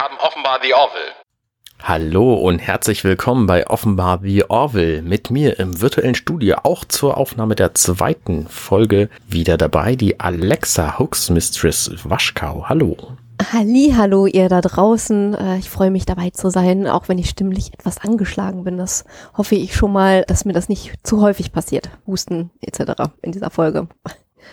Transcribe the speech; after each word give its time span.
haben 0.00 0.16
offenbar 0.18 0.60
The 0.62 0.72
Orville. 0.72 1.12
Hallo 1.82 2.32
und 2.32 2.58
herzlich 2.58 3.04
willkommen 3.04 3.46
bei 3.46 3.66
Offenbar 3.66 4.20
The 4.22 4.48
Orville. 4.48 5.02
Mit 5.02 5.30
mir 5.30 5.58
im 5.58 5.82
virtuellen 5.82 6.14
Studio 6.14 6.56
auch 6.62 6.86
zur 6.86 7.18
Aufnahme 7.18 7.54
der 7.54 7.74
zweiten 7.74 8.48
Folge 8.48 9.10
wieder 9.28 9.58
dabei 9.58 9.96
die 9.96 10.18
Alexa 10.18 10.98
Hooks 10.98 11.28
Mistress 11.28 11.90
Waschkau. 12.04 12.64
Hallo. 12.66 12.96
Halli, 13.52 13.92
hallo 13.94 14.24
ihr 14.24 14.48
da 14.48 14.62
draußen. 14.62 15.34
Äh, 15.34 15.58
Ich 15.58 15.68
freue 15.68 15.90
mich 15.90 16.06
dabei 16.06 16.30
zu 16.30 16.48
sein, 16.48 16.86
auch 16.86 17.08
wenn 17.08 17.18
ich 17.18 17.28
stimmlich 17.28 17.74
etwas 17.74 17.98
angeschlagen 17.98 18.64
bin. 18.64 18.78
Das 18.78 19.04
hoffe 19.36 19.54
ich 19.54 19.74
schon 19.76 19.92
mal, 19.92 20.24
dass 20.26 20.46
mir 20.46 20.54
das 20.54 20.70
nicht 20.70 20.94
zu 21.02 21.20
häufig 21.20 21.52
passiert. 21.52 21.90
Husten 22.06 22.50
etc. 22.62 23.10
in 23.20 23.32
dieser 23.32 23.50
Folge. 23.50 23.86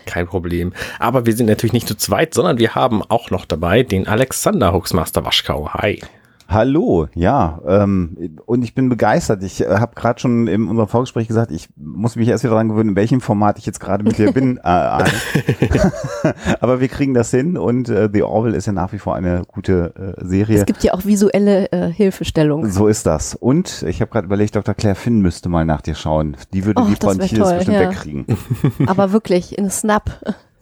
Kein 0.05 0.27
Problem. 0.27 0.73
Aber 0.99 1.25
wir 1.25 1.35
sind 1.35 1.47
natürlich 1.47 1.73
nicht 1.73 1.87
zu 1.87 1.95
zweit, 1.95 2.33
sondern 2.33 2.57
wir 2.57 2.75
haben 2.75 3.01
auch 3.03 3.31
noch 3.31 3.45
dabei 3.45 3.83
den 3.83 4.07
Alexander 4.07 4.73
Hooksmaster 4.73 5.25
Waschkau. 5.25 5.73
Hi. 5.73 6.01
Hallo, 6.49 7.07
ja, 7.13 7.59
ähm, 7.67 8.37
und 8.45 8.63
ich 8.63 8.73
bin 8.73 8.87
begeistert. 8.87 9.43
Ich 9.43 9.61
äh, 9.61 9.67
habe 9.67 9.95
gerade 9.95 10.17
schon 10.19 10.47
in 10.47 10.69
unserem 10.69 10.87
Vorgespräch 10.87 11.27
gesagt, 11.27 11.51
ich 11.51 11.67
muss 11.75 12.15
mich 12.15 12.29
erst 12.29 12.45
wieder 12.45 12.51
daran 12.51 12.69
gewöhnen, 12.69 12.91
in 12.91 12.95
welchem 12.95 13.19
Format 13.19 13.59
ich 13.59 13.65
jetzt 13.65 13.81
gerade 13.81 14.03
mit 14.03 14.17
dir 14.17 14.31
bin. 14.31 14.59
Äh. 14.67 15.03
Aber 16.59 16.79
wir 16.79 16.87
kriegen 16.87 17.13
das 17.13 17.31
hin 17.31 17.57
und 17.57 17.89
äh, 17.89 18.09
The 18.11 18.23
Orville 18.23 18.55
ist 18.55 18.65
ja 18.65 18.73
nach 18.73 18.91
wie 18.91 18.97
vor 18.99 19.15
eine 19.15 19.43
gute 19.47 20.15
äh, 20.17 20.25
Serie. 20.25 20.59
Es 20.59 20.65
gibt 20.65 20.83
ja 20.83 20.93
auch 20.93 21.05
visuelle 21.05 21.71
äh, 21.71 21.91
Hilfestellung. 21.91 22.69
So 22.69 22.87
ist 22.87 23.05
das. 23.05 23.35
Und 23.35 23.83
ich 23.83 24.01
habe 24.01 24.11
gerade 24.11 24.25
überlegt, 24.25 24.55
Dr. 24.55 24.73
Claire 24.73 24.95
Finn 24.95 25.21
müsste 25.21 25.47
mal 25.49 25.65
nach 25.65 25.81
dir 25.81 25.95
schauen. 25.95 26.35
Die 26.53 26.65
würde 26.65 26.81
Oh, 26.81 26.85
die 26.85 26.95
Frontiers 26.95 27.53
bestimmt 27.53 27.77
ja. 27.77 27.89
wegkriegen. 27.89 28.25
Aber 28.87 29.11
wirklich, 29.11 29.57
in 29.57 29.69
Snap. 29.69 30.11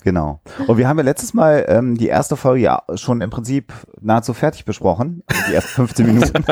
Genau. 0.05 0.39
Und 0.67 0.77
wir 0.77 0.87
haben 0.87 0.97
ja 0.99 1.03
letztes 1.03 1.33
Mal 1.33 1.65
ähm, 1.67 1.97
die 1.97 2.07
erste 2.07 2.37
Folge 2.37 2.61
ja 2.61 2.83
schon 2.93 3.21
im 3.21 3.31
Prinzip 3.31 3.73
nahezu 4.01 4.35
fertig 4.35 4.63
besprochen. 4.63 5.23
Also 5.27 5.41
die 5.49 5.55
ersten 5.55 5.71
15 5.87 6.05
Minuten. 6.13 6.45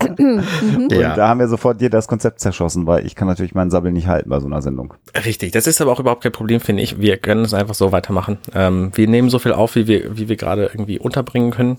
Und 0.00 0.92
Ja. 0.92 1.14
da 1.14 1.28
haben 1.28 1.40
wir 1.40 1.48
sofort 1.48 1.78
dir 1.80 1.90
das 1.90 2.08
Konzept 2.08 2.40
zerschossen, 2.40 2.86
weil 2.86 3.04
ich 3.06 3.14
kann 3.14 3.28
natürlich 3.28 3.54
meinen 3.54 3.70
Sabbel 3.70 3.92
nicht 3.92 4.06
halten 4.08 4.30
bei 4.30 4.40
so 4.40 4.46
einer 4.46 4.62
Sendung. 4.62 4.94
Richtig, 5.26 5.52
das 5.52 5.66
ist 5.66 5.80
aber 5.82 5.92
auch 5.92 6.00
überhaupt 6.00 6.22
kein 6.22 6.32
Problem, 6.32 6.58
finde 6.60 6.82
ich. 6.82 6.98
Wir 6.98 7.18
können 7.18 7.44
es 7.44 7.52
einfach 7.52 7.74
so 7.74 7.92
weitermachen. 7.92 8.38
Ähm, 8.54 8.90
wir 8.94 9.08
nehmen 9.08 9.28
so 9.28 9.38
viel 9.38 9.52
auf, 9.52 9.74
wie 9.76 9.86
wir, 9.86 10.16
wie 10.16 10.30
wir 10.30 10.36
gerade 10.36 10.64
irgendwie 10.64 10.98
unterbringen 10.98 11.50
können 11.50 11.76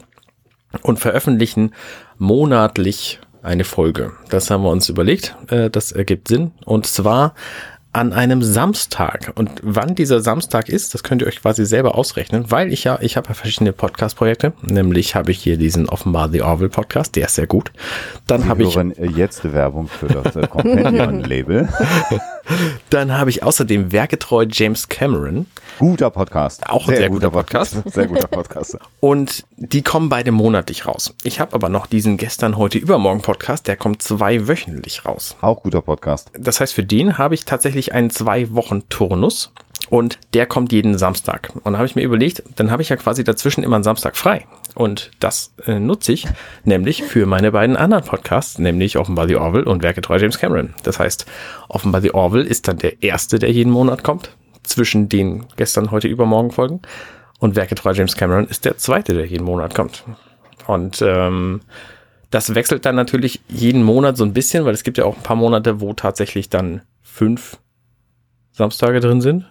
und 0.84 1.00
veröffentlichen 1.00 1.72
monatlich 2.20 3.20
eine 3.42 3.64
Folge. 3.64 4.12
Das 4.30 4.50
haben 4.52 4.64
wir 4.64 4.70
uns 4.72 4.90
überlegt. 4.90 5.36
Äh, 5.50 5.70
das 5.70 5.92
ergibt 5.92 6.28
Sinn. 6.28 6.52
Und 6.66 6.86
zwar 6.88 7.34
an 7.96 8.12
einem 8.12 8.44
Samstag. 8.44 9.32
Und 9.36 9.50
wann 9.64 9.96
dieser 9.96 10.20
Samstag 10.20 10.68
ist, 10.68 10.94
das 10.94 11.02
könnt 11.02 11.22
ihr 11.22 11.30
euch 11.30 11.42
quasi 11.42 11.66
selber 11.66 11.96
ausrechnen, 11.96 12.52
weil 12.52 12.74
ich 12.74 12.84
ja, 12.84 13.00
ich 13.02 13.16
habe 13.16 13.30
ja 13.30 13.34
verschiedene 13.34 13.72
Podcast-Projekte. 13.72 14.52
Nämlich 14.62 15.16
habe 15.16 15.32
ich 15.32 15.38
hier 15.40 15.58
diesen 15.58 15.88
offenbar 15.88 16.30
The 16.30 16.42
Orville 16.42 16.70
Podcast, 16.70 17.16
der 17.16 17.28
ist 17.28 17.36
sehr 17.36 17.48
gut. 17.48 17.72
Dann 18.28 18.50
habe 18.50 18.64
ich 18.64 18.76
äh, 18.76 18.92
jetzt 19.16 19.50
Werbung 19.50 19.88
für 19.88 20.08
das 20.08 20.36
äh, 20.36 20.46
Companion-Label. 20.46 21.70
Dann 22.90 23.18
habe 23.18 23.30
ich 23.30 23.44
außerdem 23.44 23.92
werkgetreu 23.92 24.46
James 24.50 24.88
Cameron. 24.88 25.48
Guter 25.80 26.10
Podcast. 26.10 26.70
Auch 26.70 26.88
ein 26.88 26.96
sehr 26.96 27.10
guter 27.10 27.32
Podcast. 27.32 27.78
Sehr 27.86 28.08
guter 28.08 28.28
Podcast. 28.28 28.78
Und 29.00 29.46
die 29.58 29.82
kommen 29.82 30.10
beide 30.10 30.32
monatlich 30.32 30.86
raus. 30.86 31.14
Ich 31.24 31.40
habe 31.40 31.54
aber 31.54 31.70
noch 31.70 31.88
diesen 31.88 32.18
gestern, 32.18 32.58
heute, 32.58 32.78
übermorgen 32.78 33.22
Podcast, 33.22 33.68
der 33.68 33.76
kommt 33.76 34.02
zwei 34.02 34.48
wöchentlich 34.48 35.06
raus. 35.06 35.36
Auch 35.42 35.64
guter 35.64 35.82
Podcast. 35.82 36.32
Das 36.38 36.60
heißt, 36.60 36.74
für 36.74 36.84
den 36.84 37.18
habe 37.18 37.36
ich 37.36 37.46
tatsächlich 37.46 37.94
einen 37.94 38.10
zwei 38.10 38.52
Wochen 38.54 38.88
Turnus 38.90 39.52
und 39.90 40.20
der 40.34 40.46
kommt 40.46 40.72
jeden 40.72 40.98
Samstag. 40.98 41.52
Und 41.64 41.74
da 41.74 41.78
habe 41.78 41.86
ich 41.86 41.96
mir 41.96 42.04
überlegt, 42.04 42.44
dann 42.56 42.72
habe 42.72 42.82
ich 42.82 42.90
ja 42.90 42.96
quasi 42.96 43.24
dazwischen 43.24 43.64
immer 43.64 43.76
einen 43.76 43.84
Samstag 43.84 44.18
frei. 44.18 44.46
Und 44.74 45.12
das 45.20 45.54
äh, 45.66 45.80
nutze 45.80 46.12
ich 46.12 46.28
nämlich 46.64 47.04
für 47.04 47.26
meine 47.26 47.52
beiden 47.52 47.78
anderen 47.78 48.04
Podcasts, 48.04 48.60
nämlich 48.60 48.98
Offenbar 48.98 49.28
The 49.28 49.38
Orville 49.38 49.66
und 49.66 49.84
Werketreu 49.84 50.18
James 50.18 50.40
Cameron. 50.40 50.74
Das 50.84 51.00
heißt, 51.00 51.26
Offenbar 51.70 52.02
The 52.02 52.14
Orville 52.14 52.46
ist 52.46 52.68
dann 52.68 52.78
der 52.78 53.04
erste, 53.04 53.40
der 53.40 53.52
jeden 53.52 53.72
Monat 53.72 54.04
kommt, 54.04 54.32
zwischen 54.64 55.08
den 55.10 55.46
gestern, 55.56 55.92
heute, 55.92 56.08
übermorgen 56.08 56.52
Folgen. 56.52 56.82
Und 57.40 57.56
Werketreu 57.56 57.92
James 57.94 58.16
Cameron 58.16 58.48
ist 58.48 58.66
der 58.66 58.78
zweite, 58.78 59.14
der 59.14 59.26
jeden 59.26 59.46
Monat 59.46 59.76
kommt. 59.76 60.04
Und 60.68 61.02
ähm, 61.02 61.62
das 62.32 62.56
wechselt 62.56 62.86
dann 62.86 62.96
natürlich 62.96 63.42
jeden 63.48 63.84
Monat 63.84 64.18
so 64.18 64.24
ein 64.24 64.34
bisschen, 64.34 64.66
weil 64.66 64.74
es 64.74 64.84
gibt 64.84 64.98
ja 64.98 65.06
auch 65.06 65.16
ein 65.16 65.24
paar 65.24 65.36
Monate, 65.36 65.80
wo 65.80 65.94
tatsächlich 65.94 66.50
dann 66.50 66.82
fünf 67.02 67.58
Samstage 68.52 69.00
drin 69.00 69.22
sind. 69.22 69.46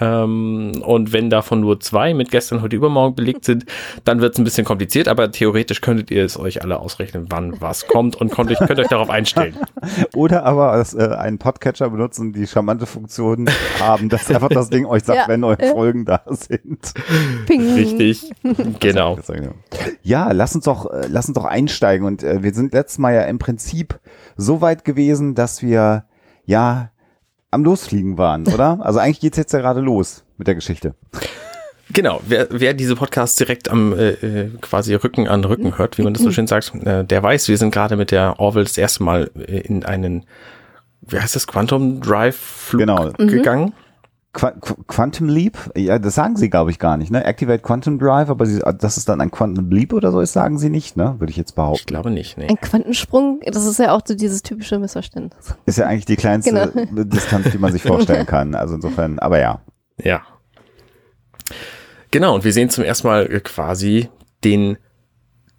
Ähm, 0.00 0.82
und 0.84 1.12
wenn 1.12 1.30
davon 1.30 1.60
nur 1.60 1.80
zwei 1.80 2.14
mit 2.14 2.30
gestern, 2.30 2.62
heute, 2.62 2.76
übermorgen 2.76 3.14
belegt 3.16 3.44
sind, 3.44 3.64
dann 4.04 4.20
wird 4.20 4.34
es 4.34 4.38
ein 4.40 4.44
bisschen 4.44 4.64
kompliziert, 4.64 5.08
aber 5.08 5.30
theoretisch 5.30 5.80
könntet 5.80 6.10
ihr 6.10 6.24
es 6.24 6.38
euch 6.38 6.62
alle 6.62 6.78
ausrechnen, 6.78 7.26
wann 7.30 7.60
was 7.60 7.86
kommt 7.86 8.16
und 8.16 8.30
könnt 8.32 8.50
euch, 8.50 8.58
könnt 8.58 8.78
euch 8.78 8.88
darauf 8.88 9.10
einstellen. 9.10 9.56
Oder 10.14 10.44
aber 10.44 10.76
das, 10.76 10.94
äh, 10.94 11.08
einen 11.08 11.38
Podcatcher 11.38 11.90
benutzen, 11.90 12.32
die 12.32 12.46
charmante 12.46 12.86
Funktion 12.86 13.48
haben, 13.80 14.08
dass 14.08 14.30
einfach 14.30 14.48
das 14.48 14.70
Ding 14.70 14.86
euch 14.86 15.04
sagt, 15.04 15.18
Ja. 15.18 15.28
wenn 15.28 15.42
eure 15.44 15.66
Folgen 15.68 16.04
da 16.04 16.22
sind. 16.26 16.92
Ping. 17.46 17.74
Richtig, 17.74 18.30
genau. 18.80 19.18
Ja, 20.02 20.32
lass 20.32 20.54
uns 20.54 20.64
doch, 20.64 20.90
äh, 20.92 21.06
lass 21.08 21.26
uns 21.26 21.34
doch 21.34 21.44
einsteigen. 21.44 22.06
Und 22.06 22.22
äh, 22.22 22.42
wir 22.42 22.54
sind 22.54 22.72
letztes 22.72 22.98
Mal 22.98 23.14
ja 23.14 23.22
im 23.22 23.38
Prinzip 23.38 23.98
so 24.36 24.60
weit 24.60 24.84
gewesen, 24.84 25.34
dass 25.34 25.62
wir 25.62 26.04
ja 26.46 26.90
am 27.50 27.64
Losfliegen 27.64 28.18
waren, 28.18 28.46
oder? 28.48 28.78
Also 28.82 28.98
eigentlich 28.98 29.20
geht's 29.20 29.36
jetzt 29.36 29.52
ja 29.52 29.60
gerade 29.60 29.80
los 29.80 30.24
mit 30.36 30.46
der 30.46 30.54
Geschichte. 30.54 30.94
Genau, 31.90 32.20
wer, 32.26 32.48
wer 32.50 32.74
diese 32.74 32.96
Podcasts 32.96 33.36
direkt 33.36 33.70
am 33.70 33.94
äh, 33.94 34.10
äh, 34.10 34.50
quasi 34.60 34.92
Rücken 34.94 35.26
an 35.26 35.42
Rücken 35.44 35.78
hört, 35.78 35.96
wie 35.96 36.02
man 36.02 36.12
das 36.12 36.22
so 36.22 36.30
schön 36.30 36.46
sagt, 36.46 36.74
äh, 36.84 37.02
der 37.04 37.22
weiß, 37.22 37.48
wir 37.48 37.56
sind 37.56 37.70
gerade 37.72 37.96
mit 37.96 38.10
der 38.10 38.38
Orville 38.38 38.64
das 38.64 38.76
erste 38.76 39.02
Mal 39.02 39.30
äh, 39.38 39.60
in 39.60 39.84
einen, 39.86 40.26
wie 41.00 41.18
heißt 41.18 41.34
das, 41.34 41.46
Quantum 41.46 42.02
Drive 42.02 42.36
Flug 42.36 42.80
Genau. 42.80 43.10
gegangen. 43.16 43.70
Qua 43.70 43.76
Qu 44.34 44.50
Quantum 44.86 45.28
Leap, 45.28 45.56
ja, 45.74 45.98
das 45.98 46.14
sagen 46.14 46.36
sie, 46.36 46.50
glaube 46.50 46.70
ich, 46.70 46.78
gar 46.78 46.96
nicht, 46.98 47.10
ne? 47.10 47.24
Activate 47.24 47.62
Quantum 47.62 47.98
Drive, 47.98 48.28
aber 48.28 48.44
sie, 48.44 48.60
dass 48.78 48.98
es 48.98 49.04
dann 49.06 49.20
ein 49.22 49.30
Quantum 49.30 49.70
Leap 49.70 49.92
oder 49.94 50.12
so 50.12 50.20
ist, 50.20 50.34
sagen 50.34 50.58
sie 50.58 50.68
nicht, 50.68 50.96
ne? 50.98 51.16
Würde 51.18 51.30
ich 51.30 51.36
jetzt 51.38 51.50
Ich 51.50 51.54
behaupten. 51.56 51.86
glaube 51.86 52.10
nicht, 52.10 52.36
nee. 52.36 52.46
Ein 52.46 52.60
Quantensprung, 52.60 53.40
das 53.46 53.64
ist 53.66 53.78
ja 53.78 53.92
auch 53.92 54.02
so 54.06 54.14
dieses 54.14 54.42
typische 54.42 54.78
Missverständnis. 54.78 55.54
Ist 55.64 55.78
ja 55.78 55.86
eigentlich 55.86 56.04
die 56.04 56.16
kleinste 56.16 56.70
Genau. 56.74 57.04
Distanz, 57.04 57.50
die 57.50 57.58
man 57.58 57.72
sich 57.72 57.82
vorstellen 57.82 58.26
kann. 58.26 58.54
Also 58.54 58.74
insofern, 58.74 59.18
aber 59.18 59.38
ja. 59.38 59.60
Ja. 60.02 60.20
Genau, 62.10 62.34
und 62.34 62.44
wir 62.44 62.52
sehen 62.52 62.70
zum 62.70 62.84
ersten 62.84 63.06
Mal 63.06 63.26
äh, 63.32 63.40
quasi 63.40 64.08
den, 64.44 64.78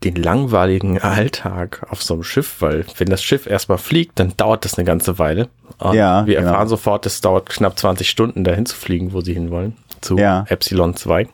den 0.03 0.15
langweiligen 0.15 0.99
Alltag 0.99 1.85
auf 1.89 2.01
so 2.01 2.13
einem 2.13 2.23
Schiff, 2.23 2.57
weil 2.61 2.85
wenn 2.97 3.09
das 3.09 3.21
Schiff 3.23 3.45
erstmal 3.47 3.77
fliegt, 3.77 4.19
dann 4.19 4.33
dauert 4.37 4.63
das 4.63 4.77
eine 4.77 4.85
ganze 4.85 5.19
Weile. 5.19 5.49
Und 5.77 5.93
Ja, 5.93 6.25
wir 6.25 6.35
genau. 6.37 6.47
erfahren 6.47 6.67
sofort, 6.69 7.05
es 7.05 7.19
dauert 7.21 7.49
knapp 7.49 7.77
20 7.77 8.09
Stunden, 8.09 8.43
dahin 8.43 8.65
zu 8.65 8.75
fliegen, 8.75 9.11
wo 9.13 9.21
sie 9.21 9.33
hinwollen, 9.33 9.75
zu 10.01 10.17
Ja. 10.17 10.45
Epsilon 10.47 10.95
2. 10.95 11.27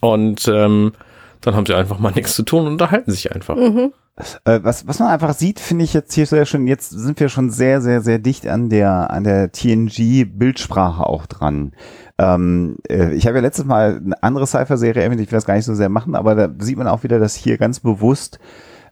Und 0.00 0.46
ähm, 0.48 0.92
dann 1.40 1.54
haben 1.56 1.66
sie 1.66 1.74
einfach 1.74 1.98
mal 1.98 2.12
nichts 2.14 2.34
zu 2.36 2.44
tun 2.44 2.66
und 2.66 2.72
unterhalten 2.72 3.10
sich 3.10 3.32
einfach. 3.32 3.56
Äh, 3.56 3.90
was, 4.44 4.86
was 4.86 4.98
man 4.98 5.08
einfach 5.08 5.32
sieht, 5.32 5.58
finde 5.58 5.84
ich 5.84 5.94
jetzt 5.94 6.12
hier 6.12 6.26
sehr 6.26 6.44
schön, 6.44 6.66
jetzt 6.66 6.90
sind 6.90 7.18
wir 7.18 7.30
schon 7.30 7.50
sehr, 7.50 7.80
sehr, 7.80 8.02
sehr 8.02 8.18
dicht 8.18 8.46
an 8.46 8.68
der, 8.68 9.10
an 9.10 9.24
der 9.24 9.52
TNG-Bildsprache 9.52 11.06
auch 11.06 11.24
dran. 11.26 11.72
Ähm, 12.18 12.76
äh, 12.88 13.14
ich 13.14 13.26
habe 13.26 13.36
ja 13.36 13.42
letztes 13.42 13.64
Mal 13.64 14.02
eine 14.04 14.22
andere 14.22 14.46
Cypher-Serie 14.46 15.02
erwähnt, 15.02 15.20
ich 15.20 15.30
will 15.30 15.36
das 15.36 15.46
gar 15.46 15.54
nicht 15.54 15.64
so 15.64 15.74
sehr 15.74 15.88
machen, 15.88 16.14
aber 16.14 16.34
da 16.34 16.50
sieht 16.58 16.76
man 16.76 16.88
auch 16.88 17.04
wieder, 17.04 17.18
dass 17.18 17.34
hier 17.34 17.56
ganz 17.56 17.80
bewusst 17.80 18.38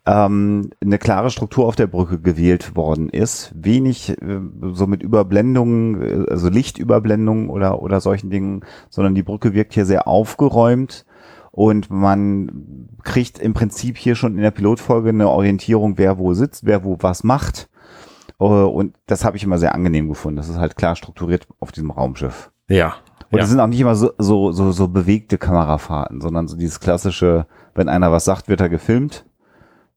ähm, 0.06 0.70
eine 0.82 0.98
klare 0.98 1.30
Struktur 1.30 1.66
auf 1.66 1.76
der 1.76 1.86
Brücke 1.86 2.18
gewählt 2.18 2.74
worden 2.74 3.10
ist. 3.10 3.52
Wenig 3.54 4.10
äh, 4.10 4.40
so 4.72 4.86
mit 4.86 5.02
Überblendungen, 5.02 6.02
äh, 6.02 6.30
also 6.30 6.48
Lichtüberblendungen 6.48 7.50
oder, 7.50 7.82
oder 7.82 8.00
solchen 8.00 8.30
Dingen, 8.30 8.64
sondern 8.88 9.14
die 9.14 9.22
Brücke 9.22 9.52
wirkt 9.52 9.74
hier 9.74 9.84
sehr 9.84 10.08
aufgeräumt 10.08 11.04
und 11.52 11.90
man 11.90 12.88
kriegt 13.02 13.38
im 13.38 13.54
Prinzip 13.54 13.96
hier 13.96 14.14
schon 14.14 14.36
in 14.36 14.42
der 14.42 14.50
Pilotfolge 14.50 15.08
eine 15.08 15.28
Orientierung, 15.28 15.98
wer 15.98 16.18
wo 16.18 16.32
sitzt, 16.34 16.64
wer 16.64 16.84
wo 16.84 16.96
was 17.00 17.24
macht. 17.24 17.68
Äh, 18.38 18.44
Und 18.44 18.96
das 19.06 19.24
habe 19.24 19.36
ich 19.36 19.44
immer 19.44 19.58
sehr 19.58 19.74
angenehm 19.74 20.08
gefunden. 20.08 20.36
Das 20.36 20.48
ist 20.48 20.58
halt 20.58 20.76
klar 20.76 20.96
strukturiert 20.96 21.46
auf 21.58 21.72
diesem 21.72 21.90
Raumschiff. 21.90 22.50
Ja. 22.68 22.94
Und 23.30 23.38
ja. 23.38 23.44
es 23.44 23.50
sind 23.50 23.60
auch 23.60 23.66
nicht 23.66 23.80
immer 23.80 23.94
so, 23.94 24.10
so, 24.18 24.52
so, 24.52 24.72
so 24.72 24.88
bewegte 24.88 25.38
Kamerafahrten, 25.38 26.20
sondern 26.20 26.48
so 26.48 26.56
dieses 26.56 26.80
klassische, 26.80 27.46
wenn 27.74 27.88
einer 27.88 28.10
was 28.10 28.24
sagt, 28.24 28.48
wird 28.48 28.60
er 28.60 28.68
gefilmt. 28.68 29.24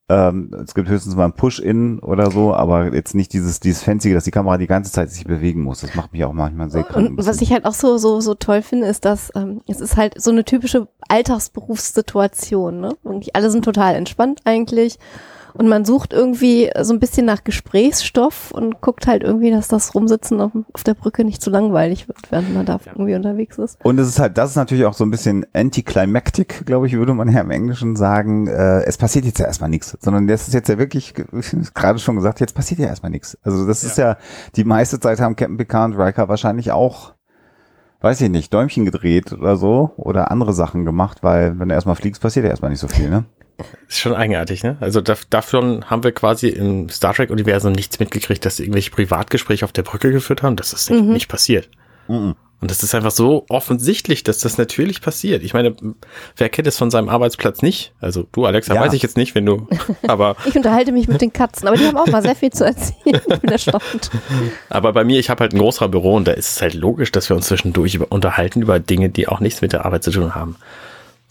Ähm, 0.09 0.53
es 0.63 0.75
gibt 0.75 0.89
höchstens 0.89 1.15
mal 1.15 1.25
ein 1.25 1.33
Push-In 1.33 1.99
oder 1.99 2.29
so, 2.29 2.53
aber 2.53 2.93
jetzt 2.93 3.15
nicht 3.15 3.31
dieses, 3.31 3.61
dieses 3.61 3.83
Fancy, 3.83 4.13
dass 4.13 4.25
die 4.25 4.31
Kamera 4.31 4.57
die 4.57 4.67
ganze 4.67 4.91
Zeit 4.91 5.09
sich 5.09 5.23
bewegen 5.23 5.63
muss. 5.63 5.79
Das 5.79 5.95
macht 5.95 6.11
mich 6.11 6.25
auch 6.25 6.33
manchmal 6.33 6.69
sehr 6.69 6.83
krank. 6.83 7.11
Und 7.11 7.25
was 7.25 7.41
ich 7.41 7.53
halt 7.53 7.63
auch 7.63 7.73
so, 7.73 7.97
so, 7.97 8.19
so 8.19 8.33
toll 8.35 8.61
finde, 8.61 8.87
ist, 8.87 9.05
dass 9.05 9.31
ähm, 9.35 9.61
es 9.67 9.79
ist 9.79 9.95
halt 9.95 10.21
so 10.21 10.31
eine 10.31 10.43
typische 10.43 10.89
Alltagsberufssituation. 11.07 12.81
Ne? 12.81 12.97
Irgendwie 13.05 13.33
alle 13.33 13.49
sind 13.49 13.63
total 13.63 13.95
entspannt 13.95 14.41
eigentlich. 14.43 14.99
Und 15.53 15.67
man 15.69 15.85
sucht 15.85 16.13
irgendwie 16.13 16.71
so 16.81 16.93
ein 16.93 16.99
bisschen 16.99 17.25
nach 17.25 17.43
Gesprächsstoff 17.43 18.51
und 18.51 18.81
guckt 18.81 19.07
halt 19.07 19.23
irgendwie, 19.23 19.51
dass 19.51 19.67
das 19.67 19.93
Rumsitzen 19.93 20.41
auf, 20.41 20.51
auf 20.73 20.83
der 20.83 20.93
Brücke 20.95 21.23
nicht 21.23 21.41
zu 21.41 21.49
langweilig 21.49 22.07
wird, 22.07 22.17
während 22.31 22.53
man 22.53 22.65
da 22.65 22.73
Ja. 22.73 22.91
irgendwie 22.93 23.15
unterwegs 23.15 23.57
ist. 23.57 23.77
Und 23.83 23.99
es 23.99 24.07
ist 24.07 24.19
halt, 24.19 24.37
das 24.37 24.51
ist 24.51 24.55
natürlich 24.55 24.85
auch 24.85 24.93
so 24.93 25.03
ein 25.05 25.11
bisschen 25.11 25.45
anticlimactic, 25.53 26.65
glaube 26.65 26.87
ich, 26.87 26.93
würde 26.93 27.13
man 27.13 27.31
ja 27.31 27.41
im 27.41 27.51
Englischen 27.51 27.95
sagen. 27.95 28.47
Äh, 28.47 28.83
es 28.83 28.97
passiert 28.97 29.25
jetzt 29.25 29.39
ja 29.39 29.45
erstmal 29.45 29.69
nichts, 29.69 29.97
sondern 30.01 30.27
das 30.27 30.47
ist 30.47 30.53
jetzt 30.53 30.69
ja 30.69 30.77
wirklich, 30.77 31.13
gerade 31.73 31.99
schon 31.99 32.15
gesagt, 32.15 32.39
jetzt 32.39 32.55
passiert 32.55 32.79
ja 32.79 32.87
erstmal 32.87 33.11
nichts. 33.11 33.37
Also 33.43 33.67
das 33.67 33.83
ist 33.83 33.97
ja, 33.97 34.17
die 34.55 34.63
meiste 34.63 34.99
Zeit 34.99 35.19
haben 35.19 35.35
Captain 35.35 35.57
Picard 35.57 35.93
und 35.93 36.01
Riker 36.01 36.29
wahrscheinlich 36.29 36.71
auch, 36.71 37.13
weiß 38.01 38.21
ich 38.21 38.29
nicht, 38.29 38.53
Däumchen 38.53 38.85
gedreht 38.85 39.31
oder 39.33 39.55
so 39.55 39.91
oder 39.97 40.31
andere 40.31 40.53
Sachen 40.53 40.85
gemacht, 40.85 41.19
weil 41.21 41.59
wenn 41.59 41.69
du 41.69 41.75
erstmal 41.75 41.95
fliegst, 41.95 42.21
passiert 42.21 42.45
ja 42.45 42.49
erstmal 42.51 42.71
nicht 42.71 42.79
so 42.81 42.87
viel, 42.87 43.09
ne? 43.09 43.25
Ist 43.87 43.99
schon 43.99 44.13
eigenartig, 44.13 44.63
ne? 44.63 44.77
Also 44.79 45.01
da, 45.01 45.15
davon 45.29 45.89
haben 45.89 46.03
wir 46.03 46.11
quasi 46.11 46.49
im 46.49 46.89
Star 46.89 47.13
Trek-Universum 47.13 47.71
nichts 47.73 47.99
mitgekriegt, 47.99 48.45
dass 48.45 48.57
sie 48.57 48.63
irgendwelche 48.63 48.91
Privatgespräche 48.91 49.65
auf 49.65 49.71
der 49.71 49.83
Brücke 49.83 50.11
geführt 50.11 50.43
haben. 50.43 50.55
Das 50.55 50.73
ist 50.73 50.89
nicht, 50.89 51.03
Mhm. 51.03 51.13
nicht 51.13 51.27
passiert. 51.27 51.69
Mhm. 52.07 52.35
Und 52.61 52.71
das 52.71 52.81
ist 52.81 52.95
einfach 52.95 53.11
so 53.11 53.45
offensichtlich, 53.49 54.23
dass 54.23 54.37
das 54.37 54.57
natürlich 54.57 55.01
passiert. 55.01 55.43
Ich 55.43 55.53
meine, 55.53 55.75
wer 56.37 56.47
kennt 56.47 56.65
es 56.65 56.77
von 56.77 56.89
seinem 56.91 57.09
Arbeitsplatz 57.09 57.61
nicht? 57.61 57.91
Also 57.99 58.25
du, 58.31 58.45
Alexa, 58.45 58.73
Ja. 58.73 58.79
weiß 58.79 58.93
ich 58.93 59.01
jetzt 59.01 59.17
nicht, 59.17 59.35
wenn 59.35 59.45
du, 59.45 59.67
aber, 60.07 60.37
Ich 60.45 60.55
unterhalte 60.55 60.93
mich 60.93 61.09
mit 61.09 61.19
den 61.19 61.33
Katzen, 61.33 61.67
aber 61.67 61.75
die 61.75 61.85
haben 61.85 61.97
auch 61.97 62.07
mal 62.07 62.21
sehr 62.21 62.37
viel 62.37 62.51
zu 62.51 62.63
erzählen. 62.63 63.19
Ich 63.27 63.39
bin 63.39 63.51
erstaunt. 63.51 64.11
aber 64.69 64.93
bei 64.93 65.03
mir, 65.03 65.19
ich 65.19 65.29
habe 65.29 65.41
halt 65.41 65.51
ein 65.53 65.59
Großraumbüro 65.59 66.15
und 66.15 66.25
da 66.25 66.31
ist 66.31 66.51
es 66.55 66.61
halt 66.61 66.73
logisch, 66.73 67.11
dass 67.11 67.27
wir 67.27 67.35
uns 67.35 67.47
zwischendurch 67.47 67.95
über, 67.95 68.09
unterhalten 68.09 68.61
über 68.61 68.79
Dinge, 68.79 69.09
die 69.09 69.27
auch 69.27 69.41
nichts 69.41 69.61
mit 69.61 69.73
der 69.73 69.85
Arbeit 69.85 70.03
zu 70.05 70.11
tun 70.11 70.33
haben. 70.33 70.55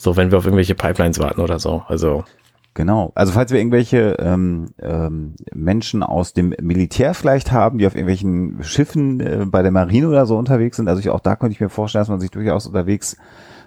So, 0.03 0.17
wenn 0.17 0.33
wir 0.33 0.39
auf 0.39 0.47
irgendwelche 0.47 0.75
Pipelines 0.75 1.21
warten 1.21 1.41
oder 1.41 1.61
so. 1.61 1.85
Also, 1.87 2.25
Genau. 2.75 3.13
Also 3.15 3.33
falls 3.33 3.53
wir 3.53 3.59
irgendwelche 3.59 4.17
ähm, 4.19 4.71
ähm, 4.81 5.35
Menschen 5.53 6.03
aus 6.03 6.33
dem 6.33 6.55
Militär 6.59 7.13
vielleicht 7.13 7.53
haben, 7.53 7.77
die 7.77 7.87
auf 7.87 7.95
irgendwelchen 7.95 8.65
Schiffen 8.65 9.21
äh, 9.21 9.45
bei 9.47 9.61
der 9.61 9.71
Marine 9.71 10.09
oder 10.09 10.25
so 10.25 10.39
unterwegs 10.39 10.79
sind, 10.79 10.89
also 10.89 10.99
ich, 10.99 11.11
auch 11.11 11.21
da 11.21 11.37
könnte 11.37 11.53
ich 11.53 11.61
mir 11.61 11.69
vorstellen, 11.69 12.01
dass 12.01 12.09
man 12.09 12.21
sich 12.21 12.31
durchaus 12.31 12.67
unterwegs 12.67 13.19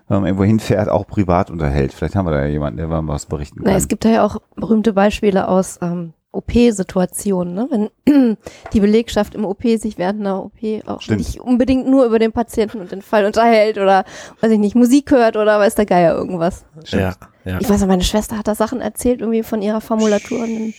ähm, 0.10 0.26
irgendwo 0.26 0.44
hinfährt, 0.44 0.90
auch 0.90 1.06
privat 1.06 1.52
unterhält. 1.52 1.94
Vielleicht 1.94 2.16
haben 2.16 2.26
wir 2.26 2.32
da 2.32 2.42
ja 2.42 2.48
jemanden, 2.48 2.78
der 2.78 2.88
mal 2.88 3.08
was 3.08 3.28
berichten 3.28 3.58
kann. 3.58 3.72
Na, 3.72 3.78
es 3.78 3.88
gibt 3.88 4.06
da 4.06 4.10
ja 4.10 4.26
auch 4.26 4.38
berühmte 4.56 4.94
Beispiele 4.94 5.48
aus 5.48 5.78
ähm, 5.84 6.14
OP-Situationen, 6.36 7.54
ne? 7.54 7.68
wenn 8.06 8.38
die 8.74 8.80
Belegschaft 8.80 9.36
im 9.36 9.46
OP 9.46 9.64
sich 9.64 9.98
während 9.98 10.22
einer 10.22 10.44
OP 10.44 10.88
auch 10.88 11.02
Stimmt. 11.02 11.20
nicht 11.20 11.40
unbedingt 11.40 11.88
nur 11.88 12.06
über 12.06 12.20
den 12.20 12.32
Patienten 12.32 12.80
und 12.80 12.92
den 12.92 13.02
Fall 13.02 13.26
unterhält 13.26 13.78
oder, 13.78 14.06
weiß 14.42 14.52
ich 14.52 14.60
nicht, 14.60 14.76
Musik 14.76 15.12
hört 15.12 15.38
oder 15.38 15.60
weiß 15.60 15.76
der 15.76 15.86
Geier 15.86 16.16
irgendwas. 16.16 16.66
Stimmt. 16.84 17.02
ja, 17.02 17.14
ja. 17.46 17.60
Ich 17.60 17.70
weiß 17.70 17.82
noch, 17.82 17.88
meine 17.88 18.04
Schwester 18.04 18.38
hat 18.38 18.48
da 18.48 18.56
Sachen 18.56 18.82
erzählt, 18.82 19.22
irgendwie 19.22 19.44
von 19.44 19.62
ihrer 19.62 19.82
Formulatur 19.82 20.46
in 20.46 20.56
den 20.56 20.74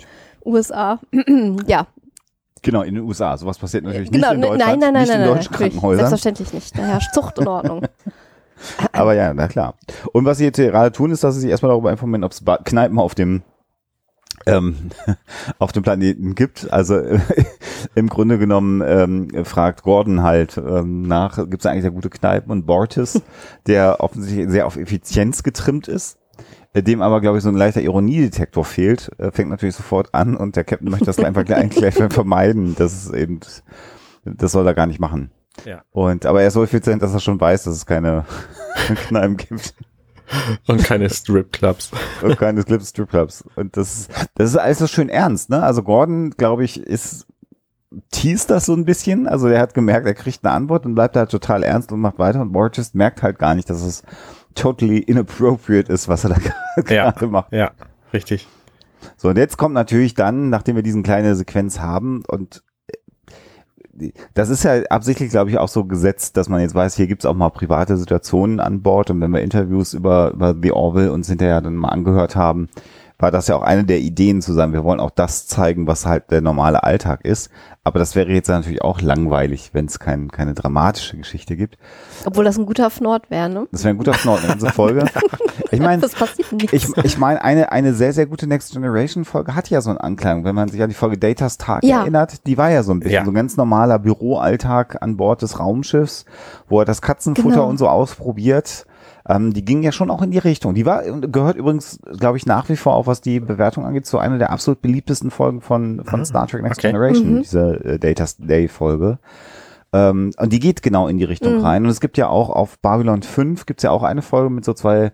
USA. 0.45 1.01
ja, 1.67 1.87
Genau, 2.63 2.83
in 2.83 2.97
den 2.97 3.05
USA. 3.05 3.37
Sowas 3.37 3.59
passiert 3.59 3.85
natürlich 3.85 4.11
genau. 4.11 4.29
nicht 4.29 4.35
in 4.35 4.41
ne- 4.41 4.49
Deutschland. 4.49 4.81
nein, 4.81 4.93
nein, 4.93 4.93
nein, 4.93 5.03
nicht 5.03 5.09
nein, 5.11 5.21
in 5.21 5.27
nein, 5.27 5.37
deutschen 5.37 5.53
natürlich. 5.53 5.73
Krankenhäusern. 5.73 6.09
Selbstverständlich 6.09 6.53
nicht. 6.53 6.77
Da 6.77 6.83
herrscht 6.83 7.15
Zucht 7.15 7.39
und 7.39 7.47
Ordnung. 7.47 7.83
Aber 8.93 9.15
ja, 9.15 9.33
na 9.35 9.49
klar. 9.49 9.75
Und 10.13 10.25
was 10.25 10.39
sie 10.39 10.45
jetzt 10.45 10.57
gerade 10.57 10.91
tun, 10.91 11.11
ist, 11.11 11.23
dass 11.23 11.35
sie 11.35 11.43
sich 11.43 11.51
erstmal 11.51 11.71
darüber 11.71 11.91
informieren, 11.91 12.25
ob 12.25 12.33
es 12.33 12.43
Kneipen 12.65 12.99
auf 12.99 13.15
dem 13.15 13.43
ähm, 14.47 14.91
auf 15.59 15.73
dem 15.73 15.83
Planeten 15.83 16.35
gibt. 16.35 16.73
Also 16.73 17.01
im 17.95 18.09
Grunde 18.09 18.39
genommen 18.39 18.83
ähm, 18.87 19.45
fragt 19.45 19.83
Gordon 19.83 20.23
halt 20.23 20.57
ähm, 20.57 21.03
nach, 21.03 21.37
gibt 21.37 21.61
es 21.61 21.67
eigentlich 21.67 21.85
da 21.85 21.91
gute 21.91 22.11
Kneipen 22.11 22.51
und 22.51 22.67
Bortis, 22.67 23.21
der 23.67 24.01
offensichtlich 24.01 24.49
sehr 24.49 24.67
auf 24.67 24.77
Effizienz 24.77 25.43
getrimmt 25.43 25.89
ist, 25.89 26.19
äh, 26.73 26.83
dem 26.83 27.03
aber, 27.03 27.21
glaube 27.21 27.39
ich, 27.39 27.45
so 27.45 27.51
ein 27.51 27.57
leichter 27.57 27.83
Ironiedetektor 27.83 28.65
fehlt, 28.65 29.11
äh, 29.19 29.31
fängt 29.31 29.51
natürlich 29.51 29.77
sofort 29.77 30.15
an 30.15 30.37
und 30.37 30.57
der 30.57 30.65
Captain 30.65 30.91
möchte 30.91 31.07
das 31.07 31.19
einfach 31.19 31.45
gleich, 31.45 31.71
gleich 31.71 31.95
vermeiden. 31.95 32.75
Das 32.79 32.93
ist 32.93 33.15
eben, 33.15 33.41
das 34.25 34.53
soll 34.53 34.67
er 34.67 34.75
gar 34.75 34.87
nicht 34.87 35.01
machen. 35.01 35.31
Ja. 35.65 35.83
Und, 35.91 36.27
aber 36.27 36.43
er 36.43 36.49
ist 36.49 36.55
so 36.55 36.63
effizient, 36.63 37.03
dass 37.03 37.15
er 37.15 37.21
schon 37.21 37.41
weiß, 37.41 37.65
dass 37.65 37.75
es 37.75 37.87
keine 37.87 38.27
Kneipen 39.09 39.37
gibt 39.37 39.75
Und 40.67 40.83
keine 40.85 41.09
Stripclubs. 41.11 41.91
und 42.23 42.37
keine 42.39 42.63
Stripclubs. 42.63 43.45
Und 43.55 43.77
das, 43.77 44.09
das 44.35 44.51
ist 44.51 44.57
alles 44.57 44.79
so 44.79 44.87
schön 44.87 45.09
ernst, 45.09 45.51
ne? 45.51 45.63
Also 45.63 45.83
Gordon, 45.83 46.31
glaube 46.31 46.65
ich, 46.65 46.81
ist, 46.81 47.27
teast 48.11 48.51
das 48.51 48.67
so 48.67 48.75
ein 48.75 48.85
bisschen. 48.85 49.27
Also 49.29 49.49
er 49.49 49.61
hat 49.61 49.75
gemerkt, 49.75 50.07
er 50.07 50.15
kriegt 50.15 50.45
eine 50.45 50.53
Antwort 50.55 50.85
und 50.87 50.95
bleibt 50.95 51.17
halt 51.17 51.31
total 51.31 51.63
ernst 51.63 51.93
und 51.93 52.01
macht 52.01 52.19
weiter. 52.19 52.41
Und 52.41 52.53
Borges 52.53 52.95
merkt 52.95 53.23
halt 53.23 53.39
gar 53.39 53.55
nicht, 53.55 53.71
dass 53.71 53.83
es 53.83 54.03
totally 54.55 54.99
inappropriate 54.99 55.93
ist, 55.93 56.09
was 56.09 56.25
er 56.25 56.31
da 56.31 56.37
Ja. 56.93 57.11
gerade 57.11 57.27
macht. 57.29 57.53
Ja, 57.53 57.71
richtig. 58.13 58.49
So, 59.17 59.29
und 59.29 59.39
jetzt 59.39 59.57
kommt 59.57 59.75
natürlich 59.75 60.15
dann, 60.15 60.51
nachdem 60.51 60.75
wir 60.77 60.83
diesen 60.83 61.03
kleine 61.03 61.37
Sequenz 61.37 61.79
haben 61.79 62.23
und 62.27 62.63
das 64.35 64.49
ist 64.49 64.65
ja 64.65 64.83
absichtlich, 64.85 65.31
glaube 65.31 65.51
ich, 65.51 65.59
auch 65.59 65.69
so 65.69 65.85
gesetzt, 65.85 66.37
dass 66.37 66.49
man 66.49 66.61
jetzt 66.61 66.75
weiß, 66.75 66.97
hier 66.97 67.07
gibt's 67.07 67.27
auch 67.27 67.35
mal 67.35 67.51
private 67.51 67.97
Situationen 67.97 68.61
an 68.61 68.83
Bord. 68.83 69.11
Und 69.11 69.21
wenn 69.21 69.31
wir 69.31 69.41
Interviews 69.41 69.95
über, 69.95 70.33
über 70.33 70.55
The 70.61 70.73
Orville 70.73 71.13
uns 71.13 71.29
hinterher 71.29 71.61
dann 71.61 71.77
mal 71.77 71.89
angehört 71.89 72.37
haben, 72.37 72.69
war 73.19 73.31
das 73.31 73.49
ja 73.49 73.57
auch 73.57 73.63
eine 73.63 73.85
der 73.85 74.01
Ideen 74.01 74.43
zu 74.43 74.53
sagen, 74.53 74.73
wir 74.75 74.85
wollen 74.85 75.01
auch 75.01 75.11
das 75.11 75.47
zeigen, 75.47 75.87
was 75.87 76.05
halt 76.05 76.31
der 76.31 76.43
normale 76.43 76.83
Alltag 76.85 77.25
ist. 77.25 77.51
Aber 77.83 77.99
das 77.99 78.15
wäre 78.17 78.31
jetzt 78.33 78.49
natürlich 78.49 78.83
auch 78.83 79.01
langweilig, 79.01 79.71
wenn 79.73 79.87
es 79.87 79.99
kein, 79.99 80.31
keine 80.31 80.55
dramatische 80.55 81.17
Geschichte 81.17 81.57
gibt. 81.57 81.79
Obwohl 82.25 82.45
das 82.45 82.59
ein 82.59 82.67
guter 82.67 82.91
Fnord 82.91 83.31
wäre, 83.31 83.49
ne? 83.49 83.69
Das 83.73 83.85
wäre 83.85 83.95
ein 83.95 83.99
guter 83.99 84.13
Knort 84.13 84.45
in 84.45 84.53
dieser 84.55 84.73
Folge. 84.73 85.05
Ich 85.73 85.81
meine, 85.81 86.01
ich, 86.71 86.97
ich 87.05 87.19
meine, 87.19 87.43
eine, 87.43 87.73
eine 87.73 87.93
sehr, 87.93 88.13
sehr 88.13 88.27
gute 88.27 88.47
Next 88.47 88.73
Generation 88.73 89.25
Folge 89.25 89.55
hat 89.57 89.69
ja 89.69 89.81
so 89.81 89.91
einen 89.91 89.99
Anklang. 89.99 90.45
Wenn 90.45 90.55
man 90.55 90.69
sich 90.69 90.81
an 90.81 90.89
die 90.89 90.95
Folge 90.95 91.19
Datas 91.19 91.59
Tag 91.59 91.83
Ja. 91.85 92.01
erinnert, 92.03 92.47
die 92.47 92.57
war 92.57 92.71
ja 92.71 92.85
so 92.85 92.93
ein 92.93 93.01
bisschen 93.01 93.15
Ja. 93.15 93.25
so 93.25 93.33
ein 93.33 93.35
ganz 93.35 93.57
normaler 93.57 93.99
Büroalltag 93.99 95.03
an 95.03 95.17
Bord 95.17 95.43
des 95.43 95.59
Raumschiffs, 95.59 96.25
wo 96.69 96.79
er 96.81 96.85
das 96.85 97.03
Katzenfutter 97.03 97.49
Genau. 97.57 97.69
und 97.69 97.79
so 97.79 97.89
ausprobiert. 97.89 98.87
Ähm, 99.29 99.53
die 99.53 99.65
ging 99.65 99.83
ja 99.83 99.91
schon 99.93 100.11
auch 100.11 100.23
in 100.23 100.31
die 100.31 100.39
Richtung. 100.39 100.75
Die 100.75 100.87
war, 100.87 101.03
gehört 101.03 101.57
übrigens, 101.57 101.99
glaube 102.19 102.37
ich, 102.37 102.47
nach 102.47 102.69
wie 102.69 102.77
vor 102.77 102.95
auch, 102.95 103.07
was 103.07 103.21
die 103.21 103.41
Bewertung 103.41 103.85
angeht, 103.85 104.07
zu 104.07 104.19
einer 104.19 104.39
der 104.39 104.51
absolut 104.51 104.81
beliebtesten 104.83 105.31
Folgen 105.31 105.61
von, 105.61 106.05
von 106.05 106.25
Star 106.25 106.47
Trek 106.47 106.63
Next 106.63 106.79
okay. 106.79 106.89
Generation, 106.93 107.35
Mhm. 107.35 107.39
diese 107.43 107.85
äh, 107.85 107.99
Data's 107.99 108.37
Day 108.37 108.69
Folge. 108.69 109.19
Ähm, 109.93 110.31
und 110.39 110.53
die 110.53 110.61
geht 110.61 110.83
genau 110.83 111.09
in 111.09 111.19
die 111.19 111.25
Richtung 111.25 111.55
Mhm. 111.59 111.61
rein. 111.65 111.85
Und 111.85 111.91
es 111.91 112.01
gibt 112.01 112.19
ja 112.19 112.29
auch 112.29 112.51
auf 112.51 112.79
Babylon 112.81 113.23
5 113.23 113.67
gibt's 113.67 113.83
ja 113.83 113.91
auch 113.91 114.03
eine 114.03 114.23
Folge 114.23 114.51
mit 114.51 114.65
so 114.65 114.73
zwei 114.75 115.13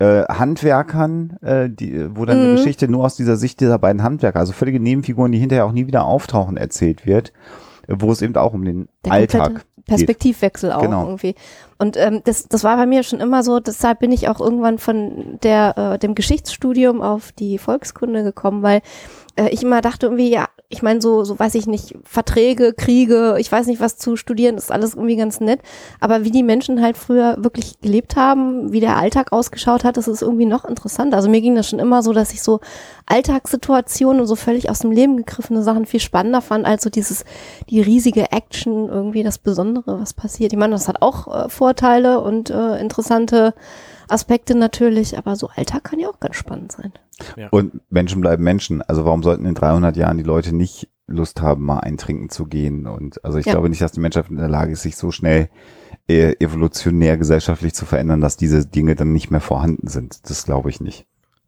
äh, 0.00 0.24
Handwerkern, 0.24 1.36
äh, 1.40 1.70
die, 1.70 2.16
wo 2.16 2.24
dann 2.24 2.38
eine 2.38 2.48
Mhm. 2.48 2.56
Geschichte 2.56 2.88
nur 2.88 3.04
aus 3.04 3.14
dieser 3.14 3.36
Sicht 3.36 3.60
dieser 3.60 3.78
beiden 3.78 4.02
Handwerker, 4.02 4.40
also 4.40 4.52
völlige 4.52 4.80
Nebenfiguren, 4.80 5.30
die 5.30 5.38
hinterher 5.38 5.64
auch 5.66 5.72
nie 5.72 5.86
wieder 5.86 6.04
auftauchen, 6.04 6.56
erzählt 6.56 7.06
wird, 7.06 7.32
äh, 7.86 7.94
wo 8.00 8.10
es 8.10 8.20
eben 8.20 8.34
auch 8.34 8.52
um 8.54 8.64
den 8.64 8.88
Der 9.04 9.12
Alltag 9.12 9.42
komplette 9.42 9.66
Perspektivwechsel 9.86 10.72
auch 10.72 10.82
Genau. 10.82 11.04
irgendwie. 11.04 11.34
Und 11.78 11.96
ähm, 11.96 12.22
das, 12.24 12.48
das 12.48 12.64
war 12.64 12.76
bei 12.76 12.86
mir 12.86 13.02
schon 13.02 13.20
immer 13.20 13.42
so, 13.42 13.60
deshalb 13.60 13.98
bin 13.98 14.12
ich 14.12 14.28
auch 14.28 14.40
irgendwann 14.40 14.78
von 14.78 15.38
der, 15.42 15.76
äh, 15.94 15.98
dem 15.98 16.14
Geschichtsstudium 16.14 17.02
auf 17.02 17.32
die 17.32 17.58
Volkskunde 17.58 18.22
gekommen, 18.22 18.62
weil 18.62 18.80
äh, 19.36 19.48
ich 19.48 19.62
immer 19.62 19.80
dachte 19.80 20.06
irgendwie, 20.06 20.30
ja, 20.30 20.46
ich 20.70 20.82
meine, 20.82 21.00
so, 21.00 21.24
so 21.24 21.38
weiß 21.38 21.54
ich 21.56 21.66
nicht, 21.66 21.94
Verträge, 22.04 22.72
Kriege, 22.72 23.36
ich 23.38 23.52
weiß 23.52 23.66
nicht, 23.66 23.80
was 23.80 23.96
zu 23.96 24.16
studieren, 24.16 24.56
ist 24.56 24.72
alles 24.72 24.94
irgendwie 24.94 25.16
ganz 25.16 25.38
nett. 25.40 25.60
Aber 26.00 26.24
wie 26.24 26.30
die 26.30 26.42
Menschen 26.42 26.82
halt 26.82 26.96
früher 26.96 27.36
wirklich 27.38 27.80
gelebt 27.80 28.16
haben, 28.16 28.72
wie 28.72 28.80
der 28.80 28.96
Alltag 28.96 29.32
ausgeschaut 29.32 29.84
hat, 29.84 29.96
das 29.96 30.08
ist 30.08 30.22
irgendwie 30.22 30.46
noch 30.46 30.64
interessanter. 30.64 31.18
Also 31.18 31.28
mir 31.28 31.42
ging 31.42 31.54
das 31.54 31.68
schon 31.68 31.78
immer 31.78 32.02
so, 32.02 32.12
dass 32.12 32.32
ich 32.32 32.42
so 32.42 32.60
Alltagssituationen 33.06 34.22
und 34.22 34.26
so 34.26 34.36
völlig 34.36 34.70
aus 34.70 34.80
dem 34.80 34.90
Leben 34.90 35.18
gegriffene 35.18 35.62
Sachen 35.62 35.86
viel 35.86 36.00
spannender 36.00 36.40
fand, 36.40 36.64
als 36.66 36.82
so 36.82 36.90
dieses, 36.90 37.24
die 37.68 37.82
riesige 37.82 38.32
Action, 38.32 38.88
irgendwie 38.88 39.22
das 39.22 39.38
Besondere, 39.38 40.00
was 40.00 40.14
passiert. 40.14 40.52
Ich 40.52 40.58
meine, 40.58 40.72
das 40.72 40.88
hat 40.88 41.02
auch 41.02 41.44
äh, 41.44 41.48
Vorteile 41.50 42.20
und 42.20 42.50
äh, 42.50 42.80
interessante 42.80 43.54
Aspekte 44.08 44.54
natürlich, 44.54 45.16
aber 45.18 45.36
so 45.36 45.48
Alltag 45.54 45.84
kann 45.84 45.98
ja 45.98 46.08
auch 46.08 46.20
ganz 46.20 46.36
spannend 46.36 46.72
sein. 46.72 46.92
Und 47.50 47.80
Menschen 47.90 48.20
bleiben 48.20 48.42
Menschen. 48.44 48.82
Also 48.82 49.04
warum 49.04 49.22
sollten 49.22 49.46
in 49.46 49.54
300 49.54 49.96
Jahren 49.96 50.16
die 50.18 50.24
Leute 50.24 50.54
nicht 50.54 50.88
Lust 51.06 51.40
haben, 51.42 51.64
mal 51.64 51.80
eintrinken 51.80 52.30
zu 52.30 52.46
gehen? 52.46 52.86
Und 52.86 53.24
also 53.24 53.38
ich 53.38 53.46
Ja. 53.46 53.52
glaube 53.52 53.68
nicht, 53.68 53.80
dass 53.82 53.92
die 53.92 54.00
Menschheit 54.00 54.30
in 54.30 54.36
der 54.36 54.48
Lage 54.48 54.72
ist, 54.72 54.82
sich 54.82 54.96
so 54.96 55.10
schnell 55.10 55.48
äh, 56.08 56.34
evolutionär 56.38 57.16
gesellschaftlich 57.16 57.74
zu 57.74 57.86
verändern, 57.86 58.20
dass 58.20 58.36
diese 58.36 58.66
Dinge 58.66 58.94
dann 58.94 59.12
nicht 59.12 59.30
mehr 59.30 59.40
vorhanden 59.40 59.88
sind. 59.88 60.28
Das 60.28 60.44
glaube 60.44 60.68
ich 60.70 60.80
nicht. 60.80 61.06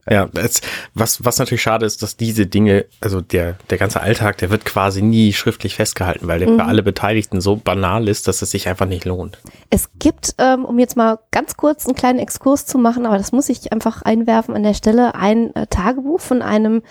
Ja, 0.09 0.29
das, 0.33 0.61
was, 0.95 1.25
was 1.25 1.39
natürlich 1.39 1.63
schade 1.63 1.85
ist, 1.85 2.03
dass 2.03 2.17
diese 2.17 2.47
Dinge, 2.47 2.85
also 3.01 3.21
der, 3.21 3.57
der 3.71 3.79
ganze 3.79 4.01
Alltag, 4.01 4.39
der 4.39 4.51
wird 4.51 4.65
quasi 4.65 5.03
nie 5.03 5.33
schriftlich 5.33 5.75
festgehalten, 5.75 6.29
weil 6.29 6.39
der 6.39 6.49
Mhm. 6.49 6.57
für 6.57 6.65
alle 6.65 6.83
Beteiligten 6.83 7.41
so 7.41 7.57
banal 7.57 8.09
ist, 8.09 8.29
dass 8.29 8.41
es 8.43 8.51
sich 8.51 8.69
einfach 8.69 8.87
nicht 8.87 9.05
lohnt. 9.05 9.39
Es 9.71 9.89
gibt, 9.99 10.35
ähm, 10.39 10.65
um 10.65 10.79
jetzt 10.79 10.97
mal 10.97 11.19
ganz 11.33 11.57
kurz 11.57 11.87
einen 11.87 11.97
kleinen 11.97 12.19
Exkurs 12.21 12.67
zu 12.67 12.79
machen, 12.79 13.05
aber 13.05 13.19
das 13.19 13.33
muss 13.33 13.49
ich 13.49 13.73
einfach 13.73 14.03
einwerfen 14.03 14.55
an 14.55 14.63
der 14.63 14.75
Stelle, 14.75 15.15
ein 15.17 15.55
äh, 15.57 15.67
Tagebuch 15.67 16.21
von 16.21 16.41
einem 16.43 16.83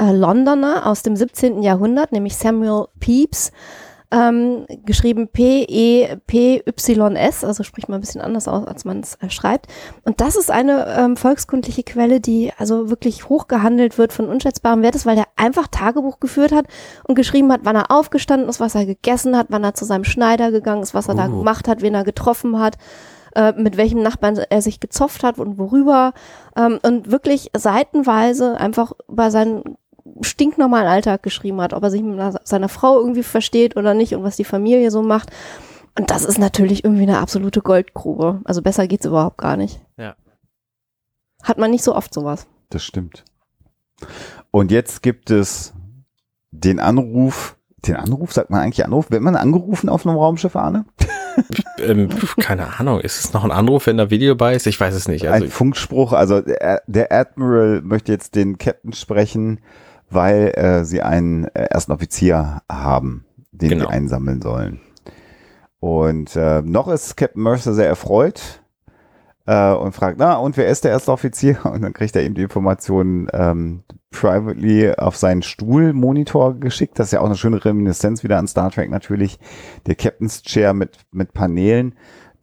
äh, 0.00 0.10
Londoner 0.10 0.86
aus 0.86 1.02
dem 1.02 1.14
17. 1.14 1.62
Jahrhundert, 1.62 2.10
nämlich 2.12 2.36
Samuel 2.36 2.86
Pepys. 2.98 3.52
Ähm, 4.14 4.66
geschrieben 4.84 5.26
P-E-P-Y-S, 5.28 6.22
also 7.44 7.62
spricht 7.64 7.88
man 7.88 7.98
ein 7.98 8.00
bisschen 8.00 8.20
anders 8.20 8.46
aus, 8.46 8.64
als 8.66 8.84
man 8.84 9.00
es 9.00 9.16
äh, 9.16 9.28
schreibt. 9.28 9.66
Und 10.04 10.20
das 10.20 10.36
ist 10.36 10.50
eine 10.52 10.86
ähm, 10.96 11.16
volkskundliche 11.16 11.82
Quelle, 11.82 12.20
die 12.20 12.52
also 12.56 12.90
wirklich 12.90 13.28
hochgehandelt 13.28 13.98
wird 13.98 14.12
von 14.12 14.28
unschätzbarem 14.28 14.82
Wert 14.82 14.94
ist, 14.94 15.06
weil 15.06 15.16
der 15.16 15.26
einfach 15.36 15.66
Tagebuch 15.66 16.20
geführt 16.20 16.52
hat 16.52 16.66
und 17.08 17.16
geschrieben 17.16 17.50
hat, 17.52 17.62
wann 17.64 17.74
er 17.76 17.90
aufgestanden 17.90 18.48
ist, 18.48 18.60
was 18.60 18.76
er 18.76 18.86
gegessen 18.86 19.36
hat, 19.36 19.48
wann 19.50 19.64
er 19.64 19.74
zu 19.74 19.84
seinem 19.84 20.04
Schneider 20.04 20.52
gegangen 20.52 20.82
ist, 20.82 20.94
was 20.94 21.08
er 21.08 21.14
da 21.16 21.26
Oh. 21.26 21.38
gemacht 21.38 21.66
hat, 21.66 21.82
wen 21.82 21.94
er 21.94 22.04
getroffen 22.04 22.58
hat, 22.60 22.76
äh, 23.34 23.52
mit 23.56 23.76
welchem 23.76 24.02
Nachbarn 24.02 24.36
er 24.36 24.62
sich 24.62 24.78
gezopft 24.78 25.24
hat 25.24 25.38
und 25.38 25.58
worüber. 25.58 26.12
Ähm, 26.56 26.78
und 26.82 27.10
wirklich 27.10 27.50
seitenweise 27.56 28.56
einfach 28.60 28.92
über 29.08 29.30
seinen 29.32 29.76
stinknormalen 30.22 30.86
Alltag 30.88 31.22
geschrieben 31.22 31.60
hat, 31.60 31.72
ob 31.72 31.82
er 31.82 31.90
sich 31.90 32.02
mit 32.02 32.18
einer- 32.18 32.40
seiner 32.44 32.68
Frau 32.68 32.98
irgendwie 32.98 33.22
versteht 33.22 33.76
oder 33.76 33.94
nicht 33.94 34.14
und 34.14 34.22
was 34.22 34.36
die 34.36 34.44
Familie 34.44 34.90
so 34.90 35.02
macht. 35.02 35.30
Und 35.98 36.10
das 36.10 36.24
ist 36.24 36.38
natürlich 36.38 36.84
irgendwie 36.84 37.04
eine 37.04 37.18
absolute 37.18 37.60
Goldgrube. 37.60 38.40
Also 38.44 38.62
besser 38.62 38.86
geht's 38.86 39.06
überhaupt 39.06 39.38
gar 39.38 39.56
nicht. 39.56 39.80
Ja. 39.96 40.14
Hat 41.42 41.58
man 41.58 41.70
nicht 41.70 41.84
so 41.84 41.94
oft 41.94 42.12
sowas. 42.12 42.46
Das 42.70 42.82
stimmt. 42.82 43.24
Und 44.50 44.70
jetzt 44.70 45.02
gibt 45.02 45.30
es 45.30 45.72
den 46.50 46.80
Anruf, 46.80 47.56
den 47.86 47.96
Anruf, 47.96 48.32
sagt 48.32 48.50
man 48.50 48.60
eigentlich 48.60 48.84
Anruf? 48.84 49.10
Wird 49.10 49.22
man 49.22 49.36
angerufen 49.36 49.88
auf 49.88 50.06
einem 50.06 50.16
Raumschiff, 50.16 50.56
Arne? 50.56 50.84
Ähm, 51.80 52.08
keine 52.38 52.78
Ahnung, 52.78 53.00
ist 53.00 53.22
es 53.22 53.32
noch 53.32 53.42
ein 53.42 53.50
Anruf, 53.50 53.88
wenn 53.88 53.96
da 53.96 54.08
Video 54.08 54.36
bei 54.36 54.54
ist? 54.54 54.68
Ich 54.68 54.78
weiß 54.80 54.94
es 54.94 55.08
nicht. 55.08 55.26
Also 55.28 55.46
Ein 55.46 55.50
Funkspruch, 55.50 56.12
also 56.12 56.40
der, 56.40 56.82
der 56.86 57.10
Admiral 57.12 57.82
möchte 57.82 58.12
jetzt 58.12 58.36
den 58.36 58.56
Captain 58.56 58.92
sprechen, 58.92 59.58
weil 60.14 60.52
äh, 60.56 60.84
sie 60.84 61.02
einen 61.02 61.44
äh, 61.46 61.64
ersten 61.64 61.92
Offizier 61.92 62.62
haben, 62.70 63.24
den 63.52 63.70
Genau. 63.70 63.84
sie 63.86 63.90
einsammeln 63.90 64.40
sollen. 64.40 64.80
Und 65.80 66.34
äh, 66.36 66.62
noch 66.62 66.88
ist 66.88 67.16
Captain 67.16 67.42
Mercer 67.42 67.74
sehr 67.74 67.88
erfreut 67.88 68.62
äh, 69.46 69.72
und 69.72 69.92
fragt, 69.92 70.18
na, 70.18 70.36
und 70.36 70.56
wer 70.56 70.68
ist 70.68 70.84
der 70.84 70.92
erste 70.92 71.12
Offizier? 71.12 71.58
Und 71.64 71.82
dann 71.82 71.92
kriegt 71.92 72.16
er 72.16 72.22
eben 72.22 72.34
die 72.34 72.42
Informationen 72.42 73.28
ähm, 73.32 73.82
privately 74.10 74.92
auf 74.94 75.16
seinen 75.16 75.42
Stuhlmonitor 75.42 76.54
geschickt. 76.54 76.98
Das 76.98 77.08
ist 77.08 77.12
ja 77.12 77.20
auch 77.20 77.26
eine 77.26 77.36
schöne 77.36 77.62
Reminiszenz 77.62 78.22
wieder 78.22 78.38
an 78.38 78.46
Star 78.46 78.70
Trek 78.70 78.88
natürlich. 78.90 79.38
Der 79.86 79.94
Captain's 79.94 80.42
Chair 80.42 80.72
mit, 80.72 80.96
mit 81.12 81.34
Paneelen, 81.34 81.94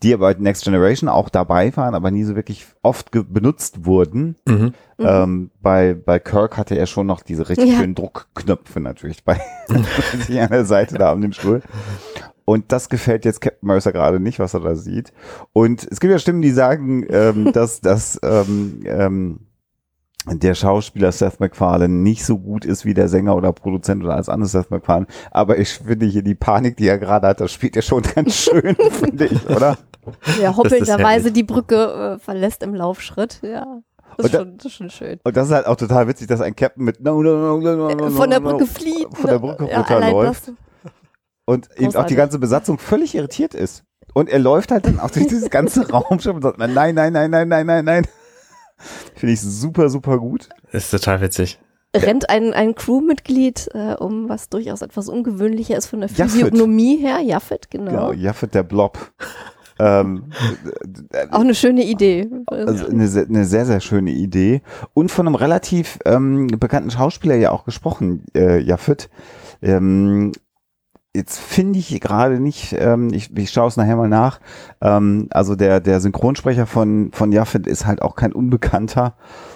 die 0.03 0.13
aber 0.13 0.33
bei 0.33 0.39
Next 0.39 0.63
Generation 0.63 1.09
auch 1.09 1.29
dabei 1.29 1.75
waren, 1.77 1.95
aber 1.95 2.11
nie 2.11 2.23
so 2.23 2.35
wirklich 2.35 2.65
oft 2.81 3.11
benutzt 3.11 3.85
wurden. 3.85 4.35
mhm. 4.47 4.73
Ähm, 4.99 5.49
bei, 5.61 5.95
bei 5.95 6.19
Kirk 6.19 6.57
hatte 6.57 6.77
er 6.77 6.85
schon 6.85 7.07
noch 7.07 7.21
diese 7.23 7.49
richtig 7.49 7.69
Ja. 7.69 7.79
schönen 7.79 7.95
Druckknöpfe 7.95 8.79
natürlich 8.79 9.23
bei 9.23 9.39
sich 10.27 10.39
an 10.39 10.49
der 10.49 10.65
Seite 10.65 10.95
da 10.97 11.11
an 11.11 11.21
dem 11.21 11.33
Stuhl. 11.33 11.61
Und 12.45 12.71
das 12.71 12.89
gefällt 12.89 13.25
jetzt 13.25 13.41
Captain 13.41 13.67
Mercer 13.67 13.93
gerade 13.93 14.19
nicht, 14.19 14.37
was 14.39 14.53
er 14.53 14.59
da 14.59 14.75
sieht. 14.75 15.11
Und 15.53 15.87
es 15.89 15.99
gibt 15.99 16.11
ja 16.11 16.19
Stimmen, 16.19 16.41
die 16.41 16.51
sagen, 16.51 17.05
ähm, 17.09 17.51
dass, 17.53 17.81
dass 17.81 18.19
ähm, 18.23 18.81
ähm, 18.85 19.39
der 20.27 20.53
Schauspieler 20.53 21.11
Seth 21.11 21.39
MacFarlane 21.39 21.93
nicht 21.93 22.23
so 22.23 22.37
gut 22.37 22.63
ist 22.63 22.85
wie 22.85 22.93
der 22.93 23.07
Sänger 23.07 23.35
oder 23.35 23.53
Produzent 23.53 24.03
oder 24.03 24.13
alles 24.15 24.29
andere 24.29 24.49
Seth 24.49 24.69
MacFarlane. 24.69 25.07
Aber 25.31 25.57
ich 25.57 25.69
finde 25.69 26.05
hier 26.05 26.21
die 26.21 26.35
Panik, 26.35 26.77
die 26.77 26.87
er 26.87 26.99
gerade 26.99 27.27
hat, 27.27 27.41
das 27.41 27.51
spielt 27.51 27.75
er 27.75 27.81
schon 27.81 28.03
ganz 28.15 28.35
schön, 28.35 28.75
finde 28.75 29.25
ich, 29.25 29.49
oder? 29.49 29.77
der 30.39 30.57
hoppelnderweise 30.57 31.31
die 31.31 31.43
Brücke 31.43 32.15
äh, 32.15 32.19
verlässt 32.19 32.63
im 32.63 32.75
Laufschritt, 32.75 33.39
ja. 33.43 33.81
Das 34.17 34.25
ist, 34.25 34.33
da, 34.33 34.39
schon, 34.39 34.57
das 34.57 34.65
ist, 34.65 34.73
schon, 34.73 34.89
schön. 34.89 35.19
Und 35.23 35.37
das 35.37 35.47
ist 35.47 35.53
halt 35.53 35.65
auch 35.67 35.77
total 35.77 36.07
witzig, 36.07 36.27
dass 36.27 36.41
ein 36.41 36.55
Captain 36.55 36.83
mit 36.83 37.01
no, 37.01 37.21
no, 37.21 37.59
no, 37.59 37.89
äh, 37.89 38.11
von 38.11 38.29
der 38.29 38.39
Brücke 38.39 38.65
flieht. 38.65 39.07
Von 39.13 39.29
der 39.29 39.39
Brücke 39.39 39.63
runterläuft. 39.63 40.51
Und 41.45 41.69
eben 41.71 41.85
Großartig. 41.85 41.97
auch 41.97 42.05
die 42.05 42.15
ganze 42.15 42.39
Besatzung 42.39 42.77
völlig 42.77 43.15
irritiert 43.15 43.53
ist. 43.53 43.83
Und 44.13 44.29
er 44.29 44.39
läuft 44.39 44.71
halt 44.71 44.85
dann 44.85 44.99
auch 44.99 45.11
durch 45.11 45.27
dieses 45.27 45.49
ganze 45.49 45.89
Raumschiff 45.91 46.35
und 46.35 46.41
sagt, 46.41 46.57
nein, 46.57 46.73
nein, 46.73 46.93
nein, 46.93 47.13
nein, 47.13 47.47
nein, 47.47 47.65
nein, 47.65 47.85
nein. 47.85 48.07
Finde 49.15 49.33
ich 49.33 49.41
super, 49.41 49.89
super 49.89 50.17
gut. 50.17 50.49
Ist 50.71 50.91
total 50.91 51.21
witzig. 51.21 51.59
Rennt 51.95 52.29
ein, 52.29 52.53
ein 52.53 52.73
Crewmitglied 52.73 53.69
äh, 53.73 53.95
um, 53.95 54.29
was 54.29 54.49
durchaus 54.49 54.81
etwas 54.81 55.09
ungewöhnlicher 55.09 55.77
ist 55.77 55.87
von 55.87 55.99
der 55.99 56.09
Physiognomie 56.09 57.01
Jaffet. 57.01 57.07
her. 57.07 57.19
Jaffet, 57.25 57.69
genau. 57.69 57.91
Genau, 57.91 58.11
Jaffet 58.13 58.53
der 58.53 58.63
Blob 58.63 58.97
ähm, 59.81 60.25
Auch 61.31 61.39
eine 61.39 61.55
schöne 61.55 61.83
Idee. 61.83 62.29
also 62.47 62.85
eine, 62.85 63.03
eine 63.03 63.45
sehr, 63.45 63.65
sehr 63.65 63.79
schöne 63.79 64.11
Idee. 64.11 64.61
Und 64.93 65.11
von 65.11 65.27
einem 65.27 65.35
relativ 65.35 65.97
ähm, 66.05 66.47
bekannten 66.47 66.91
Schauspieler 66.91 67.35
ja 67.35 67.51
auch 67.51 67.65
gesprochen, 67.65 68.23
äh, 68.35 68.59
Jaffet. 68.59 69.09
Ähm, 69.61 70.33
jetzt 71.15 71.39
finde 71.39 71.79
ich 71.79 71.99
gerade 71.99 72.39
nicht, 72.39 72.75
ähm, 72.77 73.11
ich, 73.11 73.35
ich 73.35 73.49
schaue 73.49 73.67
es 73.67 73.77
nachher 73.77 73.95
mal 73.95 74.07
nach, 74.07 74.39
ähm, 74.81 75.27
also 75.31 75.55
der, 75.55 75.79
der 75.79 75.99
Synchronsprecher 75.99 76.65
von, 76.67 77.11
von 77.11 77.31
Jaffet 77.31 77.67
ist 77.67 77.85
halt 77.85 78.01
auch 78.01 78.15
kein 78.15 78.33
Unbekannter 78.33 79.15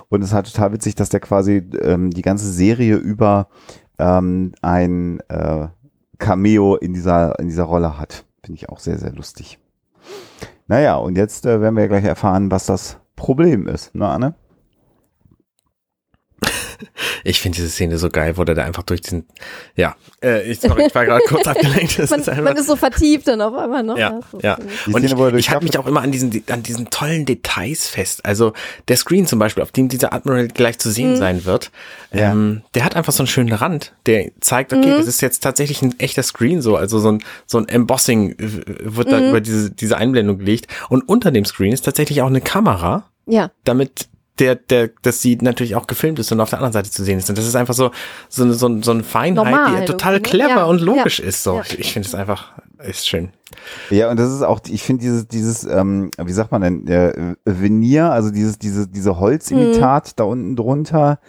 und 0.10 0.22
es 0.22 0.29
ist 0.29 0.34
halt 0.34 0.51
total 0.51 0.74
witzig, 0.74 0.96
dass 0.96 1.10
der 1.10 1.22
quasi 1.22 1.63
ähm, 1.82 2.10
die 2.10 2.24
ganze 2.24 2.51
Serie 2.51 2.96
über 2.96 3.48
ähm, 4.00 4.53
ein 4.62 5.22
äh, 5.29 5.67
Cameo 6.17 6.75
in 6.75 6.94
dieser, 6.94 7.39
in 7.39 7.48
dieser 7.48 7.63
Rolle 7.63 8.00
hat. 8.00 8.25
Finde 8.44 8.58
ich 8.58 8.70
auch 8.70 8.79
sehr, 8.79 8.98
sehr 8.98 9.13
lustig. 9.13 9.60
Naja, 10.67 10.95
und 10.95 11.17
jetzt 11.17 11.45
äh, 11.45 11.62
werden 11.62 11.75
wir 11.75 11.88
gleich 11.88 12.05
erfahren, 12.05 12.51
was 12.51 12.65
das 12.65 12.97
Problem 13.15 13.67
ist, 13.67 13.93
ne, 13.95 14.07
Anne? 14.07 14.35
Ich 17.24 17.41
finde 17.41 17.55
diese 17.55 17.70
Szene 17.70 17.98
so 17.98 18.10
geil, 18.10 18.38
wo 18.38 18.44
der 18.44 18.53
da 18.55 18.63
einfach 18.63 18.84
durch 18.84 19.01
diesen, 19.01 19.25
ja, 19.75 19.96
äh, 20.24 20.44
ich, 20.50 20.60
sorry, 20.60 20.86
ich 20.88 20.94
war 20.96 21.05
gerade 21.05 21.24
kurz 21.27 21.48
abgelenkt. 21.48 21.98
Das 21.98 22.12
man, 22.12 22.20
ist 22.20 22.29
einfach, 22.29 22.44
man 22.44 22.55
ist 22.58 22.67
so 22.67 22.75
vertieft 22.75 23.27
dann 23.27 23.41
auf 23.41 23.55
einmal 23.55 23.82
noch. 23.82 23.98
Ja, 23.98 24.20
so 24.32 24.39
ja. 24.41 24.58
Die 24.58 24.94
Und 24.94 25.01
Szene, 25.03 25.29
ich, 25.29 25.36
ich 25.39 25.50
halte 25.50 25.65
mich 25.65 25.77
auch 25.79 25.88
immer 25.88 26.01
an 26.01 26.12
diesen, 26.12 26.44
an 26.50 26.62
diesen 26.62 26.89
tollen 26.91 27.25
Details 27.25 27.88
fest. 27.88 28.24
Also 28.25 28.53
der 28.89 28.98
Screen 28.98 29.25
zum 29.25 29.39
Beispiel, 29.39 29.63
auf 29.63 29.72
dem 29.72 29.88
dieser 29.89 30.13
Admiral 30.13 30.48
gleich 30.50 30.77
zu 30.77 30.91
sehen 30.91 31.13
Mhm. 31.13 31.15
sein 31.17 31.46
wird, 31.46 31.72
Ja. 32.13 32.32
ähm, 32.32 32.62
der 32.75 32.86
hat 32.86 32.96
einfach 32.96 33.13
so 33.13 33.24
einen 33.24 33.27
schönen 33.27 33.53
Rand, 33.53 33.94
der 34.05 34.32
zeigt, 34.39 34.72
okay, 34.74 34.94
Mhm. 34.94 34.98
das 34.98 35.08
ist 35.08 35.22
jetzt 35.22 35.41
tatsächlich 35.41 35.82
ein 35.82 36.00
echter 36.00 36.22
Screen 36.24 36.62
so. 36.62 36.75
Also 36.75 37.00
so 37.00 37.12
ein, 37.12 37.24
so 37.48 37.58
ein 37.58 37.67
Embossing 37.67 38.32
äh, 38.34 38.38
wird 38.84 39.08
Mhm. 39.08 39.12
da 39.12 39.29
über 39.29 39.41
diese, 39.41 39.72
diese 39.72 39.98
Einblendung 39.98 40.38
gelegt. 40.38 40.67
Und 40.89 41.01
unter 41.10 41.32
dem 41.32 41.46
Screen 41.46 41.72
ist 41.74 41.86
tatsächlich 41.86 42.22
auch 42.22 42.27
eine 42.27 42.41
Kamera, 42.41 43.10
Ja, 43.25 43.50
damit 43.63 44.08
der, 44.39 44.56
der, 44.56 44.89
dass 45.01 45.22
sie 45.22 45.38
natürlich 45.38 45.75
auch 45.75 45.88
gefilmt 45.88 46.20
ist 46.20 46.32
und 46.32 46.42
auf 46.42 46.50
der 46.50 46.60
anderen 46.60 46.74
Seite 46.74 46.92
zu 46.92 47.04
sehen 47.04 47.20
ist. 47.20 47.30
Und 47.30 47.38
das 47.38 47.48
ist 47.48 47.56
einfach 47.56 47.74
so, 47.74 47.92
so, 48.30 48.44
eine- 48.44 48.54
so, 48.54 48.68
ein- 48.68 48.84
so 48.84 48.92
eine 48.92 49.04
Feinheit, 49.04 49.36
Normal 49.46 49.80
die 49.82 49.86
total 49.86 50.15
irgendwie, 50.15 50.38
ne? 50.38 50.44
clever 50.44 50.60
Ja, 50.62 50.65
und 50.65 50.82
logisch 50.82 51.20
ja, 51.20 51.25
ist. 51.25 51.44
So, 51.44 51.56
ja. 51.56 51.62
ich, 51.62 51.80
ich 51.80 51.94
finde 51.94 52.08
es 52.08 52.15
einfach, 52.15 52.54
ist 52.80 53.08
schön. 53.08 53.30
Ja, 53.89 54.10
und 54.12 54.20
das 54.20 54.32
ist 54.34 54.42
auch, 54.42 54.60
ich 54.68 54.84
finde 54.84 55.01
dieses, 55.04 55.27
dieses, 55.27 55.63
ähm, 55.63 56.12
wie 56.22 56.34
sagt 56.34 56.51
man 56.51 56.62
denn, 56.62 56.88
äh, 56.88 57.36
Veneer, 57.46 58.12
also 58.12 58.30
dieses, 58.32 58.60
diese, 58.60 58.88
diese 58.88 59.20
Holzimitat 59.20 60.20
da 60.20 60.25
unten 60.25 60.56
drunter, 60.56 61.20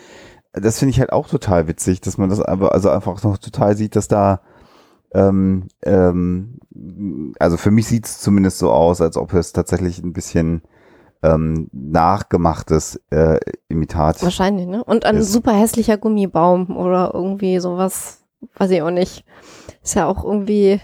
das 0.53 0.79
finde 0.79 0.91
ich 0.91 0.99
halt 1.01 1.13
auch 1.13 1.29
total 1.29 1.69
witzig, 1.69 2.01
dass 2.01 2.19
man 2.19 2.31
das 2.31 2.41
aber, 2.41 2.73
also 2.73 2.91
einfach 2.91 3.23
noch 3.23 3.39
total 3.39 3.77
sieht, 3.77 3.95
dass 3.95 4.09
da, 4.09 4.41
ähm, 5.15 5.69
ähm, 5.83 6.59
also 7.39 7.57
für 7.57 7.71
mich 7.71 7.87
sieht 7.87 8.07
es 8.07 8.19
zumindest 8.21 8.59
so 8.59 8.71
aus, 8.73 9.01
als 9.01 9.17
ob 9.17 9.33
es 9.35 9.53
tatsächlich 9.53 9.99
ein 10.03 10.13
bisschen 10.13 10.63
ähm, 11.23 11.69
nachgemachtes 11.73 13.01
äh, 13.11 13.39
Imitat. 13.69 14.23
wahrscheinlich, 14.23 14.67
ne? 14.67 14.85
Und 14.85 15.05
ein 15.05 15.17
Ist- 15.17 15.33
super 15.33 15.53
hässlicher 15.53 15.97
Gummibaum 15.99 16.77
oder 16.77 17.13
irgendwie 17.15 17.59
sowas, 17.59 18.23
weiß 18.57 18.71
ich 18.71 18.83
auch 18.83 18.91
nicht. 18.91 19.25
Ist 19.83 19.95
ja 19.95 20.07
auch 20.07 20.25
irgendwie, 20.25 20.81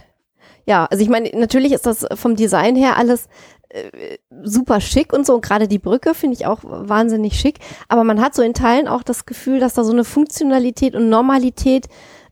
ja, 0.67 0.87
also 0.91 1.03
ich 1.03 1.09
meine, 1.11 1.31
natürlich 1.35 1.73
ist 1.73 1.87
das 1.87 2.07
vom 2.15 2.37
Design 2.37 2.77
her 2.77 2.97
alles 2.97 3.29
äh, 3.69 4.19
super 4.43 4.81
schick 4.81 5.13
und 5.13 5.27
so. 5.27 5.35
Und 5.35 5.45
gerade 5.45 5.69
die 5.69 5.79
Brücke 5.79 6.15
finde 6.15 6.37
ich 6.37 6.47
auch 6.47 6.61
wahnsinnig 6.63 7.39
schick. 7.39 7.59
Aber 7.89 8.05
man 8.05 8.21
hat 8.21 8.35
so 8.35 8.43
in 8.43 8.55
Teilen 8.55 8.89
auch 8.89 9.03
das 9.03 9.27
Gefühl, 9.27 9.61
dass 9.61 9.75
da 9.75 9.85
so 9.85 9.93
eine 9.93 10.05
Funktionalität 10.05 10.95
und 10.95 11.09
Normalität 11.09 11.89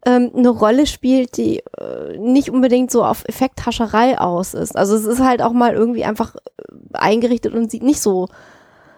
ähm, 0.06 0.30
eine 0.34 0.48
Rolle 0.48 0.86
spielt, 0.86 1.36
die 1.36 1.58
äh, 1.78 2.16
nicht 2.18 2.50
unbedingt 2.50 2.90
so 2.90 3.04
auf 3.04 3.24
Effekthascherei 3.28 4.18
aus 4.18 4.54
ist. 4.54 4.76
Also 4.76 4.94
es 4.94 5.04
ist 5.04 5.20
halt 5.20 5.42
auch 5.42 5.52
mal 5.52 5.74
irgendwie 5.74 6.04
einfach 6.04 6.36
äh, 6.36 6.40
eingerichtet 6.92 7.54
und 7.54 7.70
sieht 7.70 7.82
nicht 7.82 8.00
so 8.00 8.28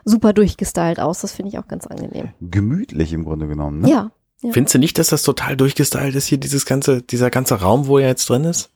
super 0.04 0.32
durchgestylt 0.32 1.00
aus. 1.00 1.20
Das 1.20 1.32
finde 1.32 1.50
ich 1.50 1.58
auch 1.58 1.66
ganz 1.68 1.86
angenehm. 1.86 2.28
Gemütlich 2.40 3.12
im 3.12 3.24
Grunde 3.24 3.48
genommen, 3.48 3.80
ne? 3.80 3.90
Ja. 3.90 4.10
Ja. 4.42 4.50
Findest 4.52 4.74
du 4.74 4.78
nicht, 4.78 4.98
dass 4.98 5.08
das 5.08 5.22
total 5.22 5.56
durchgestylt 5.56 6.16
ist 6.16 6.26
hier, 6.26 6.38
dieses 6.38 6.66
ganze, 6.66 7.00
dieser 7.00 7.30
ganze 7.30 7.60
Raum, 7.60 7.86
wo 7.86 7.98
er 7.98 8.08
jetzt 8.08 8.28
drin 8.28 8.44
ist? 8.44 8.70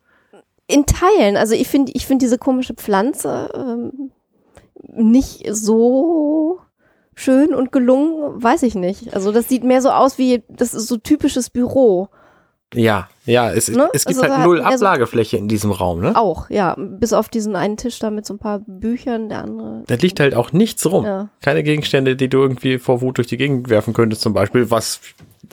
In 0.69 0.87
Teilen. 0.87 1.37
Also 1.37 1.55
ich 1.55 1.67
finde, 1.67 1.91
ich 1.95 2.07
finde 2.07 2.25
diese 2.25 2.39
komische 2.39 2.75
Pflanze 2.75 3.51
ähm, 3.53 4.13
nicht 4.93 5.45
so 5.51 6.61
schön 7.15 7.53
und 7.53 7.73
gelungen, 7.73 8.43
weiß 8.43 8.63
ich 8.63 8.77
nicht. 8.77 9.15
Also 9.15 9.33
das 9.33 9.49
sieht 9.49 9.65
mehr 9.65 9.83
so 9.83 9.91
aus 9.91 10.19
wie, 10.19 10.45
das 10.49 10.73
ist 10.75 10.87
so 10.87 10.99
typisches 10.99 11.51
Büro. 11.51 12.11
Ja, 12.75 13.09
ja, 13.27 13.51
es, 13.53 13.69
Ne? 13.69 13.89
es 13.93 14.05
gibt 14.05 14.21
Also 14.21 14.35
halt 14.35 14.45
null 14.45 14.59
er 14.59 14.77
so- 14.77 14.85
Ablagefläche 14.87 15.37
in 15.37 15.47
diesem 15.47 15.71
Raum, 15.71 16.01
ne? 16.01 16.17
Auch, 16.17 16.51
ja. 16.51 16.75
Bis 16.77 17.13
auf 17.13 17.29
diesen 17.29 17.55
einen 17.55 17.77
Tisch 17.77 17.99
da 18.01 18.11
mit 18.11 18.27
so 18.27 18.35
ein 18.35 18.39
paar 18.39 18.61
Büchern, 18.67 19.29
der 19.29 19.45
andere. 19.45 19.85
Da 19.87 19.95
liegt 19.95 20.19
halt 20.19 20.35
auch 20.35 20.53
nichts 20.53 20.85
rum. 20.91 21.05
Ja. 21.05 21.29
Keine 21.43 21.63
Gegenstände, 21.63 22.17
die 22.17 22.29
du 22.29 22.39
irgendwie 22.43 22.79
vor 22.79 23.01
Wut 23.03 23.19
durch 23.19 23.29
die 23.29 23.37
Gegend 23.37 23.69
werfen 23.71 23.95
könntest, 23.95 24.23
zum 24.23 24.33
Beispiel, 24.35 24.69
was 24.71 25.01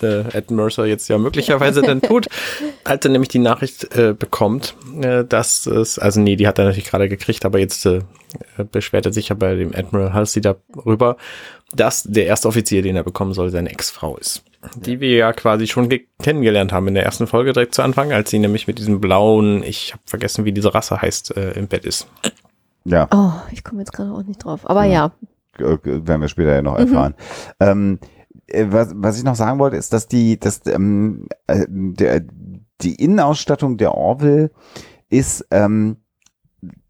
äh, 0.01 0.22
Ed 0.36 0.50
Mercer 0.50 0.86
jetzt 0.88 1.08
ja 1.08 1.20
möglicherweise 1.20 1.84
dann 1.84 2.01
tut, 2.01 2.27
als 2.84 3.05
er 3.05 3.12
nämlich 3.12 3.29
die 3.29 3.39
Nachricht 3.39 3.96
äh, 3.96 4.13
bekommt, 4.17 4.75
äh, 5.01 5.24
dass 5.24 5.67
es, 5.67 6.00
also 6.00 6.20
nee, 6.20 6.36
die 6.36 6.48
hat 6.48 6.58
er 6.58 6.65
natürlich 6.65 6.89
gerade 6.89 7.08
gekriegt, 7.10 7.46
aber 7.46 7.60
jetzt 7.60 7.86
äh, 7.86 8.00
beschwert 8.72 9.05
er 9.05 9.13
sich 9.13 9.29
ja 9.29 9.36
bei 9.36 9.53
dem 9.53 9.72
Admiral 9.75 10.13
Halsey 10.13 10.41
darüber, 10.41 11.17
dass 11.75 12.03
der 12.03 12.25
erste 12.25 12.48
Offizier, 12.48 12.82
den 12.82 12.96
er 12.96 13.03
bekommen 13.03 13.34
soll, 13.34 13.51
seine 13.51 13.70
Ex-Frau 13.70 14.17
ist. 14.17 14.41
Die 14.75 15.00
wir 15.00 15.15
ja 15.15 15.34
quasi 15.34 15.67
schon 15.67 15.89
kennengelernt 16.22 16.72
haben 16.72 16.88
in 16.88 16.93
der 16.93 17.03
ersten 17.03 17.27
Folge 17.27 17.53
direkt 17.53 17.75
zu 17.75 17.82
Anfang, 17.82 18.12
als 18.12 18.29
sie 18.29 18.39
nämlich 18.39 18.67
mit 18.67 18.79
diesem 18.79 19.01
blauen, 19.01 19.63
ich 19.63 19.93
habe 19.93 20.03
vergessen, 20.05 20.46
wie 20.46 20.51
diese 20.51 20.74
Rasse 20.74 21.01
heißt, 21.01 21.36
äh, 21.36 21.51
im 21.51 21.67
Bett 21.67 21.86
ist. 21.86 22.08
Ja. 22.86 23.08
Oh, 23.13 23.32
ich 23.51 23.63
komme 23.63 23.82
jetzt 23.82 23.93
gerade 23.93 24.12
auch 24.12 24.24
nicht 24.24 24.43
drauf. 24.43 24.70
Aber 24.70 24.86
ja. 24.86 25.12
ja. 25.60 25.77
Werden 25.84 26.22
wir 26.22 26.27
später 26.29 26.55
ja 26.55 26.62
noch 26.62 26.77
erfahren. 26.77 27.15
Mhm. 27.60 27.67
Ähm, 27.67 28.00
äh, 28.48 28.65
was, 28.70 28.93
was 28.96 29.17
ich 29.17 29.24
noch 29.24 29.36
sagen 29.36 29.60
wollte, 29.60 29.77
ist, 29.77 29.93
dass 29.93 30.08
die, 30.08 30.39
dass 30.39 30.65
ähm, 30.65 31.27
äh, 31.48 31.65
der, 31.70 32.22
die 32.82 32.96
Innenausstattung 32.96 33.77
der 33.77 33.96
Orville 33.96 34.51
ist 35.10 35.46
ähm, 35.51 35.98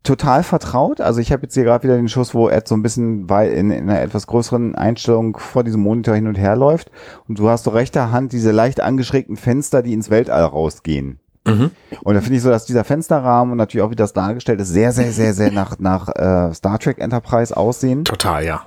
total 0.03 0.43
vertraut. 0.43 1.01
Also 1.01 1.19
ich 1.21 1.31
habe 1.31 1.43
jetzt 1.43 1.53
hier 1.53 1.63
gerade 1.63 1.83
wieder 1.83 1.95
den 1.95 2.09
Schuss, 2.09 2.33
wo 2.33 2.49
Ed 2.49 2.67
so 2.67 2.75
ein 2.75 2.83
bisschen 2.83 3.29
weil 3.29 3.51
in, 3.51 3.71
in 3.71 3.89
einer 3.89 4.01
etwas 4.01 4.27
größeren 4.27 4.75
Einstellung 4.75 5.37
vor 5.37 5.63
diesem 5.63 5.81
Monitor 5.81 6.15
hin 6.15 6.27
und 6.27 6.35
her 6.35 6.55
läuft. 6.55 6.91
Und 7.27 7.39
du 7.39 7.49
hast 7.49 7.63
so 7.63 7.71
rechter 7.71 8.11
Hand 8.11 8.33
diese 8.33 8.51
leicht 8.51 8.81
angeschrägten 8.81 9.37
Fenster, 9.37 9.81
die 9.81 9.93
ins 9.93 10.09
Weltall 10.09 10.43
rausgehen. 10.43 11.19
Mhm. 11.45 11.71
Und 12.01 12.15
da 12.15 12.21
finde 12.21 12.37
ich 12.37 12.43
so, 12.43 12.49
dass 12.49 12.65
dieser 12.65 12.83
Fensterrahmen 12.83 13.53
und 13.53 13.57
natürlich 13.57 13.83
auch 13.83 13.91
wie 13.91 13.95
das 13.95 14.13
dargestellt 14.13 14.61
ist, 14.61 14.69
sehr, 14.69 14.91
sehr, 14.91 15.11
sehr, 15.11 15.33
sehr 15.33 15.51
nach, 15.51 15.79
nach 15.79 16.09
äh, 16.09 16.53
Star 16.53 16.79
Trek 16.79 16.99
Enterprise 16.99 17.55
aussehen. 17.55 18.05
Total, 18.05 18.45
ja. 18.45 18.63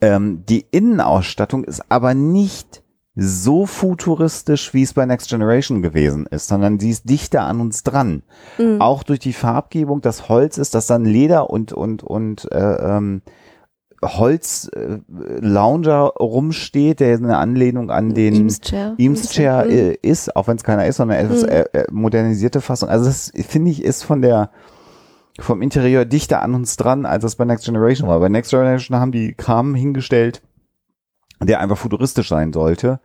Ähm, 0.00 0.44
die 0.48 0.64
Innenausstattung 0.70 1.64
ist 1.64 1.82
aber 1.90 2.14
nicht 2.14 2.82
so 3.22 3.66
futuristisch, 3.66 4.72
wie 4.72 4.82
es 4.82 4.94
bei 4.94 5.04
Next 5.04 5.28
Generation 5.28 5.82
gewesen 5.82 6.24
ist, 6.24 6.48
sondern 6.48 6.78
sie 6.78 6.88
ist 6.88 7.08
dichter 7.08 7.42
an 7.42 7.60
uns 7.60 7.82
dran. 7.82 8.22
Mhm. 8.56 8.80
Auch 8.80 9.02
durch 9.02 9.18
die 9.18 9.34
Farbgebung, 9.34 10.00
das 10.00 10.30
Holz 10.30 10.56
ist, 10.56 10.74
dass 10.74 10.86
dann 10.86 11.04
Leder 11.04 11.50
und 11.50 11.74
und 11.74 12.02
und 12.02 12.50
äh, 12.50 12.58
ähm, 12.58 13.20
Holz 14.02 14.70
äh, 14.74 15.00
rumsteht, 16.18 17.00
der 17.00 17.18
eine 17.18 17.36
Anlehnung 17.36 17.90
an 17.90 18.14
den 18.14 18.34
Eames 18.34 18.60
Chair, 18.62 18.94
Eames 18.96 19.28
Chair 19.28 19.66
äh, 19.66 19.98
ist, 20.00 20.34
auch 20.34 20.48
wenn 20.48 20.56
es 20.56 20.64
keiner 20.64 20.86
ist, 20.86 20.96
sondern 20.96 21.18
etwas 21.18 21.42
mhm. 21.42 21.48
äh, 21.50 21.84
modernisierte 21.90 22.62
Fassung. 22.62 22.88
Also 22.88 23.04
das 23.04 23.30
finde 23.46 23.70
ich 23.70 23.84
ist 23.84 24.02
von 24.02 24.22
der 24.22 24.50
vom 25.38 25.60
Interieur 25.60 26.06
dichter 26.06 26.40
an 26.40 26.54
uns 26.54 26.76
dran, 26.76 27.04
als 27.04 27.24
es 27.24 27.36
bei 27.36 27.44
Next 27.44 27.66
Generation 27.66 28.08
war. 28.08 28.18
Bei 28.20 28.30
Next 28.30 28.50
Generation 28.50 28.98
haben 28.98 29.12
die 29.12 29.34
Kram 29.34 29.74
hingestellt, 29.74 30.40
der 31.42 31.60
einfach 31.60 31.78
futuristisch 31.78 32.28
sein 32.28 32.52
sollte 32.52 33.00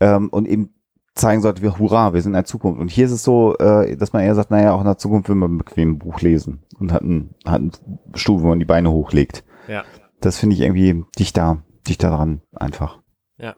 ähm, 0.00 0.28
und 0.28 0.48
eben 0.48 0.74
zeigen 1.14 1.42
sollte, 1.42 1.62
wir 1.62 1.78
hurra, 1.78 2.14
wir 2.14 2.22
sind 2.22 2.30
in 2.30 2.34
der 2.34 2.44
Zukunft. 2.44 2.80
Und 2.80 2.90
hier 2.90 3.06
ist 3.06 3.12
es 3.12 3.24
so, 3.24 3.56
äh, 3.58 3.96
dass 3.96 4.12
man 4.12 4.22
eher 4.22 4.34
sagt, 4.34 4.50
naja, 4.50 4.72
auch 4.72 4.80
in 4.80 4.86
der 4.86 4.98
Zukunft 4.98 5.28
will 5.28 5.36
man 5.36 5.54
ein 5.54 5.58
bequem 5.58 5.98
Buch 5.98 6.20
lesen 6.20 6.62
und 6.78 6.92
hat 6.92 7.02
einen, 7.02 7.34
hat 7.44 7.60
einen 7.60 7.72
Stuhl, 8.14 8.42
wo 8.42 8.48
man 8.48 8.60
die 8.60 8.64
Beine 8.64 8.90
hochlegt. 8.90 9.44
Ja. 9.66 9.84
Das 10.20 10.38
finde 10.38 10.54
ich 10.54 10.62
irgendwie 10.62 11.04
dichter, 11.18 11.62
dichter 11.86 12.10
dran 12.10 12.40
einfach. 12.54 13.00
Ja. 13.40 13.54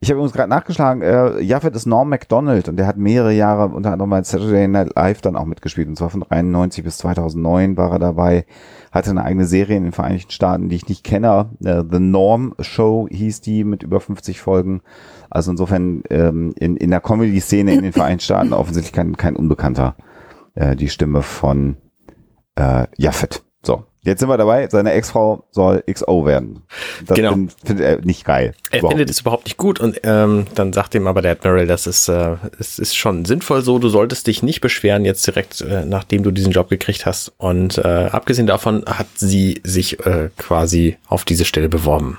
Ich 0.00 0.08
habe 0.08 0.18
übrigens 0.18 0.32
gerade 0.32 0.48
nachgeschlagen, 0.48 1.02
äh, 1.02 1.40
Jaffet 1.40 1.74
ist 1.74 1.84
Norm 1.84 2.08
MacDonald 2.08 2.68
und 2.68 2.76
der 2.76 2.86
hat 2.86 2.96
mehrere 2.96 3.32
Jahre 3.32 3.68
unter 3.68 3.92
anderem 3.92 4.08
bei 4.08 4.22
Saturday 4.22 4.66
Night 4.66 4.96
Live 4.96 5.20
dann 5.20 5.36
auch 5.36 5.44
mitgespielt. 5.44 5.86
Und 5.86 5.96
zwar 5.96 6.08
von 6.08 6.20
93 6.20 6.82
bis 6.82 6.96
2009 6.98 7.76
war 7.76 7.92
er 7.92 7.98
dabei, 7.98 8.46
hatte 8.90 9.10
eine 9.10 9.22
eigene 9.22 9.44
Serie 9.44 9.76
in 9.76 9.82
den 9.82 9.92
Vereinigten 9.92 10.30
Staaten, 10.30 10.70
die 10.70 10.76
ich 10.76 10.88
nicht 10.88 11.04
kenne. 11.04 11.50
Äh, 11.62 11.84
The 11.90 12.00
Norm 12.00 12.54
Show 12.60 13.06
hieß 13.10 13.42
die 13.42 13.64
mit 13.64 13.82
über 13.82 14.00
50 14.00 14.40
Folgen. 14.40 14.80
Also 15.28 15.50
insofern 15.50 16.02
ähm, 16.08 16.54
in, 16.56 16.78
in 16.78 16.90
der 16.90 17.00
Comedy-Szene 17.00 17.74
in 17.74 17.82
den 17.82 17.92
Vereinigten 17.92 18.24
Staaten 18.24 18.54
offensichtlich 18.54 18.94
kein, 18.94 19.18
kein 19.18 19.36
Unbekannter. 19.36 19.94
Äh, 20.54 20.74
die 20.74 20.88
Stimme 20.88 21.20
von 21.20 21.76
äh, 22.54 22.86
Jaffet. 22.96 23.44
So, 23.62 23.84
Jetzt 24.08 24.20
sind 24.20 24.28
wir 24.28 24.38
dabei, 24.38 24.68
seine 24.70 24.92
Ex-Frau 24.92 25.44
soll 25.50 25.84
XO 25.90 26.24
werden. 26.24 26.62
Das 27.06 27.16
genau. 27.16 27.34
findet 27.64 27.80
er 27.80 28.00
nicht 28.00 28.24
geil. 28.24 28.54
Er 28.70 28.80
findet 28.80 29.10
es 29.10 29.20
überhaupt 29.20 29.44
nicht 29.44 29.58
gut 29.58 29.80
und 29.80 30.00
ähm, 30.02 30.46
dann 30.54 30.72
sagt 30.72 30.94
ihm 30.94 31.06
aber 31.06 31.22
der 31.22 31.32
Admiral, 31.32 31.66
das 31.66 31.86
ist, 31.86 32.08
äh, 32.08 32.36
es 32.58 32.78
ist 32.78 32.96
schon 32.96 33.24
sinnvoll 33.24 33.62
so, 33.62 33.78
du 33.78 33.88
solltest 33.88 34.26
dich 34.26 34.42
nicht 34.42 34.60
beschweren 34.60 35.04
jetzt 35.04 35.26
direkt, 35.26 35.60
äh, 35.60 35.84
nachdem 35.84 36.22
du 36.22 36.30
diesen 36.30 36.52
Job 36.52 36.70
gekriegt 36.70 37.04
hast. 37.06 37.32
Und 37.36 37.78
äh, 37.78 38.08
abgesehen 38.10 38.46
davon 38.46 38.84
hat 38.86 39.08
sie 39.16 39.60
sich 39.62 40.04
äh, 40.06 40.30
quasi 40.38 40.96
auf 41.06 41.24
diese 41.24 41.44
Stelle 41.44 41.68
beworben. 41.68 42.18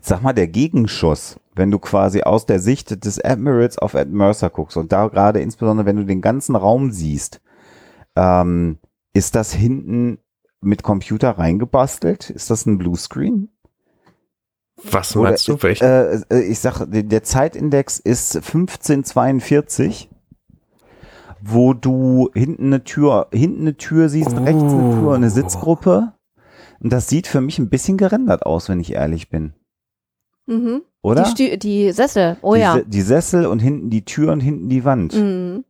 Sag 0.00 0.22
mal, 0.22 0.32
der 0.32 0.48
Gegenschuss, 0.48 1.36
wenn 1.54 1.70
du 1.70 1.78
quasi 1.78 2.22
aus 2.22 2.46
der 2.46 2.58
Sicht 2.58 3.04
des 3.04 3.24
Admirals 3.24 3.78
auf 3.78 3.94
Ed 3.94 4.10
Mercer 4.10 4.50
guckst 4.50 4.76
und 4.76 4.92
da 4.92 5.06
gerade 5.06 5.40
insbesondere, 5.40 5.86
wenn 5.86 5.96
du 5.96 6.04
den 6.04 6.20
ganzen 6.20 6.56
Raum 6.56 6.90
siehst, 6.90 7.40
ähm, 8.16 8.78
ist 9.12 9.34
das 9.34 9.52
hinten 9.52 10.18
mit 10.64 10.82
Computer 10.82 11.30
reingebastelt? 11.30 12.30
Ist 12.30 12.50
das 12.50 12.66
ein 12.66 12.78
Bluescreen? 12.78 13.50
Was 14.82 15.14
meinst 15.14 15.48
Oder, 15.48 15.58
du? 15.58 15.62
Welch? 15.62 15.80
Äh, 15.82 16.20
äh, 16.30 16.42
ich 16.42 16.58
sag, 16.58 16.84
der 16.88 17.22
Zeitindex 17.22 17.98
ist 17.98 18.36
1542, 18.36 20.10
wo 21.40 21.74
du 21.74 22.30
hinten 22.34 22.66
eine 22.66 22.84
Tür, 22.84 23.28
hinten 23.32 23.62
eine 23.62 23.76
Tür 23.76 24.08
siehst, 24.08 24.32
oh. 24.32 24.42
rechts 24.42 24.62
eine 24.62 25.00
Tür, 25.00 25.14
eine 25.14 25.30
Sitzgruppe. 25.30 26.14
Und 26.80 26.92
das 26.92 27.08
sieht 27.08 27.26
für 27.26 27.40
mich 27.40 27.58
ein 27.58 27.70
bisschen 27.70 27.96
gerendert 27.96 28.44
aus, 28.44 28.68
wenn 28.68 28.80
ich 28.80 28.92
ehrlich 28.92 29.30
bin. 29.30 29.54
Mhm. 30.46 30.82
Oder? 31.02 31.32
Die, 31.36 31.58
die 31.58 31.92
Sessel, 31.92 32.36
oh 32.42 32.54
die, 32.54 32.60
ja. 32.60 32.80
Die 32.80 33.02
Sessel 33.02 33.46
und 33.46 33.60
hinten 33.60 33.90
die 33.90 34.04
Tür 34.04 34.32
und 34.32 34.40
hinten 34.40 34.68
die 34.68 34.84
Wand. 34.84 35.14
Mhm. 35.14 35.64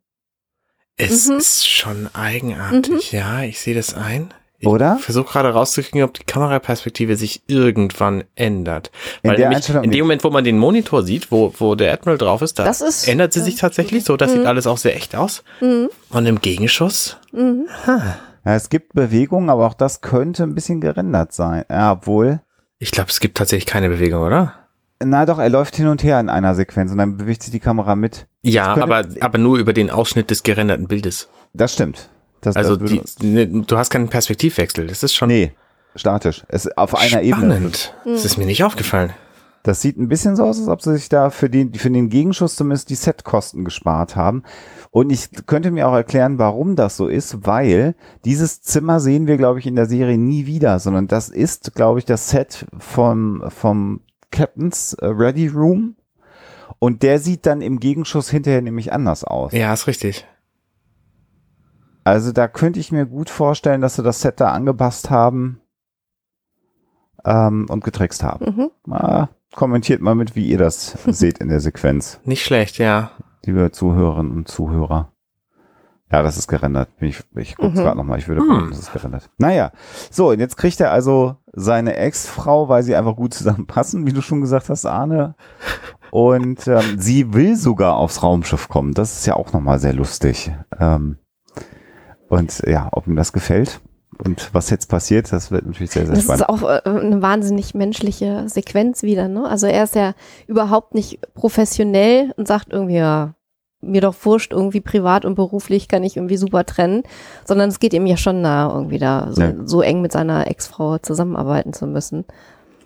Es 0.96 1.28
mhm. 1.28 1.36
ist 1.36 1.68
schon 1.68 2.08
eigenartig, 2.14 3.12
mhm. 3.12 3.18
ja, 3.18 3.42
ich 3.42 3.60
sehe 3.60 3.74
das 3.74 3.94
ein. 3.94 4.32
Ich 4.64 4.68
Oder? 4.68 4.96
versuche 4.96 5.30
gerade 5.32 5.50
rauszukriegen, 5.50 6.02
ob 6.02 6.14
die 6.14 6.24
Kameraperspektive 6.24 7.16
sich 7.16 7.42
irgendwann 7.46 8.24
ändert. 8.34 8.90
Weil 9.22 9.38
in, 9.38 9.52
in 9.84 9.90
dem 9.90 10.00
Moment, 10.00 10.24
wo 10.24 10.30
man 10.30 10.42
den 10.42 10.58
Monitor 10.58 11.02
sieht, 11.02 11.30
wo, 11.30 11.52
wo 11.58 11.74
der 11.74 11.92
Admiral 11.92 12.16
drauf 12.16 12.40
ist, 12.40 12.58
da 12.58 12.66
ist, 12.66 13.06
ändert 13.06 13.34
sie 13.34 13.40
sich 13.40 13.56
tatsächlich 13.56 14.04
so. 14.04 14.16
Das 14.16 14.30
mhm. 14.30 14.38
sieht 14.38 14.46
alles 14.46 14.66
auch 14.66 14.78
sehr 14.78 14.96
echt 14.96 15.14
aus. 15.14 15.44
Mhm. 15.60 15.90
Und 16.10 16.26
im 16.26 16.40
Gegenschuss? 16.40 17.18
Mhm. 17.32 17.66
Ja, 17.86 18.54
es 18.54 18.70
gibt 18.70 18.94
Bewegungen, 18.94 19.50
aber 19.50 19.66
auch 19.66 19.74
das 19.74 20.00
könnte 20.00 20.42
ein 20.44 20.54
bisschen 20.54 20.80
gerendert 20.80 21.32
sein. 21.32 21.64
Ja, 21.70 21.92
obwohl. 21.92 22.40
Ich 22.78 22.90
glaube, 22.90 23.10
es 23.10 23.20
gibt 23.20 23.36
tatsächlich 23.36 23.66
keine 23.66 23.88
Bewegung, 23.88 24.22
oder? 24.22 24.54
Na 25.02 25.26
doch, 25.26 25.38
er 25.38 25.50
läuft 25.50 25.76
hin 25.76 25.88
und 25.88 26.02
her 26.02 26.20
in 26.20 26.28
einer 26.28 26.54
Sequenz 26.54 26.90
und 26.90 26.98
dann 26.98 27.16
bewegt 27.16 27.42
sich 27.42 27.52
die 27.52 27.60
Kamera 27.60 27.96
mit. 27.96 28.26
Ja, 28.42 28.74
aber, 28.76 29.04
aber 29.20 29.38
nur 29.38 29.58
über 29.58 29.72
den 29.72 29.90
Ausschnitt 29.90 30.30
des 30.30 30.42
gerenderten 30.42 30.88
Bildes. 30.88 31.28
Das 31.52 31.74
stimmt. 31.74 32.08
Das, 32.44 32.56
also 32.56 32.76
das 32.76 33.16
die, 33.16 33.26
ne, 33.26 33.46
du 33.46 33.76
hast 33.76 33.90
keinen 33.90 34.08
Perspektivwechsel. 34.08 34.86
Das 34.86 35.02
ist 35.02 35.14
schon. 35.14 35.28
Nee, 35.28 35.52
statisch. 35.96 36.44
Es 36.48 36.66
ist 36.66 36.78
auf 36.78 36.94
einer 36.94 37.22
Ebene. 37.22 37.54
Spannend. 37.54 37.94
Das 38.04 38.24
ist 38.24 38.36
mir 38.36 38.46
nicht 38.46 38.64
aufgefallen. 38.64 39.12
Das 39.64 39.80
sieht 39.80 39.96
ein 39.96 40.08
bisschen 40.08 40.36
so 40.36 40.44
aus, 40.44 40.58
als 40.58 40.68
ob 40.68 40.82
sie 40.82 40.92
sich 40.92 41.08
da 41.08 41.30
für 41.30 41.48
den, 41.48 41.72
für 41.72 41.90
den 41.90 42.10
Gegenschuss 42.10 42.54
zumindest 42.54 42.90
die 42.90 42.96
Setkosten 42.96 43.64
gespart 43.64 44.14
haben. 44.14 44.42
Und 44.90 45.10
ich 45.10 45.30
könnte 45.46 45.70
mir 45.70 45.88
auch 45.88 45.94
erklären, 45.94 46.38
warum 46.38 46.76
das 46.76 46.98
so 46.98 47.08
ist, 47.08 47.46
weil 47.46 47.94
dieses 48.26 48.60
Zimmer 48.60 49.00
sehen 49.00 49.26
wir, 49.26 49.38
glaube 49.38 49.60
ich, 49.60 49.66
in 49.66 49.74
der 49.74 49.86
Serie 49.86 50.18
nie 50.18 50.44
wieder, 50.44 50.78
sondern 50.80 51.08
das 51.08 51.30
ist, 51.30 51.74
glaube 51.74 51.98
ich, 51.98 52.04
das 52.04 52.28
Set 52.28 52.66
vom, 52.78 53.42
vom 53.48 54.02
Captain's 54.30 54.92
äh, 55.00 55.06
Ready 55.06 55.48
Room. 55.48 55.96
Und 56.78 57.02
der 57.02 57.18
sieht 57.18 57.46
dann 57.46 57.62
im 57.62 57.80
Gegenschuss 57.80 58.28
hinterher 58.28 58.60
nämlich 58.60 58.92
anders 58.92 59.24
aus. 59.24 59.52
Ja, 59.52 59.72
ist 59.72 59.86
richtig. 59.86 60.26
Also 62.04 62.32
da 62.32 62.48
könnte 62.48 62.78
ich 62.78 62.92
mir 62.92 63.06
gut 63.06 63.30
vorstellen, 63.30 63.80
dass 63.80 63.96
sie 63.96 64.02
das 64.02 64.20
Set 64.20 64.38
da 64.40 64.52
angepasst 64.52 65.10
haben 65.10 65.60
ähm, 67.24 67.66
und 67.70 67.82
getrickst 67.82 68.22
haben. 68.22 68.44
Mhm. 68.44 68.70
Mal, 68.84 69.30
kommentiert 69.54 70.02
mal 70.02 70.14
mit, 70.14 70.36
wie 70.36 70.46
ihr 70.46 70.58
das 70.58 70.98
seht 71.06 71.38
in 71.38 71.48
der 71.48 71.60
Sequenz. 71.60 72.20
Nicht 72.24 72.44
schlecht, 72.44 72.78
ja. 72.78 73.10
Liebe 73.44 73.70
Zuhörerinnen 73.72 74.32
und 74.32 74.48
Zuhörer. 74.48 75.10
Ja, 76.12 76.22
das 76.22 76.36
ist 76.36 76.46
gerendert. 76.46 76.90
Ich, 77.00 77.22
ich 77.34 77.56
gucke 77.56 77.72
es 77.72 77.78
mhm. 77.78 77.82
gerade 77.82 77.96
nochmal. 77.96 78.18
Ich 78.18 78.28
würde 78.28 78.42
gucken, 78.42 78.68
das 78.70 78.78
ist 78.78 78.92
gerendert. 78.92 79.30
Naja, 79.38 79.72
so, 80.10 80.30
und 80.30 80.38
jetzt 80.38 80.56
kriegt 80.56 80.78
er 80.80 80.92
also 80.92 81.36
seine 81.52 81.96
Ex-Frau, 81.96 82.68
weil 82.68 82.82
sie 82.82 82.94
einfach 82.94 83.16
gut 83.16 83.34
zusammenpassen, 83.34 84.06
wie 84.06 84.12
du 84.12 84.20
schon 84.20 84.42
gesagt 84.42 84.68
hast, 84.68 84.84
Arne. 84.84 85.34
Und 86.10 86.68
ähm, 86.68 87.00
sie 87.00 87.32
will 87.32 87.56
sogar 87.56 87.96
aufs 87.96 88.22
Raumschiff 88.22 88.68
kommen. 88.68 88.92
Das 88.92 89.18
ist 89.18 89.26
ja 89.26 89.34
auch 89.34 89.52
nochmal 89.52 89.80
sehr 89.80 89.94
lustig. 89.94 90.52
Ähm, 90.78 91.18
und 92.28 92.62
ja, 92.66 92.88
ob 92.92 93.06
ihm 93.06 93.16
das 93.16 93.32
gefällt 93.32 93.80
und 94.18 94.50
was 94.52 94.70
jetzt 94.70 94.88
passiert, 94.88 95.32
das 95.32 95.50
wird 95.50 95.66
natürlich 95.66 95.90
sehr, 95.90 96.06
sehr 96.06 96.14
das 96.14 96.24
spannend. 96.24 96.44
Das 96.48 96.56
ist 96.56 96.64
auch 96.64 96.68
äh, 96.68 97.00
eine 97.00 97.22
wahnsinnig 97.22 97.74
menschliche 97.74 98.48
Sequenz 98.48 99.02
wieder. 99.02 99.28
Ne? 99.28 99.48
Also 99.48 99.66
er 99.66 99.84
ist 99.84 99.94
ja 99.94 100.14
überhaupt 100.46 100.94
nicht 100.94 101.20
professionell 101.34 102.32
und 102.36 102.46
sagt 102.46 102.72
irgendwie, 102.72 102.96
ja, 102.96 103.34
mir 103.80 104.00
doch 104.00 104.14
wurscht, 104.22 104.52
irgendwie 104.52 104.80
privat 104.80 105.24
und 105.24 105.34
beruflich 105.34 105.88
kann 105.88 106.02
ich 106.04 106.16
irgendwie 106.16 106.38
super 106.38 106.64
trennen, 106.64 107.02
sondern 107.44 107.68
es 107.68 107.80
geht 107.80 107.92
ihm 107.92 108.06
ja 108.06 108.16
schon 108.16 108.40
nah, 108.40 108.72
irgendwie 108.72 108.98
da 108.98 109.28
so, 109.30 109.42
ja. 109.42 109.52
so 109.64 109.82
eng 109.82 110.00
mit 110.00 110.12
seiner 110.12 110.46
Ex-Frau 110.46 110.98
zusammenarbeiten 110.98 111.74
zu 111.74 111.86
müssen. 111.86 112.24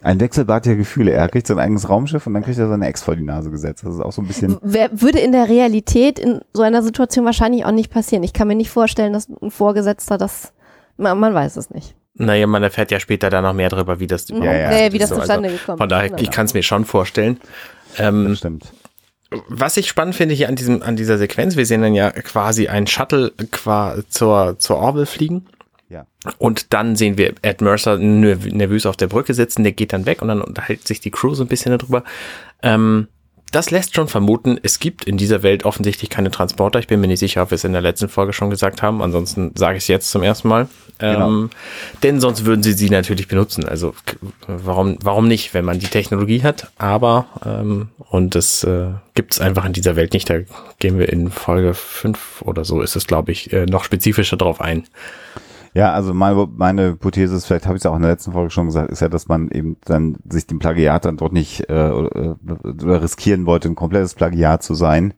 Ein 0.01 0.21
Wechselbad 0.21 0.65
der 0.65 0.77
Gefühle. 0.77 1.13
Er 1.13 1.29
kriegt 1.29 1.47
sein 1.47 1.59
eigenes 1.59 1.89
Raumschiff 1.89 2.27
und 2.27 2.35
dann 2.35 2.45
kriegt 2.45 2.59
er 2.59 2.69
seine 2.69 2.87
Ex 2.87 3.03
vor 3.03 3.17
die 3.17 3.25
Nase 3.25 3.51
gesetzt. 3.51 3.85
Das 3.85 3.95
ist 3.95 4.01
auch 4.01 4.13
so 4.13 4.23
ein 4.23 4.29
bisschen. 4.29 4.57
Wer, 4.63 4.91
würde 4.93 5.19
in 5.19 5.33
der 5.33 5.49
Realität 5.49 6.19
in 6.19 6.41
so 6.53 6.63
einer 6.63 6.83
Situation 6.83 7.25
wahrscheinlich 7.25 7.65
auch 7.65 7.73
nicht 7.73 7.91
passieren. 7.91 8.23
Ich 8.23 8.33
kann 8.33 8.47
mir 8.47 8.55
nicht 8.55 8.71
vorstellen, 8.71 9.13
dass 9.13 9.29
ein 9.29 9.51
Vorgesetzter 9.51 10.17
das, 10.17 10.53
man, 10.97 11.19
man 11.19 11.35
weiß 11.35 11.57
es 11.57 11.71
nicht. 11.71 11.97
Naja, 12.15 12.47
man 12.47 12.63
erfährt 12.63 12.91
ja 12.91 13.01
später 13.01 13.31
dann 13.31 13.45
noch 13.45 13.53
mehr 13.55 13.69
darüber, 13.69 14.01
wie 14.01 14.07
das 14.07 14.29
Ja, 14.29 14.53
ja. 14.53 14.71
Nee, 14.71 14.93
wie 14.93 14.99
das 14.99 15.11
so, 15.11 15.17
zustande 15.17 15.49
also 15.49 15.59
gekommen 15.59 15.79
Von 15.79 15.89
daher, 15.89 16.13
ist. 16.13 16.21
ich 16.21 16.31
kann 16.31 16.47
es 16.47 16.55
mir 16.55 16.63
schon 16.63 16.85
vorstellen. 16.85 17.39
Ähm, 17.97 18.27
Das 18.29 18.39
stimmt. 18.39 18.73
was 19.49 19.77
ich 19.77 19.89
spannend 19.89 20.15
finde 20.15 20.35
hier 20.35 20.49
an 20.49 20.57
diesem, 20.57 20.83
an 20.83 20.97
dieser 20.97 21.19
Sequenz, 21.19 21.57
wir 21.57 21.67
sehen 21.67 21.83
dann 21.83 21.95
ja 21.95 22.11
quasi 22.11 22.69
ein 22.69 22.87
Shuttle 22.87 23.33
qua 23.51 23.97
zur, 24.09 24.59
zur 24.59 24.79
Orville 24.79 25.07
fliegen. 25.07 25.47
Ja. 25.90 26.07
Und 26.37 26.72
dann 26.74 26.96
sehen 26.96 27.16
wir 27.16 27.35
Ed 27.42 27.61
Mercer 27.62 27.94
nerv- 27.94 28.53
nervös 28.53 28.85
auf 28.87 28.96
der 28.96 29.07
Brücke 29.07 29.33
sitzen, 29.35 29.62
der 29.62 29.72
geht 29.72 29.92
dann 29.92 30.05
weg 30.07 30.20
und 30.22 30.29
dann 30.29 30.42
unterhält 30.42 30.87
sich 30.87 31.01
die 31.01 31.11
Crew 31.11 31.35
so 31.35 31.44
ein 31.44 31.48
bisschen 31.48 31.77
darüber. 31.77 32.05
Ähm, 32.62 33.09
das 33.51 33.70
lässt 33.70 33.94
schon 33.94 34.09
vermuten, 34.09 34.59
es 34.62 34.79
gibt 34.79 35.05
in 35.07 35.16
dieser 35.16 35.42
Welt 35.42 35.64
offensichtlich 35.64 36.11
keine 36.11 36.31
Transporter. 36.31 36.79
Ich 36.81 36.87
bin 36.87 37.01
mir 37.01 37.07
nicht 37.07 37.20
sicher, 37.20 37.42
ob 37.42 37.51
wir 37.51 37.55
es 37.55 37.64
in 37.64 37.72
der 37.72 37.81
letzten 37.81 38.11
Folge 38.11 38.35
schon 38.35 38.51
gesagt 38.51 38.83
haben. 38.83 39.01
Ansonsten 39.01 39.53
sage 39.55 39.79
ich 39.79 39.85
es 39.85 39.88
jetzt 39.88 40.11
zum 40.11 40.22
ersten 40.22 40.48
Mal. 40.48 40.68
Ähm, 41.01 41.48
Denn 42.03 42.20
sonst 42.20 42.44
würden 42.44 42.62
sie 42.62 42.72
sie 42.74 42.90
natürlich 42.90 43.27
benutzen. 43.27 43.64
Also 43.66 43.94
warum, 44.46 44.98
warum 45.03 45.29
nicht, 45.29 45.55
wenn 45.55 45.64
man 45.64 45.79
die 45.79 45.87
Technologie 45.87 46.42
hat? 46.42 46.70
Aber 46.77 47.27
ähm, 47.46 47.88
und 48.11 48.35
das 48.35 48.64
äh, 48.64 48.88
gibt 49.14 49.33
es 49.33 49.40
einfach 49.40 49.64
in 49.64 49.72
dieser 49.72 49.96
Welt 49.96 50.12
nicht. 50.12 50.29
Da 50.29 50.40
gehen 50.79 50.98
wir 50.98 51.09
in 51.09 51.31
Folge 51.31 51.72
5 51.72 52.42
oder 52.42 52.66
so, 52.66 52.83
ist 52.83 52.96
es, 52.96 53.07
glaube 53.07 53.33
ich, 53.33 53.51
äh, 53.55 53.64
noch 53.64 53.85
spezifischer 53.85 54.37
drauf 54.37 54.61
ein. 54.61 54.85
Ja, 55.79 55.93
also 55.93 56.12
meine, 56.12 56.49
meine 56.57 56.88
Hypothese 56.88 57.37
ist, 57.37 57.47
vielleicht 57.47 57.67
habe 57.67 57.77
ich 57.77 57.83
es 57.83 57.87
auch 57.87 57.95
in 57.95 58.03
der 58.03 58.11
letzten 58.11 58.33
Folge 58.33 58.51
schon 58.51 58.67
gesagt, 58.67 58.91
ist 58.91 58.99
ja, 58.99 59.09
dass 59.09 59.29
man 59.29 59.49
eben 59.49 59.77
dann 59.85 60.17
sich 60.29 60.45
den 60.45 60.59
Plagiat 60.59 61.05
dann 61.05 61.19
dort 61.19 61.33
nicht 61.33 61.71
äh, 61.71 61.91
oder, 61.91 62.37
oder 62.64 63.01
riskieren 63.01 63.47
wollte, 63.47 63.69
ein 63.69 63.77
komplettes 63.77 64.14
Plagiat 64.14 64.64
zu 64.64 64.75
sein 64.75 65.14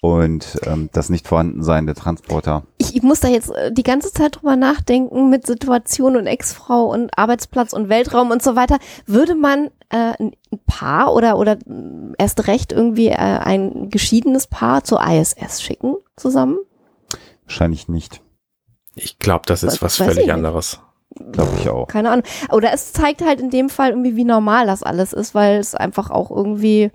und 0.00 0.58
ähm, 0.64 0.88
das 0.94 1.10
nicht 1.10 1.28
vorhandensein 1.28 1.84
der 1.84 1.94
Transporter. 1.94 2.62
Ich, 2.78 2.96
ich 2.96 3.02
muss 3.02 3.20
da 3.20 3.28
jetzt 3.28 3.50
äh, 3.50 3.70
die 3.70 3.82
ganze 3.82 4.14
Zeit 4.14 4.36
drüber 4.36 4.56
nachdenken 4.56 5.28
mit 5.28 5.46
Situation 5.46 6.16
und 6.16 6.26
Ex-Frau 6.26 6.86
und 6.86 7.10
Arbeitsplatz 7.18 7.74
und 7.74 7.90
Weltraum 7.90 8.30
und 8.30 8.42
so 8.42 8.56
weiter. 8.56 8.78
Würde 9.04 9.34
man 9.34 9.66
äh, 9.90 10.14
ein 10.18 10.32
Paar 10.66 11.12
oder, 11.12 11.36
oder 11.36 11.58
mh, 11.66 12.14
erst 12.16 12.46
recht 12.46 12.72
irgendwie 12.72 13.08
äh, 13.08 13.16
ein 13.16 13.90
geschiedenes 13.90 14.46
Paar 14.46 14.84
zur 14.84 15.06
ISS 15.06 15.60
schicken 15.60 15.96
zusammen? 16.16 16.56
Wahrscheinlich 17.44 17.88
nicht, 17.88 18.22
Ich 18.94 19.18
glaube, 19.18 19.42
das 19.46 19.62
ist 19.62 19.82
Was- 19.82 20.00
was 20.00 20.08
völlig 20.08 20.32
anderes. 20.32 20.80
glaube 21.32 21.52
ich 21.60 21.68
auch. 21.68 21.86
Keine 21.88 22.10
Ahnung. 22.10 22.24
Oder 22.50 22.72
es 22.72 22.92
zeigt 22.92 23.24
halt 23.24 23.40
in 23.40 23.50
dem 23.50 23.68
Fall 23.68 23.90
irgendwie, 23.90 24.16
wie 24.16 24.24
normal 24.24 24.66
das 24.66 24.82
alles 24.82 25.12
ist, 25.12 25.34
weil 25.34 25.58
es 25.58 25.74
einfach 25.74 26.10
auch 26.10 26.30
irgendwie, 26.30 26.90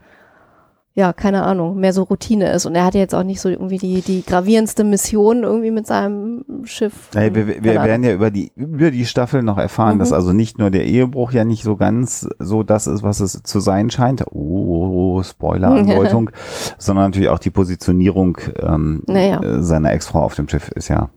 ja, 0.95 1.13
keine 1.13 1.43
Ahnung, 1.43 1.77
mehr 1.79 1.93
so 1.93 2.01
Routine 2.03 2.51
ist. 2.51 2.65
Und 2.65 2.73
er 2.73 2.83
hatte 2.85 2.97
jetzt 2.97 3.13
auch 3.13 3.21
nicht 3.23 3.39
so 3.39 3.49
irgendwie 3.49 3.77
die, 3.77 4.01
die 4.01 4.23
gravierendste 4.25 4.83
Mission 4.83 5.43
irgendwie 5.43 5.69
mit 5.69 5.85
seinem 5.85 6.43
Schiff. 6.63 7.09
Hey, 7.13 7.33
wir, 7.35 7.47
wir 7.47 7.63
werden 7.83 8.03
ja 8.03 8.11
über 8.13 8.31
die 8.31 8.51
über 8.55 8.89
die 8.89 9.05
Staffel 9.05 9.43
noch 9.43 9.59
erfahren, 9.59 9.95
Mhm. 9.95 9.99
dass 9.99 10.11
also 10.13 10.33
nicht 10.33 10.57
nur 10.57 10.71
der 10.71 10.85
Ehebruch 10.85 11.31
ja 11.31 11.45
nicht 11.45 11.61
so 11.63 11.75
ganz 11.75 12.27
so 12.39 12.63
das 12.63 12.87
ist, 12.87 13.03
was 13.03 13.19
es 13.19 13.43
zu 13.43 13.59
sein 13.59 13.91
scheint. 13.91 14.23
Oh, 14.31 15.21
Spoiler-Andeutung, 15.21 16.31
sondern 16.79 17.05
natürlich 17.05 17.29
auch 17.29 17.39
die 17.39 17.51
Positionierung 17.51 18.39
ähm, 18.59 19.03
Naja. 19.05 19.61
seiner 19.61 19.91
Ex-Frau 19.93 20.23
auf 20.23 20.33
dem 20.33 20.47
Schiff 20.49 20.69
ist 20.69 20.87
ja 20.87 21.09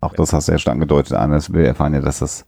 auch 0.00 0.14
das 0.14 0.32
hast 0.32 0.48
du 0.48 0.52
ja 0.52 0.58
schon 0.58 0.72
angedeutet, 0.72 1.12
Anders. 1.14 1.52
Wir 1.52 1.66
erfahren 1.66 1.94
ja, 1.94 2.00
dass 2.00 2.20
das 2.20 2.46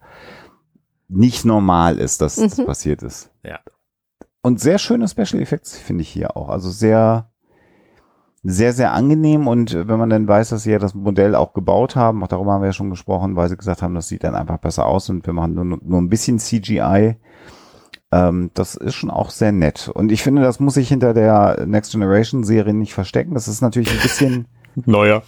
nicht 1.09 1.45
normal 1.45 1.99
ist, 1.99 2.21
dass 2.21 2.37
das 2.37 2.57
Mhm. 2.59 2.65
passiert 2.67 3.03
ist. 3.03 3.31
Ja. 3.45 3.59
Und 4.43 4.61
sehr 4.61 4.79
schöne 4.79 5.07
Special 5.09 5.41
Effects 5.43 5.77
finde 5.77 6.03
ich 6.03 6.09
hier 6.09 6.37
auch. 6.37 6.49
Also 6.49 6.71
sehr 6.71 7.29
sehr, 8.45 8.73
sehr 8.73 8.93
angenehm 8.93 9.47
und 9.47 9.73
wenn 9.87 10.01
man 10.01 10.11
dann 10.11 10.27
weiß, 10.27 10.49
dass 10.49 10.65
sie 10.65 10.73
ja 10.73 10.81
das 10.81 10.95
Modell 10.95 11.37
auch 11.37 11.53
gebaut 11.53 11.95
haben, 11.95 12.25
auch 12.25 12.27
darüber 12.27 12.51
haben 12.53 12.63
wir 12.63 12.67
ja 12.67 12.73
schon 12.73 12.91
gesprochen, 12.91 13.37
weil 13.37 13.49
sie 13.49 13.57
gesagt 13.57 13.83
haben, 13.83 13.95
das 13.95 14.09
sieht 14.09 14.25
dann 14.25 14.35
einfach 14.35 14.59
besser 14.59 14.87
aus 14.87 15.09
und 15.11 15.25
wir 15.27 15.33
machen 15.33 15.55
nur, 15.55 15.65
nur 15.65 16.01
ein 16.01 16.09
bisschen 16.09 16.41
CGI. 16.41 17.19
Ähm, 18.11 18.51
das 18.55 18.75
ist 18.75 18.95
schon 18.97 19.11
auch 19.13 19.31
sehr 19.31 19.53
nett. 19.53 19.89
Und 19.95 20.11
ich 20.11 20.25
finde, 20.25 20.43
das 20.43 20.59
muss 20.59 20.75
sich 20.75 20.89
hinter 20.89 21.15
der 21.15 21.67
Next 21.67 21.93
Generation 21.93 22.43
Serie 22.43 22.75
nicht 22.75 22.95
verstecken. 22.95 23.35
Das 23.35 23.47
ist 23.47 23.61
natürlich 23.61 23.93
ein 23.93 24.03
bisschen 24.03 24.47
Neuer. 24.75 25.23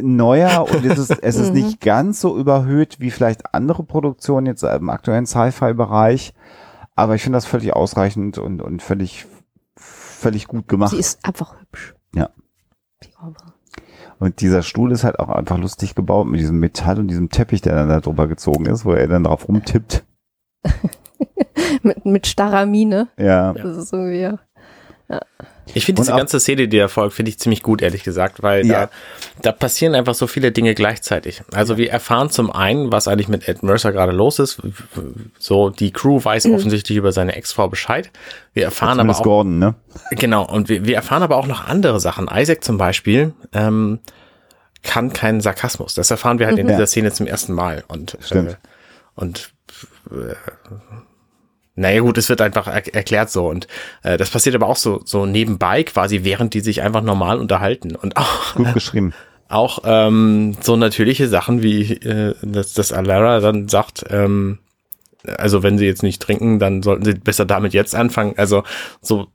Neuer 0.00 0.66
und 0.70 0.84
es 0.84 0.98
ist, 0.98 1.10
es 1.22 1.36
ist 1.36 1.48
Mhm. 1.54 1.60
nicht 1.60 1.80
ganz 1.80 2.20
so 2.20 2.36
überhöht 2.36 3.00
wie 3.00 3.10
vielleicht 3.10 3.54
andere 3.54 3.82
Produktionen 3.82 4.46
jetzt 4.46 4.62
im 4.62 4.90
aktuellen 4.90 5.26
Sci-Fi-Bereich. 5.26 6.34
Aber 6.96 7.14
ich 7.14 7.22
finde 7.22 7.36
das 7.36 7.46
völlig 7.46 7.72
ausreichend 7.72 8.38
und, 8.38 8.60
und 8.60 8.82
völlig, 8.82 9.26
völlig 9.76 10.48
gut 10.48 10.68
gemacht. 10.68 10.90
Sie 10.90 10.98
ist 10.98 11.24
einfach 11.24 11.58
hübsch. 11.60 11.94
Ja. 12.14 12.30
Die. 13.02 13.08
Und 14.18 14.42
dieser 14.42 14.62
Stuhl 14.62 14.92
ist 14.92 15.02
halt 15.02 15.18
auch 15.18 15.30
einfach 15.30 15.56
lustig 15.56 15.94
gebaut 15.94 16.26
mit 16.26 16.40
diesem 16.40 16.60
Metall 16.60 16.98
und 16.98 17.08
diesem 17.08 17.30
Teppich, 17.30 17.62
der 17.62 17.74
dann 17.74 17.88
da 17.88 18.00
drüber 18.00 18.28
gezogen 18.28 18.66
ist, 18.66 18.84
wo 18.84 18.92
er 18.92 19.08
dann 19.08 19.24
drauf 19.24 19.48
rumtippt. 19.48 20.04
mit, 21.82 22.04
mit 22.04 22.26
starrer 22.26 22.66
Miene. 22.66 23.08
Ja. 23.16 23.54
Das 23.54 23.78
ist 23.78 23.92
irgendwie, 23.94 24.20
ja. 24.20 24.38
Ich 25.72 25.84
finde 25.84 26.02
diese 26.02 26.16
ganze 26.16 26.40
Szene, 26.40 26.66
die 26.66 26.78
da 26.78 26.88
folgt, 26.88 27.14
finde 27.14 27.28
ich 27.30 27.38
ziemlich 27.38 27.62
gut, 27.62 27.80
ehrlich 27.80 28.02
gesagt, 28.02 28.42
weil 28.42 28.66
Ja. 28.66 28.86
da, 28.86 28.90
da 29.42 29.52
passieren 29.52 29.94
einfach 29.94 30.14
so 30.14 30.26
viele 30.26 30.50
Dinge 30.50 30.74
gleichzeitig. 30.74 31.42
Also 31.52 31.76
wir 31.76 31.90
erfahren 31.92 32.28
zum 32.30 32.50
einen, 32.50 32.90
was 32.90 33.06
eigentlich 33.06 33.28
mit 33.28 33.46
Ed 33.48 33.62
Mercer 33.62 33.92
gerade 33.92 34.10
los 34.10 34.40
ist. 34.40 34.60
So, 35.38 35.70
die 35.70 35.92
Crew 35.92 36.22
weiß 36.24 36.46
offensichtlich 36.46 36.98
über 36.98 37.12
seine 37.12 37.36
Ex-Frau 37.36 37.68
Bescheid. 37.68 38.10
Wir 38.52 38.64
erfahren 38.64 38.98
aber 38.98 39.12
auch, 39.12 39.22
Gordon, 39.22 39.58
ne? 39.60 39.74
genau, 40.10 40.44
und 40.44 40.68
wir, 40.68 40.84
wir 40.86 40.96
erfahren 40.96 41.22
aber 41.22 41.36
auch 41.36 41.46
noch 41.46 41.64
andere 41.64 42.00
Sachen. 42.00 42.28
Isaac 42.32 42.64
zum 42.64 42.76
Beispiel, 42.76 43.32
ähm, 43.52 44.00
kann 44.82 45.12
keinen 45.12 45.40
Sarkasmus. 45.40 45.94
Das 45.94 46.10
erfahren 46.10 46.38
wir 46.40 46.46
halt 46.46 46.58
in 46.58 46.66
Ja. 46.66 46.72
dieser 46.74 46.86
Szene 46.86 47.12
zum 47.12 47.26
ersten 47.28 47.52
Mal. 47.52 47.84
Und, 47.86 48.16
Stimmt. 48.22 48.52
Äh, 48.52 48.56
und 49.14 49.52
äh, 50.10 50.34
naja 51.80 52.00
gut, 52.00 52.18
es 52.18 52.28
wird 52.28 52.42
einfach 52.42 52.66
er 52.66 52.94
erklärt 52.94 53.30
so 53.30 53.48
und 53.48 53.66
äh, 54.02 54.18
das 54.18 54.30
passiert 54.30 54.54
aber 54.54 54.68
auch 54.68 54.76
so 54.76 55.00
so 55.04 55.24
nebenbei 55.24 55.82
quasi, 55.82 56.24
während 56.24 56.52
die 56.52 56.60
sich 56.60 56.82
einfach 56.82 57.02
normal 57.02 57.38
unterhalten 57.38 57.96
und 57.96 58.16
auch 58.16 58.54
Gut 58.54 58.74
geschrieben. 58.74 59.14
auch 59.48 59.80
ähm, 59.84 60.56
so 60.60 60.76
natürliche 60.76 61.28
Sachen 61.28 61.62
wie 61.62 61.92
äh, 61.92 62.34
dass, 62.42 62.74
dass 62.74 62.92
Alara 62.92 63.40
dann 63.40 63.68
sagt, 63.68 64.04
ähm, 64.10 64.58
also 65.24 65.62
wenn 65.62 65.78
sie 65.78 65.86
jetzt 65.86 66.02
nicht 66.02 66.20
trinken, 66.20 66.58
dann 66.58 66.82
sollten 66.82 67.04
sie 67.04 67.14
besser 67.14 67.46
damit 67.46 67.72
jetzt 67.72 67.94
anfangen. 67.94 68.34
Also 68.36 68.62
so 69.00 69.28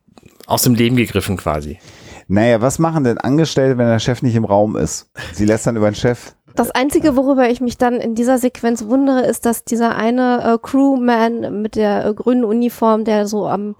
aus 0.45 0.61
dem 0.63 0.75
Leben 0.75 0.95
gegriffen 0.95 1.37
quasi. 1.37 1.79
Naja, 2.27 2.61
was 2.61 2.79
machen 2.79 3.03
denn 3.03 3.17
Angestellte, 3.17 3.77
wenn 3.77 3.87
der 3.87 3.99
Chef 3.99 4.21
nicht 4.21 4.35
im 4.35 4.45
Raum 4.45 4.75
ist? 4.75 5.11
Sie 5.33 5.45
lässt 5.45 5.67
dann 5.67 5.75
über 5.75 5.89
den 5.89 5.95
Chef. 5.95 6.33
Das 6.55 6.71
Einzige, 6.71 7.17
worüber 7.17 7.49
ich 7.49 7.59
mich 7.59 7.77
dann 7.77 7.95
in 7.95 8.15
dieser 8.15 8.37
Sequenz 8.37 8.85
wundere, 8.85 9.25
ist, 9.25 9.45
dass 9.45 9.65
dieser 9.65 9.95
eine 9.95 10.53
äh, 10.53 10.57
Crewman 10.57 11.61
mit 11.61 11.75
der 11.75 12.05
äh, 12.05 12.13
grünen 12.13 12.45
Uniform, 12.45 13.03
der 13.03 13.27
so 13.27 13.45
am 13.47 13.75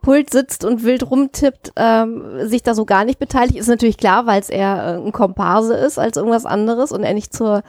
Pult 0.00 0.30
sitzt 0.30 0.64
und 0.64 0.84
wild 0.84 1.10
rumtippt, 1.10 1.72
ähm, 1.76 2.48
sich 2.48 2.62
da 2.62 2.74
so 2.74 2.84
gar 2.84 3.04
nicht 3.04 3.18
beteiligt. 3.18 3.56
Ist 3.58 3.68
natürlich 3.68 3.96
klar, 3.96 4.26
weil 4.26 4.40
es 4.40 4.48
eher 4.50 4.76
äh, 4.98 5.06
ein 5.06 5.12
Komparse 5.12 5.74
ist 5.74 5.98
als 5.98 6.16
irgendwas 6.16 6.46
anderes 6.46 6.92
und 6.92 7.02
er 7.02 7.14
nicht 7.14 7.32
zur 7.34 7.62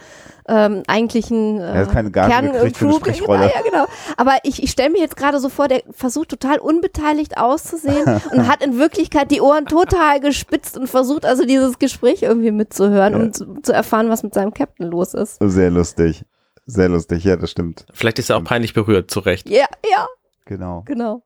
ähm, 0.48 0.84
eigentlichen 0.88 1.60
äh, 1.60 1.74
Er 1.82 1.86
keine 1.86 2.10
Kern- 2.12 2.52
gekriegt 2.52 2.78
für 2.78 2.88
eine. 3.34 3.46
Ja, 3.46 3.52
ja, 3.56 3.62
genau. 3.70 3.86
Aber 4.18 4.34
ich, 4.44 4.62
ich 4.64 4.72
stelle 4.72 4.90
mir 4.90 5.00
jetzt 5.00 5.16
gerade 5.16 5.40
so 5.40 5.50
vor, 5.50 5.68
der 5.68 5.84
versucht 5.92 6.30
total 6.30 6.58
unbeteiligt 6.60 7.38
auszusehen 7.38 8.22
und 8.32 8.48
hat 8.48 8.64
in 8.64 8.78
Wirklichkeit 8.78 9.30
die 9.32 9.42
Ohren 9.42 9.66
total 9.66 10.20
gespitzt 10.20 10.78
und 10.78 10.88
versucht 10.88 11.26
also 11.26 11.46
dieses 11.46 11.80
Gespräch 11.80 12.24
irgendwie 12.24 12.52
mitzuhören, 12.52 13.16
um 13.16 13.34
zu, 13.34 13.62
zu 13.62 13.72
erfahren, 13.72 14.10
was 14.10 14.24
mit 14.24 14.34
seinem 14.34 14.54
Captain 14.54 14.88
los 14.90 15.14
ist. 15.14 15.38
Sehr 15.42 15.70
lustig. 15.70 16.26
Sehr 16.66 16.90
lustig, 16.90 17.24
ja, 17.24 17.36
das 17.36 17.52
stimmt. 17.52 17.86
Vielleicht 17.94 18.20
ist 18.20 18.30
er 18.30 18.38
auch 18.38 18.44
peinlich 18.44 18.74
berührt, 18.74 19.12
zu 19.12 19.20
Recht. 19.20 19.50
Ja, 19.50 19.66
ja, 19.90 20.08
Genau. 20.46 20.84
genau. 20.86 21.24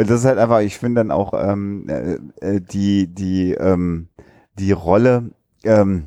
Und 0.00 0.08
das 0.08 0.20
ist 0.20 0.24
halt 0.26 0.38
einfach, 0.38 0.60
ich 0.60 0.78
finde 0.78 1.00
dann 1.02 1.10
auch 1.10 1.34
ähm, 1.34 1.86
äh, 1.86 2.14
äh, 2.40 2.60
die, 2.62 3.06
die, 3.06 3.52
ähm, 3.52 4.08
die 4.58 4.72
Rolle, 4.72 5.32
ähm, 5.62 6.04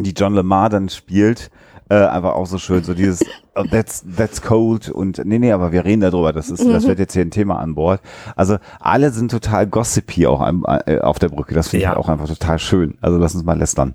die 0.00 0.10
John 0.10 0.34
Lamar 0.34 0.70
dann 0.70 0.88
spielt, 0.88 1.52
äh, 1.88 1.94
einfach 1.94 2.34
auch 2.34 2.46
so 2.46 2.58
schön, 2.58 2.82
so 2.82 2.92
dieses 2.92 3.24
oh, 3.54 3.62
that's, 3.70 4.04
that's 4.16 4.42
cold 4.42 4.88
und 4.88 5.24
nee, 5.24 5.38
nee, 5.38 5.52
aber 5.52 5.70
wir 5.70 5.84
reden 5.84 6.00
darüber, 6.00 6.32
das 6.32 6.50
ist, 6.50 6.66
das 6.66 6.84
wird 6.88 6.98
jetzt 6.98 7.12
hier 7.12 7.22
ein 7.24 7.30
Thema 7.30 7.60
an 7.60 7.76
Bord. 7.76 8.00
Also 8.34 8.56
alle 8.80 9.12
sind 9.12 9.30
total 9.30 9.68
gossipy 9.68 10.26
auch 10.26 10.40
am, 10.40 10.66
äh, 10.86 10.98
auf 10.98 11.20
der 11.20 11.28
Brücke, 11.28 11.54
das 11.54 11.68
finde 11.68 11.84
Ja. 11.84 11.92
ich 11.92 11.96
auch 11.96 12.08
einfach 12.08 12.26
total 12.26 12.58
schön. 12.58 12.98
Also 13.00 13.18
lass 13.18 13.36
uns 13.36 13.44
mal 13.44 13.56
lästern. 13.56 13.94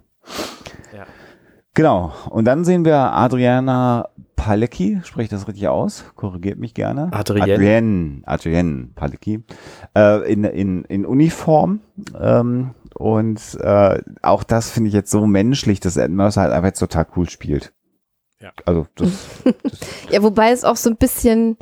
Genau. 1.76 2.14
Und 2.30 2.46
dann 2.46 2.66
sehen 2.66 2.86
wir 2.86 2.96
Adriana 2.96 4.10
Palecki, 4.36 5.00
spreche 5.04 5.24
ich 5.26 5.30
das 5.30 5.48
richtig 5.48 5.68
aus? 5.68 6.06
Korrigiert 6.16 6.58
mich 6.58 6.74
gerne. 6.74 7.10
Adrienne. 7.12 7.54
Adrienne, 7.54 8.22
Adrienne 8.26 8.88
Palecki, 8.96 9.44
äh, 9.96 10.32
in, 10.32 10.44
in, 10.46 10.84
in 10.86 11.06
Uniform. 11.06 11.82
Ähm, 12.20 12.72
und 12.96 13.42
äh, 13.60 14.02
auch 14.22 14.44
das 14.44 14.72
finde 14.72 14.88
ich 14.88 14.94
jetzt 14.94 15.12
so 15.12 15.26
menschlich, 15.28 15.80
dass 15.80 15.98
Ed 15.98 16.12
Mercer 16.12 16.42
halt 16.42 16.54
einfach 16.54 16.68
jetzt 16.68 16.80
total 16.80 17.06
cool 17.16 17.30
spielt. 17.30 17.74
Ja. 18.40 18.52
Also 18.66 18.88
das, 18.96 19.10
Ja, 20.12 20.24
wobei 20.24 20.52
es 20.52 20.64
auch 20.64 20.78
so 20.78 20.90
ein 20.90 20.98
bisschen 20.98 21.58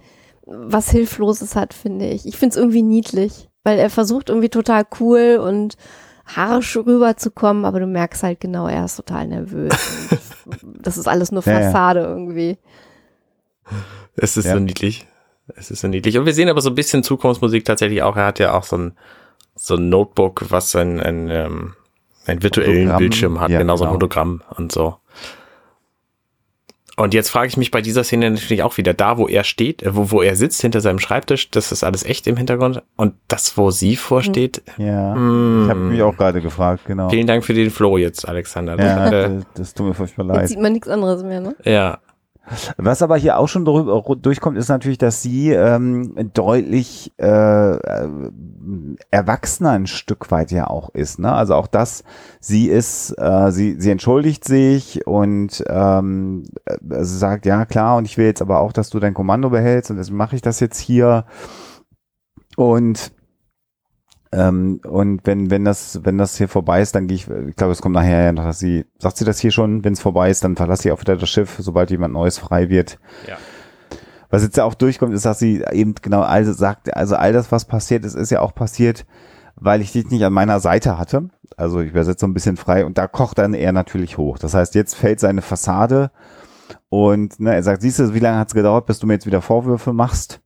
was 0.45 0.91
Hilfloses 0.91 1.55
hat, 1.55 1.73
finde 1.73 2.07
ich. 2.09 2.27
Ich 2.27 2.37
finde 2.37 2.53
es 2.53 2.57
irgendwie 2.57 2.83
niedlich, 2.83 3.49
weil 3.63 3.79
er 3.79 3.89
versucht 3.89 4.29
irgendwie 4.29 4.49
total 4.49 4.83
cool 4.99 5.39
und 5.41 5.75
harsch 6.25 6.77
rüberzukommen, 6.77 7.65
aber 7.65 7.79
du 7.79 7.87
merkst 7.87 8.23
halt 8.23 8.39
genau, 8.39 8.67
er 8.67 8.85
ist 8.85 8.95
total 8.95 9.27
nervös. 9.27 9.73
das 10.63 10.97
ist 10.97 11.07
alles 11.07 11.31
nur 11.31 11.41
Fassade 11.41 12.01
ja, 12.01 12.05
ja. 12.05 12.11
irgendwie. 12.11 12.57
Es 14.15 14.37
ist 14.37 14.45
ja. 14.45 14.53
so 14.53 14.59
niedlich. 14.59 15.07
Es 15.55 15.71
ist 15.71 15.81
so 15.81 15.87
niedlich. 15.87 16.17
Und 16.17 16.25
wir 16.25 16.33
sehen 16.33 16.49
aber 16.49 16.61
so 16.61 16.69
ein 16.69 16.75
bisschen 16.75 17.03
Zukunftsmusik 17.03 17.65
tatsächlich 17.65 18.01
auch. 18.01 18.15
Er 18.15 18.25
hat 18.25 18.39
ja 18.39 18.53
auch 18.53 18.63
so 18.63 18.77
ein, 18.77 18.97
so 19.55 19.75
ein 19.75 19.89
Notebook, 19.89 20.45
was 20.49 20.75
ein, 20.75 20.99
ein, 20.99 21.29
ähm, 21.29 21.75
einen 22.25 22.41
virtuellen 22.41 22.73
Hologramm. 22.77 22.97
Bildschirm 22.97 23.39
hat, 23.39 23.49
genau 23.49 23.75
so 23.75 23.83
ein 23.83 23.89
genau. 23.89 23.99
Hologramm 23.99 24.41
und 24.55 24.71
so. 24.71 24.97
Und 26.95 27.13
jetzt 27.15 27.29
frage 27.29 27.47
ich 27.47 27.57
mich 27.57 27.71
bei 27.71 27.81
dieser 27.81 28.03
Szene 28.03 28.29
natürlich 28.29 28.61
auch 28.61 28.77
wieder, 28.77 28.93
da 28.93 29.17
wo 29.17 29.27
er 29.27 29.43
steht, 29.43 29.81
äh, 29.81 29.95
wo, 29.95 30.11
wo 30.11 30.21
er 30.21 30.35
sitzt 30.35 30.61
hinter 30.61 30.79
seinem 30.79 30.99
Schreibtisch, 30.99 31.49
das 31.49 31.71
ist 31.71 31.83
alles 31.83 32.03
echt 32.05 32.27
im 32.27 32.37
Hintergrund. 32.37 32.83
Und 32.97 33.15
das, 33.27 33.57
wo 33.57 33.71
sie 33.71 33.95
vorsteht. 33.95 34.61
Ja, 34.77 35.15
mm, 35.15 35.63
ich 35.63 35.69
habe 35.69 35.79
mich 35.79 36.01
auch 36.03 36.15
gerade 36.15 36.41
gefragt, 36.41 36.85
genau. 36.85 37.09
Vielen 37.09 37.25
Dank 37.25 37.43
für 37.43 37.53
den 37.53 37.71
Flow 37.71 37.97
jetzt, 37.97 38.27
Alexander. 38.27 38.77
Ja, 38.77 39.09
das, 39.09 39.43
das 39.55 39.73
tut 39.73 39.87
mir 39.87 39.93
furchtbar 39.93 40.25
leid. 40.25 40.41
Jetzt 40.41 40.49
sieht 40.49 40.61
man 40.61 40.73
nichts 40.73 40.87
anderes 40.87 41.23
mehr, 41.23 41.39
ne? 41.39 41.55
Ja. 41.63 41.99
Was 42.77 43.01
aber 43.01 43.17
hier 43.17 43.37
auch 43.37 43.47
schon 43.47 43.63
durchkommt, 43.63 44.57
ist 44.57 44.67
natürlich, 44.67 44.97
dass 44.97 45.21
sie 45.21 45.51
ähm, 45.51 46.13
deutlich 46.33 47.13
äh, 47.17 47.25
äh, 47.25 48.07
erwachsener 49.11 49.71
ein 49.71 49.87
Stück 49.87 50.31
weit 50.31 50.51
ja 50.51 50.67
auch 50.67 50.89
ist. 50.93 51.19
Ne? 51.19 51.31
Also 51.31 51.55
auch 51.55 51.67
das, 51.67 52.03
sie 52.39 52.67
ist, 52.67 53.11
äh, 53.17 53.51
sie, 53.51 53.79
sie 53.79 53.91
entschuldigt 53.91 54.45
sich 54.45 55.05
und 55.05 55.63
ähm, 55.67 56.43
äh, 56.65 56.77
sie 57.03 57.17
sagt, 57.17 57.45
ja 57.45 57.65
klar, 57.65 57.97
und 57.97 58.05
ich 58.05 58.17
will 58.17 58.25
jetzt 58.25 58.41
aber 58.41 58.59
auch, 58.59 58.73
dass 58.73 58.89
du 58.89 58.99
dein 58.99 59.13
Kommando 59.13 59.49
behältst 59.49 59.91
und 59.91 59.97
deswegen 59.97 60.17
mache 60.17 60.35
ich 60.35 60.41
das 60.41 60.59
jetzt 60.59 60.79
hier. 60.79 61.25
Und 62.55 63.11
ähm, 64.33 64.81
und 64.83 65.21
wenn, 65.25 65.51
wenn 65.51 65.63
das, 65.63 65.99
wenn 66.03 66.17
das 66.17 66.37
hier 66.37 66.47
vorbei 66.47 66.81
ist, 66.81 66.95
dann 66.95 67.07
gehe 67.07 67.15
ich, 67.15 67.29
ich 67.29 67.55
glaube, 67.55 67.71
es 67.71 67.81
kommt 67.81 67.93
nachher 67.93 68.23
ja 68.23 68.31
noch, 68.31 68.45
dass 68.45 68.57
sie, 68.57 68.85
sagt 68.97 69.17
sie 69.17 69.25
das 69.25 69.39
hier 69.39 69.51
schon, 69.51 69.83
wenn 69.83 69.93
es 69.93 69.99
vorbei 69.99 70.31
ist, 70.31 70.43
dann 70.43 70.55
verlasse 70.55 70.87
ich 70.87 70.91
auch 70.91 71.01
wieder 71.01 71.15
das 71.15 71.29
Schiff, 71.29 71.57
sobald 71.59 71.91
jemand 71.91 72.13
Neues 72.13 72.39
frei 72.39 72.69
wird. 72.69 72.97
Ja. 73.27 73.37
Was 74.33 74.41
jetzt 74.41 74.57
ja 74.57 74.63
auch 74.63 74.73
durchkommt, 74.73 75.13
ist, 75.13 75.25
dass 75.25 75.37
sie 75.37 75.63
eben 75.73 75.93
genau 76.01 76.21
all 76.21 76.43
sagt, 76.43 76.97
also 76.97 77.15
all 77.15 77.33
das, 77.33 77.51
was 77.51 77.65
passiert 77.65 78.03
ist, 78.03 78.15
ist 78.15 78.31
ja 78.31 78.41
auch 78.41 78.55
passiert, 78.55 79.05
weil 79.57 79.79
ich 79.79 79.91
dich 79.91 80.09
nicht 80.09 80.25
an 80.25 80.33
meiner 80.33 80.59
Seite 80.59 80.97
hatte. 80.97 81.29
Also 81.55 81.81
ich 81.81 81.91
übersetze 81.91 82.21
so 82.21 82.25
ein 82.25 82.33
bisschen 82.33 82.57
frei 82.57 82.83
und 82.83 82.97
da 82.97 83.05
kocht 83.05 83.37
dann 83.37 83.53
er 83.53 83.71
natürlich 83.73 84.17
hoch. 84.17 84.39
Das 84.39 84.55
heißt, 84.55 84.73
jetzt 84.73 84.95
fällt 84.95 85.19
seine 85.19 85.43
Fassade 85.43 86.09
und 86.89 87.39
ne, 87.39 87.53
er 87.53 87.61
sagt, 87.61 87.83
siehst 87.83 87.99
du, 87.99 88.15
wie 88.15 88.19
lange 88.19 88.39
hat 88.39 88.47
es 88.47 88.55
gedauert, 88.55 88.87
bis 88.87 88.97
du 88.97 89.05
mir 89.05 89.13
jetzt 89.13 89.27
wieder 89.27 89.43
Vorwürfe 89.43 89.93
machst? 89.93 90.41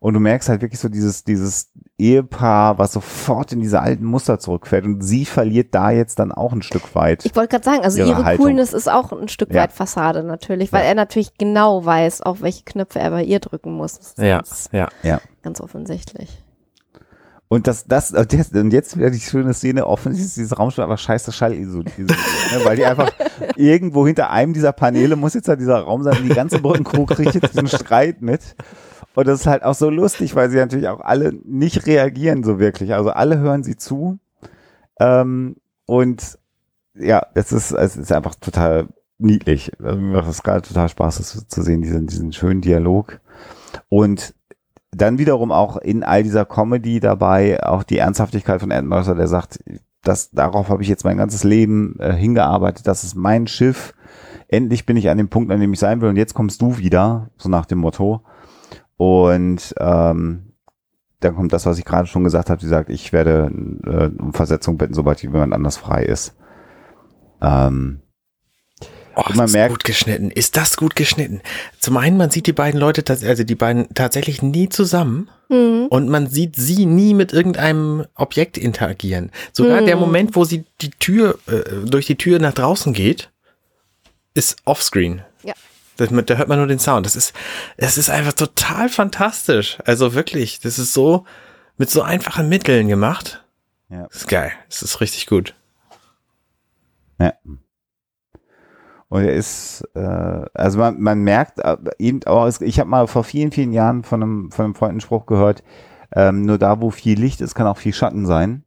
Und 0.00 0.14
du 0.14 0.20
merkst 0.20 0.48
halt 0.48 0.62
wirklich 0.62 0.80
so 0.80 0.88
dieses, 0.88 1.24
dieses 1.24 1.70
Ehepaar, 1.98 2.78
was 2.78 2.92
sofort 2.92 3.52
in 3.52 3.60
diese 3.60 3.80
alten 3.80 4.06
Muster 4.06 4.38
zurückfällt. 4.38 4.86
Und 4.86 5.02
sie 5.02 5.26
verliert 5.26 5.74
da 5.74 5.90
jetzt 5.90 6.18
dann 6.18 6.32
auch 6.32 6.54
ein 6.54 6.62
Stück 6.62 6.94
weit. 6.94 7.26
Ich 7.26 7.36
wollte 7.36 7.50
gerade 7.50 7.64
sagen, 7.64 7.84
also 7.84 7.98
ihre, 7.98 8.22
ihre 8.22 8.36
Coolness 8.38 8.72
ist 8.72 8.90
auch 8.90 9.12
ein 9.12 9.28
Stück 9.28 9.52
ja. 9.52 9.62
weit 9.62 9.72
Fassade 9.72 10.22
natürlich, 10.24 10.72
weil 10.72 10.84
ja. 10.84 10.88
er 10.88 10.94
natürlich 10.94 11.36
genau 11.36 11.84
weiß, 11.84 12.22
auf 12.22 12.40
welche 12.40 12.64
Knöpfe 12.64 12.98
er 12.98 13.10
bei 13.10 13.22
ihr 13.22 13.40
drücken 13.40 13.72
muss. 13.72 14.14
Ja, 14.16 14.40
ja, 14.72 14.88
ja. 15.02 15.20
Ganz 15.42 15.60
offensichtlich. 15.60 16.42
Und 17.48 17.66
das, 17.66 17.84
das, 17.84 18.12
und 18.12 18.32
jetzt 18.72 18.96
wieder 18.96 19.10
die 19.10 19.20
schöne 19.20 19.52
Szene, 19.52 19.86
offensichtlich 19.86 20.28
ist 20.28 20.36
dieses 20.36 20.58
Raumschiff 20.58 20.84
einfach 20.84 20.98
scheiße 20.98 21.32
Schallisoliert, 21.32 21.98
ne? 21.98 22.60
weil 22.62 22.76
die 22.76 22.86
einfach 22.86 23.10
irgendwo 23.56 24.06
hinter 24.06 24.30
einem 24.30 24.54
dieser 24.54 24.72
Paneele 24.72 25.16
muss 25.16 25.34
jetzt 25.34 25.48
halt 25.48 25.60
dieser 25.60 25.80
Raum 25.80 26.04
sein, 26.04 26.16
die 26.22 26.28
ganze 26.28 26.60
Brückencrew 26.60 27.06
kriegt 27.06 27.34
jetzt 27.34 27.52
diesen 27.52 27.66
Streit 27.66 28.22
mit. 28.22 28.54
Und 29.14 29.26
das 29.26 29.40
ist 29.40 29.46
halt 29.46 29.64
auch 29.64 29.74
so 29.74 29.90
lustig, 29.90 30.34
weil 30.36 30.50
sie 30.50 30.56
natürlich 30.56 30.88
auch 30.88 31.00
alle 31.00 31.32
nicht 31.44 31.86
reagieren 31.86 32.44
so 32.44 32.58
wirklich. 32.58 32.94
Also 32.94 33.10
alle 33.10 33.38
hören 33.38 33.62
sie 33.62 33.76
zu. 33.76 34.18
Ähm, 35.00 35.56
und 35.86 36.38
ja, 36.94 37.22
es 37.34 37.52
ist, 37.52 37.72
es 37.72 37.96
ist 37.96 38.12
einfach 38.12 38.34
total 38.36 38.88
niedlich. 39.18 39.72
Also 39.82 39.98
mir 39.98 40.18
macht 40.18 40.30
es 40.30 40.42
gerade 40.42 40.62
total 40.62 40.88
Spaß, 40.88 41.18
das 41.18 41.48
zu 41.48 41.62
sehen, 41.62 41.82
diesen, 41.82 42.06
diesen 42.06 42.32
schönen 42.32 42.60
Dialog. 42.60 43.20
Und 43.88 44.34
dann 44.92 45.18
wiederum 45.18 45.52
auch 45.52 45.76
in 45.76 46.02
all 46.02 46.22
dieser 46.22 46.44
Comedy 46.44 47.00
dabei 47.00 47.62
auch 47.64 47.82
die 47.82 47.98
Ernsthaftigkeit 47.98 48.60
von 48.60 48.70
Ed 48.70 48.84
Mercer, 48.84 49.14
der 49.14 49.28
sagt, 49.28 49.62
das, 50.02 50.30
darauf 50.30 50.68
habe 50.68 50.82
ich 50.82 50.88
jetzt 50.88 51.04
mein 51.04 51.18
ganzes 51.18 51.44
Leben 51.44 51.96
äh, 51.98 52.12
hingearbeitet, 52.12 52.86
das 52.86 53.04
ist 53.04 53.14
mein 53.14 53.46
Schiff. 53.46 53.94
Endlich 54.48 54.86
bin 54.86 54.96
ich 54.96 55.08
an 55.10 55.18
dem 55.18 55.28
Punkt, 55.28 55.52
an 55.52 55.60
dem 55.60 55.72
ich 55.72 55.78
sein 55.78 56.00
will 56.00 56.08
und 56.08 56.16
jetzt 56.16 56.34
kommst 56.34 56.60
du 56.62 56.78
wieder, 56.78 57.30
so 57.36 57.48
nach 57.48 57.66
dem 57.66 57.78
Motto. 57.78 58.22
Und 59.00 59.74
ähm, 59.78 60.52
dann 61.20 61.34
kommt 61.34 61.54
das, 61.54 61.64
was 61.64 61.78
ich 61.78 61.86
gerade 61.86 62.06
schon 62.06 62.22
gesagt 62.22 62.50
habe. 62.50 62.60
Sie 62.60 62.68
sagt, 62.68 62.90
ich 62.90 63.14
werde 63.14 63.50
äh, 63.86 64.22
um 64.22 64.34
Versetzung 64.34 64.76
bitten, 64.76 64.92
sobald 64.92 65.22
jemand 65.22 65.54
anders 65.54 65.78
frei 65.78 66.02
ist. 66.04 66.36
Ähm, 67.40 68.02
Oh, 69.16 69.24
man 69.34 69.46
ist 69.46 69.52
merkt, 69.52 69.70
gut 69.70 69.84
geschnitten. 69.84 70.30
Ist 70.30 70.56
das 70.56 70.76
gut 70.76 70.96
geschnitten? 70.96 71.40
Zum 71.78 71.96
einen, 71.96 72.16
man 72.16 72.30
sieht 72.30 72.46
die 72.46 72.52
beiden 72.52 72.78
Leute, 72.78 73.02
also 73.10 73.42
die 73.42 73.54
beiden 73.54 73.92
tatsächlich 73.94 74.40
nie 74.40 74.68
zusammen 74.68 75.28
mhm. 75.48 75.86
und 75.88 76.08
man 76.08 76.28
sieht 76.28 76.56
sie 76.56 76.86
nie 76.86 77.12
mit 77.12 77.32
irgendeinem 77.32 78.06
Objekt 78.14 78.56
interagieren. 78.56 79.32
Sogar 79.52 79.80
mhm. 79.80 79.86
der 79.86 79.96
Moment, 79.96 80.36
wo 80.36 80.44
sie 80.44 80.64
die 80.80 80.90
Tür 80.90 81.38
äh, 81.48 81.86
durch 81.86 82.06
die 82.06 82.16
Tür 82.16 82.38
nach 82.38 82.54
draußen 82.54 82.92
geht, 82.92 83.30
ist 84.34 84.58
offscreen. 84.64 85.22
Ja. 85.42 85.54
Das, 86.00 86.10
da 86.26 86.34
hört 86.36 86.48
man 86.48 86.58
nur 86.58 86.66
den 86.66 86.78
Sound. 86.78 87.06
Das 87.06 87.16
ist, 87.16 87.34
es 87.76 87.98
ist 87.98 88.10
einfach 88.10 88.32
total 88.32 88.88
fantastisch. 88.88 89.78
Also 89.84 90.14
wirklich, 90.14 90.60
das 90.60 90.78
ist 90.78 90.92
so 90.92 91.24
mit 91.76 91.90
so 91.90 92.02
einfachen 92.02 92.48
Mitteln 92.48 92.88
gemacht. 92.88 93.44
Ja. 93.88 94.06
Das 94.08 94.18
ist 94.18 94.28
geil. 94.28 94.52
Das 94.68 94.82
ist 94.82 95.00
richtig 95.00 95.26
gut. 95.26 95.54
Ja. 97.18 97.34
Und 99.08 99.24
er 99.24 99.34
ist, 99.34 99.82
äh, 99.94 100.44
also 100.54 100.78
man, 100.78 101.00
man 101.00 101.20
merkt 101.22 101.58
äh, 101.58 101.76
eben 101.98 102.22
auch, 102.24 102.48
ich 102.60 102.78
habe 102.78 102.88
mal 102.88 103.08
vor 103.08 103.24
vielen, 103.24 103.50
vielen 103.50 103.72
Jahren 103.72 104.04
von 104.04 104.22
einem, 104.22 104.50
von 104.52 104.66
einem 104.66 104.74
Freund 104.74 104.90
einen 104.92 105.00
Spruch 105.00 105.26
gehört, 105.26 105.64
ähm, 106.14 106.44
nur 106.44 106.58
da, 106.58 106.80
wo 106.80 106.90
viel 106.90 107.18
Licht 107.18 107.40
ist, 107.40 107.54
kann 107.54 107.66
auch 107.66 107.76
viel 107.76 107.92
Schatten 107.92 108.24
sein. 108.24 108.64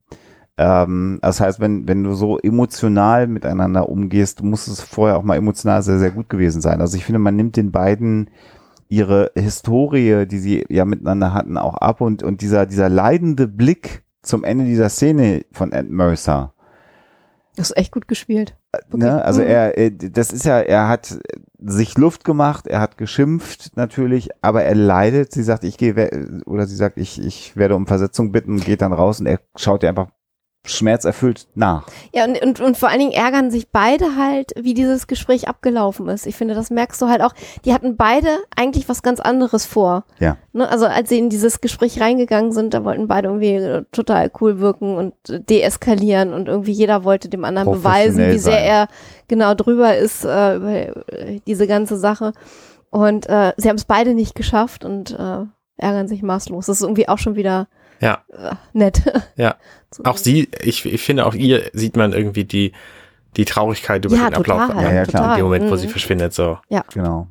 Ähm, 0.58 1.20
das 1.22 1.39
heißt, 1.39 1.60
wenn, 1.60 1.88
wenn 1.88 2.04
du 2.04 2.13
so 2.13 2.38
emotional 2.39 3.28
miteinander 3.28 3.89
umgehst, 3.89 4.44
muss 4.44 4.68
es 4.68 4.82
vorher 4.82 5.18
auch 5.18 5.24
mal 5.24 5.36
emotional 5.36 5.82
sehr, 5.82 6.00
sehr 6.00 6.12
gut 6.12 6.30
gewesen 6.30 6.62
sein. 6.62 6.82
Also 6.82 6.98
ich 6.98 7.06
finde, 7.06 7.20
man 7.20 7.36
nimmt 7.36 7.56
den 7.58 7.72
beiden 7.72 8.30
ihre 8.88 9.32
Historie, 9.36 10.28
die 10.28 10.38
sie 10.38 10.66
ja 10.70 10.86
miteinander 10.86 11.34
hatten, 11.34 11.58
auch 11.58 11.76
ab 11.76 12.02
und, 12.02 12.22
und 12.22 12.42
dieser, 12.42 12.68
dieser 12.68 12.89
leidende 12.89 13.48
Blick 13.48 14.04
zum 14.22 14.44
Ende 14.44 14.66
dieser 14.66 14.89
Szene 14.89 15.46
von 15.52 15.72
Ed 15.72 15.89
Mercer. 15.89 16.54
Das 17.56 17.72
ist 17.72 17.78
echt 17.78 17.92
gut 17.92 18.08
gespielt. 18.08 18.56
Okay. 18.72 18.98
Ne? 18.98 19.24
Also 19.24 19.42
mhm. 19.42 19.48
er, 19.48 19.92
das 19.92 20.32
ist 20.32 20.46
ja, 20.46 20.60
er 20.60 20.88
hat 20.88 21.18
sich 21.60 21.98
Luft 21.98 22.24
gemacht, 22.24 22.68
er 22.68 22.80
hat 22.80 22.98
geschimpft 22.98 23.76
natürlich, 23.76 24.30
aber 24.42 24.63
er 24.63 24.76
leidet. 24.76 25.32
Sie 25.32 25.44
sagt, 25.44 25.63
ich 25.63 25.78
gehe, 25.78 26.42
oder 26.46 26.68
sie 26.68 26.76
sagt, 26.76 26.98
ich, 26.98 27.24
ich 27.24 27.56
werde 27.56 27.76
um 27.76 27.88
Versetzung 27.88 28.32
bitten, 28.32 28.60
geht 28.60 28.82
dann 28.82 28.94
raus 28.94 29.20
und 29.20 29.28
er 29.28 29.39
schaut 29.56 29.84
ihr 29.84 29.89
einfach 29.89 30.10
schmerzerfüllt 30.65 31.47
nach. 31.56 31.86
Ja, 32.13 32.23
und, 32.23 32.41
und, 32.41 32.62
und 32.62 32.78
vor 32.78 32.88
allen 32.88 32.99
Dingen 32.99 33.12
ärgern 33.12 33.52
sich 33.52 33.69
beide 33.69 34.15
halt, 34.15 34.54
wie 34.58 34.73
dieses 34.73 35.08
Gespräch 35.08 35.49
abgelaufen 35.49 36.08
ist. 36.08 36.26
Ich 36.26 36.38
finde, 36.38 36.54
das 36.54 36.69
merkst 36.69 37.02
du 37.02 37.08
halt 37.08 37.21
auch. 37.21 37.34
Die 37.65 37.73
hatten 37.73 37.97
beide 37.97 38.30
eigentlich 38.56 38.88
was 38.88 39.04
ganz 39.04 39.19
anderes 39.19 39.65
vor. 39.65 40.06
Ja. 40.19 40.38
Ne? 40.54 40.69
Also 40.69 40.86
als 40.86 41.10
sie 41.10 41.19
in 41.19 41.30
dieses 41.30 41.60
Gespräch 41.60 41.99
reingegangen 41.99 42.54
sind, 42.54 42.73
da 42.73 42.86
wollten 42.86 43.10
beide 43.10 43.28
irgendwie 43.28 43.56
äh, 43.56 43.84
total 43.91 44.32
cool 44.39 44.60
wirken 44.60 44.95
und 44.95 45.13
deeskalieren 45.49 46.34
und 46.34 46.47
irgendwie 46.47 46.71
jeder 46.71 47.04
wollte 47.04 47.28
dem 47.28 47.43
anderen 47.43 47.69
beweisen, 47.69 48.32
wie 48.32 48.38
sehr 48.38 48.54
sein. 48.54 48.63
er 48.63 48.88
genau 49.28 49.56
drüber 49.56 49.97
ist 49.97 50.23
äh, 50.23 50.56
über 50.56 50.71
äh, 51.12 51.41
diese 51.45 51.67
ganze 51.67 51.97
Sache. 51.97 52.32
Und 52.89 53.28
äh, 53.28 53.52
sie 53.58 53.67
haben 53.67 53.76
es 53.76 53.86
beide 53.86 54.13
nicht 54.13 54.34
geschafft 54.34 54.86
und 54.86 55.12
äh, 55.12 55.45
ärgern 55.76 56.08
sich 56.08 56.23
maßlos. 56.23 56.67
Das 56.67 56.78
ist 56.78 56.84
irgendwie 56.84 57.10
auch 57.10 57.17
schon 57.17 57.36
wieder 57.36 57.67
ja. 58.04 58.24
Äh, 58.32 58.56
nett. 58.74 59.02
Ja. 59.36 59.56
Auch 60.04 60.18
sie, 60.18 60.50
ich, 60.62 60.86
ich 60.86 61.02
finde, 61.04 61.26
auch 61.26 61.36
ihr 61.36 61.70
sieht 61.74 61.96
man 61.96 62.13
irgendwie 62.13 62.46
die, 62.46 62.72
die 63.36 63.46
Traurigkeit 63.46 64.04
über 64.06 64.16
ja, 64.16 64.30
den 64.30 64.36
Ablauf. 64.36 64.68
Total, 64.68 64.84
ja, 64.84 64.94
ja, 64.94 65.06
klar. 65.06 65.32
In 65.32 65.38
dem 65.38 65.46
Moment, 65.46 65.70
wo 65.70 65.76
sie 65.76 65.88
mhm. 65.88 65.92
verschwindet, 65.92 66.34
so. 66.34 66.58
Ja. 66.70 66.84
Genau. 66.94 67.28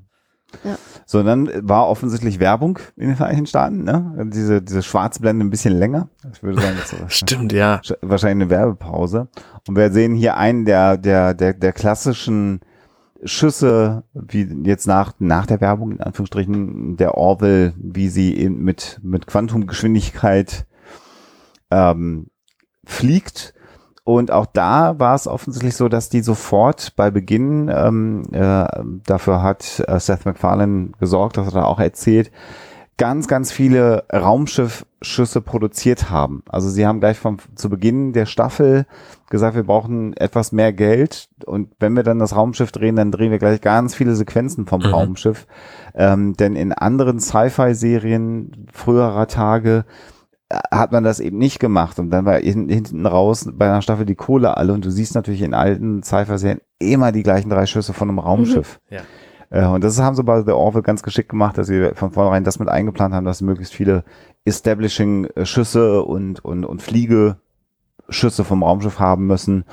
Ja. 0.64 0.76
So, 1.06 1.22
dann 1.22 1.50
war 1.68 1.88
offensichtlich 1.88 2.38
Werbung 2.38 2.78
in 2.96 3.08
den 3.08 3.16
Vereinigten 3.16 3.46
Staaten, 3.46 3.84
ne? 3.84 4.30
Diese, 4.32 4.62
diese 4.62 4.82
Schwarzblende 4.82 5.44
ein 5.44 5.50
bisschen 5.50 5.76
länger. 5.76 6.08
Ich 6.32 6.42
würde 6.42 6.60
sagen, 6.60 6.76
das 6.76 7.14
Stimmt, 7.16 7.52
ja. 7.52 7.80
Wahrscheinlich 8.00 8.46
eine 8.46 8.50
Werbepause. 8.50 9.28
Und 9.66 9.76
wir 9.76 9.90
sehen 9.90 10.14
hier 10.14 10.36
einen 10.36 10.64
der, 10.64 10.96
der, 10.96 11.34
der, 11.34 11.54
der 11.54 11.72
klassischen 11.72 12.60
Schüsse, 13.24 14.04
wie 14.14 14.48
jetzt 14.64 14.86
nach, 14.86 15.14
nach 15.18 15.46
der 15.46 15.60
Werbung, 15.60 15.92
in 15.92 16.00
Anführungsstrichen, 16.00 16.96
der 16.96 17.16
Orwell, 17.16 17.74
wie 17.76 18.08
sie 18.08 18.32
in, 18.32 18.58
mit, 18.58 19.00
mit 19.02 19.26
Quantumgeschwindigkeit 19.26 20.66
ähm, 21.70 22.28
fliegt. 22.84 23.54
Und 24.04 24.32
auch 24.32 24.46
da 24.46 24.98
war 24.98 25.14
es 25.14 25.28
offensichtlich 25.28 25.76
so, 25.76 25.88
dass 25.88 26.08
die 26.08 26.22
sofort 26.22 26.96
bei 26.96 27.10
Beginn, 27.10 27.70
ähm, 27.72 28.24
äh, 28.32 28.66
dafür 29.06 29.42
hat 29.42 29.82
äh, 29.86 30.00
Seth 30.00 30.24
MacFarlane 30.24 30.90
gesorgt, 30.98 31.36
dass 31.36 31.46
er 31.46 31.52
da 31.52 31.64
auch 31.64 31.78
erzählt, 31.78 32.32
ganz, 32.98 33.26
ganz 33.26 33.50
viele 33.50 34.04
Raumschiffschüsse 34.12 35.40
produziert 35.40 36.10
haben. 36.10 36.42
Also 36.48 36.68
sie 36.68 36.86
haben 36.86 37.00
gleich 37.00 37.18
vom, 37.18 37.38
zu 37.54 37.68
Beginn 37.68 38.12
der 38.12 38.26
Staffel 38.26 38.86
gesagt, 39.30 39.56
wir 39.56 39.64
brauchen 39.64 40.14
etwas 40.16 40.52
mehr 40.52 40.72
Geld 40.72 41.28
und 41.46 41.70
wenn 41.80 41.96
wir 41.96 42.02
dann 42.02 42.18
das 42.18 42.36
Raumschiff 42.36 42.70
drehen, 42.70 42.96
dann 42.96 43.10
drehen 43.10 43.30
wir 43.30 43.38
gleich 43.38 43.60
ganz 43.60 43.94
viele 43.94 44.14
Sequenzen 44.14 44.66
vom 44.66 44.80
Mhm. 44.82 44.86
Raumschiff. 44.86 45.46
Ähm, 45.94 46.34
denn 46.34 46.54
in 46.54 46.72
anderen 46.72 47.18
Sci-Fi-Serien 47.18 48.66
früherer 48.72 49.26
Tage 49.26 49.84
äh, 50.50 50.58
hat 50.70 50.92
man 50.92 51.02
das 51.02 51.18
eben 51.18 51.38
nicht 51.38 51.60
gemacht 51.60 51.98
und 51.98 52.10
dann 52.10 52.24
war 52.26 52.38
hin, 52.38 52.68
hinten 52.68 53.06
raus 53.06 53.48
bei 53.52 53.66
einer 53.66 53.82
Staffel 53.82 54.04
die 54.06 54.14
Kohle 54.14 54.56
alle 54.56 54.72
und 54.74 54.84
du 54.84 54.90
siehst 54.90 55.14
natürlich 55.14 55.42
in 55.42 55.54
alten 55.54 56.02
Sci-Fi-Serien 56.02 56.60
immer 56.78 57.10
die 57.10 57.22
gleichen 57.22 57.48
drei 57.48 57.66
Schüsse 57.66 57.92
von 57.94 58.10
einem 58.10 58.18
Raumschiff. 58.18 58.80
Ja. 58.90 59.00
Äh, 59.52 59.66
und 59.66 59.84
das 59.84 60.00
haben 60.00 60.16
sie 60.16 60.24
bei 60.24 60.42
The 60.42 60.52
Orville 60.52 60.82
ganz 60.82 61.02
geschickt 61.02 61.28
gemacht, 61.28 61.58
dass 61.58 61.66
sie 61.66 61.90
von 61.94 62.10
vornherein 62.10 62.42
das 62.42 62.58
mit 62.58 62.68
eingeplant 62.68 63.14
haben, 63.14 63.26
dass 63.26 63.38
sie 63.38 63.44
möglichst 63.44 63.74
viele 63.74 64.02
Establishing-Schüsse 64.46 66.02
und, 66.02 66.42
und, 66.44 66.64
und 66.64 66.82
Fliegeschüsse 66.82 68.44
vom 68.44 68.62
Raumschiff 68.62 68.98
haben 68.98 69.26
müssen, 69.26 69.64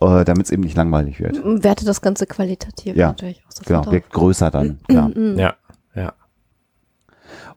äh, 0.00 0.24
damit 0.24 0.46
es 0.46 0.52
eben 0.52 0.62
nicht 0.62 0.76
langweilig 0.76 1.18
wird. 1.20 1.40
Werte 1.44 1.84
das 1.84 2.00
Ganze 2.00 2.26
qualitativ 2.26 2.94
Ja, 2.96 3.08
natürlich 3.08 3.42
auch 3.46 3.52
sofort 3.52 3.66
Genau, 3.66 3.92
wirkt 3.92 4.12
größer 4.12 4.50
dann. 4.50 4.78
ja. 4.88 5.08
Mhm. 5.08 5.36
Ja, 5.38 5.54
ja. 5.94 6.12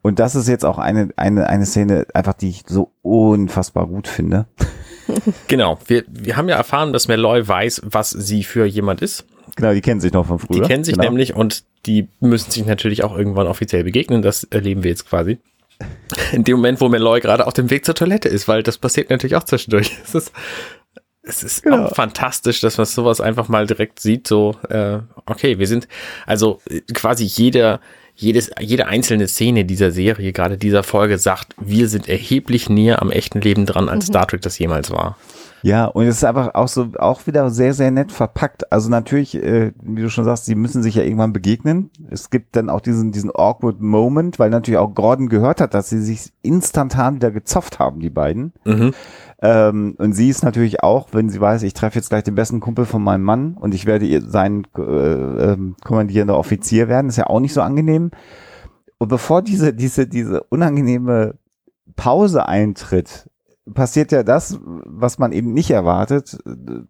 Und 0.02 0.18
das 0.20 0.34
ist 0.34 0.48
jetzt 0.48 0.66
auch 0.66 0.80
eine, 0.80 1.10
eine, 1.18 1.48
eine 1.48 1.66
Szene, 1.66 2.08
einfach 2.14 2.34
die 2.34 2.50
ich 2.50 2.64
so 2.68 2.94
unfassbar 3.02 3.86
gut 3.86 4.08
finde. 4.08 4.48
Genau. 5.48 5.78
Wir, 5.88 6.04
wir 6.08 6.38
haben 6.38 6.48
ja 6.50 6.56
erfahren, 6.56 6.94
dass 6.94 7.08
Malloy 7.08 7.48
weiß, 7.48 7.82
was 7.86 8.12
sie 8.12 8.44
für 8.44 8.66
jemand 8.66 9.02
ist. 9.02 9.26
Genau, 9.56 9.74
die 9.74 9.82
kennen 9.82 10.00
sich 10.00 10.14
noch 10.14 10.26
von 10.26 10.40
früher. 10.40 10.62
Die 10.62 10.68
kennen 10.68 10.84
sich 10.84 10.96
genau. 10.96 11.10
nämlich 11.10 11.36
und 11.36 11.64
die 11.86 12.08
müssen 12.20 12.52
sich 12.52 12.66
natürlich 12.66 13.04
auch 13.04 13.18
irgendwann 13.18 13.48
offiziell 13.48 13.84
begegnen. 13.84 14.22
Das 14.22 14.44
erleben 14.44 14.84
wir 14.84 14.92
jetzt 14.92 15.08
quasi. 15.10 15.38
In 16.34 16.44
dem 16.44 16.58
Moment, 16.58 16.82
wo 16.82 16.90
Malloy 16.90 17.22
gerade 17.22 17.48
auf 17.48 17.54
dem 17.54 17.70
Weg 17.70 17.86
zur 17.86 17.96
Toilette 17.96 18.28
ist, 18.30 18.48
weil 18.48 18.64
das 18.64 18.78
passiert 18.78 19.10
natürlich 19.10 19.36
auch 19.36 19.44
zwischendurch. 19.44 19.92
Es 20.04 20.14
ist, 20.16 20.32
es 21.22 21.44
ist 21.44 21.64
Genau. 21.64 21.86
auch 21.86 21.96
fantastisch, 21.96 22.60
dass 22.62 22.78
man 22.78 22.86
sowas 22.86 23.22
einfach 23.22 23.48
mal 23.48 23.66
direkt 23.68 24.00
sieht. 24.00 24.28
So, 24.28 24.56
äh, 24.70 25.00
okay, 25.26 25.60
wir 25.60 25.68
sind 25.68 25.88
also 26.26 26.60
äh, 26.70 26.82
quasi 26.94 27.24
jeder, 27.24 27.80
jedes, 28.16 28.52
jede 28.60 28.88
einzelne 28.88 29.28
Szene 29.28 29.64
dieser 29.64 29.92
Serie, 29.92 30.34
gerade 30.34 30.58
dieser 30.58 30.84
Folge, 30.84 31.18
sagt, 31.18 31.54
wir 31.60 31.88
sind 31.88 32.10
erheblich 32.10 32.70
näher 32.70 33.02
am 33.02 33.12
echten 33.12 33.40
Leben 33.40 33.66
dran, 33.66 33.88
als 33.88 34.08
Star 34.08 34.28
Trek 34.28 34.42
das 34.42 34.60
jemals 34.60 34.92
war. 34.92 35.18
Ja, 35.62 35.86
und 35.86 36.06
es 36.06 36.18
ist 36.18 36.24
einfach 36.24 36.54
auch 36.54 36.68
so, 36.68 36.90
auch 36.98 37.28
wieder 37.28 37.50
sehr, 37.50 37.74
sehr 37.74 37.92
nett 37.92 38.12
verpackt. 38.12 38.72
Also 38.72 38.90
natürlich, 38.90 39.36
äh, 39.36 39.74
wie 39.82 40.02
du 40.02 40.10
schon 40.10 40.26
sagst, 40.26 40.46
sie 40.46 40.56
müssen 40.56 40.84
sich 40.84 40.96
ja 40.96 41.04
irgendwann 41.04 41.34
begegnen. 41.34 41.90
Es 42.10 42.30
gibt 42.30 42.56
dann 42.56 42.70
auch 42.70 42.82
diesen, 42.82 43.12
diesen 43.12 43.32
awkward 43.34 43.82
Moment, 43.82 44.40
weil 44.40 44.50
natürlich 44.50 44.78
auch 44.78 44.94
Gordon 44.94 45.30
gehört 45.30 45.62
hat, 45.62 45.74
dass 45.74 45.90
sie 45.90 46.02
sich 46.02 46.32
instantan 46.42 47.16
wieder 47.16 47.32
gezofft 47.32 47.80
haben, 47.80 48.00
die 48.00 48.10
beiden. 48.10 48.54
Mhm. 48.66 48.94
Ähm, 49.42 49.96
und 49.98 50.14
sie 50.14 50.30
ist 50.30 50.44
natürlich 50.44 50.84
auch, 50.84 51.10
wenn 51.12 51.30
sie 51.30 51.40
weiß, 51.40 51.64
ich 51.64 51.74
treffe 51.74 52.00
jetzt 52.00 52.10
gleich 52.10 52.24
den 52.24 52.36
besten 52.36 52.60
Kumpel 52.60 52.86
von 52.86 53.02
meinem 53.02 53.24
Mann 53.24 53.54
und 53.54 53.74
ich 53.74 53.86
werde 53.86 54.06
ihr 54.06 54.22
sein 54.22 54.68
äh, 54.78 54.82
ähm, 54.82 55.76
kommandierender 55.84 56.38
Offizier 56.38 56.88
werden, 56.88 57.08
ist 57.08 57.18
ja 57.18 57.28
auch 57.28 57.40
nicht 57.40 57.54
so 57.54 57.62
angenehm. 57.62 58.12
Und 58.98 59.08
bevor 59.08 59.42
diese, 59.42 59.74
diese, 59.74 60.08
diese 60.08 60.44
unangenehme 60.44 61.36
Pause 61.96 62.48
eintritt, 62.48 63.29
passiert 63.74 64.12
ja 64.12 64.24
das, 64.24 64.58
was 64.64 65.18
man 65.20 65.32
eben 65.32 65.54
nicht 65.54 65.70
erwartet. 65.72 66.38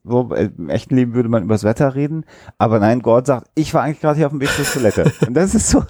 So, 0.03 0.33
äh, 0.33 0.49
Im 0.57 0.69
echten 0.69 0.95
Leben 0.95 1.13
würde 1.13 1.29
man 1.29 1.43
übers 1.43 1.63
Wetter 1.63 1.95
reden, 1.95 2.25
aber 2.57 2.79
nein, 2.79 3.01
Gott 3.01 3.27
sagt, 3.27 3.47
ich 3.55 3.73
war 3.73 3.83
eigentlich 3.83 4.01
gerade 4.01 4.17
hier 4.17 4.25
auf 4.27 4.31
dem 4.33 4.41
Weg 4.41 4.49
zur 4.49 4.65
Toilette. 4.65 5.11
Und 5.27 5.33
das 5.33 5.55
ist 5.55 5.69
so, 5.69 5.83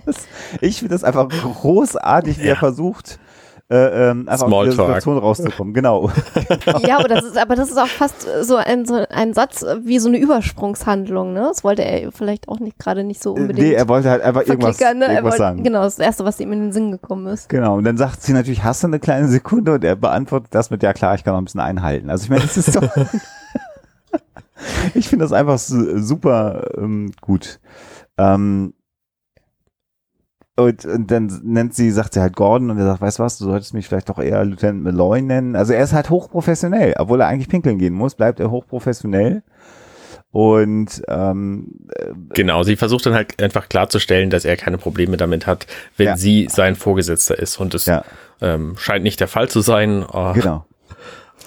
ich 0.60 0.78
finde 0.78 0.94
das 0.94 1.04
einfach 1.04 1.28
großartig, 1.28 2.38
wie 2.38 2.42
er 2.42 2.48
Ja. 2.54 2.56
versucht, 2.56 3.18
äh, 3.72 4.10
ähm, 4.10 4.28
einfach 4.28 4.44
aus 4.46 4.50
Smalltalk. 4.50 4.70
dieser 4.72 4.86
Situation 4.86 5.18
rauszukommen. 5.18 5.74
Genau. 5.74 6.10
Ja, 6.86 6.98
aber 6.98 7.08
das 7.08 7.24
ist, 7.24 7.38
aber 7.38 7.54
das 7.56 7.70
ist 7.70 7.78
auch 7.78 7.86
fast 7.86 8.26
so 8.42 8.56
ein, 8.56 8.84
so 8.84 9.04
ein 9.08 9.32
Satz 9.34 9.64
wie 9.82 9.98
so 9.98 10.08
eine 10.08 10.18
Übersprungshandlung, 10.18 11.32
ne? 11.32 11.40
Das 11.48 11.64
wollte 11.64 11.82
er 11.84 12.12
vielleicht 12.12 12.48
auch 12.48 12.60
nicht 12.60 12.78
gerade 12.78 13.04
nicht 13.04 13.22
so 13.22 13.32
unbedingt 13.32 13.68
Nee, 13.68 13.74
er 13.74 13.88
wollte 13.88 14.10
halt 14.10 14.22
einfach 14.22 14.46
irgendwas, 14.46 14.78
ne? 14.78 14.86
Er 14.86 14.94
irgendwas 15.00 15.22
wollte, 15.24 15.36
sagen. 15.38 15.62
genau, 15.64 15.82
das 15.82 15.98
erste, 15.98 16.24
was 16.24 16.38
ihm 16.40 16.52
in 16.52 16.60
den 16.60 16.72
Sinn 16.72 16.90
gekommen 16.92 17.26
ist. 17.28 17.48
Genau, 17.48 17.76
und 17.76 17.84
dann 17.84 17.96
sagt 17.96 18.22
sie 18.22 18.32
natürlich, 18.32 18.62
hast 18.64 18.82
du 18.82 18.88
eine 18.88 19.00
kleine 19.00 19.28
Sekunde? 19.28 19.74
Und 19.74 19.84
er 19.84 19.96
beantwortet 19.96 20.48
das 20.54 20.70
mit, 20.70 20.82
ja 20.82 20.92
klar, 20.92 21.14
ich 21.14 21.24
kann 21.24 21.34
noch 21.34 21.40
ein 21.40 21.44
bisschen 21.44 21.60
einhalten. 21.60 22.10
Also 22.10 22.24
ich 22.24 22.30
meine, 22.30 22.42
das 22.42 22.56
ist 22.56 22.76
doch, 22.76 22.82
ich 24.94 25.08
finde 25.08 25.24
das 25.24 25.32
einfach 25.32 25.58
su- 25.58 25.98
super 25.98 26.68
ähm, 26.76 27.12
gut. 27.20 27.60
Ähm, 28.18 28.74
und, 30.56 30.84
und 30.84 31.10
dann 31.10 31.40
nennt 31.44 31.74
sie, 31.74 31.90
sagt 31.90 32.14
sie 32.14 32.20
halt 32.20 32.36
Gordon 32.36 32.70
und 32.70 32.78
er 32.78 32.84
sagt, 32.84 33.00
weißt 33.00 33.18
du 33.18 33.22
was, 33.22 33.38
du 33.38 33.44
solltest 33.44 33.74
mich 33.74 33.88
vielleicht 33.88 34.08
doch 34.08 34.18
eher 34.18 34.44
Lieutenant 34.44 34.82
Malloy 34.82 35.22
nennen. 35.22 35.56
Also 35.56 35.72
er 35.72 35.82
ist 35.84 35.92
halt 35.92 36.10
hochprofessionell, 36.10 36.94
obwohl 36.98 37.20
er 37.20 37.28
eigentlich 37.28 37.48
pinkeln 37.48 37.78
gehen 37.78 37.94
muss, 37.94 38.14
bleibt 38.14 38.38
er 38.40 38.50
hochprofessionell. 38.50 39.42
Und 40.30 41.02
ähm, 41.08 41.68
Genau, 42.30 42.62
sie 42.62 42.76
versucht 42.76 43.04
dann 43.04 43.14
halt 43.14 43.42
einfach 43.42 43.68
klarzustellen, 43.68 44.30
dass 44.30 44.44
er 44.46 44.56
keine 44.56 44.78
Probleme 44.78 45.16
damit 45.18 45.46
hat, 45.46 45.66
wenn 45.96 46.06
Ja. 46.06 46.16
sie 46.16 46.48
sein 46.50 46.74
Vorgesetzter 46.74 47.38
ist. 47.38 47.58
Und 47.58 47.74
das 47.74 47.84
ja, 47.86 48.02
ähm, 48.40 48.74
scheint 48.78 49.04
nicht 49.04 49.20
der 49.20 49.28
Fall 49.28 49.48
zu 49.50 49.60
sein. 49.60 50.04
Oh, 50.10 50.32
genau. 50.32 50.64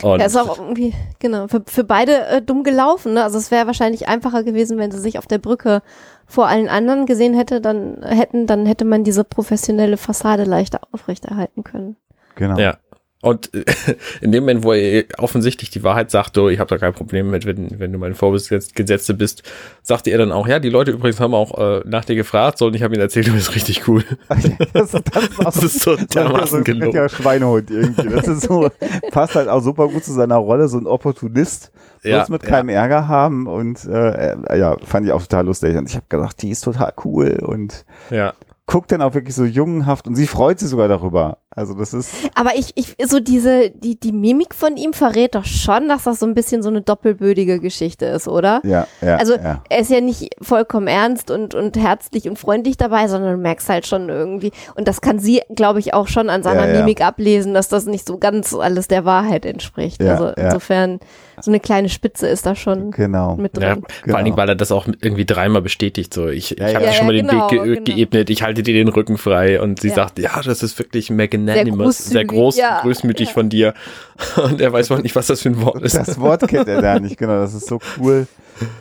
Und 0.04 0.20
Er 0.20 0.26
ist 0.28 0.36
auch 0.36 0.58
irgendwie, 0.60 0.94
genau, 1.20 1.48
für, 1.48 1.64
für 1.66 1.84
beide 1.84 2.26
äh, 2.28 2.42
dumm 2.42 2.64
gelaufen. 2.64 3.14
Ne? 3.14 3.24
Also 3.24 3.38
es 3.38 3.52
wäre 3.52 3.68
wahrscheinlich 3.68 4.08
einfacher 4.08 4.44
gewesen, 4.44 4.78
wenn 4.78 4.92
sie 4.92 5.00
sich 5.00 5.18
auf 5.18 5.28
der 5.28 5.38
Brücke 5.38 5.82
vor 6.26 6.48
allen 6.48 6.68
anderen 6.68 7.06
gesehen 7.06 7.34
hätte, 7.34 7.62
dann 7.62 8.02
hätten, 8.04 8.48
dann 8.48 8.66
hätte 8.66 8.86
man 8.86 9.04
diese 9.04 9.24
professionelle 9.24 9.98
Fassade 9.98 10.44
leichter 10.44 10.82
aufrechterhalten 10.92 11.64
können. 11.64 11.98
Genau. 12.36 12.58
Ja. 12.58 12.78
Und 13.26 13.52
äh, 13.56 13.64
in 14.22 14.32
dem 14.32 14.44
Moment, 14.44 14.64
wo 14.64 14.72
er 14.74 15.06
offensichtlich 15.18 15.72
die 15.72 15.84
Wahrheit 15.84 16.12
sagt, 16.12 16.38
du, 16.38 16.48
ich 16.50 16.60
habe 16.60 16.70
da 16.70 16.78
kein 16.78 16.94
Problem 16.94 17.32
mit, 17.32 17.46
wenn, 17.48 17.80
wenn 17.80 17.92
du 17.92 17.98
mein 17.98 18.14
Vorgesetzte 18.14 19.14
bist, 19.16 19.42
sagte 19.82 20.12
er 20.12 20.20
dann 20.20 20.32
auch, 20.32 20.48
ja, 20.48 20.60
die 20.60 20.70
Leute 20.70 20.92
übrigens 20.92 21.20
haben 21.20 21.34
auch 21.34 21.58
äh, 21.58 21.82
nach 21.86 22.06
dir 22.06 22.16
gefragt, 22.16 22.60
so, 22.60 22.68
und 22.68 22.76
ich 22.76 22.84
habe 22.84 22.94
ihnen 22.94 23.02
erzählt, 23.02 23.28
du 23.28 23.32
bist 23.34 23.56
richtig 23.56 23.88
cool. 23.88 24.04
Das, 24.30 24.44
das 24.74 24.94
ist, 24.94 25.08
Das 25.40 25.56
ist 25.64 25.80
so 25.82 25.96
dermaßen 25.96 26.64
gelungen. 26.64 26.84
richtiger 26.84 27.10
Schweinehund 27.10 27.72
irgendwie. 27.72 28.10
Das 28.10 28.28
ist 28.28 28.44
so, 28.44 28.70
passt 29.12 29.34
halt 29.36 29.50
auch 29.50 29.62
super 29.62 29.88
gut 29.88 30.04
zu 30.04 30.14
seiner 30.14 30.38
Rolle, 30.38 30.68
so 30.68 30.78
ein 30.78 30.86
Opportunist, 30.86 31.72
Ja, 32.04 32.18
bloß 32.20 32.30
mit 32.30 32.44
keinem 32.44 32.70
Ärger 32.70 33.08
haben 33.08 33.48
und 33.48 33.86
äh, 33.86 34.34
äh, 34.34 34.60
ja, 34.60 34.78
fand 34.86 35.08
ich 35.08 35.12
auch 35.12 35.22
total 35.24 35.46
lustig. 35.48 35.76
Und 35.76 35.90
ich 35.90 35.96
habe 35.96 36.06
gedacht, 36.10 36.40
die 36.44 36.52
ist 36.52 36.62
total 36.62 36.94
cool 37.04 37.40
und 37.44 37.86
Ja. 38.12 38.34
guckt 38.68 38.92
dann 38.92 39.02
auch 39.02 39.16
wirklich 39.16 39.34
so 39.34 39.46
jungenhaft 39.46 40.06
und 40.08 40.16
sie 40.16 40.28
freut 40.28 40.60
sich 40.60 40.70
sogar 40.70 40.88
darüber. 40.88 41.40
Also 41.56 41.74
das 41.74 41.94
ist, 41.94 42.12
Aber 42.36 42.56
ich, 42.56 42.74
ich, 42.76 42.96
so 43.10 43.20
diese, 43.22 43.70
die, 43.72 43.98
die 44.00 44.12
Mimik 44.12 44.54
von 44.54 44.76
ihm 44.76 44.92
verrät 44.94 45.36
doch 45.36 45.46
schon, 45.46 45.88
dass 45.88 46.04
das 46.04 46.20
so 46.20 46.26
ein 46.26 46.34
bisschen 46.36 46.62
so 46.62 46.70
eine 46.70 46.82
doppelbödige 46.82 47.60
Geschichte 47.62 48.06
ist, 48.06 48.28
oder? 48.28 48.62
ja, 48.66 48.88
ja, 49.02 49.16
Also 49.16 49.36
ja. 49.36 49.64
er 49.70 49.80
ist 49.80 49.90
ja 49.90 50.02
nicht 50.02 50.36
vollkommen 50.42 50.88
ernst 50.88 51.32
und, 51.32 51.56
und 51.56 51.78
herzlich 51.78 52.28
und 52.28 52.38
freundlich 52.38 52.76
dabei, 52.78 53.08
sondern 53.08 53.32
du 53.32 53.38
merkst 53.38 53.70
halt 53.70 53.88
schon 53.88 54.10
irgendwie, 54.10 54.52
und 54.76 54.88
das 54.88 55.00
kann 55.00 55.20
sie, 55.20 55.42
glaube 55.56 55.80
ich, 55.80 55.94
auch 55.94 56.08
schon 56.10 56.30
an 56.30 56.44
seiner 56.44 56.68
Ja, 56.68 56.74
ja. 56.74 56.80
Mimik 56.80 57.02
ablesen, 57.02 57.54
dass 57.54 57.70
das 57.70 57.86
nicht 57.86 58.06
so 58.06 58.18
ganz 58.18 58.54
alles 58.54 58.88
der 58.90 59.06
Wahrheit 59.06 59.46
entspricht. 59.46 60.02
Ja, 60.04 60.12
also 60.12 60.26
ja. 60.26 60.34
insofern, 60.36 61.00
so 61.42 61.52
eine 61.52 61.60
kleine 61.60 61.90
Spitze 61.90 62.28
ist 62.28 62.46
da 62.46 62.56
schon 62.56 62.92
Genau. 62.92 63.36
mit 63.36 63.58
Ja, 63.58 63.76
drin. 63.76 63.84
Vor 64.06 64.16
allen 64.16 64.26
Dingen, 64.26 64.38
weil 64.38 64.50
er 64.50 64.56
das 64.56 64.72
auch 64.72 64.88
irgendwie 64.88 65.26
dreimal 65.26 65.62
bestätigt. 65.62 66.14
So, 66.14 66.28
ich, 66.28 66.52
Ja, 66.52 66.68
ich 66.70 66.76
habe 66.76 66.86
ja. 66.86 66.92
dir 66.92 66.98
schon 66.98 67.08
mal 67.08 67.16
ja, 67.16 67.22
den 67.24 67.30
genau, 67.30 67.52
Weg 67.52 67.64
ge 67.64 67.74
genau. 67.76 67.84
geebnet, 67.84 68.30
ich 68.30 68.42
halte 68.44 68.64
dir 68.64 68.74
den 68.74 68.88
Rücken 68.88 69.18
frei. 69.18 69.62
Und 69.62 69.82
sie 69.82 69.90
Ja. 69.90 69.96
sagt, 69.96 70.20
ja, 70.20 70.42
das 70.42 70.64
ist 70.64 70.80
wirklich 70.80 71.10
magnanimous, 71.46 71.98
Sehr 71.98 72.12
sehr, 72.12 72.26
groß, 72.26 72.58
ja, 72.58 72.82
großmütig 72.82 73.30
ja. 73.30 73.34
von 73.34 73.50
dir. 73.50 73.74
Und 74.44 74.62
er 74.62 74.72
weiß 74.72 74.90
mal 74.90 75.02
nicht, 75.02 75.16
was 75.16 75.28
das 75.28 75.42
für 75.42 75.50
ein 75.50 75.62
Wort 75.62 75.82
ist. 75.82 75.96
Das 75.96 76.20
Wort 76.20 76.48
kennt 76.48 76.68
er 76.68 76.82
da 76.82 77.00
nicht, 77.00 77.18
genau, 77.18 77.40
das 77.40 77.54
ist 77.54 77.68
so 77.68 77.80
cool. 77.98 78.28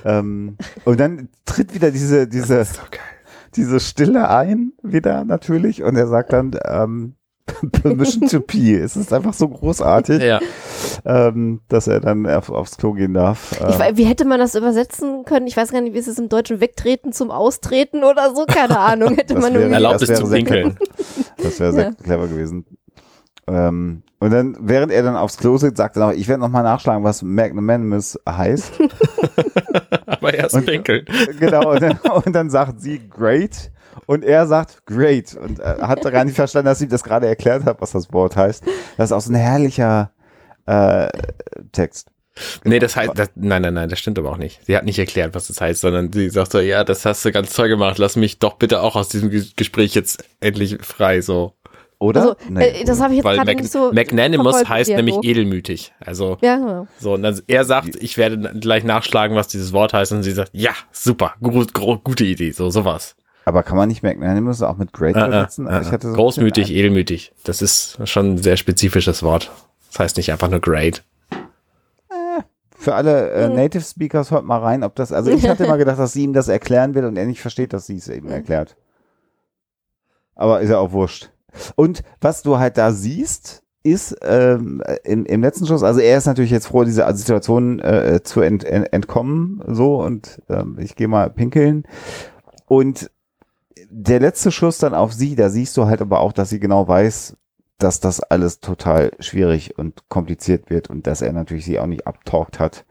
Ähm, 0.04 0.56
und 0.84 1.00
dann 1.00 1.28
tritt 1.44 1.74
wieder 1.74 1.90
diese, 1.90 2.28
diese, 2.28 2.64
diese 3.56 3.80
Stille 3.80 4.28
ein, 4.28 4.72
wieder 4.82 5.24
natürlich, 5.24 5.82
und 5.82 5.96
er 5.96 6.06
sagt 6.06 6.32
dann, 6.32 6.56
ähm, 6.64 7.14
Permission 7.82 8.28
to 8.28 8.40
pee. 8.40 8.74
Es 8.76 8.96
ist 8.96 9.12
einfach 9.12 9.34
so 9.34 9.48
großartig, 9.48 10.22
Ja, 10.22 10.40
ähm, 11.04 11.60
dass 11.68 11.86
er 11.86 12.00
dann 12.00 12.26
auf, 12.26 12.48
aufs 12.50 12.76
Klo 12.78 12.92
gehen 12.92 13.14
darf. 13.14 13.52
Ich, 13.52 13.60
Äh, 13.60 13.78
wei- 13.78 13.96
wie 13.96 14.04
hätte 14.04 14.24
man 14.24 14.38
das 14.40 14.54
übersetzen 14.54 15.24
können? 15.24 15.46
Ich 15.46 15.56
weiß 15.56 15.70
gar 15.70 15.80
nicht, 15.82 15.94
wie 15.94 15.98
ist 15.98 16.08
es 16.08 16.18
im 16.18 16.28
Deutschen? 16.28 16.60
Wegtreten 16.60 17.12
zum 17.12 17.30
Austreten 17.30 18.02
oder 18.02 18.34
so? 18.34 18.44
Keine 18.46 18.78
Ahnung. 18.78 19.14
Hätte 19.16 19.34
Das 19.34 19.42
man 19.42 19.54
wäre- 19.54 19.70
erlaubt 19.72 19.96
das 19.96 20.02
es 20.02 20.08
wäre 20.10 20.20
zu 20.20 20.26
sehr 20.26 20.36
pinkeln. 20.38 20.78
das 21.42 21.60
wäre 21.60 21.72
sehr 21.72 21.84
Ja. 21.84 21.92
clever 21.92 22.26
gewesen. 22.28 22.64
Ähm, 23.46 24.02
und 24.20 24.30
dann, 24.30 24.56
während 24.60 24.90
er 24.90 25.02
dann 25.02 25.16
aufs 25.16 25.36
Klo 25.36 25.58
sitzt, 25.58 25.76
sagt 25.76 25.96
er 25.96 26.06
noch, 26.06 26.12
ich 26.14 26.26
werde 26.28 26.40
nochmal 26.40 26.62
nachschlagen, 26.62 27.04
was 27.04 27.20
Magnanimous 27.22 28.18
heißt. 28.26 28.72
Aber 30.06 30.32
erst 30.32 30.54
Und- 30.54 30.64
pinkeln. 30.66 31.04
genau, 31.38 31.72
und 31.72 31.82
dann, 31.82 31.98
und 32.24 32.32
dann 32.34 32.48
sagt 32.48 32.80
sie 32.80 33.06
great 33.08 33.70
und 34.06 34.24
er 34.24 34.46
sagt 34.46 34.86
great 34.86 35.34
und 35.34 35.60
äh, 35.60 35.76
hat 35.80 36.02
gar 36.02 36.24
nicht 36.24 36.34
verstanden, 36.36 36.66
dass 36.66 36.80
ich 36.80 36.86
ihm 36.88 36.90
das 36.90 37.04
gerade 37.04 37.26
erklärt 37.26 37.64
habe, 37.64 37.80
was 37.80 37.92
das 37.92 38.12
Wort 38.12 38.36
heißt. 38.36 38.64
Das 38.96 39.10
ist 39.10 39.12
auch 39.12 39.20
so 39.20 39.32
ein 39.32 39.36
herrlicher 39.36 40.10
äh, 40.66 41.08
Text. 41.72 42.08
Nee, 42.64 42.80
das 42.80 42.96
heißt, 42.96 43.12
das, 43.14 43.30
nein, 43.36 43.62
nein, 43.62 43.74
nein, 43.74 43.88
das 43.88 44.00
stimmt 44.00 44.18
aber 44.18 44.30
auch 44.32 44.38
nicht. 44.38 44.60
Sie 44.66 44.76
hat 44.76 44.84
nicht 44.84 44.98
erklärt, 44.98 45.34
was 45.36 45.46
das 45.46 45.60
heißt, 45.60 45.80
sondern 45.80 46.12
sie 46.12 46.30
sagt 46.30 46.50
so, 46.50 46.58
ja, 46.58 46.82
das 46.82 47.04
hast 47.04 47.24
du 47.24 47.30
ganz 47.30 47.52
toll 47.54 47.68
gemacht, 47.68 47.98
lass 47.98 48.16
mich 48.16 48.40
doch 48.40 48.54
bitte 48.54 48.80
auch 48.80 48.96
aus 48.96 49.08
diesem 49.08 49.30
Ge- 49.30 49.46
Gespräch 49.54 49.94
jetzt 49.94 50.24
endlich 50.40 50.78
frei, 50.82 51.20
so. 51.20 51.52
Oder? 52.00 52.20
Also, 52.22 52.36
Nee. 52.48 52.64
äh, 52.80 52.84
das 52.84 53.00
habe 53.00 53.12
ich 53.14 53.18
jetzt 53.18 53.24
gerade 53.24 53.44
Mag 53.52 53.56
nicht 53.60 53.70
so. 53.70 53.92
Magnanimous 53.92 54.68
heißt 54.68 54.90
den 54.90 54.96
nämlich 54.96 55.14
Dialog. 55.20 55.24
edelmütig. 55.30 55.92
Also, 56.04 56.36
Ja, 56.42 56.56
genau. 56.56 56.88
so, 56.98 57.14
und 57.14 57.22
dann, 57.22 57.40
er 57.46 57.64
sagt, 57.64 57.94
ich 57.94 58.18
werde 58.18 58.52
gleich 58.58 58.82
nachschlagen, 58.82 59.36
was 59.36 59.46
dieses 59.46 59.72
Wort 59.72 59.92
heißt, 59.92 60.10
und 60.10 60.24
sie 60.24 60.32
sagt, 60.32 60.50
ja, 60.52 60.72
super, 60.90 61.34
gu 61.40 61.64
gro 61.72 61.98
gute 61.98 62.24
Idee, 62.24 62.50
so, 62.50 62.68
sowas. 62.68 63.14
Aber 63.44 63.62
kann 63.62 63.76
man 63.76 63.88
nicht 63.88 64.02
Magnanimous 64.02 64.62
auch 64.62 64.76
mit 64.76 64.92
Great 64.92 65.16
Äh, 65.16 65.20
äh, 65.20 65.26
übersetzen? 65.26 65.66
äh, 65.66 65.70
Also 65.70 65.88
ich 65.88 65.92
hatte 65.92 66.08
so 66.10 66.14
großmütig, 66.14 66.72
edelmütig. 66.72 67.32
Das 67.44 67.60
ist 67.62 67.98
schon 68.08 68.34
ein 68.34 68.38
sehr 68.38 68.56
spezifisches 68.56 69.22
Wort. 69.22 69.50
Das 69.90 69.98
heißt 70.00 70.16
nicht 70.16 70.32
einfach 70.32 70.48
nur 70.48 70.60
great. 70.60 71.04
Für 72.76 72.94
alle 72.94 73.30
äh. 73.30 73.48
Native 73.48 73.82
Speakers 73.82 74.30
hört 74.30 74.44
mal 74.44 74.58
rein, 74.58 74.82
ob 74.82 74.94
das, 74.94 75.12
also 75.12 75.30
ich 75.30 75.48
hatte 75.48 75.64
immer 75.64 75.78
gedacht, 75.78 75.98
dass 75.98 76.12
sie 76.12 76.24
ihm 76.24 76.32
das 76.32 76.48
erklären 76.48 76.94
will 76.94 77.04
und 77.04 77.16
er 77.16 77.26
nicht 77.26 77.40
versteht, 77.40 77.72
dass 77.72 77.86
sie 77.86 77.96
es 77.96 78.08
eben 78.08 78.28
erklärt. 78.30 78.76
Aber 80.34 80.60
ist 80.60 80.70
ja 80.70 80.78
auch 80.78 80.92
wurscht. 80.92 81.30
Und 81.76 82.02
was 82.20 82.42
du 82.42 82.58
halt 82.58 82.76
da 82.76 82.92
siehst, 82.92 83.62
ist 83.84 84.16
ähm, 84.22 84.82
im, 85.04 85.24
im 85.26 85.42
letzten 85.42 85.66
Schuss, 85.66 85.82
also 85.82 86.00
er 86.00 86.18
ist 86.18 86.26
natürlich 86.26 86.50
jetzt 86.50 86.66
froh, 86.66 86.84
diese 86.84 87.06
Situation 87.14 87.78
äh, 87.80 88.20
zu 88.24 88.40
ent, 88.40 88.64
ent, 88.64 88.92
entkommen, 88.92 89.62
so 89.68 90.00
und 90.02 90.42
ähm, 90.48 90.76
ich 90.80 90.96
gehe 90.96 91.06
mal 91.08 91.30
pinkeln. 91.30 91.84
Und 92.66 93.10
der 93.90 94.20
letzte 94.20 94.50
Schuss 94.50 94.78
dann 94.78 94.94
auf 94.94 95.12
sie, 95.12 95.34
da 95.34 95.48
siehst 95.50 95.76
du 95.76 95.86
halt 95.86 96.00
aber 96.00 96.20
auch, 96.20 96.32
dass 96.32 96.50
sie 96.50 96.60
genau 96.60 96.86
weiß, 96.86 97.36
dass 97.78 98.00
das 98.00 98.20
alles 98.20 98.60
total 98.60 99.10
schwierig 99.18 99.78
und 99.78 100.08
kompliziert 100.08 100.70
wird 100.70 100.88
und 100.90 101.06
dass 101.06 101.22
er 101.22 101.32
natürlich 101.32 101.64
sie 101.64 101.78
auch 101.78 101.86
nicht 101.86 102.06
abtaucht 102.06 102.60
hat, 102.60 102.84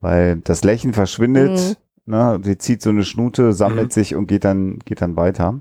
weil 0.00 0.36
das 0.36 0.64
Lächeln 0.64 0.92
verschwindet, 0.92 1.78
ne, 2.04 2.38
sie 2.42 2.58
zieht 2.58 2.82
so 2.82 2.90
eine 2.90 3.04
Schnute, 3.04 3.52
sammelt 3.52 3.88
Mhm. 3.88 3.90
sich 3.90 4.14
und 4.14 4.26
geht 4.26 4.44
dann, 4.44 4.78
geht 4.80 5.00
dann 5.00 5.16
weiter. 5.16 5.60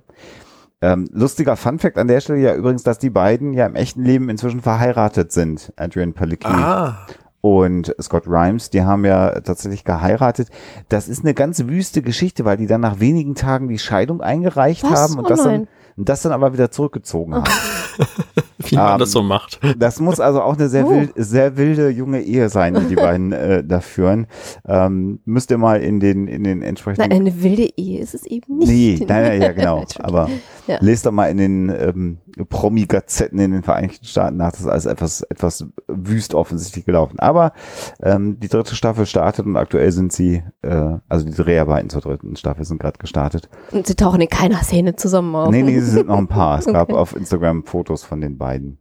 Ähm, 0.81 1.07
lustiger 1.11 1.55
Funfact 1.55 1.97
an 1.97 2.07
der 2.07 2.21
Stelle 2.21 2.39
ja 2.39 2.55
übrigens, 2.55 2.83
dass 2.83 2.97
die 2.97 3.11
beiden 3.11 3.53
ja 3.53 3.67
im 3.67 3.75
echten 3.75 4.03
Leben 4.03 4.29
inzwischen 4.29 4.61
verheiratet 4.61 5.31
sind, 5.31 5.71
Adrian 5.75 6.13
Palicki 6.13 6.47
Ah, 6.47 7.05
und 7.41 7.95
Scott 7.99 8.27
Rhimes, 8.27 8.69
die 8.69 8.83
haben 8.83 9.03
ja 9.03 9.39
tatsächlich 9.41 9.83
geheiratet. 9.83 10.49
Das 10.89 11.07
ist 11.07 11.23
eine 11.23 11.33
ganz 11.33 11.59
wüste 11.65 12.01
Geschichte, 12.01 12.45
weil 12.45 12.57
die 12.57 12.67
dann 12.67 12.81
nach 12.81 12.99
wenigen 12.99 13.35
Tagen 13.35 13.67
die 13.67 13.79
Scheidung 13.79 14.21
eingereicht 14.21 14.83
Was? 14.83 14.99
haben 14.99 15.19
und 15.19 15.25
Oh 15.25 15.29
das, 15.29 15.43
dann. 15.43 15.67
Und 15.97 16.09
das 16.09 16.21
dann 16.21 16.31
aber 16.31 16.53
wieder 16.53 16.71
zurückgezogen 16.71 17.35
haben. 17.35 17.43
wie 18.59 18.75
man 18.75 18.93
Ähm, 18.93 18.99
das 18.99 19.11
so 19.11 19.23
macht. 19.23 19.59
Das 19.77 19.99
muss 19.99 20.19
also 20.19 20.41
auch 20.41 20.55
eine 20.55 20.69
sehr, 20.69 20.85
Oh. 20.85 20.91
wild, 20.91 21.11
sehr 21.15 21.57
wilde 21.57 21.89
junge 21.89 22.21
Ehe 22.21 22.49
sein, 22.49 22.75
die 22.75 22.85
die 22.85 22.95
beiden 22.95 23.31
äh, 23.31 23.63
da 23.63 23.79
führen. 23.81 24.27
Ähm, 24.67 25.19
müsst 25.25 25.49
ihr 25.51 25.57
mal 25.57 25.81
in 25.81 25.99
den, 25.99 26.27
in 26.27 26.43
den 26.43 26.61
entsprechenden 26.61 27.09
Nein, 27.09 27.21
eine 27.21 27.41
wilde 27.43 27.69
Ehe 27.77 27.99
ist 27.99 28.13
es 28.13 28.25
eben 28.25 28.57
nicht. 28.59 28.69
Nee, 28.69 29.05
nein, 29.07 29.23
nein, 29.23 29.41
ja, 29.41 29.51
genau. 29.51 29.83
Aber 29.99 30.29
Ja. 30.67 30.77
lest 30.79 31.05
doch 31.05 31.11
mal 31.11 31.27
in 31.27 31.37
den 31.37 31.69
ähm, 31.69 32.17
Promi-Gazetten 32.49 33.39
in 33.39 33.51
den 33.51 33.63
Vereinigten 33.63 34.05
Staaten 34.05 34.37
nach. 34.37 34.51
Das 34.51 34.61
ist 34.61 34.67
alles 34.67 34.85
etwas, 34.85 35.21
etwas 35.23 35.65
wüst 35.87 36.33
offensichtlich 36.35 36.85
gelaufen. 36.85 37.19
Aber 37.19 37.53
ähm, 38.01 38.39
die 38.39 38.47
dritte 38.47 38.75
Staffel 38.75 39.05
startet 39.05 39.45
und 39.45 39.57
aktuell 39.57 39.91
sind 39.91 40.13
sie, 40.13 40.43
äh, 40.61 40.93
also 41.09 41.25
die 41.25 41.31
Dreharbeiten 41.33 41.89
zur 41.89 42.01
dritten 42.01 42.35
Staffel 42.35 42.63
sind 42.65 42.79
gerade 42.79 42.99
gestartet. 42.99 43.49
Und 43.71 43.87
sie 43.87 43.95
tauchen 43.95 44.21
in 44.21 44.29
keiner 44.29 44.61
Szene 44.63 44.95
zusammen 44.95 45.35
auf. 45.35 45.49
Nee, 45.49 45.63
nee, 45.63 45.79
sie 45.83 45.91
sind 45.91 46.07
noch 46.07 46.17
ein 46.17 46.27
paar. 46.27 46.59
Es 46.59 46.65
gab 46.65 46.89
Okay. 46.89 46.97
auf 46.99 47.15
Instagram 47.15 47.63
Fotos 47.65 48.03
von 48.03 48.21
den 48.21 48.37
beiden. 48.37 48.79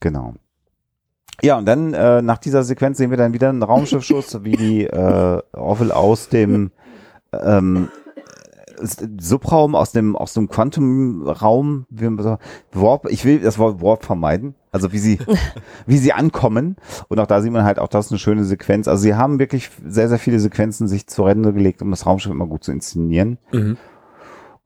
Genau. 0.00 0.34
Ja, 1.42 1.56
und 1.58 1.66
dann 1.66 1.94
äh, 1.94 2.20
nach 2.22 2.38
dieser 2.38 2.62
Sequenz 2.64 2.98
sehen 2.98 3.10
wir 3.10 3.16
dann 3.16 3.32
wieder 3.32 3.48
einen 3.48 3.62
Raumschiffschuss, 3.62 4.42
wie 4.44 4.56
die 4.56 4.84
äh, 4.84 5.40
Orville 5.52 5.94
aus 5.94 6.28
dem 6.28 6.72
ähm, 7.32 7.88
Subraum, 9.20 9.74
aus 9.74 9.90
dem 9.92 10.14
aus 10.16 10.34
dem 10.34 10.48
Quantumraum, 10.48 11.86
wie 11.90 12.08
man 12.08 12.22
so- 12.22 12.38
Warp, 12.72 13.06
ich 13.10 13.24
will 13.24 13.40
das 13.40 13.58
Wort 13.58 13.82
Warp 13.82 14.04
vermeiden, 14.04 14.54
also 14.70 14.92
wie 14.92 14.98
sie 14.98 15.18
wie 15.86 15.98
sie 15.98 16.12
ankommen 16.12 16.76
und 17.08 17.18
auch 17.18 17.26
da 17.26 17.40
sieht 17.40 17.52
man 17.52 17.64
halt 17.64 17.78
auch 17.80 17.88
das 17.88 18.06
ist 18.06 18.12
eine 18.12 18.18
schöne 18.20 18.44
Sequenz. 18.44 18.86
Also 18.86 19.02
sie 19.02 19.14
haben 19.16 19.38
wirklich 19.40 19.70
sehr 19.84 20.08
sehr 20.08 20.18
viele 20.18 20.38
Sequenzen 20.38 20.86
sich 20.86 21.06
zu 21.08 21.22
Rande 21.24 21.52
gelegt, 21.52 21.82
um 21.82 21.90
das 21.90 22.06
Raumschiff 22.06 22.30
immer 22.32 22.46
gut 22.46 22.62
zu 22.64 22.70
inszenieren. 22.72 23.38
Mhm. 23.52 23.76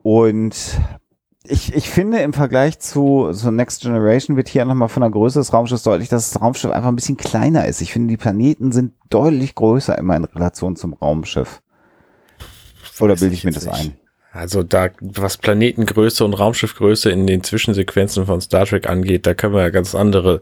Und 0.02 0.78
ich, 1.44 1.74
ich 1.74 1.90
finde 1.90 2.18
im 2.18 2.32
Vergleich 2.32 2.78
zu, 2.78 3.32
zu 3.32 3.50
Next 3.50 3.82
Generation 3.82 4.36
wird 4.36 4.48
hier 4.48 4.64
nochmal 4.64 4.88
von 4.88 5.00
der 5.00 5.10
Größe 5.10 5.40
des 5.40 5.52
Raumschiffs 5.52 5.82
deutlich, 5.82 6.08
dass 6.08 6.30
das 6.30 6.40
Raumschiff 6.40 6.70
einfach 6.70 6.88
ein 6.88 6.96
bisschen 6.96 7.16
kleiner 7.16 7.66
ist. 7.66 7.80
Ich 7.80 7.92
finde, 7.92 8.08
die 8.08 8.16
Planeten 8.16 8.70
sind 8.70 8.92
deutlich 9.10 9.54
größer 9.54 9.98
immer 9.98 10.16
in 10.16 10.24
Relation 10.24 10.76
zum 10.76 10.94
Raumschiff. 10.94 11.60
Oder 13.00 13.16
bilde 13.16 13.34
ich 13.34 13.44
mir 13.44 13.50
das 13.50 13.64
nicht. 13.64 13.74
ein? 13.74 13.96
Also 14.32 14.62
da, 14.62 14.88
was 15.00 15.36
Planetengröße 15.36 16.24
und 16.24 16.34
Raumschiffgröße 16.34 17.10
in 17.10 17.26
den 17.26 17.42
Zwischensequenzen 17.42 18.24
von 18.24 18.40
Star 18.40 18.64
Trek 18.64 18.88
angeht, 18.88 19.26
da 19.26 19.34
können 19.34 19.54
wir 19.54 19.60
ja 19.62 19.70
ganz 19.70 19.94
andere 19.94 20.40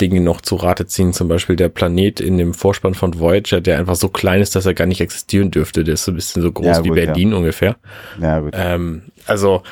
Dinge 0.00 0.20
noch 0.20 0.40
zu 0.40 0.56
Rate 0.56 0.86
ziehen. 0.86 1.12
Zum 1.12 1.28
Beispiel 1.28 1.56
der 1.56 1.68
Planet 1.68 2.20
in 2.20 2.38
dem 2.38 2.54
Vorspann 2.54 2.94
von 2.94 3.18
Voyager, 3.18 3.60
der 3.60 3.78
einfach 3.78 3.96
so 3.96 4.08
klein 4.08 4.40
ist, 4.40 4.56
dass 4.56 4.66
er 4.66 4.74
gar 4.74 4.86
nicht 4.86 5.00
existieren 5.00 5.50
dürfte. 5.50 5.84
Der 5.84 5.94
ist 5.94 6.04
so 6.04 6.12
ein 6.12 6.16
bisschen 6.16 6.42
so 6.42 6.52
groß 6.52 6.66
Ja, 6.66 6.84
wie 6.84 6.88
gut, 6.88 6.98
ja. 6.98 7.06
Berlin 7.06 7.32
ungefähr. 7.34 7.76
Ja, 8.20 8.40
gut. 8.40 8.54
Ähm, 8.56 9.04
also 9.26 9.62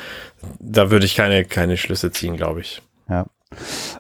da 0.60 0.90
würde 0.90 1.06
ich 1.06 1.14
keine, 1.16 1.44
keine 1.44 1.76
Schlüsse 1.76 2.10
ziehen, 2.10 2.36
glaube 2.36 2.60
ich. 2.60 2.82
Ja. 3.08 3.26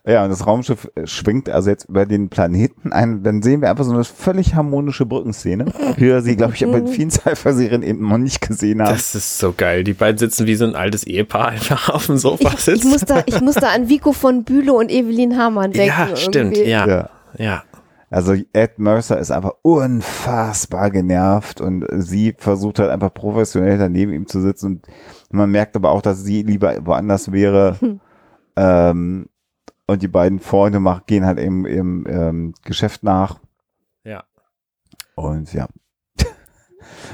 Ja, 0.06 0.24
und 0.24 0.30
das 0.30 0.46
Raumschiff 0.46 0.90
äh, 0.94 1.06
schwingt 1.06 1.48
also 1.48 1.70
jetzt 1.70 1.88
über 1.88 2.04
den 2.04 2.28
Planeten 2.28 2.92
ein. 2.92 3.22
Dann 3.22 3.40
sehen 3.40 3.62
wir 3.62 3.70
einfach 3.70 3.84
so 3.84 3.92
eine 3.92 4.04
völlig 4.04 4.54
harmonische 4.54 5.06
Brückenszene, 5.06 5.64
wie 5.96 6.04
wir 6.06 6.20
sie, 6.20 6.36
glaube 6.36 6.52
ich, 6.54 6.60
bei 6.66 6.86
vielen 6.86 7.10
Sci-Fi-Serien 7.10 7.82
eben 7.82 8.06
noch 8.06 8.18
nicht 8.18 8.42
gesehen 8.46 8.82
haben. 8.82 8.90
Das 8.92 9.14
ist 9.14 9.38
so 9.38 9.54
geil. 9.56 9.84
Die 9.84 9.94
beiden 9.94 10.18
sitzen 10.18 10.46
wie 10.46 10.54
so 10.54 10.66
ein 10.66 10.74
altes 10.76 11.04
Ehepaar 11.04 11.48
einfach 11.48 11.88
auf 11.88 12.06
dem 12.06 12.18
Sofa 12.18 12.48
Ich, 12.48 12.54
ich, 12.54 12.60
sitzen. 12.60 12.90
muss 12.90 13.00
da, 13.06 13.22
ich 13.24 13.40
muss 13.40 13.54
da 13.54 13.70
an 13.70 13.88
Vico 13.88 14.12
von 14.12 14.44
Bülow 14.44 14.78
und 14.78 14.90
Evelyn 14.90 15.38
Hamann 15.38 15.72
denken. 15.72 15.88
ja, 15.96 16.14
stimmt, 16.14 16.58
irgendwie. 16.58 16.70
ja, 16.70 16.86
Ja. 16.86 17.10
ja. 17.38 17.62
Also 18.10 18.34
Ed 18.52 18.78
Mercer 18.78 19.18
ist 19.18 19.30
einfach 19.30 19.52
unfassbar 19.62 20.90
genervt 20.90 21.60
und 21.60 21.84
sie 21.90 22.34
versucht 22.38 22.78
halt 22.78 22.90
einfach 22.90 23.12
professionell 23.12 23.76
daneben 23.76 24.12
ihm 24.12 24.26
zu 24.26 24.40
sitzen 24.40 24.66
und 24.66 24.86
man 25.30 25.50
merkt 25.50 25.76
aber 25.76 25.90
auch, 25.90 26.00
dass 26.00 26.24
sie 26.24 26.42
lieber 26.42 26.86
woanders 26.86 27.32
wäre. 27.32 27.76
ähm, 28.56 29.28
und 29.86 30.02
die 30.02 30.08
beiden 30.08 30.38
Freunde 30.38 30.80
machen, 30.80 31.02
gehen 31.06 31.24
halt 31.24 31.38
im, 31.38 31.64
im 31.64 32.06
ähm, 32.08 32.54
Geschäft 32.64 33.02
nach. 33.02 33.40
Ja. 34.04 34.24
Und 35.14 35.52
ja. 35.52 35.66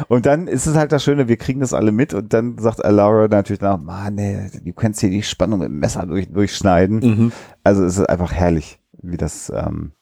Und 0.08 0.26
dann 0.26 0.48
ist 0.48 0.66
es 0.66 0.76
halt 0.76 0.90
das 0.90 1.04
Schöne, 1.04 1.28
wir 1.28 1.36
kriegen 1.36 1.60
das 1.60 1.72
alle 1.72 1.92
mit 1.92 2.14
und 2.14 2.32
dann 2.32 2.58
sagt 2.58 2.84
Alara 2.84 3.28
natürlich 3.28 3.60
nach, 3.60 3.80
Mann, 3.80 4.18
ey, 4.18 4.50
du 4.64 4.72
kannst 4.72 5.00
hier 5.00 5.10
die 5.10 5.22
Spannung 5.22 5.60
mit 5.60 5.68
dem 5.68 5.78
Messer 5.78 6.04
durch, 6.06 6.30
durchschneiden. 6.32 6.98
Mhm. 6.98 7.32
Also 7.62 7.84
es 7.84 7.98
ist 7.98 8.08
einfach 8.08 8.32
herrlich, 8.32 8.80
wie 9.02 9.16
das 9.16 9.52
ähm, 9.54 9.92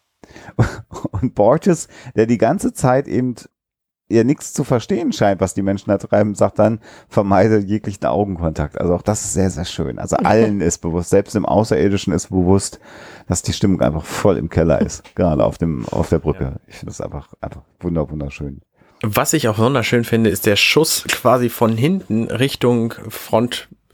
und 1.11 1.35
Borges, 1.35 1.89
der 2.15 2.27
die 2.27 2.39
ganze 2.39 2.73
Zeit 2.73 3.09
eben 3.09 3.37
ja 4.13 4.25
nichts 4.25 4.53
zu 4.53 4.65
verstehen 4.65 5.13
scheint, 5.13 5.41
was 5.41 5.55
die 5.55 5.63
Menschen 5.63 5.91
da 5.91 5.99
treiben, 5.99 6.35
sagt 6.35 6.59
dann, 6.59 6.81
vermeide 7.09 7.59
jeglichen 7.59 8.05
Augenkontakt. 8.05 8.79
Also 8.81 8.95
auch 8.95 9.03
das 9.03 9.23
ist 9.23 9.33
sehr, 9.33 9.51
sehr 9.51 9.65
schön. 9.65 9.99
Also 9.99 10.17
allen 10.25 10.61
ist 10.61 10.79
bewusst, 10.79 11.11
selbst 11.11 11.35
im 11.35 11.47
Außerirdischen 11.47 12.13
ist 12.13 12.29
bewusst, 12.29 12.81
dass 13.27 13.43
die 13.43 13.53
Stimmung 13.53 13.81
einfach 13.81 14.05
voll 14.05 14.37
im 14.37 14.49
Keller 14.49 14.81
ist, 14.81 15.03
gerade 15.15 15.45
auf 15.45 15.59
dem, 15.59 15.87
auf 15.89 16.09
der 16.09 16.19
Brücke. 16.19 16.61
Ich 16.67 16.77
finde 16.77 16.93
das 16.93 17.01
einfach, 17.01 17.33
einfach 17.41 17.63
wunder, 17.81 18.09
wunderschön. 18.11 18.61
Was 19.05 19.33
ich 19.33 19.49
auch 19.49 19.59
wunderschön 19.59 20.05
finde, 20.05 20.31
ist 20.31 20.47
der 20.47 20.55
Schuss 20.55 21.05
quasi 21.09 21.49
von 21.49 21.77
hinten 21.77 22.25
Richtung 22.25 22.95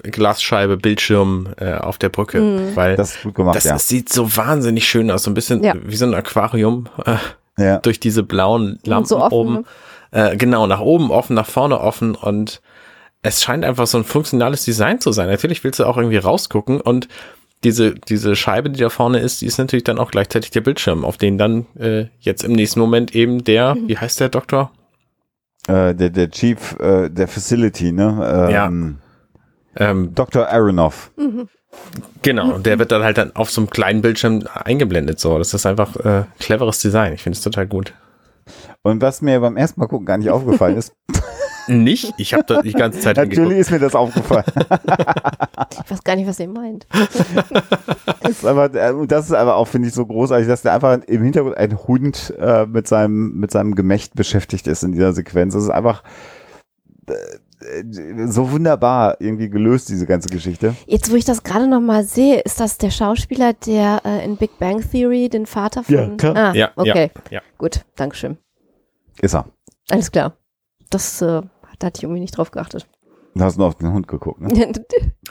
Frontglasscheibe, 0.03 0.77
Bildschirm 0.77 1.49
äh, 1.59 1.75
auf 1.75 1.99
der 1.99 2.09
Brücke, 2.09 2.41
Mhm. 2.41 2.77
weil 2.77 2.97
Das 2.97 3.17
ist 3.17 3.23
gut 3.23 3.35
gemacht, 3.35 3.57
das, 3.57 3.65
ja. 3.65 3.73
das 3.73 3.89
sieht 3.89 4.09
so 4.13 4.37
wahnsinnig 4.37 4.87
schön 4.89 5.11
aus, 5.11 5.25
so 5.25 5.31
ein 5.31 5.35
bisschen 5.35 5.63
Ja. 5.63 5.75
wie 5.85 5.97
so 5.97 6.07
ein 6.07 6.15
Aquarium 6.15 6.89
äh, 7.05 7.17
ja. 7.63 7.79
durch 7.79 8.01
diese 8.01 8.23
blauen 8.23 8.79
Lampen 8.85 9.07
so 9.07 9.19
offen, 9.21 9.33
oben. 9.35 9.53
ne? 9.55 9.65
Äh, 10.11 10.37
genau, 10.37 10.67
nach 10.67 10.81
oben 10.81 11.11
offen, 11.11 11.35
nach 11.35 11.47
vorne 11.49 11.81
offen 11.81 12.15
und 12.15 12.61
es 13.23 13.43
scheint 13.43 13.65
einfach 13.65 13.87
so 13.87 13.99
ein 13.99 14.05
funktionales 14.05 14.65
Design 14.65 15.01
zu 15.01 15.13
sein. 15.13 15.29
Natürlich 15.29 15.65
willst 15.65 15.81
du 15.81 15.85
auch 15.85 15.97
irgendwie 15.99 16.17
rausgucken 16.19 16.81
und 16.81 17.09
diese, 17.65 17.95
diese 17.95 18.37
Scheibe, 18.37 18.71
die 18.71 18.79
da 18.81 18.89
vorne 18.89 19.19
ist, 19.19 19.41
die 19.43 19.47
ist 19.47 19.59
natürlich 19.59 19.83
dann 19.85 19.99
auch 19.99 20.13
gleichzeitig 20.13 20.53
der 20.53 20.61
Bildschirm, 20.61 21.05
auf 21.05 21.17
den 21.17 21.37
dann 21.39 21.67
äh, 21.79 22.07
jetzt 22.21 22.45
im 22.45 22.53
nächsten 22.53 22.79
Moment 22.79 23.15
eben 23.17 23.43
der, 23.43 23.75
Mhm. 23.75 23.89
wie 23.89 23.99
heißt 23.99 24.21
der 24.21 24.29
Doktor? 24.29 24.71
Äh, 25.67 25.95
der, 25.97 26.11
der 26.11 26.31
Chief 26.31 26.77
äh, 26.79 27.09
der 27.11 27.27
Facility, 27.27 27.91
ne? 27.93 28.49
Ähm, 28.51 28.99
Ähm, 29.79 30.15
Dr. 30.15 30.49
Aronoff. 30.49 31.11
Genau, 32.23 32.55
und 32.55 32.67
der 32.67 32.79
wird 32.79 32.93
dann 32.93 33.03
halt 33.03 33.19
dann 33.19 33.35
auf 33.37 33.51
so 33.51 33.61
einem 33.61 33.71
kleinen 33.71 34.03
Bildschirm 34.03 34.45
eingeblendet. 34.53 35.21
So, 35.21 35.39
das 35.39 35.55
ist 35.55 35.67
einfach 35.67 35.97
äh, 35.97 36.25
cleveres 36.39 36.81
Design. 36.81 37.13
Ich 37.13 37.23
finde 37.23 37.37
es 37.37 37.43
total 37.43 37.67
gut. 37.67 37.95
Und 38.83 39.03
was 39.03 39.23
mir 39.23 39.41
beim 39.41 39.57
ersten 39.57 39.81
Mal 39.81 39.87
gucken 39.87 40.07
gar 40.07 40.19
nicht 40.19 40.31
aufgefallen 40.31 40.77
ist, 40.77 40.93
Nicht? 41.69 42.15
Ich 42.17 42.33
habe 42.33 42.45
da 42.47 42.63
die 42.63 42.73
ganze 42.73 43.01
Zeit 43.01 43.17
Natürlich 43.17 43.59
ist 43.59 43.71
mir 43.71 43.79
das 43.79 43.95
aufgefallen. 43.95 44.45
Ich 45.85 45.91
weiß 45.91 46.05
gar 46.05 46.17
nicht, 46.17 46.27
was 46.27 46.41
ihr 46.41 46.49
meint. 46.49 46.87
Das 48.21 48.31
ist 48.31 48.47
aber, 48.47 48.75
äh, 48.75 49.07
das 49.07 49.27
ist 49.27 49.33
aber 49.33 49.57
auch, 49.57 49.67
finde 49.67 49.89
ich, 49.89 49.95
so 49.95 50.07
großartig, 50.07 50.47
dass 50.47 50.63
der 50.63 50.73
einfach 50.73 50.99
im 51.07 51.23
Hintergrund 51.23 51.57
ein 51.57 51.77
Hund 51.77 52.35
äh, 52.39 52.67
mit, 52.67 52.89
seinem, 52.89 53.39
mit 53.39 53.51
seinem 53.51 53.75
Gemächt 53.75 54.15
beschäftigt 54.15 54.67
ist 54.67 54.83
in 54.83 54.93
dieser 54.93 55.13
Sequenz. 55.13 55.55
Das 55.55 55.63
ist 55.63 55.71
einfach 55.71 56.03
äh, 57.07 57.15
so 58.27 58.51
wunderbar 58.51 59.21
irgendwie 59.21 59.49
gelöst, 59.49 59.89
diese 59.89 60.07
ganze 60.07 60.29
Geschichte. 60.29 60.75
Jetzt, 60.87 61.11
wo 61.11 61.17
ich 61.17 61.25
das 61.25 61.43
gerade 61.43 61.69
noch 61.69 61.81
mal 61.81 62.05
sehe, 62.05 62.41
ist 62.41 62.61
das 62.61 62.79
der 62.79 62.91
Schauspieler, 62.91 63.53
der 63.53 64.03
äh, 64.05 64.25
in 64.25 64.37
Big 64.37 64.59
Bang 64.59 64.81
Theory 64.81 65.29
den 65.29 65.47
Vater 65.47 65.83
von... 65.83 65.95
Ja, 65.95 66.09
klar. 66.17 66.37
Ah, 66.37 66.53
Ja, 66.55 66.71
okay. 66.77 67.11
ja, 67.31 67.39
ja. 67.39 67.41
Gut, 67.59 67.85
Dankeschön. 67.97 68.39
Ist 69.21 69.35
er. 69.35 69.47
Alles 69.91 70.11
klar. 70.11 70.37
Das, 70.91 71.21
äh, 71.21 71.43
da 71.79 71.87
hatte 71.87 71.99
ich 71.99 72.03
irgendwie 72.05 72.21
nicht 72.21 72.37
drauf 72.37 72.51
geachtet. 72.51 72.87
Du 73.35 73.45
hast 73.45 73.57
nur 73.57 73.69
auf 73.69 73.77
den 73.77 73.93
Hund 73.93 74.09
geguckt, 74.09 74.41
ne? 74.41 74.49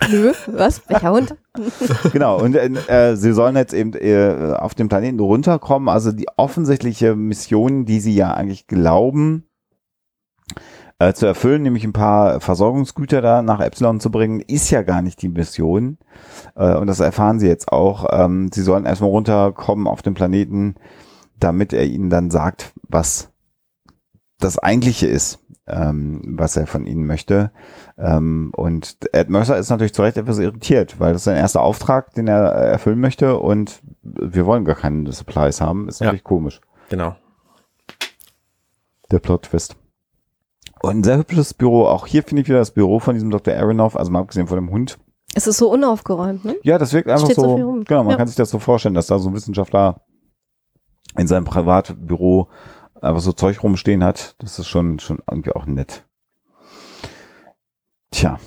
Nö, 0.09 0.31
was? 0.47 0.87
Welcher 0.89 1.11
Hund? 1.11 1.35
genau, 2.13 2.39
und 2.41 2.55
äh, 2.55 3.15
sie 3.17 3.33
sollen 3.33 3.55
jetzt 3.55 3.73
eben 3.73 3.93
äh, 3.93 4.53
auf 4.57 4.75
dem 4.75 4.87
Planeten 4.87 5.19
runterkommen. 5.19 5.89
Also 5.89 6.11
die 6.11 6.27
offensichtliche 6.37 7.15
Mission, 7.15 7.85
die 7.85 7.99
sie 7.99 8.15
ja 8.15 8.33
eigentlich 8.33 8.67
glauben 8.67 9.46
äh, 10.99 11.13
zu 11.13 11.25
erfüllen, 11.25 11.61
nämlich 11.61 11.83
ein 11.83 11.93
paar 11.93 12.39
Versorgungsgüter 12.39 13.21
da 13.21 13.41
nach 13.41 13.59
Epsilon 13.59 13.99
zu 13.99 14.09
bringen, 14.09 14.39
ist 14.41 14.69
ja 14.71 14.81
gar 14.81 15.01
nicht 15.01 15.21
die 15.21 15.29
Mission. 15.29 15.97
Äh, 16.55 16.75
und 16.75 16.87
das 16.87 16.99
erfahren 16.99 17.39
sie 17.39 17.47
jetzt 17.47 17.71
auch. 17.71 18.05
Ähm, 18.11 18.49
sie 18.53 18.63
sollen 18.63 18.85
erstmal 18.85 19.09
runterkommen 19.11 19.87
auf 19.87 20.01
dem 20.01 20.13
Planeten, 20.15 20.75
damit 21.39 21.73
er 21.73 21.85
ihnen 21.85 22.09
dann 22.09 22.31
sagt, 22.31 22.73
was 22.83 23.29
das 24.39 24.57
eigentliche 24.59 25.07
ist, 25.07 25.39
ähm, 25.67 26.21
was 26.37 26.55
er 26.57 26.67
von 26.67 26.85
ihnen 26.85 27.05
möchte. 27.05 27.51
Ähm, 27.97 28.51
und 28.55 28.97
Ed 29.13 29.29
Mercer 29.29 29.57
ist 29.57 29.69
natürlich 29.69 29.93
zu 29.93 30.01
Recht 30.03 30.17
etwas 30.17 30.39
irritiert, 30.39 30.99
weil 30.99 31.13
das 31.13 31.21
ist 31.21 31.25
sein 31.25 31.37
erster 31.37 31.61
Auftrag, 31.61 32.13
den 32.13 32.27
er 32.27 32.55
äh, 32.55 32.69
erfüllen 32.71 32.99
möchte 32.99 33.37
und 33.37 33.81
wir 34.03 34.45
wollen 34.45 34.65
gar 34.65 34.75
keine 34.75 35.11
Supplies 35.11 35.61
haben. 35.61 35.87
Ist 35.89 35.99
Ja. 35.99 36.05
natürlich 36.05 36.23
komisch. 36.23 36.61
Genau. 36.89 37.15
Der 39.11 39.19
Plot-Twist. 39.19 39.75
Und 40.81 40.97
ein 40.99 41.03
sehr 41.03 41.17
hübsches 41.17 41.53
Büro. 41.53 41.85
Auch 41.85 42.05
hier 42.07 42.23
finde 42.23 42.41
ich 42.41 42.47
wieder 42.47 42.59
das 42.59 42.71
Büro 42.71 42.99
von 42.99 43.13
diesem 43.15 43.29
Dr. 43.29 43.55
Aronoff, 43.55 43.95
also 43.95 44.11
mal 44.11 44.19
abgesehen 44.19 44.47
von 44.47 44.57
dem 44.57 44.69
Hund. 44.71 44.97
Es 45.33 45.45
ist 45.47 45.57
so 45.57 45.69
unaufgeräumt, 45.71 46.45
ne? 46.45 46.55
Ja, 46.63 46.77
das 46.77 46.93
wirkt 46.93 47.09
einfach 47.09 47.25
Steht 47.25 47.35
so 47.35 47.43
so. 47.43 47.55
viel 47.55 47.65
rum. 47.65 47.83
genau, 47.83 48.03
man 48.03 48.11
Ja. 48.11 48.17
kann 48.17 48.27
sich 48.27 48.35
das 48.37 48.49
so 48.49 48.59
vorstellen, 48.59 48.95
dass 48.95 49.07
da 49.07 49.19
so 49.19 49.29
ein 49.29 49.35
Wissenschaftler 49.35 50.01
in 51.17 51.27
seinem 51.27 51.45
Privatbüro 51.45 52.47
einfach 53.01 53.21
so 53.21 53.31
Zeug 53.33 53.61
rumstehen 53.61 54.03
hat. 54.03 54.35
Das 54.39 54.57
ist 54.59 54.67
schon, 54.67 54.99
schon 54.99 55.19
irgendwie 55.29 55.51
auch 55.51 55.65
nett. 55.65 56.05
Tja. 58.11 58.39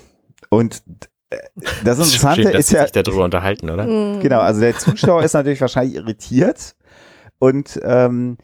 Und 0.48 0.82
äh, 1.30 1.36
das 1.84 1.98
Interessante 1.98 2.42
schön, 2.42 2.52
dass 2.52 2.60
ist 2.60 2.72
ja, 2.72 2.82
sich 2.82 2.92
darüber 2.92 3.24
unterhalten, 3.24 3.70
oder? 3.70 3.84
Mhm. 3.86 4.20
Genau, 4.20 4.40
also 4.40 4.60
der 4.60 4.76
Zuschauer 4.76 5.22
ist 5.22 5.34
natürlich 5.34 5.60
wahrscheinlich 5.60 5.94
irritiert 5.96 6.74
und 7.38 7.78
ähm, 7.84 8.36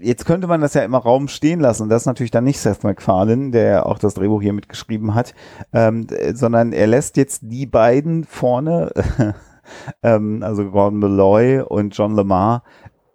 jetzt 0.00 0.24
könnte 0.24 0.46
man 0.46 0.60
das 0.60 0.74
ja 0.74 0.82
immer 0.82 0.98
Raum 0.98 1.28
stehen 1.28 1.60
lassen 1.60 1.84
und 1.84 1.88
das 1.88 2.02
ist 2.02 2.06
natürlich 2.06 2.30
dann 2.30 2.44
nicht 2.44 2.60
Seth 2.60 2.84
MacFarlane, 2.84 3.50
der 3.50 3.86
auch 3.86 3.98
das 3.98 4.14
Drehbuch 4.14 4.42
hier 4.42 4.52
mitgeschrieben 4.52 5.14
hat, 5.14 5.34
ähm, 5.72 6.06
äh, 6.10 6.34
sondern 6.34 6.72
er 6.72 6.86
lässt 6.86 7.16
jetzt 7.16 7.40
die 7.42 7.66
beiden 7.66 8.24
vorne, 8.24 8.92
ähm, 10.02 10.42
also 10.42 10.70
Gordon 10.70 11.00
Malloy 11.00 11.60
und 11.60 11.96
John 11.96 12.14
Lamar, 12.14 12.62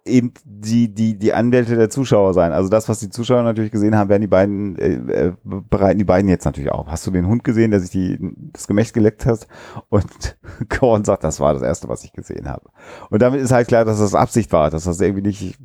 eben 0.08 0.32
die, 0.44 0.92
die, 0.92 1.18
die 1.18 1.32
Anwälte 1.32 1.76
der 1.76 1.90
Zuschauer 1.90 2.34
sein. 2.34 2.52
Also 2.52 2.68
das, 2.68 2.88
was 2.88 2.98
die 3.00 3.10
Zuschauer 3.10 3.42
natürlich 3.42 3.70
gesehen 3.70 3.96
haben, 3.96 4.08
werden 4.08 4.22
die 4.22 4.26
beiden, 4.26 4.76
äh, 4.78 5.26
äh, 5.26 5.32
bereiten 5.44 5.98
die 5.98 6.04
beiden 6.04 6.28
jetzt 6.28 6.44
natürlich 6.44 6.72
auf. 6.72 6.86
Hast 6.88 7.06
du 7.06 7.10
den 7.10 7.26
Hund 7.26 7.44
gesehen, 7.44 7.70
der 7.70 7.80
sich 7.80 7.90
die, 7.90 8.18
das 8.52 8.66
Gemächt 8.66 8.94
geleckt 8.94 9.26
hat? 9.26 9.46
Und 9.88 10.38
Gordon 10.80 11.04
sagt, 11.04 11.24
das 11.24 11.40
war 11.40 11.52
das 11.52 11.62
Erste, 11.62 11.88
was 11.88 12.04
ich 12.04 12.12
gesehen 12.12 12.48
habe. 12.48 12.70
Und 13.10 13.22
damit 13.22 13.40
ist 13.40 13.52
halt 13.52 13.68
klar, 13.68 13.84
dass 13.84 13.98
das 13.98 14.14
Absicht 14.14 14.52
war, 14.52 14.70
dass 14.70 14.84
das 14.84 15.00
irgendwie 15.00 15.22
nicht 15.22 15.58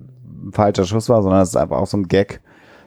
ein 0.43 0.51
falscher 0.51 0.85
Schuss 0.85 1.09
war, 1.09 1.21
sondern 1.21 1.41
es 1.41 1.49
ist 1.49 1.57
einfach 1.57 1.77
auch 1.77 1.87
so 1.87 1.97
ein 1.97 2.07
Gag, 2.07 2.41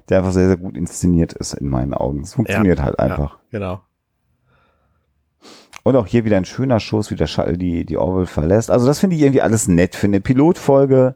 der 0.09 0.19
einfach 0.19 0.33
sehr, 0.33 0.49
sehr 0.49 0.57
gut 0.57 0.77
inszeniert 0.77 1.33
ist 1.33 1.55
in 1.55 1.69
meinen 1.69 1.95
Augen. 1.95 2.21
Es 2.23 2.35
funktioniert 2.35 2.81
halt 2.83 2.99
einfach. 2.99 3.39
Genau. 3.51 3.81
Und 5.83 5.95
auch 5.95 6.07
hier 6.07 6.25
wieder 6.25 6.37
ein 6.37 6.45
schöner 6.45 6.81
Schuss, 6.81 7.11
wie 7.11 7.17
der 7.17 7.29
Shuttle 7.29 7.59
die, 7.59 7.85
die 7.85 7.97
Orville 7.97 8.27
verlässt. 8.27 8.71
Also 8.71 8.87
das 8.87 8.99
finde 8.99 9.15
ich 9.17 9.23
irgendwie 9.23 9.43
alles 9.43 9.69
nett. 9.69 9.95
Für 9.95 10.09
eine 10.09 10.21
Pilotfolge 10.21 11.15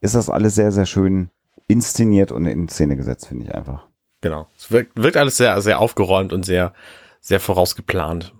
ist 0.00 0.14
das 0.14 0.30
alles 0.30 0.54
sehr, 0.54 0.70
sehr 0.70 0.86
schön 0.86 1.30
inszeniert 1.66 2.30
und 2.30 2.46
in 2.46 2.68
Szene 2.68 2.96
gesetzt, 2.96 3.26
finde 3.26 3.46
ich 3.46 3.54
einfach. 3.54 3.88
Genau. 4.20 4.46
Es 4.56 4.70
wirkt, 4.70 4.92
wirkt 4.96 5.16
alles 5.16 5.36
sehr, 5.36 5.60
sehr 5.60 5.80
aufgeräumt 5.80 6.32
und 6.32 6.44
sehr, 6.44 6.72
sehr 7.20 7.40
vorausgeplant. 7.40 8.34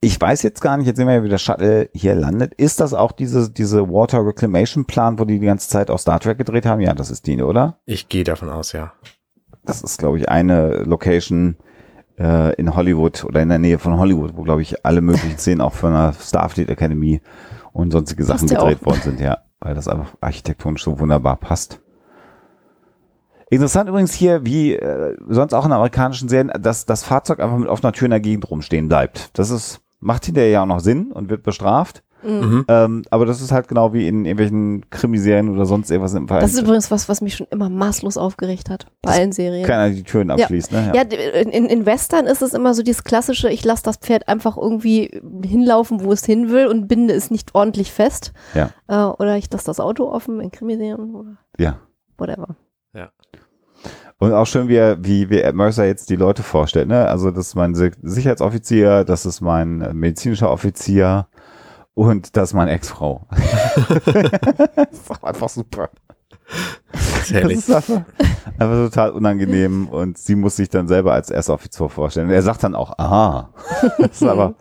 Ich 0.00 0.20
weiß 0.20 0.42
jetzt 0.42 0.60
gar 0.60 0.76
nicht, 0.76 0.86
jetzt 0.86 0.96
sehen 0.96 1.06
wir 1.06 1.14
ja, 1.14 1.24
wie 1.24 1.28
der 1.28 1.38
Shuttle 1.38 1.90
hier 1.94 2.14
landet. 2.14 2.54
Ist 2.54 2.80
das 2.80 2.94
auch 2.94 3.12
diese, 3.12 3.50
diese 3.50 3.88
Water 3.88 4.24
Reclamation 4.24 4.84
Plan, 4.84 5.18
wo 5.18 5.24
die 5.24 5.38
die 5.38 5.46
ganze 5.46 5.68
Zeit 5.68 5.90
auch 5.90 5.98
Star 5.98 6.20
Trek 6.20 6.38
gedreht 6.38 6.66
haben? 6.66 6.80
Ja, 6.80 6.94
das 6.94 7.10
ist 7.10 7.26
die, 7.26 7.42
oder? 7.42 7.78
Ich 7.84 8.08
gehe 8.08 8.24
davon 8.24 8.48
aus, 8.48 8.72
ja. 8.72 8.92
Das 9.64 9.82
ist, 9.82 9.98
glaube 9.98 10.18
ich, 10.18 10.28
eine 10.28 10.84
Location 10.84 11.56
äh, 12.18 12.54
in 12.54 12.74
Hollywood 12.74 13.24
oder 13.24 13.42
in 13.42 13.48
der 13.48 13.58
Nähe 13.58 13.78
von 13.78 13.98
Hollywood, 13.98 14.36
wo, 14.36 14.42
glaube 14.42 14.62
ich, 14.62 14.84
alle 14.84 15.00
möglichen 15.00 15.38
Szenen 15.38 15.60
auch 15.60 15.74
von 15.74 15.92
der 15.92 16.14
Starfleet 16.18 16.70
Academy 16.70 17.20
und 17.72 17.92
sonstige 17.92 18.24
Sachen 18.24 18.48
gedreht 18.48 18.78
auch. 18.82 18.86
worden 18.86 19.00
sind, 19.02 19.20
ja. 19.20 19.38
Weil 19.60 19.74
das 19.74 19.88
einfach 19.88 20.14
architektonisch 20.20 20.84
so 20.84 20.98
wunderbar 21.00 21.36
passt. 21.36 21.80
Interessant 23.50 23.88
übrigens 23.88 24.12
hier, 24.12 24.44
wie 24.44 24.74
äh, 24.74 25.16
sonst 25.28 25.54
auch 25.54 25.64
in 25.66 25.72
amerikanischen 25.72 26.28
Serien, 26.28 26.52
dass 26.60 26.86
das 26.86 27.02
Fahrzeug 27.02 27.40
einfach 27.40 27.56
mit 27.58 27.68
offener 27.68 27.92
Tür 27.92 28.06
in 28.06 28.10
der 28.10 28.20
Gegend 28.20 28.50
rumstehen 28.50 28.88
bleibt. 28.88 29.30
Das 29.38 29.50
ist, 29.50 29.80
macht 30.00 30.26
hinterher 30.26 30.50
ja 30.50 30.62
auch 30.62 30.66
noch 30.66 30.80
Sinn 30.80 31.12
und 31.12 31.30
wird 31.30 31.42
bestraft. 31.42 32.02
Mhm. 32.20 32.64
Ähm, 32.66 33.02
aber 33.10 33.26
das 33.26 33.40
ist 33.40 33.52
halt 33.52 33.68
genau 33.68 33.92
wie 33.92 34.08
in 34.08 34.24
irgendwelchen 34.24 34.90
Krimiserien 34.90 35.48
oder 35.50 35.66
sonst 35.66 35.88
irgendwas 35.88 36.14
im 36.14 36.26
Fall. 36.26 36.40
Das 36.40 36.52
ist 36.52 36.60
übrigens 36.60 36.90
was, 36.90 37.08
was 37.08 37.20
mich 37.20 37.36
schon 37.36 37.46
immer 37.50 37.68
maßlos 37.70 38.16
aufgeregt 38.16 38.70
hat. 38.70 38.86
Bei 39.02 39.12
allen 39.12 39.30
Serien. 39.30 39.64
keiner 39.64 39.90
die 39.94 40.02
Türen 40.02 40.32
abschließt, 40.32 40.72
ne? 40.72 40.92
Ja, 40.96 41.04
d- 41.04 41.14
in, 41.42 41.66
in 41.66 41.86
Western 41.86 42.26
ist 42.26 42.42
es 42.42 42.54
immer 42.54 42.74
so 42.74 42.82
dieses 42.82 43.04
klassische, 43.04 43.48
ich 43.50 43.64
lasse 43.64 43.84
das 43.84 43.98
Pferd 43.98 44.26
einfach 44.26 44.56
irgendwie 44.56 45.22
hinlaufen, 45.44 46.02
wo 46.02 46.10
es 46.10 46.24
hin 46.24 46.50
will 46.50 46.66
und 46.66 46.88
binde 46.88 47.14
es 47.14 47.30
nicht 47.30 47.54
ordentlich 47.54 47.92
fest. 47.92 48.32
Ja. 48.52 48.70
Äh, 48.88 49.12
oder 49.12 49.36
ich 49.36 49.48
lasse 49.52 49.66
das 49.66 49.78
Auto 49.78 50.10
offen 50.10 50.40
in 50.40 50.50
Krimiserien 50.50 51.14
oder 51.14 51.36
ja. 51.56 51.78
whatever. 52.18 52.56
Und 54.18 54.32
auch 54.32 54.46
schön, 54.46 54.66
wie, 54.68 54.74
er, 54.76 55.02
wie, 55.04 55.30
wie 55.30 55.40
Ed 55.40 55.54
Mercer 55.54 55.86
jetzt 55.86 56.10
die 56.10 56.16
Leute 56.16 56.42
vorstellt. 56.42 56.88
Ne? 56.88 57.06
Also 57.06 57.30
das 57.30 57.48
ist 57.48 57.54
mein 57.54 57.74
Si- 57.76 57.92
Sicherheitsoffizier, 58.02 59.04
das 59.04 59.24
ist 59.26 59.40
mein 59.40 59.80
äh, 59.80 59.94
medizinischer 59.94 60.50
Offizier 60.50 61.28
und 61.94 62.36
das 62.36 62.50
ist 62.50 62.54
meine 62.54 62.72
Ex-Frau. 62.72 63.26
das 63.30 64.88
ist 64.92 65.24
einfach 65.24 65.48
super. 65.48 65.90
Das 66.92 67.30
ist 67.30 67.34
Das 67.44 67.52
ist 67.52 67.70
einfach, 67.70 68.02
einfach 68.58 68.84
total 68.90 69.10
unangenehm 69.10 69.86
und 69.88 70.18
sie 70.18 70.34
muss 70.34 70.56
sich 70.56 70.68
dann 70.68 70.88
selber 70.88 71.12
als 71.12 71.30
erster 71.30 71.54
Offizier 71.54 71.88
vorstellen. 71.88 72.26
Und 72.28 72.32
er 72.34 72.42
sagt 72.42 72.64
dann 72.64 72.74
auch, 72.74 72.98
aha. 72.98 73.50
Das 73.98 74.10
ist 74.20 74.22
aber 74.24 74.54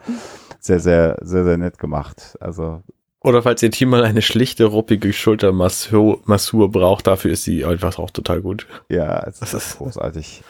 sehr, 0.60 0.80
sehr, 0.80 1.18
sehr, 1.22 1.44
sehr 1.44 1.58
nett 1.58 1.80
gemacht. 1.80 2.38
Also 2.40 2.84
Oder 3.28 3.42
falls 3.44 3.62
ihr 3.62 3.72
Team 3.72 3.90
mal 3.90 4.06
eine 4.06 4.22
schlichte, 4.22 4.64
ruppige 4.66 5.12
Schultermassur 5.12 6.22
Massur 6.24 6.72
braucht, 6.72 7.08
dafür 7.08 7.32
ist 7.32 7.44
sie 7.44 7.66
einfach 7.66 8.00
auch 8.00 8.10
total 8.10 8.42
gut. 8.42 8.68
ja, 8.90 9.22
es 9.28 9.40
Das 9.40 9.54
ist 9.54 9.78
großartig. 9.78 10.44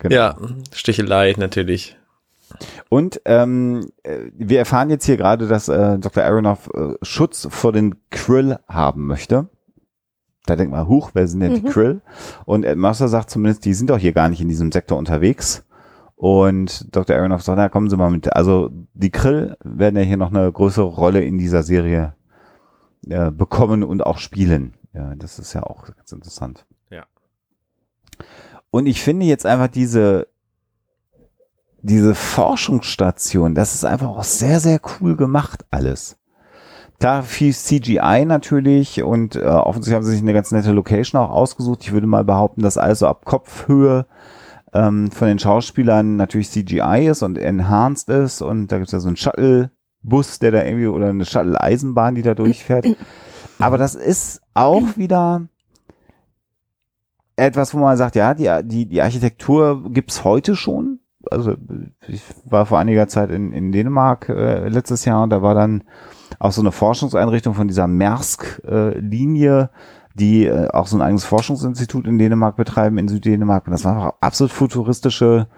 Genau. 0.00 0.14
Ja, 0.14 0.36
Stichelei 0.74 1.34
natürlich. 1.38 1.96
Und 2.90 3.22
ähm, 3.24 3.88
äh, 4.02 4.18
wir 4.36 4.58
erfahren 4.58 4.90
jetzt 4.90 5.06
hier 5.06 5.16
gerade, 5.16 5.48
dass 5.48 5.68
äh, 5.68 5.98
Dr. 5.98 6.24
Aronoff 6.24 6.68
äh, 6.74 6.92
Schutz 7.00 7.48
vor 7.50 7.72
den 7.72 7.94
Krill 8.10 8.58
haben 8.68 9.06
möchte. 9.06 9.48
Da 10.44 10.56
denkt 10.56 10.72
man, 10.72 10.86
huch, 10.86 11.12
wer 11.14 11.26
sind 11.26 11.40
denn 11.40 11.54
die 11.54 11.62
Mhm. 11.62 11.70
Krill? 11.70 12.00
Und 12.44 12.64
Ed 12.64 12.76
Mercer 12.76 13.08
sagt 13.08 13.30
zumindest, 13.30 13.64
die 13.64 13.72
sind 13.72 13.88
doch 13.88 13.96
hier 13.98 14.12
gar 14.12 14.28
nicht 14.28 14.42
in 14.42 14.48
diesem 14.50 14.70
Sektor 14.72 14.98
unterwegs. 14.98 15.64
Und 16.24 16.96
Dr. 16.96 17.16
Aronoff 17.16 17.42
sagt, 17.42 17.58
na 17.58 17.68
kommen 17.68 17.90
Sie 17.90 17.98
mal 17.98 18.10
mit. 18.10 18.34
Also 18.34 18.70
die 18.94 19.10
Krill 19.10 19.58
werden 19.62 19.96
ja 19.96 20.02
hier 20.02 20.16
noch 20.16 20.30
eine 20.30 20.50
größere 20.50 20.86
Rolle 20.86 21.22
in 21.22 21.36
dieser 21.36 21.62
Serie 21.62 22.14
äh, 23.06 23.30
bekommen 23.30 23.84
und 23.84 24.06
auch 24.06 24.16
spielen. 24.16 24.72
Ja, 24.94 25.14
das 25.16 25.38
ist 25.38 25.52
ja 25.52 25.64
auch 25.64 25.84
ganz 25.94 26.12
interessant. 26.12 26.64
Ja. 26.88 27.04
Und 28.70 28.86
ich 28.86 29.02
finde 29.02 29.26
jetzt 29.26 29.44
einfach 29.44 29.68
diese 29.68 30.26
diese 31.82 32.14
Forschungsstation, 32.14 33.54
das 33.54 33.74
ist 33.74 33.84
einfach 33.84 34.08
auch 34.08 34.24
sehr, 34.24 34.60
sehr 34.60 34.80
cool 34.98 35.16
gemacht 35.16 35.66
alles. 35.70 36.16
Da 37.00 37.20
viel 37.20 37.52
CGI 37.52 38.24
natürlich 38.24 39.02
und 39.02 39.36
äh, 39.36 39.44
offensichtlich 39.44 39.94
haben 39.94 40.04
sie 40.04 40.12
sich 40.12 40.22
eine 40.22 40.32
ganz 40.32 40.52
nette 40.52 40.72
Location 40.72 41.20
auch 41.20 41.28
ausgesucht. 41.28 41.82
Ich 41.82 41.92
würde 41.92 42.06
mal 42.06 42.24
behaupten, 42.24 42.62
dass 42.62 42.78
also 42.78 43.08
ab 43.08 43.26
Kopfhöhe 43.26 44.06
ähm, 44.74 45.10
von 45.10 45.28
den 45.28 45.38
Schauspielern 45.38 46.16
natürlich 46.16 46.50
CGI 46.50 47.06
ist 47.08 47.22
und 47.22 47.38
enhanced 47.38 48.08
ist 48.08 48.42
und 48.42 48.68
da 48.68 48.76
gibt 48.76 48.88
es 48.88 48.92
ja 48.92 49.00
so 49.00 49.08
einen 49.08 49.16
Shuttle-Bus, 49.16 50.40
der 50.40 50.50
da 50.50 50.64
irgendwie 50.64 50.88
oder 50.88 51.08
eine 51.08 51.24
Shuttle-Eisenbahn, 51.24 52.16
die 52.16 52.22
da 52.22 52.34
durchfährt. 52.34 52.86
Aber 53.58 53.78
das 53.78 53.94
ist 53.94 54.42
auch 54.52 54.96
wieder 54.96 55.46
etwas, 57.36 57.72
wo 57.72 57.78
man 57.78 57.96
sagt, 57.96 58.16
ja, 58.16 58.34
die, 58.34 58.50
die, 58.64 58.86
die 58.86 59.02
Architektur 59.02 59.90
gibt's 59.90 60.24
heute 60.24 60.56
schon. 60.56 61.00
Also 61.30 61.54
ich 62.06 62.22
war 62.44 62.66
vor 62.66 62.78
einiger 62.78 63.08
Zeit 63.08 63.30
in, 63.30 63.52
in 63.52 63.72
Dänemark 63.72 64.28
äh, 64.28 64.68
letztes 64.68 65.04
Jahr 65.04 65.22
und 65.22 65.30
da 65.30 65.40
war 65.40 65.54
dann 65.54 65.84
auch 66.38 66.52
so 66.52 66.60
eine 66.60 66.72
Forschungseinrichtung 66.72 67.54
von 67.54 67.68
dieser 67.68 67.86
Maersk-Linie, 67.86 69.62
äh, 69.62 69.68
die 70.14 70.46
äh, 70.46 70.68
auch 70.68 70.86
so 70.86 70.96
ein 70.96 71.02
eigenes 71.02 71.24
Forschungsinstitut 71.24 72.06
in 72.06 72.18
Dänemark 72.18 72.56
betreiben, 72.56 72.98
in 72.98 73.08
Süddänemark. 73.08 73.66
Und 73.66 73.72
das 73.72 73.84
war 73.84 73.94
einfach 73.94 74.12
absolut 74.20 74.52
futuristische 74.52 75.48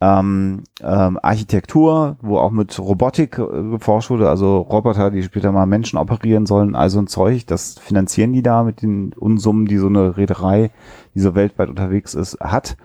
ähm, 0.00 0.64
ähm, 0.82 1.18
Architektur, 1.22 2.16
wo 2.20 2.38
auch 2.38 2.50
mit 2.50 2.78
Robotik 2.78 3.38
äh, 3.38 3.70
geforscht 3.70 4.10
wurde, 4.10 4.28
also 4.28 4.58
Roboter, 4.58 5.10
die 5.10 5.22
später 5.22 5.52
mal 5.52 5.66
Menschen 5.66 5.98
operieren 5.98 6.46
sollen, 6.46 6.74
also 6.74 6.98
ein 6.98 7.06
Zeug, 7.06 7.46
das 7.46 7.78
finanzieren 7.78 8.32
die 8.32 8.42
da 8.42 8.64
mit 8.64 8.82
den 8.82 9.12
Unsummen, 9.14 9.66
die 9.66 9.78
so 9.78 9.86
eine 9.86 10.16
Reederei, 10.16 10.70
die 11.14 11.20
so 11.20 11.34
weltweit 11.34 11.68
unterwegs 11.68 12.14
ist, 12.14 12.38
hat. 12.40 12.76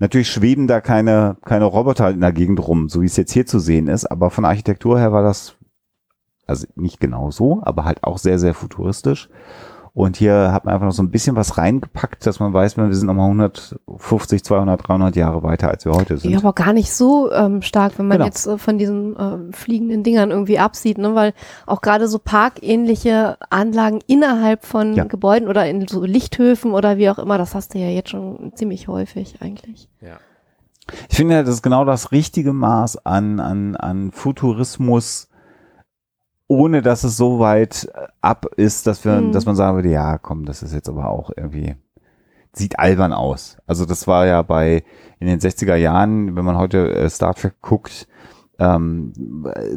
Natürlich 0.00 0.30
schweben 0.30 0.66
da 0.66 0.80
keine, 0.80 1.36
keine 1.44 1.66
Roboter 1.66 2.10
in 2.10 2.20
der 2.20 2.32
Gegend 2.32 2.66
rum, 2.66 2.88
so 2.88 3.00
wie 3.02 3.06
es 3.06 3.16
jetzt 3.16 3.32
hier 3.32 3.46
zu 3.46 3.58
sehen 3.58 3.86
ist, 3.86 4.06
aber 4.06 4.30
von 4.30 4.44
Architektur 4.44 4.98
her 4.98 5.12
war 5.12 5.22
das, 5.22 5.56
also 6.46 6.66
nicht 6.74 7.00
genau 7.00 7.30
so, 7.30 7.60
aber 7.62 7.84
halt 7.84 8.02
auch 8.02 8.18
sehr, 8.18 8.38
sehr 8.38 8.54
futuristisch. 8.54 9.30
Und 9.92 10.16
hier 10.16 10.52
hat 10.52 10.64
man 10.64 10.74
einfach 10.74 10.86
noch 10.86 10.92
so 10.92 11.02
ein 11.02 11.10
bisschen 11.10 11.34
was 11.36 11.58
reingepackt, 11.58 12.24
dass 12.26 12.38
man 12.38 12.52
weiß, 12.52 12.76
wir 12.76 12.94
sind 12.94 13.06
nochmal 13.06 13.26
150, 13.26 14.44
200, 14.44 14.88
300 14.88 15.16
Jahre 15.16 15.42
weiter, 15.42 15.68
als 15.68 15.84
wir 15.84 15.92
heute 15.92 16.16
sind. 16.16 16.30
Ja, 16.30 16.38
aber 16.38 16.52
gar 16.52 16.72
nicht 16.72 16.92
so 16.92 17.30
ähm, 17.32 17.60
stark, 17.62 17.98
wenn 17.98 18.06
man 18.06 18.18
Genau. 18.18 18.26
jetzt 18.26 18.46
äh, 18.46 18.56
von 18.56 18.78
diesen 18.78 19.16
äh, 19.16 19.52
fliegenden 19.52 20.02
Dingern 20.04 20.30
irgendwie 20.30 20.58
absieht, 20.58 20.98
ne? 20.98 21.14
weil 21.14 21.34
auch 21.66 21.80
gerade 21.80 22.06
so 22.08 22.18
parkähnliche 22.18 23.36
Anlagen 23.50 24.00
innerhalb 24.06 24.64
von 24.64 24.94
Ja. 24.94 25.04
Gebäuden 25.04 25.48
oder 25.48 25.66
in 25.68 25.88
so 25.88 26.04
Lichthöfen 26.04 26.72
oder 26.72 26.96
wie 26.96 27.10
auch 27.10 27.18
immer, 27.18 27.38
das 27.38 27.54
hast 27.54 27.74
du 27.74 27.78
ja 27.78 27.88
jetzt 27.88 28.10
schon 28.10 28.52
ziemlich 28.54 28.86
häufig 28.88 29.36
eigentlich. 29.40 29.88
Ich 31.08 31.16
finde, 31.16 31.44
das 31.44 31.54
ist 31.54 31.62
genau 31.62 31.84
das 31.84 32.10
richtige 32.10 32.52
Maß 32.52 33.06
an, 33.06 33.38
an, 33.38 33.76
an 33.76 34.10
Futurismus, 34.10 35.28
ohne 36.50 36.82
dass 36.82 37.04
es 37.04 37.16
so 37.16 37.38
weit 37.38 37.88
äh, 37.94 38.08
ab 38.20 38.44
ist, 38.56 38.88
dass 38.88 39.04
wir, 39.04 39.20
Mhm. 39.20 39.30
dass 39.30 39.46
man 39.46 39.54
sagen 39.54 39.76
würde, 39.76 39.88
ja, 39.90 40.18
komm, 40.18 40.44
das 40.46 40.64
ist 40.64 40.74
jetzt 40.74 40.88
aber 40.88 41.08
auch 41.08 41.30
irgendwie, 41.36 41.76
sieht 42.52 42.80
albern 42.80 43.12
aus. 43.12 43.56
Also 43.68 43.86
das 43.86 44.08
war 44.08 44.26
ja 44.26 44.42
bei, 44.42 44.82
in 45.20 45.28
den 45.28 45.38
60er 45.38 45.76
Jahren, 45.76 46.34
wenn 46.34 46.44
man 46.44 46.58
heute 46.58 46.92
äh, 46.92 47.08
Star 47.08 47.34
Trek 47.34 47.60
guckt, 47.60 48.08
ähm, 48.58 49.12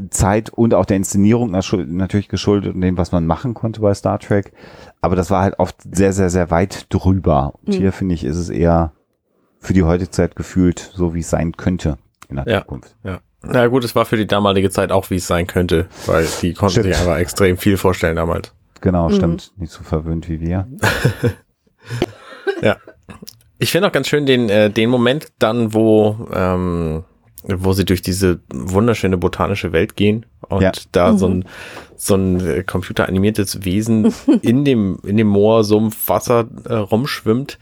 Zeit 0.10 0.50
und 0.50 0.74
auch 0.74 0.86
der 0.86 0.98
Inszenierung 0.98 1.52
natürlich 1.52 2.28
geschuldet 2.28 2.74
und 2.74 2.82
dem, 2.82 2.98
was 2.98 3.12
man 3.12 3.28
machen 3.28 3.54
konnte 3.54 3.80
bei 3.80 3.94
Star 3.94 4.18
Trek. 4.18 4.52
Aber 5.00 5.16
das 5.16 5.30
war 5.30 5.44
halt 5.44 5.60
oft 5.60 5.78
sehr, 5.96 6.12
sehr, 6.12 6.32
sehr 6.32 6.50
weit 6.50 6.88
drüber. 6.90 7.54
Und 7.62 7.76
Mhm. 7.76 7.78
hier 7.80 7.92
finde 7.92 8.16
ich, 8.16 8.24
ist 8.24 8.38
es 8.38 8.50
eher 8.50 8.94
für 9.60 9.74
die 9.74 9.84
heutige 9.84 10.10
Zeit 10.10 10.36
gefühlt, 10.36 10.80
so 10.96 11.14
wie 11.14 11.20
es 11.20 11.30
sein 11.30 11.52
könnte 11.56 11.98
in 12.30 12.38
der 12.38 12.48
Ja. 12.48 12.62
Zukunft. 12.62 12.96
Ja. 13.04 13.20
Na 13.46 13.68
gut, 13.68 13.84
es 13.84 13.94
war 13.96 14.06
für 14.06 14.18
die 14.18 14.26
damalige 14.28 14.70
Zeit 14.70 14.92
auch, 14.92 15.10
wie 15.10 15.16
es 15.18 15.28
sein 15.28 15.48
könnte, 15.48 15.88
weil 16.06 16.26
die 16.42 16.54
konnten 16.54 16.80
Stimmt. 16.80 16.86
sich 16.88 16.98
einfach 16.98 17.18
extrem 17.18 17.58
viel 17.58 17.78
vorstellen 17.78 18.16
damals. 18.16 18.54
Genau, 18.82 19.10
Mhm. 19.10 19.16
stimmt. 19.16 19.52
Nicht 19.58 19.72
so 19.74 19.84
verwöhnt 19.84 20.28
wie 20.30 20.40
wir. 20.42 20.68
Ja. 22.62 22.78
Ich 23.60 23.72
finde 23.72 23.88
auch 23.88 23.92
ganz 23.92 24.08
schön 24.08 24.26
den, 24.26 24.50
äh, 24.50 24.70
den 24.70 24.90
Moment 24.90 25.28
dann, 25.40 25.74
wo, 25.74 26.28
ähm, 26.34 27.04
wo 27.44 27.74
sie 27.74 27.84
durch 27.86 28.02
diese 28.02 28.40
wunderschöne 28.54 29.18
botanische 29.18 29.72
Welt 29.74 29.96
gehen 29.96 30.26
und 30.48 30.62
Ja. 30.62 30.72
da 30.94 31.18
so 31.18 31.28
ein, 31.28 31.46
so 31.98 32.16
ein 32.16 32.40
äh, 32.46 32.64
computeranimiertes 32.64 33.66
Wesen 33.66 34.14
in 34.42 34.64
dem, 34.66 34.98
in 35.06 35.18
dem 35.18 35.28
Moorsumpf 35.28 36.08
Wasser 36.08 36.46
äh, 36.66 36.74
rumschwimmt. 36.74 37.60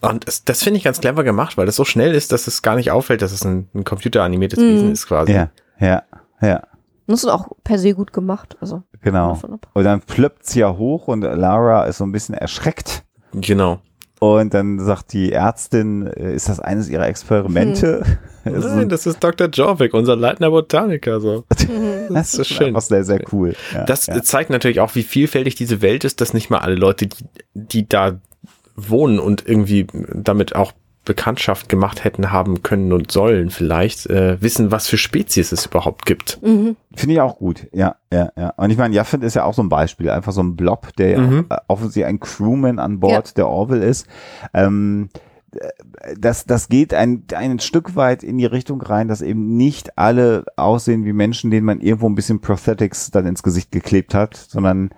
Und 0.00 0.26
es, 0.26 0.44
das 0.44 0.62
finde 0.62 0.78
ich 0.78 0.84
ganz 0.84 1.00
clever 1.00 1.24
gemacht, 1.24 1.56
weil 1.58 1.66
das 1.66 1.76
so 1.76 1.84
schnell 1.84 2.14
ist, 2.14 2.32
dass 2.32 2.46
es 2.46 2.62
gar 2.62 2.76
nicht 2.76 2.90
auffällt, 2.90 3.22
dass 3.22 3.32
es 3.32 3.44
ein, 3.44 3.68
ein 3.74 3.84
computeranimiertes 3.84 4.58
Mhm. 4.58 4.64
Wesen 4.74 4.92
ist 4.92 5.06
quasi. 5.06 5.32
Ja, 5.32 5.50
ja, 5.78 6.02
ja, 6.40 6.62
Das 7.06 7.22
ist 7.22 7.28
auch 7.28 7.48
per 7.64 7.78
se 7.78 7.92
gut 7.94 8.12
gemacht. 8.12 8.56
Also 8.60 8.82
genau. 9.02 9.38
Und 9.74 9.84
dann 9.84 10.00
plöppt 10.00 10.46
sie 10.46 10.60
ja 10.60 10.76
hoch 10.76 11.08
und 11.08 11.20
Lara 11.22 11.84
ist 11.84 11.98
so 11.98 12.04
ein 12.04 12.12
bisschen 12.12 12.34
erschreckt. 12.34 13.04
Genau. 13.32 13.80
Und 14.20 14.52
dann 14.52 14.78
sagt 14.78 15.14
die 15.14 15.32
Ärztin, 15.32 16.06
äh, 16.06 16.34
ist 16.34 16.48
das 16.50 16.60
eines 16.60 16.88
ihrer 16.90 17.06
Experimente? 17.06 18.02
Hm. 18.04 18.18
Das 18.42 18.64
ist 18.64 18.72
Nein, 18.74 18.88
das 18.88 19.04
ist 19.06 19.22
Dr. 19.22 19.48
Jorvik, 19.48 19.92
unser 19.92 20.16
leitender 20.16 20.48
Botaniker. 20.50 21.20
So. 21.20 21.44
Das 22.08 22.32
ist 22.32 22.48
schön. 22.48 22.68
Einfach 22.68 22.80
sehr, 22.80 23.04
sehr 23.04 23.20
cool. 23.32 23.54
Ja, 23.74 23.84
Das 23.84 24.06
ja. 24.06 24.22
zeigt 24.22 24.48
natürlich 24.48 24.80
auch, 24.80 24.94
wie 24.94 25.02
vielfältig 25.02 25.56
diese 25.56 25.82
Welt 25.82 26.04
ist, 26.04 26.22
dass 26.22 26.32
nicht 26.32 26.48
mal 26.48 26.56
alle 26.60 26.74
Leute, 26.74 27.06
die, 27.06 27.16
die 27.52 27.86
da 27.86 28.18
wohnen 28.76 29.18
und 29.18 29.46
irgendwie 29.46 29.86
damit 30.14 30.54
auch 30.54 30.72
Bekanntschaft 31.04 31.68
gemacht 31.70 32.04
hätten, 32.04 32.30
haben 32.30 32.62
können 32.62 32.92
und 32.92 33.10
sollen 33.10 33.50
vielleicht, 33.50 34.06
äh, 34.06 34.40
wissen, 34.42 34.70
was 34.70 34.86
für 34.86 34.98
Spezies 34.98 35.50
es 35.50 35.66
überhaupt 35.66 36.04
gibt. 36.04 36.40
Mhm. 36.42 36.76
Finde 36.94 37.14
ich 37.14 37.20
auch 37.20 37.38
gut. 37.38 37.68
Ja, 37.72 37.96
ja, 38.12 38.30
ja. 38.36 38.50
Und 38.56 38.70
ich 38.70 38.76
meine, 38.76 38.94
Jaffet 38.94 39.22
ist 39.22 39.34
ja 39.34 39.44
auch 39.44 39.54
so 39.54 39.62
ein 39.62 39.70
Beispiel. 39.70 40.10
Einfach 40.10 40.32
so 40.32 40.42
ein 40.42 40.56
Blob, 40.56 40.94
der 40.96 41.18
Mhm. 41.18 41.46
ja 41.50 41.62
offensichtlich 41.68 42.04
ein 42.04 42.20
Crewman 42.20 42.78
an 42.78 43.00
Bord 43.00 43.36
der 43.38 43.48
Orville 43.48 43.84
ist. 43.84 44.06
Ähm, 44.52 45.08
das, 46.16 46.44
das 46.44 46.68
geht 46.68 46.94
ein, 46.94 47.24
ein 47.34 47.58
Stück 47.58 47.96
weit 47.96 48.22
in 48.22 48.38
die 48.38 48.46
Richtung 48.46 48.80
rein, 48.80 49.08
dass 49.08 49.22
eben 49.22 49.56
nicht 49.56 49.98
alle 49.98 50.44
aussehen 50.56 51.04
wie 51.04 51.12
Menschen, 51.12 51.50
denen 51.50 51.66
man 51.66 51.80
irgendwo 51.80 52.08
ein 52.08 52.14
bisschen 52.14 52.40
Prosthetics 52.40 53.10
dann 53.10 53.26
ins 53.26 53.42
Gesicht 53.42 53.72
geklebt 53.72 54.14
hat, 54.14 54.36
sondern 54.36 54.90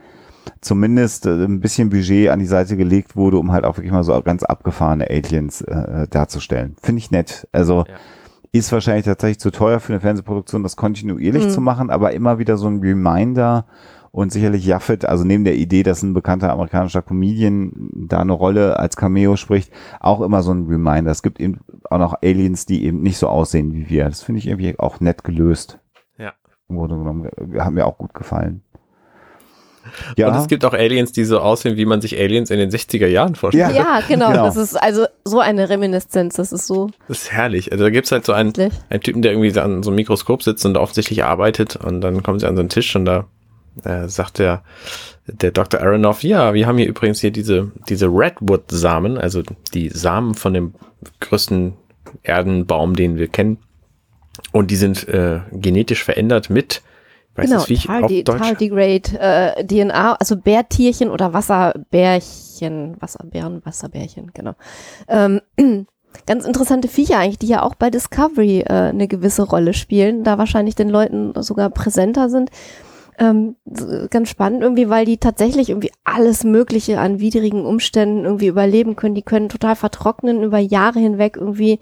zumindest 0.60 1.26
äh, 1.26 1.44
ein 1.44 1.60
bisschen 1.60 1.90
Budget 1.90 2.28
an 2.30 2.38
die 2.38 2.46
Seite 2.46 2.76
gelegt 2.76 3.16
wurde, 3.16 3.38
um 3.38 3.52
halt 3.52 3.64
auch 3.64 3.76
wirklich 3.76 3.92
mal 3.92 4.04
so 4.04 4.20
ganz 4.22 4.42
abgefahrene 4.42 5.08
Aliens 5.10 5.60
äh, 5.62 6.06
darzustellen. 6.08 6.76
Finde 6.82 6.98
ich 6.98 7.10
nett. 7.10 7.48
Also 7.52 7.84
Ja. 7.88 7.94
ist 8.52 8.70
wahrscheinlich 8.72 9.04
tatsächlich 9.04 9.40
zu 9.40 9.50
teuer 9.50 9.80
für 9.80 9.92
eine 9.92 10.00
Fernsehproduktion, 10.00 10.62
das 10.62 10.76
kontinuierlich 10.76 11.46
Mhm. 11.46 11.50
zu 11.50 11.60
machen, 11.60 11.90
aber 11.90 12.12
immer 12.12 12.38
wieder 12.38 12.56
so 12.56 12.68
ein 12.68 12.80
Reminder 12.80 13.66
und 14.10 14.30
sicherlich 14.30 14.66
Jaffet, 14.66 15.06
also 15.06 15.24
neben 15.24 15.44
der 15.44 15.54
Idee, 15.56 15.82
dass 15.82 16.02
ein 16.02 16.12
bekannter 16.12 16.52
amerikanischer 16.52 17.00
Comedian 17.00 17.72
da 17.94 18.18
eine 18.20 18.32
Rolle 18.34 18.78
als 18.78 18.96
Cameo 18.96 19.36
spricht, 19.36 19.72
auch 20.00 20.20
immer 20.20 20.42
so 20.42 20.52
ein 20.52 20.66
Reminder. 20.66 21.10
Es 21.10 21.22
gibt 21.22 21.40
eben 21.40 21.60
auch 21.88 21.98
noch 21.98 22.14
Aliens, 22.22 22.66
die 22.66 22.84
eben 22.84 23.00
nicht 23.00 23.16
so 23.16 23.28
aussehen 23.28 23.72
wie 23.72 23.88
wir. 23.88 24.04
Das 24.04 24.22
finde 24.22 24.40
ich 24.40 24.48
irgendwie 24.48 24.78
auch 24.78 25.00
nett 25.00 25.24
gelöst. 25.24 25.78
Ja. 26.18 26.32
Im 26.68 26.76
Grunde 26.76 26.96
genommen, 26.98 27.30
haben 27.58 27.74
mir 27.74 27.86
auch 27.86 27.96
gut 27.96 28.12
gefallen. 28.12 28.60
Ja, 30.16 30.28
Und 30.28 30.36
es 30.36 30.48
gibt 30.48 30.64
auch 30.64 30.72
Aliens, 30.72 31.12
die 31.12 31.24
so 31.24 31.40
aussehen, 31.40 31.76
wie 31.76 31.84
man 31.84 32.00
sich 32.00 32.18
Aliens 32.18 32.50
in 32.50 32.58
den 32.58 32.70
60er 32.70 33.06
Jahren 33.06 33.34
vorstellt. 33.34 33.74
Ja. 33.74 33.82
Ja, 33.82 34.00
genau, 34.06 34.30
Genau. 34.30 34.44
Das 34.44 34.56
ist 34.56 34.74
also 34.76 35.06
so 35.24 35.40
eine 35.40 35.68
Reminiszenz. 35.68 36.36
Das 36.36 36.52
ist 36.52 36.66
so 36.66 36.90
Das 37.08 37.22
ist 37.22 37.32
herrlich. 37.32 37.72
Also 37.72 37.84
da 37.84 37.90
gibt's 37.90 38.12
halt 38.12 38.24
so 38.24 38.32
einen, 38.32 38.52
einen 38.90 39.00
Typen, 39.02 39.22
der 39.22 39.32
irgendwie 39.32 39.58
an 39.58 39.82
so 39.82 39.90
einem 39.90 39.96
Mikroskop 39.96 40.42
sitzt 40.42 40.64
und 40.64 40.76
offensichtlich 40.76 41.24
arbeitet 41.24 41.76
und 41.76 42.00
dann 42.00 42.22
kommen 42.22 42.38
sie 42.38 42.46
an 42.46 42.56
so 42.56 42.60
einen 42.60 42.68
Tisch 42.68 42.94
und 42.96 43.04
da 43.04 43.26
äh, 43.84 44.08
sagt 44.08 44.38
der, 44.38 44.62
der 45.26 45.50
Dr. 45.50 45.80
Aronoff, 45.80 46.22
ja, 46.22 46.54
wir 46.54 46.66
haben 46.66 46.78
hier 46.78 46.88
übrigens 46.88 47.20
hier 47.20 47.30
diese, 47.30 47.70
diese 47.88 48.06
Redwood-Samen, 48.06 49.18
also 49.18 49.42
die 49.72 49.88
Samen 49.88 50.34
von 50.34 50.54
dem 50.54 50.74
größten 51.20 51.74
Erdenbaum, 52.22 52.94
den 52.94 53.16
wir 53.16 53.28
kennen. 53.28 53.58
Und 54.52 54.70
die 54.70 54.76
sind 54.76 55.08
äh, 55.08 55.40
genetisch 55.52 56.04
verändert 56.04 56.50
mit, 56.50 56.82
weiß 57.34 57.46
Genau, 57.46 57.62
auf 57.62 57.66
Tardi 57.66 58.24
Deutsch? 58.24 58.38
Tardigrade 58.38 59.18
äh, 59.18 59.64
DNA, 59.64 60.14
also 60.14 60.36
Bärtierchen 60.36 61.10
oder 61.10 61.32
Wasserbärchen, 61.32 62.96
Wasserbären, 63.00 63.62
Wasserbärchen, 63.64 64.30
genau. 64.34 64.54
Ähm, 65.08 65.40
ganz 66.26 66.44
interessante 66.44 66.88
Viecher 66.88 67.18
eigentlich, 67.18 67.38
die 67.38 67.48
ja 67.48 67.62
auch 67.62 67.74
bei 67.74 67.90
Discovery 67.90 68.60
äh, 68.60 68.72
eine 68.72 69.08
gewisse 69.08 69.42
Rolle 69.42 69.74
spielen, 69.74 70.24
da 70.24 70.38
wahrscheinlich 70.38 70.74
den 70.74 70.88
Leuten 70.88 71.32
sogar 71.42 71.70
präsenter 71.70 72.28
sind. 72.28 72.50
Ähm, 73.18 73.56
ganz 74.10 74.30
spannend 74.30 74.62
irgendwie, 74.62 74.88
weil 74.88 75.04
die 75.04 75.18
tatsächlich 75.18 75.68
irgendwie 75.68 75.92
alles 76.02 76.44
Mögliche 76.44 76.98
an 76.98 77.20
widrigen 77.20 77.66
Umständen 77.66 78.24
irgendwie 78.24 78.46
überleben 78.46 78.96
können. 78.96 79.14
Die 79.14 79.22
können 79.22 79.50
total 79.50 79.76
vertrocknen 79.76 80.42
über 80.42 80.58
Jahre 80.58 80.98
hinweg 80.98 81.36
irgendwie 81.36 81.78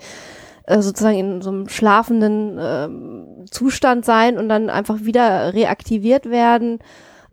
äh, 0.70 0.82
sozusagen 0.82 1.18
in 1.18 1.42
so 1.42 1.50
einem 1.50 1.68
schlafenden 1.68 2.58
ähm, 2.60 3.44
Zustand 3.50 4.04
sein 4.04 4.38
und 4.38 4.48
dann 4.48 4.70
einfach 4.70 5.00
wieder 5.00 5.52
reaktiviert 5.52 6.30
werden. 6.30 6.78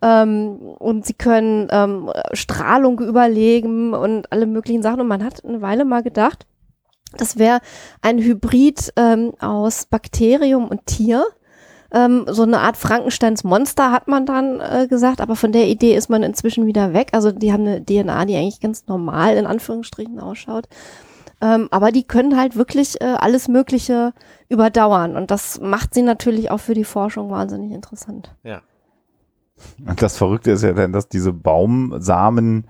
Ähm, 0.02 0.58
und 0.80 1.06
sie 1.06 1.14
können 1.14 1.68
ähm, 1.72 2.12
Strahlung 2.34 3.00
überlegen 3.00 3.94
und 3.94 4.32
alle 4.32 4.48
möglichen 4.48 4.82
Sachen. 4.82 5.02
Und 5.02 5.08
man 5.08 5.24
hat 5.24 5.46
eine 5.46 5.62
Weile 5.62 5.86
mal 5.86 6.04
gedacht, 6.04 6.46
das 7.16 7.38
wäre 7.38 7.60
ein 8.02 8.20
Hybrid 8.20 8.94
ähm, 8.96 9.34
aus 9.40 9.86
Bakterium 9.86 10.68
und 10.68 10.86
Tier. 10.86 11.26
Ähm, 11.92 12.26
so 12.28 12.44
eine 12.44 12.60
Art 12.60 12.76
Frankensteins 12.76 13.44
Monster 13.44 13.92
hat 13.92 14.08
man 14.08 14.26
dann 14.26 14.60
äh, 14.60 14.88
gesagt, 14.90 15.22
aber 15.22 15.36
von 15.36 15.52
der 15.52 15.68
Idee 15.68 15.96
ist 15.96 16.10
man 16.10 16.22
inzwischen 16.22 16.66
wieder 16.66 16.94
weg. 16.94 17.10
Also 17.14 17.32
die 17.32 17.54
haben 17.54 17.66
eine 17.66 17.84
DNA, 17.86 18.26
die 18.26 18.36
eigentlich 18.36 18.60
ganz 18.60 18.88
normal 18.88 19.38
in 19.38 19.46
Anführungsstrichen 19.46 20.20
ausschaut. 20.20 20.68
Ähm, 21.40 21.68
aber 21.72 21.92
die 21.92 22.04
können 22.04 22.36
halt 22.38 22.56
wirklich 22.56 23.00
äh, 23.02 23.06
alles 23.06 23.48
Mögliche 23.48 24.14
überdauern. 24.50 25.16
Und 25.16 25.30
das 25.32 25.60
macht 25.62 25.94
sie 25.94 26.02
natürlich 26.02 26.50
auch 26.50 26.60
für 26.60 26.74
die 26.74 26.84
Forschung 26.84 27.30
wahnsinnig 27.30 27.72
interessant. 27.72 28.34
Ja. 28.44 28.62
Und 29.88 30.02
das 30.02 30.18
Verrückte 30.18 30.52
ist 30.52 30.64
ja 30.64 30.74
dann, 30.74 30.94
dass 30.94 31.10
diese 31.10 31.34
Baumsamen 31.34 32.66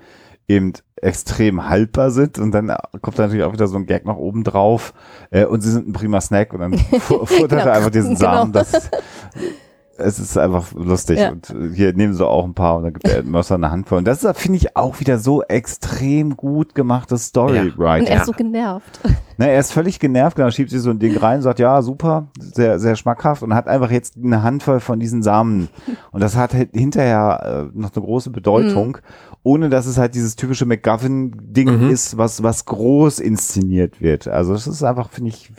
eben 0.48 0.74
extrem 0.96 1.68
haltbar 1.70 2.10
sind 2.12 2.40
und 2.40 2.52
dann 2.52 2.74
kommt 3.02 3.20
da 3.20 3.24
natürlich 3.24 3.44
auch 3.44 3.52
wieder 3.54 3.68
so 3.68 3.76
ein 3.78 3.86
Gag 3.86 4.06
noch 4.06 4.18
oben 4.18 4.44
drauf 4.46 4.94
äh, 5.30 5.46
und 5.46 5.62
sie 5.62 5.70
sind 5.72 5.88
ein 5.90 5.94
prima 5.94 6.20
Snack 6.22 6.54
und 6.54 6.60
dann 6.62 6.78
fu- 7.00 7.26
futtert 7.26 7.52
er 7.52 7.58
Genau. 7.66 7.72
einfach 7.76 7.90
diesen 7.92 8.16
Samen. 8.16 8.52
Genau. 8.54 8.66
Das, 8.72 8.90
es 9.98 10.20
ist 10.20 10.38
einfach 10.38 10.74
lustig 10.74 11.20
Ja. 11.20 11.32
und 11.32 11.50
äh, 11.50 11.74
hier 11.74 11.94
nehmen 11.94 12.14
sie 12.14 12.26
auch 12.26 12.44
ein 12.46 12.54
paar 12.54 12.78
und 12.78 12.84
dann 12.84 12.94
gibt 12.94 13.08
der 13.08 13.24
Mercer 13.24 13.56
eine 13.56 13.72
Handvoll 13.72 14.00
und 14.00 14.06
das 14.06 14.24
ist, 14.24 14.38
finde 14.38 14.58
ich, 14.58 14.76
auch 14.76 15.00
wieder 15.00 15.18
so 15.20 15.44
extrem 15.44 16.36
gut 16.38 16.76
gemachtes 16.76 17.28
Storywriting. 17.28 18.06
Und 18.06 18.10
er 18.10 18.16
Ja. 18.16 18.20
ist 18.22 18.26
so 18.26 18.32
genervt. 18.34 19.00
Ne, 19.40 19.50
er 19.52 19.60
ist 19.60 19.72
völlig 19.72 20.00
genervt, 20.00 20.36
genau, 20.36 20.50
schiebt 20.50 20.72
sich 20.72 20.82
so 20.82 20.90
ein 20.90 20.98
Ding 20.98 21.16
rein, 21.18 21.42
sagt, 21.44 21.60
ja, 21.60 21.82
super, 21.84 22.28
sehr, 22.40 22.80
sehr 22.80 22.96
schmackhaft 22.96 23.44
und 23.44 23.54
hat 23.54 23.68
einfach 23.68 23.92
jetzt 23.92 24.16
eine 24.18 24.42
Handvoll 24.42 24.80
von 24.80 25.00
diesen 25.00 25.22
Samen. 25.22 25.70
Und 26.12 26.22
das 26.24 26.36
hat 26.36 26.56
halt 26.56 26.72
hinterher 26.74 27.70
äh, 27.74 27.78
noch 27.80 27.96
eine 27.96 28.04
große 28.04 28.32
Bedeutung, 28.32 28.98
ohne 29.44 29.70
dass 29.70 29.86
es 29.86 29.98
halt 30.00 30.16
dieses 30.16 30.36
typische 30.38 30.66
McGuffin-Ding 30.66 31.84
Mhm. 31.84 31.90
ist, 31.92 32.18
was, 32.18 32.42
was 32.42 32.66
groß 32.66 33.20
inszeniert 33.20 34.02
wird. 34.02 34.28
Also 34.28 34.54
es 34.56 34.66
ist 34.66 34.82
einfach, 34.84 35.10
finde 35.12 35.30
ich, 35.30 35.52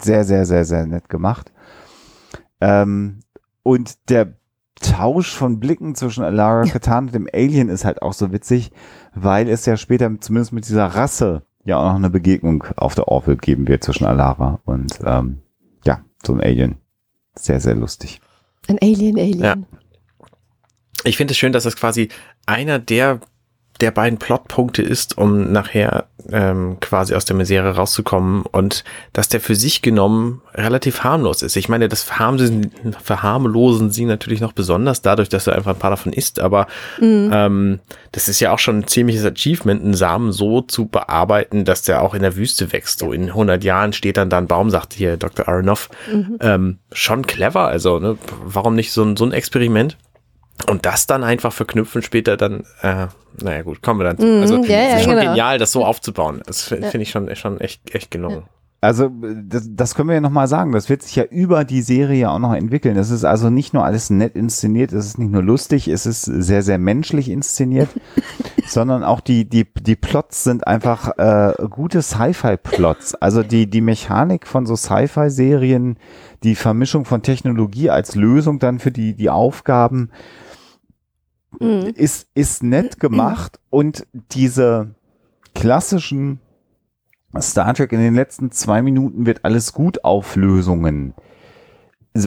sehr, 0.00 0.24
sehr, 0.24 0.46
sehr, 0.46 0.64
sehr 0.64 0.86
nett 0.86 1.08
gemacht. 1.08 1.50
Ähm, 2.60 3.18
und 3.64 4.08
der 4.10 4.34
Tausch 4.76 5.34
von 5.34 5.58
Blicken 5.58 5.94
zwischen 5.94 6.22
Alara 6.22 6.64
Katan 6.64 7.06
und 7.06 7.14
dem 7.14 7.28
Alien 7.32 7.68
ist 7.68 7.84
halt 7.84 8.02
auch 8.02 8.12
so 8.12 8.32
witzig, 8.32 8.70
weil 9.14 9.48
es 9.48 9.66
ja 9.66 9.76
später 9.76 10.10
zumindest 10.20 10.52
mit 10.52 10.68
dieser 10.68 10.86
Rasse 10.86 11.42
ja 11.64 11.78
auch 11.78 11.88
noch 11.88 11.96
eine 11.96 12.10
Begegnung 12.10 12.64
auf 12.76 12.94
der 12.94 13.08
Orville 13.08 13.36
geben 13.36 13.66
wird 13.66 13.82
zwischen 13.82 14.04
Alara 14.04 14.60
und 14.64 14.98
ähm, 15.04 15.38
ja, 15.84 16.04
so 16.24 16.34
ein 16.34 16.40
Alien. 16.40 16.76
Sehr, 17.34 17.60
sehr 17.60 17.74
lustig. 17.74 18.20
Ein 18.68 18.78
Alien, 18.80 19.18
Alien. 19.18 19.40
Ja. 19.40 19.56
Ich 21.04 21.16
finde 21.16 21.32
es 21.32 21.38
schön, 21.38 21.52
dass 21.52 21.64
das 21.64 21.76
quasi 21.76 22.08
einer 22.46 22.78
der 22.78 23.20
der 23.80 23.90
beiden 23.90 24.18
Plotpunkte 24.18 24.82
ist, 24.82 25.18
um 25.18 25.50
nachher 25.50 26.06
ähm, 26.30 26.78
quasi 26.80 27.14
aus 27.14 27.24
der 27.24 27.36
Misere 27.36 27.74
rauszukommen 27.76 28.42
und 28.42 28.84
dass 29.12 29.28
der 29.28 29.40
für 29.40 29.54
sich 29.56 29.82
genommen 29.82 30.42
relativ 30.54 31.02
harmlos 31.02 31.42
ist. 31.42 31.56
Ich 31.56 31.68
meine, 31.68 31.88
das 31.88 32.02
verharmlosen, 32.02 32.70
verharmlosen 33.02 33.90
sie 33.90 34.04
natürlich 34.04 34.40
noch 34.40 34.52
besonders 34.52 35.02
dadurch, 35.02 35.28
dass 35.28 35.46
er 35.46 35.56
einfach 35.56 35.72
ein 35.72 35.78
paar 35.78 35.90
davon 35.90 36.12
isst, 36.12 36.40
aber 36.40 36.66
ähm, 37.32 37.80
das 38.12 38.28
ist 38.28 38.40
ja 38.40 38.52
auch 38.52 38.58
schon 38.58 38.78
ein 38.78 38.86
ziemliches 38.86 39.24
Achievement, 39.24 39.82
einen 39.82 39.94
Samen 39.94 40.32
so 40.32 40.60
zu 40.60 40.86
bearbeiten, 40.86 41.64
dass 41.64 41.82
der 41.82 42.02
auch 42.02 42.14
in 42.14 42.22
der 42.22 42.36
Wüste 42.36 42.72
wächst. 42.72 43.00
So 43.00 43.12
in 43.12 43.24
100 43.24 43.64
Jahren 43.64 43.92
steht 43.92 44.16
dann 44.16 44.30
da 44.30 44.38
ein 44.38 44.46
Baum, 44.46 44.70
sagt 44.70 44.94
hier 44.94 45.16
Dr. 45.16 45.48
Aronoff. 45.48 45.90
Ähm, 46.40 46.78
schon 46.92 47.26
clever, 47.26 47.66
also 47.66 47.98
ne, 47.98 48.16
warum 48.44 48.76
nicht 48.76 48.92
so 48.92 49.02
ein, 49.02 49.16
so 49.16 49.24
ein 49.24 49.32
Experiment? 49.32 49.96
Und 50.68 50.86
das 50.86 51.06
dann 51.06 51.24
einfach 51.24 51.52
verknüpfen 51.52 52.02
später 52.02 52.36
dann, 52.36 52.64
äh, 52.82 53.08
naja 53.42 53.62
gut, 53.62 53.82
kommen 53.82 54.00
wir 54.00 54.04
dann 54.04 54.18
zu. 54.18 54.24
Mhm, 54.26 54.42
Also 54.42 54.64
ja, 54.64 54.76
ja, 54.76 54.88
es 54.90 54.94
ist 55.00 55.04
schon 55.04 55.16
genau. 55.16 55.28
genial, 55.30 55.58
das 55.58 55.72
so 55.72 55.84
aufzubauen. 55.84 56.42
Das 56.46 56.62
finde 56.62 56.90
find 56.90 57.02
ich 57.02 57.10
schon, 57.10 57.34
schon 57.36 57.60
echt, 57.60 57.94
echt 57.94 58.10
gelungen. 58.10 58.44
Also 58.84 59.10
das, 59.46 59.66
das 59.70 59.94
können 59.94 60.10
wir 60.10 60.14
ja 60.14 60.20
nochmal 60.20 60.46
sagen, 60.46 60.72
das 60.72 60.90
wird 60.90 61.02
sich 61.02 61.16
ja 61.16 61.24
über 61.24 61.64
die 61.64 61.80
Serie 61.80 62.30
auch 62.30 62.38
noch 62.38 62.52
entwickeln. 62.52 62.98
Es 62.98 63.10
ist 63.10 63.24
also 63.24 63.48
nicht 63.48 63.72
nur 63.72 63.82
alles 63.82 64.10
nett 64.10 64.36
inszeniert, 64.36 64.92
es 64.92 65.06
ist 65.06 65.18
nicht 65.18 65.32
nur 65.32 65.42
lustig, 65.42 65.88
es 65.88 66.04
ist 66.04 66.22
sehr, 66.22 66.62
sehr 66.62 66.76
menschlich 66.76 67.30
inszeniert, 67.30 67.88
sondern 68.66 69.02
auch 69.02 69.20
die, 69.20 69.48
die, 69.48 69.64
die 69.64 69.96
Plots 69.96 70.44
sind 70.44 70.66
einfach 70.66 71.16
äh, 71.16 71.54
gute 71.70 72.02
Sci-Fi-Plots. 72.02 73.14
Also 73.14 73.42
die, 73.42 73.70
die 73.70 73.80
Mechanik 73.80 74.46
von 74.46 74.66
so 74.66 74.76
Sci-Fi-Serien, 74.76 75.96
die 76.42 76.54
Vermischung 76.54 77.06
von 77.06 77.22
Technologie 77.22 77.88
als 77.88 78.14
Lösung 78.14 78.58
dann 78.58 78.80
für 78.80 78.90
die, 78.90 79.14
die 79.14 79.30
Aufgaben, 79.30 80.10
Mhm. 81.60 81.92
ist, 81.94 82.28
ist 82.34 82.62
nett 82.64 82.98
gemacht 82.98 83.60
und 83.70 84.06
diese 84.32 84.94
klassischen 85.54 86.40
Star 87.40 87.74
Trek 87.74 87.92
in 87.92 88.00
den 88.00 88.14
letzten 88.14 88.50
zwei 88.50 88.82
Minuten 88.82 89.26
wird 89.26 89.44
alles 89.44 89.72
gut 89.72 90.04
Auflösungen 90.04 91.14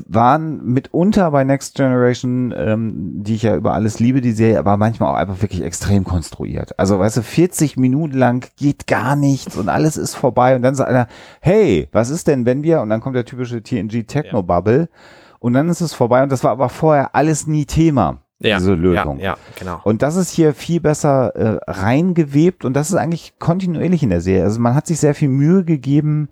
waren 0.07 0.65
mitunter 0.65 1.31
bei 1.31 1.45
Next 1.45 1.75
Generation, 1.75 2.53
ähm, 2.55 3.23
die 3.23 3.35
ich 3.35 3.43
ja 3.43 3.55
über 3.55 3.73
alles 3.73 3.99
liebe, 3.99 4.19
die 4.19 4.33
Serie, 4.33 4.59
aber 4.59 4.75
manchmal 4.75 5.09
auch 5.09 5.17
einfach 5.17 5.41
wirklich 5.41 5.63
extrem 5.63 6.03
konstruiert. 6.03 6.77
Also, 6.77 6.99
weißt 6.99 7.17
du, 7.17 7.21
40 7.21 7.77
Minuten 7.77 8.17
lang 8.17 8.49
geht 8.57 8.87
gar 8.87 9.15
nichts 9.15 9.55
und 9.55 9.69
alles 9.69 9.95
ist 9.95 10.15
vorbei 10.15 10.57
und 10.57 10.61
dann 10.61 10.75
sagt 10.75 10.89
einer, 10.89 11.07
hey, 11.39 11.87
was 11.93 12.09
ist 12.09 12.27
denn, 12.27 12.45
wenn 12.45 12.63
wir, 12.63 12.81
und 12.81 12.89
dann 12.89 12.99
kommt 12.99 13.15
der 13.15 13.23
typische 13.23 13.63
TNG 13.63 14.03
Techno 14.07 14.43
Bubble 14.43 14.89
und 15.39 15.53
dann 15.53 15.69
ist 15.69 15.79
es 15.79 15.93
vorbei 15.93 16.21
und 16.21 16.31
das 16.33 16.43
war 16.43 16.51
aber 16.51 16.67
vorher 16.67 17.15
alles 17.15 17.47
nie 17.47 17.65
Thema, 17.65 18.23
Ja, 18.39 18.57
diese 18.57 18.73
Lösung. 18.73 19.17
ja, 19.17 19.31
ja, 19.31 19.37
genau. 19.57 19.81
Und 19.83 20.03
das 20.03 20.15
ist 20.15 20.29
hier 20.29 20.53
viel 20.53 20.79
besser 20.79 21.35
äh, 21.35 21.59
reingewebt 21.67 22.65
und 22.65 22.73
das 22.75 22.89
ist 22.89 22.95
eigentlich 22.95 23.39
kontinuierlich 23.39 24.03
in 24.03 24.09
der 24.09 24.21
Serie. 24.21 24.43
Also 24.43 24.59
man 24.59 24.75
hat 24.75 24.85
sich 24.85 24.99
sehr 24.99 25.15
viel 25.15 25.29
Mühe 25.29 25.63
gegeben, 25.63 26.29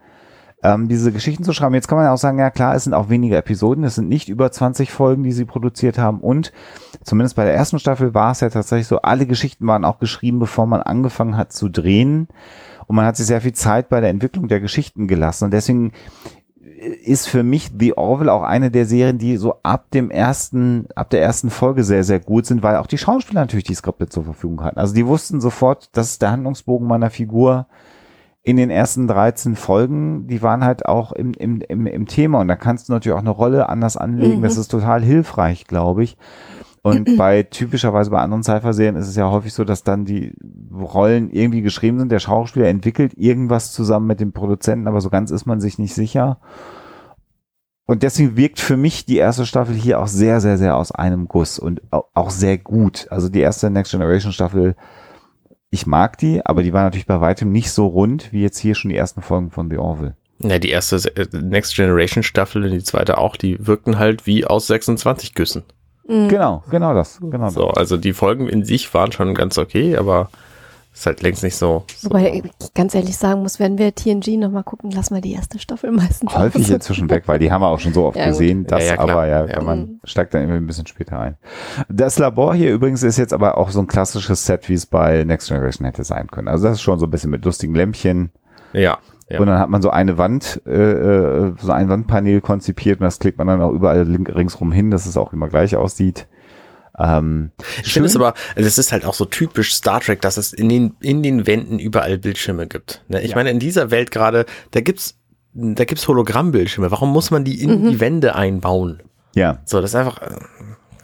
ähm, 0.62 0.88
diese 0.88 1.12
Geschichten 1.12 1.44
zu 1.44 1.52
schreiben. 1.52 1.74
Jetzt 1.74 1.88
kann 1.88 1.98
man 1.98 2.06
ja 2.06 2.14
auch 2.14 2.20
sagen, 2.20 2.38
ja 2.38 2.52
klar, 2.52 2.76
es 2.76 2.84
sind 2.84 2.94
auch 2.94 3.10
weniger 3.10 3.38
Episoden, 3.38 3.84
es 3.84 3.96
sind 3.96 4.08
nicht 4.08 4.30
über 4.30 4.52
20 4.52 4.92
Folgen, 4.92 5.24
die 5.24 5.32
sie 5.32 5.46
produziert 5.46 5.98
haben 5.98 6.20
und 6.20 6.52
zumindest 7.04 7.36
bei 7.36 7.46
der 7.46 7.56
ersten 7.56 7.80
Staffel 7.80 8.14
war 8.14 8.32
es 8.32 8.40
ja 8.40 8.50
tatsächlich 8.50 8.88
so, 8.88 9.02
alle 9.02 9.26
Geschichten 9.26 9.66
waren 9.66 9.84
auch 9.84 9.98
geschrieben, 9.98 10.38
bevor 10.38 10.68
man 10.68 10.82
angefangen 10.82 11.38
hat 11.38 11.54
zu 11.54 11.70
drehen 11.70 12.28
und 12.86 12.96
man 12.96 13.06
hat 13.06 13.18
sich 13.18 13.26
sehr 13.26 13.42
viel 13.42 13.54
Zeit 13.54 13.90
bei 13.90 14.00
der 14.00 14.12
Entwicklung 14.12 14.48
der 14.48 14.60
Geschichten 14.60 15.08
gelassen 15.08 15.46
und 15.46 15.52
deswegen 15.52 15.92
ist 17.04 17.28
für 17.28 17.44
mich 17.44 17.72
The 17.78 17.98
Orville 17.98 18.32
auch 18.32 18.44
eine 18.44 18.72
der 18.72 18.86
Serien, 18.86 19.18
die 19.18 19.38
so 19.38 19.56
ab 19.64 19.92
dem 19.92 20.12
ersten, 20.12 20.88
ab 20.96 21.10
der 21.10 21.22
ersten 21.22 21.50
Folge 21.50 21.84
sehr, 21.84 22.04
sehr 22.04 22.20
gut 22.20 22.46
sind, 22.46 22.64
weil 22.64 22.78
auch 22.78 22.88
die 22.88 22.98
Schauspieler 22.98 23.42
natürlich 23.42 23.66
die 23.66 23.76
Skripte 23.76 24.08
zur 24.08 24.24
Verfügung 24.24 24.64
hatten. 24.64 24.80
Also 24.80 24.94
die 24.94 25.06
wussten 25.06 25.42
sofort, 25.42 25.90
das 25.94 26.12
ist 26.12 26.22
der 26.22 26.32
Handlungsbogen 26.32 26.88
meiner 26.88 27.10
Figur 27.10 27.68
in 28.44 28.58
den 28.58 28.70
ersten 28.70 29.08
13 29.08 29.56
Folgen, 29.56 30.28
die 30.28 30.44
waren 30.44 30.64
halt 30.64 30.86
auch 30.86 31.12
im, 31.14 31.34
im, 31.34 31.62
im, 31.62 31.88
im 31.88 32.06
Thema 32.06 32.40
und 32.42 32.48
da 32.48 32.56
kannst 32.56 32.88
du 32.88 32.94
natürlich 32.94 33.16
auch 33.16 33.22
eine 33.22 33.32
Rolle 33.32 33.70
anders 33.70 33.98
anlegen. 33.98 34.38
Mhm. 34.38 34.44
Das 34.44 34.58
ist 34.58 34.68
total 34.68 35.02
hilfreich, 35.02 35.66
glaube 35.66 36.04
ich. 36.04 36.16
Und 36.86 37.18
bei 37.18 37.42
typischerweise 37.44 38.12
bei 38.12 38.20
anderen 38.20 38.44
Cypher-Serien 38.44 38.96
ist 38.96 39.08
es 39.08 39.16
ja 39.16 39.32
häufig 39.32 39.54
so, 39.54 39.64
dass 39.64 39.84
dann 39.84 40.06
die 40.06 40.34
Rollen 40.72 41.32
irgendwie 41.32 41.62
geschrieben 41.64 41.98
sind. 41.98 42.12
Der 42.12 42.20
Schauspieler 42.20 42.68
entwickelt 42.68 43.14
irgendwas 43.18 43.72
zusammen 43.74 44.06
mit 44.06 44.20
dem 44.20 44.34
Produzenten, 44.34 44.88
aber 44.88 45.02
so 45.02 45.10
ganz 45.10 45.32
ist 45.32 45.48
man 45.48 45.60
sich 45.60 45.80
nicht 45.80 45.96
sicher. 45.96 46.40
Und 47.88 48.04
deswegen 48.04 48.38
wirkt 48.38 48.60
für 48.60 48.78
mich 48.78 49.06
die 49.06 49.18
erste 49.18 49.46
Staffel 49.46 49.76
hier 49.76 50.00
auch 50.00 50.08
sehr, 50.08 50.42
sehr, 50.42 50.58
sehr 50.58 50.76
aus 50.78 50.92
einem 50.92 51.28
Guss 51.28 51.60
und 51.60 51.82
au- 51.92 52.06
auch 52.14 52.30
sehr 52.30 52.58
gut. 52.58 53.08
Also 53.10 53.30
die 53.30 53.40
erste 53.42 53.70
Next 53.70 53.92
Generation 53.92 54.32
Staffel, 54.32 54.76
ich 55.70 55.86
mag 55.88 56.18
die, 56.18 56.46
aber 56.46 56.64
die 56.64 56.74
war 56.74 56.84
natürlich 56.84 57.06
bei 57.08 57.20
weitem 57.22 57.52
nicht 57.52 57.72
so 57.72 57.88
rund 57.88 58.32
wie 58.32 58.42
jetzt 58.42 58.58
hier 58.60 58.76
schon 58.76 58.90
die 58.90 58.98
ersten 58.98 59.22
Folgen 59.22 59.50
von 59.52 59.70
The 59.70 59.78
Orville. 59.78 60.16
Ja, 60.40 60.60
die 60.60 60.70
erste 60.70 60.98
äh, 61.16 61.28
Next 61.42 61.76
Generation 61.76 62.24
Staffel 62.24 62.64
und 62.64 62.72
die 62.72 62.84
zweite 62.84 63.18
auch, 63.18 63.36
die 63.38 63.58
wirkten 63.66 63.98
halt 63.98 64.26
wie 64.28 64.46
aus 64.46 64.68
26 64.68 65.34
Küssen. 65.34 65.64
Mhm. 66.08 66.28
Genau, 66.30 66.64
genau 66.70 66.94
das, 66.94 67.20
genau 67.20 67.50
So, 67.50 67.70
also 67.70 67.98
die 67.98 68.14
Folgen 68.14 68.48
in 68.48 68.64
sich 68.64 68.94
waren 68.94 69.12
schon 69.12 69.34
ganz 69.34 69.58
okay, 69.58 69.98
aber 69.98 70.30
ist 70.94 71.06
halt 71.08 71.22
längst 71.24 71.44
nicht 71.44 71.58
so. 71.58 71.84
so 71.98 72.10
Wobei 72.10 72.32
ich 72.32 72.74
ganz 72.74 72.96
ehrlich 72.96 73.18
sagen 73.18 73.42
muss, 73.42 73.60
wenn 73.60 73.78
wir 73.78 73.94
TNG 73.94 74.38
nochmal 74.38 74.64
gucken, 74.64 74.92
lass 74.92 75.12
mal 75.12 75.20
die 75.20 75.34
erste 75.34 75.60
Staffel 75.60 75.92
meistens 75.92 76.32
das. 76.32 76.40
Häufig 76.42 76.70
inzwischen 76.70 77.10
weg, 77.10 77.24
weil 77.26 77.38
die 77.38 77.52
haben 77.52 77.62
wir 77.62 77.68
auch 77.68 77.80
schon 77.80 77.94
so 77.94 78.06
oft 78.06 78.16
Ja, 78.18 78.26
gut. 78.26 78.32
gesehen, 78.34 78.66
das 78.66 78.82
Ja, 78.88 78.94
ja, 78.96 79.00
aber 79.02 79.28
ja, 79.28 79.46
Ja. 79.46 79.62
man 79.62 80.00
steigt 80.06 80.34
dann 80.34 80.44
immer 80.44 80.54
ein 80.54 80.66
bisschen 80.68 80.88
später 80.88 81.20
ein. 81.20 81.38
Das 81.90 82.18
Labor 82.18 82.56
hier 82.56 82.72
übrigens 82.72 83.04
ist 83.04 83.18
jetzt 83.18 83.34
aber 83.34 83.58
auch 83.58 83.72
so 83.72 83.80
ein 83.82 83.88
klassisches 83.88 84.46
Set, 84.46 84.70
wie 84.70 84.74
es 84.76 84.86
bei 84.86 85.26
Next 85.26 85.50
Generation 85.50 85.86
hätte 85.86 86.06
sein 86.06 86.28
können. 86.28 86.48
Also 86.48 86.64
das 86.66 86.76
ist 86.76 86.82
schon 86.82 86.98
so 86.98 87.08
ein 87.08 87.12
bisschen 87.12 87.32
mit 87.32 87.44
lustigen 87.44 87.76
Lämpchen. 87.76 88.32
Ja, 88.72 88.98
ja. 89.30 89.40
Und 89.40 89.48
dann 89.48 89.58
hat 89.60 89.70
man 89.70 89.82
so 89.82 89.90
eine 89.90 90.18
Wand, 90.18 90.62
äh, 90.68 90.72
äh, 90.72 91.54
so 91.60 91.72
ein 91.72 91.90
Wandpanel 91.90 92.42
konzipiert 92.42 93.00
und 93.00 93.06
das 93.06 93.20
klickt 93.20 93.38
man 93.38 93.48
dann 93.48 93.62
auch 93.62 93.72
überall 93.72 94.04
link, 94.04 94.30
ringsrum 94.34 94.72
hin, 94.72 94.92
dass 94.92 95.06
es 95.06 95.18
auch 95.18 95.34
immer 95.34 95.48
gleich 95.50 95.76
aussieht. 95.76 96.28
Ähm, 96.98 97.52
Ich 97.84 97.92
finde 97.94 98.08
es 98.08 98.16
aber, 98.16 98.36
also 98.56 98.68
es 98.68 98.78
ist 98.78 98.92
halt 98.92 99.04
auch 99.06 99.14
so 99.16 99.26
typisch 99.26 99.74
Star 99.74 100.00
Trek, 100.00 100.22
dass 100.22 100.38
es 100.38 100.54
in 100.54 100.70
den, 100.70 100.96
in 101.02 101.24
den 101.24 101.46
Wänden 101.48 101.78
überall 101.80 102.18
Bildschirme 102.18 102.68
gibt. 102.68 103.04
Ne? 103.10 103.22
Ich 103.22 103.32
Ja. 103.32 103.36
meine, 103.36 103.50
in 103.50 103.60
dieser 103.60 103.92
Welt 103.92 104.12
gerade, 104.12 104.46
da 104.72 104.80
gibt's, 104.82 105.18
da 105.54 105.84
gibt's 105.86 106.08
Hologrammbildschirme. 106.08 106.92
Warum 106.92 107.12
muss 107.12 107.32
man 107.32 107.44
die 107.44 107.62
in 107.62 107.90
die 107.90 108.00
Wände 108.00 108.36
einbauen? 108.36 109.02
ja, 109.34 109.60
So, 109.66 109.82
das 109.82 109.90
ist 109.92 109.96
einfach, 109.96 110.22
äh, 110.22 110.36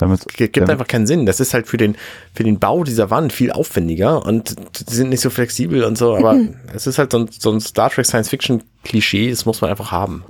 damit, 0.02 0.28
gibt 0.28 0.58
damit 0.58 0.70
einfach 0.72 0.88
keinen 0.88 1.08
Sinn. 1.08 1.26
Das 1.26 1.40
ist 1.40 1.54
halt 1.54 1.68
für 1.68 1.78
den, 1.78 1.96
für 2.34 2.44
den 2.44 2.60
Bau 2.60 2.84
dieser 2.84 3.10
Wand 3.10 3.32
viel 3.34 3.52
aufwendiger 3.52 4.26
und 4.26 4.56
die 4.90 4.94
sind 4.94 5.10
nicht 5.10 5.22
so 5.22 5.30
flexibel 5.30 5.84
und 5.84 5.98
so, 5.98 6.16
aber 6.16 6.38
es 6.74 6.88
ist 6.88 6.98
halt 6.98 7.12
so 7.12 7.20
ein, 7.20 7.30
so 7.32 7.52
ein 7.52 7.60
Star 7.62 7.90
Trek 7.90 8.06
Science 8.06 8.30
Fiction 8.30 8.64
Klischee, 8.84 9.30
das 9.30 9.46
muss 9.46 9.62
man 9.62 9.70
einfach 9.70 9.92
haben. 9.92 10.24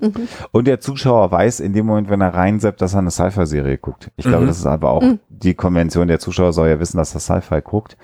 Und 0.51 0.67
der 0.67 0.81
Zuschauer 0.81 1.31
weiß 1.31 1.61
in 1.61 1.71
dem 1.71 1.85
Moment, 1.85 2.09
wenn 2.09 2.19
er 2.19 2.33
reinseppt, 2.33 2.81
dass 2.81 2.93
er 2.93 2.99
eine 2.99 3.09
Sci-Fi-Serie 3.11 3.77
guckt. 3.77 4.11
Ich 4.17 4.25
glaube, 4.25 4.43
Mhm. 4.43 4.47
das 4.47 4.57
ist 4.57 4.65
aber 4.65 4.89
auch 4.89 5.03
die 5.29 5.53
Konvention. 5.53 6.09
Der 6.09 6.19
Zuschauer 6.19 6.51
soll 6.51 6.67
ja 6.67 6.79
wissen, 6.79 6.97
dass 6.97 7.13
er 7.13 7.21
Sci-Fi 7.21 7.61
guckt. 7.63 7.95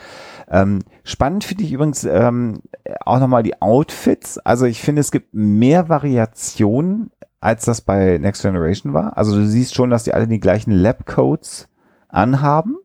Ähm, 0.49 0.80
spannend 1.03 1.43
finde 1.43 1.65
ich 1.65 1.74
übrigens 1.74 2.05
ähm, 2.05 2.61
auch 3.05 3.20
nochmal 3.20 3.43
die 3.43 3.61
Outfits. 3.61 4.38
Also 4.38 4.65
ich 4.65 4.80
finde, 4.82 5.01
es 5.01 5.11
gibt 5.11 5.34
mehr 5.34 5.89
Variationen, 5.89 7.11
als 7.40 7.66
das 7.66 7.82
bei 7.82 8.18
Next 8.18 8.42
Generation 8.42 8.94
war. 8.94 9.18
Also 9.18 9.36
du 9.36 9.46
siehst 9.46 9.76
schon, 9.76 9.90
dass 9.90 10.04
die 10.04 10.14
alle 10.14 10.28
die 10.28 10.40
gleichen 10.40 10.72
Lab-Codes 10.72 11.70
anhaben. 12.10 12.78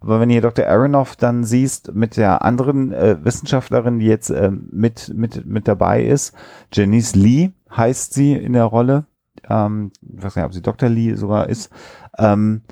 Aber 0.00 0.20
wenn 0.20 0.30
ihr 0.30 0.40
Dr. 0.40 0.66
Aronoff 0.66 1.16
dann 1.16 1.42
siehst 1.42 1.92
mit 1.92 2.16
der 2.16 2.42
anderen 2.42 2.92
äh, 2.92 3.16
Wissenschaftlerin, 3.24 3.98
die 3.98 4.06
jetzt 4.06 4.30
äh, 4.30 4.50
mit, 4.50 5.12
mit, 5.14 5.44
mit 5.44 5.66
dabei 5.66 6.04
ist, 6.04 6.34
Janice 6.72 7.16
Lee 7.16 7.50
heißt 7.76 8.14
sie 8.14 8.32
in 8.34 8.52
der 8.52 8.64
Rolle. 8.64 9.06
Ähm, 9.48 9.90
ich 10.02 10.22
weiß 10.22 10.36
nicht, 10.36 10.44
ob 10.44 10.54
sie 10.54 10.62
Dr. 10.62 10.88
Lee 10.88 11.14
sogar 11.14 11.48
ist. 11.48 11.70
Ähm, 12.16 12.62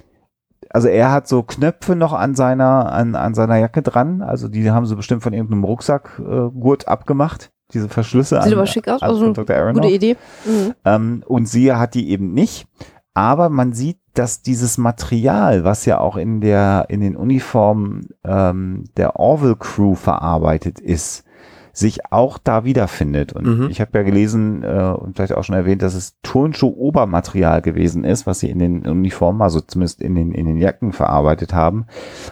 also 0.70 0.88
er 0.88 1.10
hat 1.10 1.26
so 1.26 1.42
Knöpfe 1.42 1.96
noch 1.96 2.12
an 2.12 2.34
seiner, 2.34 2.92
an, 2.92 3.14
an 3.14 3.34
seiner 3.34 3.56
Jacke 3.56 3.82
dran. 3.82 4.22
Also 4.22 4.48
die 4.48 4.70
haben 4.70 4.86
sie 4.86 4.96
bestimmt 4.96 5.22
von 5.22 5.32
irgendeinem 5.32 5.64
Rucksackgurt 5.64 6.84
äh, 6.84 6.86
abgemacht. 6.86 7.50
Diese 7.72 7.88
Verschlüsse 7.88 8.36
Sieht 8.42 8.52
an, 8.52 8.58
aber 8.58 8.66
schick 8.66 8.88
aus. 8.88 9.02
an 9.02 9.08
Also, 9.10 9.32
Dr. 9.32 9.56
Aronoff. 9.56 9.82
gute 9.82 9.94
Idee. 9.94 10.16
Mhm. 10.44 10.74
Ähm, 10.84 11.22
und 11.26 11.48
sie 11.48 11.72
hat 11.72 11.94
die 11.94 12.10
eben 12.10 12.32
nicht. 12.32 12.66
Aber 13.14 13.48
man 13.48 13.72
sieht, 13.72 13.98
dass 14.14 14.42
dieses 14.42 14.78
Material, 14.78 15.64
was 15.64 15.84
ja 15.84 15.98
auch 15.98 16.16
in 16.16 16.40
der 16.40 16.86
in 16.88 17.00
den 17.00 17.16
Uniformen 17.16 18.08
ähm, 18.24 18.84
der 18.96 19.16
Orville 19.16 19.56
Crew 19.56 19.94
verarbeitet 19.94 20.80
ist, 20.80 21.24
sich 21.72 22.12
auch 22.12 22.38
da 22.38 22.64
wiederfindet. 22.64 23.32
Und 23.32 23.46
Mhm. 23.46 23.68
ich 23.70 23.80
habe 23.80 23.90
ja 23.94 24.02
gelesen 24.02 24.62
äh, 24.62 24.94
und 24.96 25.16
vielleicht 25.16 25.34
auch 25.34 25.44
schon 25.44 25.54
erwähnt, 25.54 25.82
dass 25.82 25.94
es 25.94 26.16
Turnschuh-Obermaterial 26.22 27.62
gewesen 27.62 28.04
ist, 28.04 28.26
was 28.26 28.40
sie 28.40 28.50
in 28.50 28.58
den 28.58 28.86
Uniformen, 28.86 29.42
also 29.42 29.60
zumindest 29.60 30.00
in 30.02 30.14
den 30.14 30.32
in 30.32 30.46
den 30.46 30.58
Jacken 30.58 30.92
verarbeitet 30.92 31.54
haben. 31.54 31.86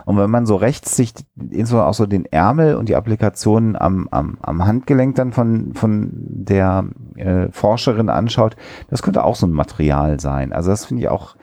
Und 0.04 0.16
wenn 0.16 0.30
man 0.30 0.46
so 0.46 0.56
rechts 0.56 0.96
sich 0.96 1.12
insbesondere 1.36 1.88
auch 1.88 1.94
so 1.94 2.06
den 2.06 2.26
Ärmel 2.26 2.74
und 2.76 2.88
die 2.88 2.96
Applikationen 2.96 3.76
am, 3.76 4.08
am, 4.10 4.38
am 4.42 4.66
Handgelenk 4.66 5.14
dann 5.16 5.32
von, 5.32 5.74
von 5.74 6.10
der 6.12 6.86
äh, 7.16 7.48
Forscherin 7.50 8.08
anschaut, 8.08 8.56
das 8.88 9.02
könnte 9.02 9.24
auch 9.24 9.36
so 9.36 9.46
ein 9.46 9.52
Material 9.52 10.20
sein. 10.20 10.52
Also 10.52 10.70
das 10.70 10.84
finde 10.86 11.02
ich 11.02 11.08
auch, 11.08 11.36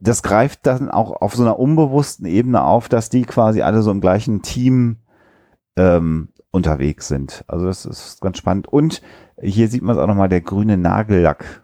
das 0.00 0.22
greift 0.22 0.66
dann 0.66 0.90
auch 0.90 1.22
auf 1.22 1.34
so 1.34 1.42
einer 1.42 1.58
unbewussten 1.58 2.26
Ebene 2.26 2.62
auf, 2.64 2.88
dass 2.88 3.08
die 3.08 3.22
quasi 3.22 3.62
alle 3.62 3.82
so 3.82 3.90
im 3.90 4.00
gleichen 4.00 4.42
Team 4.42 4.96
ähm, 5.76 6.28
unterwegs 6.56 7.06
sind. 7.08 7.44
Also 7.46 7.66
das 7.66 7.84
ist 7.86 8.20
ganz 8.20 8.38
spannend. 8.38 8.66
Und 8.68 9.02
hier 9.40 9.68
sieht 9.68 9.82
man 9.82 9.96
es 9.96 10.02
auch 10.02 10.06
nochmal, 10.08 10.28
der 10.28 10.40
grüne 10.40 10.76
Nagellack 10.76 11.62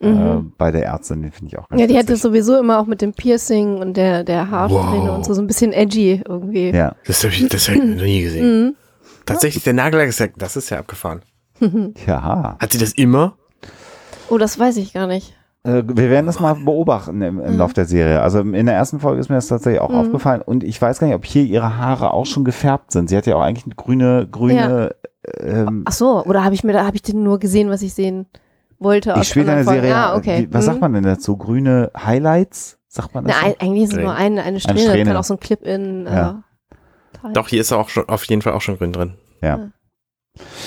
äh, 0.00 0.08
Mhm. 0.10 0.52
bei 0.58 0.72
der 0.72 0.84
Ärztin, 0.84 1.22
den 1.22 1.30
finde 1.30 1.52
ich 1.54 1.58
auch 1.58 1.68
ganz 1.68 1.80
Ja, 1.80 1.86
die 1.86 1.94
hat 1.94 2.04
das 2.06 2.10
witzig. 2.18 2.22
sowieso 2.22 2.58
immer 2.58 2.80
auch 2.80 2.86
mit 2.86 3.00
dem 3.00 3.12
Piercing 3.12 3.76
und 3.78 3.96
der, 3.96 4.24
der 4.24 4.50
Haarsträhne 4.50 5.08
Wow. 5.10 5.16
und 5.16 5.24
so, 5.24 5.32
so 5.32 5.40
ein 5.40 5.46
bisschen 5.46 5.72
edgy 5.72 6.20
irgendwie. 6.28 6.70
Ja, 6.70 6.96
Das 7.06 7.22
habe 7.22 7.32
ich, 7.32 7.48
das 7.48 7.68
hab 7.68 7.76
ich 7.76 7.82
noch 7.84 8.02
nie 8.02 8.22
gesehen. 8.22 8.64
Mhm. 8.66 8.76
Tatsächlich, 9.26 9.62
der 9.62 9.74
Nagellack 9.74 10.08
ist 10.08 10.18
ja, 10.18 10.26
das 10.36 10.56
ist 10.56 10.70
ja 10.70 10.78
abgefahren. 10.80 11.22
ja. 12.06 12.56
Hat 12.60 12.72
sie 12.72 12.78
das 12.78 12.92
immer? 12.94 13.36
Oh, 14.28 14.38
das 14.38 14.58
weiß 14.58 14.76
ich 14.78 14.92
gar 14.92 15.06
nicht. 15.06 15.34
Äh, 15.64 15.82
wir 15.86 16.10
werden 16.10 16.26
das 16.26 16.40
mal 16.40 16.54
beobachten 16.54 17.22
im, 17.22 17.40
im 17.40 17.52
Mhm. 17.52 17.58
Lauf 17.58 17.72
der 17.72 17.84
Serie. 17.84 18.20
Also 18.20 18.40
in 18.40 18.66
der 18.66 18.74
ersten 18.74 18.98
Folge 19.00 19.20
ist 19.20 19.28
mir 19.28 19.36
das 19.36 19.46
tatsächlich 19.46 19.80
auch 19.80 19.90
Mhm. 19.90 19.96
aufgefallen. 19.96 20.42
Und 20.42 20.64
ich 20.64 20.80
weiß 20.82 20.98
gar 20.98 21.06
nicht, 21.06 21.16
ob 21.16 21.24
hier 21.24 21.44
ihre 21.44 21.76
Haare 21.76 22.12
auch 22.12 22.26
schon 22.26 22.44
gefärbt 22.44 22.90
sind. 22.92 23.08
Sie 23.08 23.16
hat 23.16 23.26
ja 23.26 23.36
auch 23.36 23.40
eigentlich 23.42 23.64
eine 23.66 23.74
grüne, 23.76 24.26
grüne, 24.30 24.94
ähm, 25.38 25.82
Ach 25.86 25.92
so, 25.92 26.24
oder 26.24 26.44
habe 26.44 26.54
ich 26.54 26.64
mir 26.64 26.72
da, 26.72 26.84
habe 26.84 26.96
ich 26.96 27.02
denn 27.02 27.22
nur 27.22 27.38
gesehen, 27.38 27.70
was 27.70 27.82
ich 27.82 27.94
sehen 27.94 28.26
wollte? 28.80 29.12
die 29.14 29.20
aus 29.20 29.28
spielt 29.28 29.48
eine? 29.48 29.62
Serie. 29.62 29.94
Ah, 29.94 30.16
okay. 30.16 30.46
die, 30.46 30.52
was 30.52 30.64
Mhm. 30.64 30.70
sagt 30.70 30.80
man 30.80 30.92
denn 30.94 31.04
dazu? 31.04 31.36
Grüne 31.36 31.90
Highlights? 31.96 32.78
Sagt 32.88 33.14
man 33.14 33.24
das? 33.24 33.34
Na, 33.40 33.48
so? 33.50 33.56
eigentlich 33.60 33.84
ist 33.84 33.92
es 33.92 33.98
nur 34.02 34.14
eine, 34.14 34.42
eine 34.42 34.58
Strähne, 34.60 34.74
das 34.78 34.84
Strähne. 34.88 35.04
kann 35.10 35.16
auch 35.16 35.24
so 35.24 35.34
ein 35.34 35.40
Clip-In. 35.40 36.06
Ja. 36.06 36.42
Äh, 36.72 37.16
Teil. 37.22 37.32
Doch, 37.34 37.48
hier 37.48 37.60
ist 37.60 37.70
er 37.70 37.78
auch 37.78 37.88
schon, 37.88 38.08
auf 38.08 38.24
jeden 38.24 38.42
Fall 38.42 38.52
auch 38.52 38.60
schon 38.60 38.76
grün 38.78 38.92
drin. 38.92 39.14
Ja. 39.40 39.68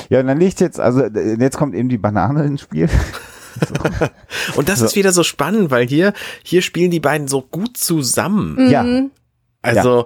Ja, 0.09 0.19
und 0.21 0.27
dann 0.27 0.39
liegt 0.39 0.59
jetzt, 0.61 0.79
also 0.79 1.01
äh, 1.01 1.35
jetzt 1.39 1.57
kommt 1.57 1.75
eben 1.75 1.89
die 1.89 1.97
Banane 1.97 2.43
ins 2.45 2.61
Spiel. 2.61 2.87
Und 4.55 4.69
das 4.69 4.79
So. 4.79 4.85
ist 4.85 4.95
wieder 4.95 5.11
so 5.11 5.23
spannend, 5.23 5.71
weil 5.71 5.87
hier, 5.87 6.13
hier 6.43 6.61
spielen 6.61 6.91
die 6.91 6.99
beiden 6.99 7.27
so 7.27 7.41
gut 7.41 7.77
zusammen. 7.77 8.55
Mhm. 8.65 8.69
Ja. 8.69 8.85
Also, 9.61 10.05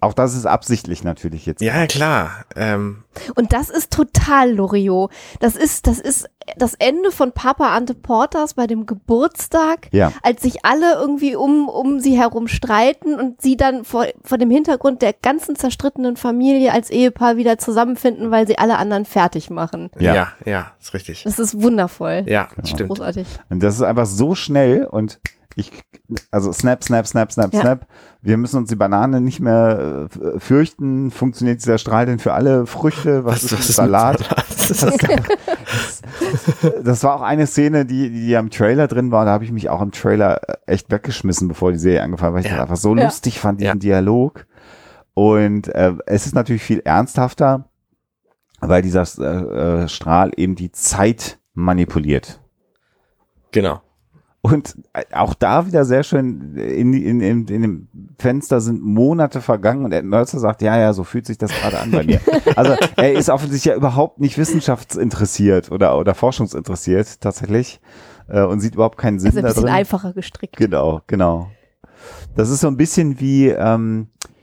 Auch 0.00 0.14
das 0.14 0.34
ist 0.34 0.46
absichtlich 0.46 1.04
natürlich 1.04 1.46
jetzt. 1.46 1.60
ja, 1.60 1.86
klar. 1.86 2.44
Ähm, 2.56 3.04
Und 3.34 3.52
das 3.52 3.68
ist 3.70 3.92
total 3.92 4.52
Loriot. 4.52 5.10
Das 5.40 5.56
ist, 5.56 5.86
das 5.86 5.98
ist 5.98 6.28
das 6.56 6.74
Ende 6.74 7.10
von 7.12 7.32
Papa 7.32 7.76
Ante 7.76 7.94
Porters 7.94 8.54
bei 8.54 8.66
dem 8.66 8.86
Geburtstag, 8.86 9.88
Ja. 9.92 10.12
als 10.22 10.42
sich 10.42 10.64
alle 10.64 10.94
irgendwie 10.94 11.36
um, 11.36 11.68
um 11.68 12.00
sie 12.00 12.16
herum 12.18 12.48
streiten 12.48 13.14
und 13.20 13.40
sie 13.42 13.56
dann 13.56 13.84
vor, 13.84 14.06
vor 14.24 14.38
dem 14.38 14.50
Hintergrund 14.50 15.02
der 15.02 15.12
ganzen 15.12 15.54
zerstrittenen 15.56 16.16
Familie 16.16 16.72
als 16.72 16.90
Ehepaar 16.90 17.36
wieder 17.36 17.58
zusammenfinden, 17.58 18.30
weil 18.30 18.46
sie 18.46 18.58
alle 18.58 18.78
anderen 18.78 19.04
fertig 19.04 19.50
machen. 19.50 19.90
Ja. 19.98 20.14
ja. 20.14 20.28
ja, 20.46 20.72
ist 20.80 20.94
richtig. 20.94 21.22
Das 21.24 21.38
ist 21.38 21.60
wundervoll. 21.62 22.24
Ja, 22.26 22.48
Genau. 22.56 22.66
stimmt. 22.66 22.88
Großartig. 22.88 23.26
Und 23.50 23.62
das 23.62 23.74
ist 23.76 23.82
einfach 23.82 24.06
so 24.06 24.34
schnell 24.34 24.86
und 24.86 25.20
ich, 25.60 25.72
also 26.30 26.52
snap, 26.52 26.82
snap, 26.84 27.06
snap, 27.06 27.32
snap, 27.32 27.52
Ja. 27.54 27.60
snap. 27.60 27.86
Wir 28.22 28.36
müssen 28.36 28.56
uns 28.58 28.68
die 28.68 28.76
Banane 28.76 29.20
nicht 29.20 29.40
mehr 29.40 30.08
äh, 30.34 30.38
fürchten. 30.40 31.10
Funktioniert 31.10 31.60
dieser 31.62 31.78
Strahl 31.78 32.06
denn 32.06 32.18
für 32.18 32.32
alle 32.34 32.66
Früchte? 32.66 33.24
Was, 33.24 33.44
ist, 33.44 33.52
mit 33.52 33.62
Salat? 33.62 34.28
Das, 34.68 34.86
das 36.84 37.02
war 37.04 37.16
auch 37.16 37.22
eine 37.22 37.46
Szene, 37.46 37.84
die, 37.86 38.10
die 38.10 38.36
am 38.36 38.50
Trailer 38.50 38.86
drin 38.88 39.10
war. 39.10 39.24
Da 39.24 39.32
habe 39.32 39.44
ich 39.44 39.52
mich 39.52 39.68
auch 39.68 39.80
im 39.82 39.90
Trailer 39.92 40.40
äh, 40.48 40.56
echt 40.66 40.90
weggeschmissen, 40.90 41.48
bevor 41.48 41.72
die 41.72 41.78
Serie 41.78 42.02
angefangen 42.02 42.36
hat, 42.36 42.44
weil 42.44 42.44
ich 42.44 42.50
Ja. 42.50 42.56
das 42.58 42.62
einfach 42.62 42.76
so 42.76 42.94
Ja. 42.96 43.04
lustig 43.04 43.38
fand, 43.40 43.60
diesen 43.60 43.68
Ja. 43.68 43.74
Dialog. 43.74 44.46
Und 45.14 45.68
äh, 45.68 45.94
es 46.06 46.26
ist 46.26 46.34
natürlich 46.34 46.62
viel 46.62 46.80
ernsthafter, 46.84 47.68
weil 48.60 48.82
dieser 48.82 49.02
äh, 49.18 49.82
äh, 49.84 49.88
Strahl 49.88 50.30
eben 50.36 50.54
die 50.54 50.72
Zeit 50.72 51.38
manipuliert. 51.54 52.40
Genau. 53.52 53.80
Und 54.42 54.74
äh, 54.94 55.04
auch 55.12 55.34
da 55.34 55.66
wieder 55.66 55.84
sehr 55.84 56.02
schön, 56.02 56.56
in, 56.56 56.94
in, 56.94 57.20
in, 57.20 57.46
in 57.46 57.62
dem 57.62 57.88
Fenster 58.18 58.60
sind 58.62 58.82
Monate 58.82 59.42
vergangen 59.42 59.84
und 59.84 59.92
Ed 59.92 60.04
Mercer 60.04 60.38
sagt, 60.38 60.62
ja, 60.62 60.78
ja, 60.78 60.94
so 60.94 61.04
fühlt 61.04 61.26
sich 61.26 61.36
das 61.36 61.52
gerade 61.52 61.78
an 61.78 61.90
bei 61.90 62.04
mir. 62.04 62.20
Also 62.56 62.74
er 62.96 63.12
ist 63.12 63.28
offensichtlich 63.28 63.66
ja 63.72 63.76
überhaupt 63.76 64.18
nicht 64.18 64.38
wissenschaftsinteressiert 64.38 65.70
oder, 65.70 65.98
oder 65.98 66.14
forschungsinteressiert 66.14 67.20
tatsächlich 67.20 67.80
äh, 68.28 68.42
und 68.42 68.60
sieht 68.60 68.74
überhaupt 68.74 68.96
keinen 68.98 69.18
Sinn 69.20 69.30
Ist 69.30 69.36
ein 69.36 69.42
da 69.42 69.48
bisschen 69.48 69.64
drin. 69.64 69.74
einfacher 69.74 70.12
gestrickt. 70.14 70.56
Genau, 70.56 71.02
genau. 71.06 71.48
Das 72.34 72.48
ist 72.48 72.60
so 72.60 72.68
ein 72.68 72.76
bisschen 72.78 73.20
wie 73.20 73.48
ähm, 73.48 74.08
äh, 74.22 74.39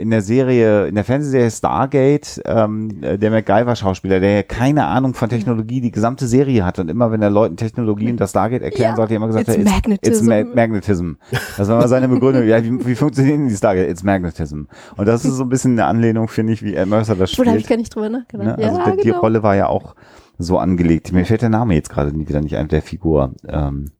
in 0.00 0.10
der 0.10 0.22
Serie, 0.22 0.86
in 0.86 0.94
der 0.94 1.04
Fernsehserie 1.04 1.50
Stargate, 1.50 2.40
ähm, 2.44 3.02
äh, 3.02 3.16
der 3.18 3.30
MacGyver-Schauspieler, 3.30 4.20
der 4.20 4.30
ja 4.32 4.42
keine 4.42 4.86
Ahnung 4.86 5.14
von 5.14 5.28
Technologie 5.28 5.80
die 5.80 5.90
gesamte 5.90 6.26
Serie 6.26 6.64
hat 6.64 6.78
und 6.78 6.88
immer, 6.90 7.10
wenn 7.12 7.22
er 7.22 7.30
Leuten 7.30 7.56
Technologie 7.56 8.10
und 8.10 8.18
das 8.18 8.30
Stargate 8.30 8.62
erklären 8.62 8.90
Ja, 8.92 8.96
sollte, 8.96 9.14
immer 9.14 9.26
gesagt 9.28 9.48
it's 9.48 9.56
hat, 9.56 9.64
it's, 9.64 9.72
magnetism. 9.72 10.26
ma 10.28 10.42
magnetism. 10.54 11.12
Das 11.56 11.68
war 11.68 11.78
mal 11.78 11.88
seine 11.88 12.08
Begründung. 12.08 12.46
Ja, 12.46 12.62
wie, 12.64 12.86
wie 12.86 12.94
funktionieren 12.94 13.48
die 13.48 13.54
Stargate? 13.56 13.88
It's 13.88 14.02
magnetism. 14.02 14.62
Und 14.96 15.06
das 15.06 15.24
ist 15.24 15.34
so 15.34 15.42
ein 15.44 15.48
bisschen 15.48 15.72
eine 15.72 15.86
Anlehnung, 15.86 16.28
finde 16.28 16.52
ich, 16.54 16.62
wie 16.62 16.74
Ed 16.74 16.88
Mercer 16.88 17.14
das 17.16 17.38
Oder 17.38 17.50
habe 17.50 17.58
ich 17.58 17.64
spielt. 17.64 17.76
gar 17.76 17.80
nicht 17.80 17.94
drüber 17.94 18.08
nachgedacht. 18.08 18.58
Ne? 18.58 18.66
Also 18.66 18.78
ja, 18.80 18.90
die 18.96 19.02
genau. 19.02 19.20
Rolle 19.20 19.42
war 19.42 19.54
ja 19.56 19.66
auch 19.68 19.94
so 20.38 20.58
angelegt. 20.58 21.12
Mir 21.12 21.24
fällt 21.24 21.42
der 21.42 21.48
Name 21.50 21.74
jetzt 21.74 21.90
gerade 21.90 22.12
wieder 22.16 22.40
nicht 22.40 22.56
ein, 22.56 22.68
der 22.68 22.82
Figur. 22.82 23.34
Ähm, 23.48 23.90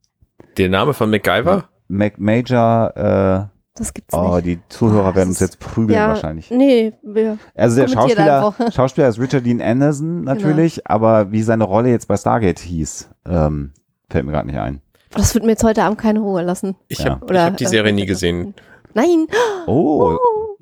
Der 0.56 0.68
Name 0.68 0.92
von 0.94 1.10
MacGyver? 1.10 1.64
Mac 1.88 2.18
Major, 2.18 2.96
äh, 2.96 3.57
Das 3.78 3.94
gibt's 3.94 4.12
Oh, 4.14 4.34
nicht. 4.36 4.46
die 4.46 4.58
Zuhörer 4.68 5.08
Ah, 5.08 5.14
werden 5.14 5.28
uns 5.30 5.40
jetzt 5.40 5.60
prügeln 5.60 5.96
ja, 5.98 6.08
wahrscheinlich. 6.08 6.50
Nee, 6.50 6.92
wir, 7.02 7.38
Also 7.54 7.80
der 7.80 7.88
Schauspieler. 7.88 8.54
Schauspieler 8.74 9.08
ist 9.08 9.20
Richard 9.20 9.46
Dean 9.46 9.60
Anderson 9.62 10.22
natürlich, 10.24 10.86
aber 10.90 11.30
wie 11.32 11.42
seine 11.42 11.64
Rolle 11.64 11.90
jetzt 11.90 12.08
bei 12.08 12.16
Stargate 12.16 12.58
hieß, 12.58 13.08
ähm, 13.28 13.72
fällt 14.10 14.24
mir 14.26 14.32
gerade 14.32 14.46
nicht 14.48 14.58
ein. 14.58 14.80
das 15.14 15.34
wird 15.34 15.44
mir 15.44 15.52
jetzt 15.52 15.64
heute 15.64 15.82
Abend 15.84 15.98
keine 15.98 16.20
Ruhe 16.20 16.42
lassen. 16.42 16.76
Ich 16.88 16.98
Ja. 16.98 17.20
habe 17.20 17.40
hab 17.42 17.56
die 17.56 17.64
äh, 17.64 17.68
Serie 17.68 17.92
nie 17.92 18.06
gesehen. 18.06 18.54
Nein. 18.94 19.26
Oh, 19.66 20.16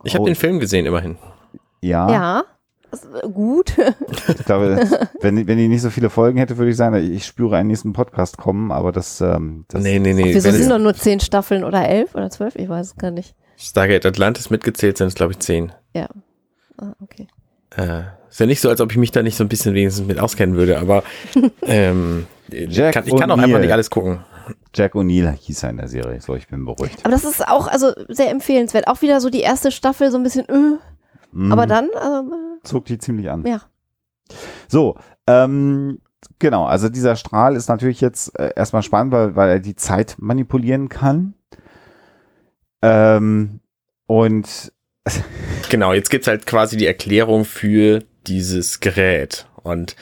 Ich 0.04 0.14
habe 0.14 0.22
Oh. 0.22 0.26
den 0.26 0.34
Film 0.34 0.58
gesehen, 0.60 0.84
immerhin. 0.86 1.16
ja. 1.80 2.10
Ja. 2.10 2.44
Äh, 2.92 3.28
gut. 3.28 3.72
Ich 4.28 4.44
glaube, 4.44 4.88
wenn, 5.20 5.36
die- 5.36 5.46
wenn 5.46 5.58
die 5.58 5.68
nicht 5.68 5.82
so 5.82 5.90
viele 5.90 6.10
Folgen 6.10 6.38
hätte, 6.38 6.56
würde 6.58 6.70
ich 6.70 6.76
sagen, 6.76 6.96
ich 6.96 7.24
spüre 7.26 7.56
einen 7.56 7.68
nächsten 7.68 7.92
Podcast 7.92 8.36
kommen, 8.38 8.70
aber 8.72 8.92
das, 8.92 9.20
ähm, 9.20 9.64
das 9.68 9.82
nee, 9.82 9.98
nee, 9.98 10.12
nee. 10.14 10.34
Wieso 10.34 10.50
sind 10.50 10.70
doch 10.70 10.78
nur 10.78 10.94
zehn 10.94 11.20
Staffeln 11.20 11.64
oder 11.64 11.88
elf 11.88 12.14
oder 12.14 12.30
zwölf? 12.30 12.56
Ich 12.56 12.68
weiß 12.68 12.86
es 12.88 12.96
gar 12.96 13.10
nicht. 13.10 13.34
Stargate 13.56 14.04
Atlantis 14.06 14.50
mitgezählt 14.50 14.98
sind 14.98 15.08
es, 15.08 15.14
glaube 15.14 15.32
ich, 15.32 15.38
zehn. 15.38 15.72
Ja. 15.94 16.08
Ah, 16.78 16.92
okay. 17.02 17.26
Äh, 17.76 18.02
ist 18.28 18.40
ja 18.40 18.46
nicht 18.46 18.60
so, 18.60 18.68
als 18.68 18.80
ob 18.80 18.90
ich 18.92 18.98
mich 18.98 19.10
da 19.12 19.22
nicht 19.22 19.36
so 19.36 19.44
ein 19.44 19.48
bisschen 19.48 19.74
wenigstens 19.74 20.06
mit 20.06 20.18
auskennen 20.18 20.56
würde, 20.56 20.78
aber 20.78 21.02
ähm, 21.62 22.26
Jack 22.50 22.94
kann, 22.94 23.04
ich 23.06 23.16
kann 23.16 23.30
auch 23.30 23.38
einfach 23.38 23.60
nicht 23.60 23.72
alles 23.72 23.90
gucken. 23.90 24.20
Jack 24.74 24.94
O'Neill 24.94 25.32
hieß 25.32 25.64
er 25.64 25.70
in 25.70 25.78
der 25.78 25.88
Serie, 25.88 26.20
so 26.20 26.34
ich 26.36 26.46
bin 26.48 26.64
beruhigt. 26.64 26.98
Aber 27.02 27.10
das 27.10 27.24
ist 27.24 27.46
auch 27.48 27.66
also 27.66 27.92
sehr 28.08 28.30
empfehlenswert. 28.30 28.86
Auch 28.86 29.02
wieder 29.02 29.20
so 29.20 29.30
die 29.30 29.40
erste 29.40 29.72
Staffel 29.72 30.10
so 30.10 30.18
ein 30.18 30.22
bisschen, 30.22 30.48
äh, 30.48 30.76
Mhm. 31.36 31.52
aber 31.52 31.66
dann, 31.66 31.90
also, 31.94 32.30
zog 32.62 32.86
die 32.86 32.98
ziemlich 32.98 33.30
an. 33.30 33.44
ja. 33.46 33.60
So, 34.68 34.96
ähm, 35.28 36.00
genau, 36.38 36.64
also 36.64 36.88
dieser 36.88 37.14
Strahl 37.14 37.54
ist 37.54 37.68
natürlich 37.68 38.00
jetzt 38.00 38.36
äh, 38.38 38.52
erstmal 38.56 38.82
spannend, 38.82 39.12
weil, 39.12 39.36
weil 39.36 39.48
er 39.50 39.60
die 39.60 39.76
Zeit 39.76 40.16
manipulieren 40.18 40.88
kann. 40.88 41.34
Ähm, 42.82 43.60
und 44.06 44.72
Genau, 45.68 45.92
jetzt 45.92 46.10
gibt's 46.10 46.26
halt 46.26 46.46
quasi 46.46 46.76
die 46.76 46.86
Erklärung 46.86 47.44
für 47.44 48.02
dieses 48.26 48.80
Gerät. 48.80 49.46
Und 49.62 49.94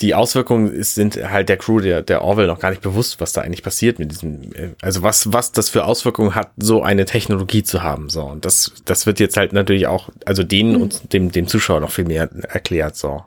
die 0.00 0.14
Auswirkungen 0.14 0.82
sind 0.82 1.16
halt 1.16 1.48
der 1.48 1.56
Crew 1.56 1.80
der, 1.80 2.02
der 2.02 2.22
Orwell 2.22 2.48
noch 2.48 2.58
gar 2.58 2.70
nicht 2.70 2.82
bewusst, 2.82 3.20
was 3.20 3.32
da 3.32 3.42
eigentlich 3.42 3.62
passiert 3.62 3.98
mit 3.98 4.10
diesem, 4.10 4.42
äh, 4.54 4.70
also 4.82 5.02
was, 5.02 5.32
was 5.32 5.52
das 5.52 5.68
für 5.68 5.84
Auswirkungen 5.84 6.34
hat, 6.34 6.50
so 6.56 6.82
eine 6.82 7.04
Technologie 7.04 7.62
zu 7.62 7.82
haben. 7.82 8.10
So. 8.10 8.22
Und 8.22 8.44
das, 8.44 8.72
das 8.84 9.06
wird 9.06 9.20
jetzt 9.20 9.36
halt 9.36 9.52
natürlich 9.52 9.86
auch, 9.86 10.08
also 10.24 10.42
denen 10.42 10.76
und 10.76 11.12
dem, 11.12 11.30
dem 11.30 11.46
Zuschauer 11.46 11.80
noch 11.80 11.92
viel 11.92 12.06
mehr 12.06 12.28
erklärt. 12.48 12.96
So. 12.96 13.24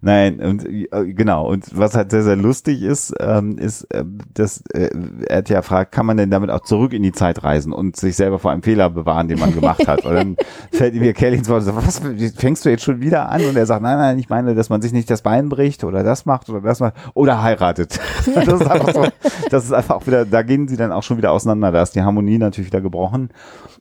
Nein, 0.00 0.40
und 0.40 0.64
äh, 0.66 0.86
genau, 1.12 1.48
und 1.48 1.76
was 1.76 1.94
halt 1.94 2.10
sehr, 2.10 2.22
sehr 2.22 2.36
lustig 2.36 2.82
ist, 2.82 3.12
ähm, 3.20 3.58
ist, 3.58 3.84
äh, 3.92 4.04
dass 4.34 4.62
äh, 4.72 4.90
er 5.26 5.38
hat 5.38 5.48
ja 5.48 5.62
fragt, 5.62 5.92
kann 5.92 6.06
man 6.06 6.16
denn 6.16 6.30
damit 6.30 6.50
auch 6.50 6.60
zurück 6.60 6.92
in 6.92 7.02
die 7.02 7.12
Zeit 7.12 7.42
reisen 7.44 7.72
und 7.72 7.96
sich 7.96 8.16
selber 8.16 8.38
vor 8.38 8.50
einem 8.50 8.62
Fehler 8.62 8.90
bewahren, 8.90 9.28
den 9.28 9.38
man 9.38 9.54
gemacht 9.54 9.86
hat? 9.86 10.04
Und 10.04 10.14
dann 10.14 10.36
fällt 10.72 10.94
mir 10.94 11.12
Kelly 11.12 11.38
ins 11.38 11.48
Wort, 11.48 11.62
so, 11.62 11.74
was 11.74 12.00
fängst 12.36 12.64
du 12.64 12.70
jetzt 12.70 12.84
schon 12.84 13.00
wieder 13.00 13.28
an? 13.28 13.44
Und 13.44 13.56
er 13.56 13.66
sagt, 13.66 13.82
nein, 13.82 13.98
nein, 13.98 14.18
ich 14.18 14.28
meine, 14.28 14.54
dass 14.54 14.68
man 14.68 14.82
sich 14.82 14.92
nicht 14.92 15.10
das 15.10 15.22
Bein 15.22 15.48
bricht 15.48 15.84
oder 15.84 16.02
das 16.02 16.26
macht 16.26 16.48
oder 16.48 16.60
das 16.60 16.80
macht 16.80 16.94
oder 17.14 17.42
heiratet. 17.42 17.98
das 18.34 18.60
ist 18.60 18.66
einfach 18.66 18.94
so, 18.94 19.06
das 19.50 19.64
ist 19.64 19.72
einfach 19.72 19.96
auch 19.96 20.06
wieder, 20.06 20.24
da 20.24 20.42
gehen 20.42 20.68
sie 20.68 20.76
dann 20.76 20.92
auch 20.92 21.02
schon 21.02 21.16
wieder 21.16 21.32
auseinander. 21.32 21.72
Da 21.72 21.82
ist 21.82 21.94
die 21.94 22.02
Harmonie 22.02 22.38
natürlich 22.38 22.70
wieder 22.70 22.80
gebrochen. 22.80 23.30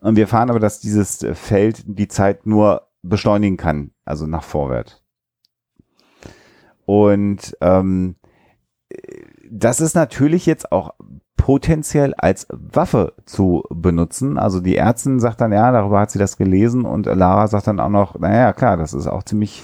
Und 0.01 0.15
wir 0.15 0.23
erfahren 0.23 0.49
aber, 0.49 0.59
dass 0.59 0.79
dieses 0.79 1.25
Feld 1.33 1.83
die 1.85 2.07
Zeit 2.07 2.45
nur 2.45 2.83
beschleunigen 3.01 3.57
kann, 3.57 3.91
also 4.05 4.27
nach 4.27 4.43
vorwärts. 4.43 4.98
Und 6.89 7.55
ähm, 7.61 8.15
das 9.47 9.79
ist 9.79 9.93
natürlich 9.93 10.47
jetzt 10.47 10.71
auch 10.71 10.95
potenziell 11.37 12.15
als 12.15 12.47
Waffe 12.49 13.13
zu 13.25 13.61
benutzen. 13.69 14.39
Also 14.39 14.59
die 14.59 14.75
Ärztin 14.75 15.19
sagt 15.19 15.39
dann, 15.39 15.51
ja, 15.51 15.71
darüber 15.71 15.99
hat 15.99 16.09
sie 16.09 16.17
das 16.17 16.35
gelesen 16.35 16.85
und 16.85 17.05
Lara 17.05 17.47
sagt 17.47 17.67
dann 17.67 17.79
auch 17.79 17.89
noch, 17.89 18.17
naja, 18.17 18.53
klar, 18.53 18.75
das 18.75 18.95
ist 18.95 19.05
auch 19.05 19.21
ziemlich 19.21 19.61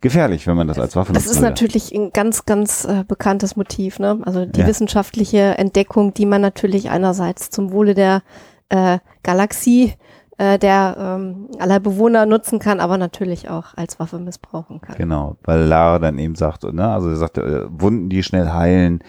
gefährlich, 0.00 0.48
wenn 0.48 0.56
man 0.56 0.66
das 0.66 0.80
als 0.80 0.96
Waffe 0.96 1.12
nutzt. 1.12 1.26
Das 1.26 1.32
ist 1.36 1.42
natürlich 1.42 1.94
ein 1.94 2.10
ganz, 2.12 2.44
ganz 2.44 2.84
äh, 2.84 3.04
bekanntes 3.06 3.54
Motiv, 3.54 4.00
ne? 4.00 4.18
Also 4.24 4.44
die 4.44 4.58
Ja. 4.62 4.66
wissenschaftliche 4.66 5.56
Entdeckung, 5.56 6.12
die 6.12 6.26
man 6.26 6.40
natürlich 6.40 6.90
einerseits 6.90 7.50
zum 7.50 7.70
Wohle 7.70 7.94
der 7.94 8.22
äh, 8.68 8.98
Galaxie, 9.22 9.92
äh, 10.38 10.58
der 10.58 10.96
ähm, 10.98 11.48
aller 11.58 11.80
Bewohner 11.80 12.26
nutzen 12.26 12.58
kann, 12.58 12.80
aber 12.80 12.98
natürlich 12.98 13.48
auch 13.48 13.76
als 13.76 14.00
Waffe 14.00 14.18
missbrauchen 14.18 14.80
kann. 14.80 14.96
Genau, 14.96 15.36
weil 15.44 15.60
Lara 15.64 15.98
dann 15.98 16.18
eben 16.18 16.34
sagt, 16.34 16.64
ne, 16.64 16.88
also 16.88 17.08
er 17.08 17.16
sagt, 17.16 17.38
äh, 17.38 17.66
Wunden, 17.68 18.08
die 18.08 18.22
schnell 18.22 18.50
heilen, 18.52 19.00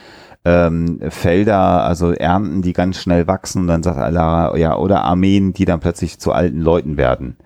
ähm, 0.44 1.00
Felder, 1.10 1.84
also 1.84 2.12
Ernten, 2.12 2.62
die 2.62 2.74
ganz 2.74 2.98
schnell 2.98 3.28
wachsen, 3.28 3.66
dann 3.68 3.82
sagt 3.82 3.98
Lara, 4.14 4.56
ja, 4.58 4.78
oder 4.78 5.04
Armeen, 5.04 5.54
die 5.54 5.66
dann 5.66 5.80
plötzlich 5.80 6.20
zu 6.20 6.32
alten 6.32 6.60
Leuten 6.60 6.98
werden. 6.98 7.38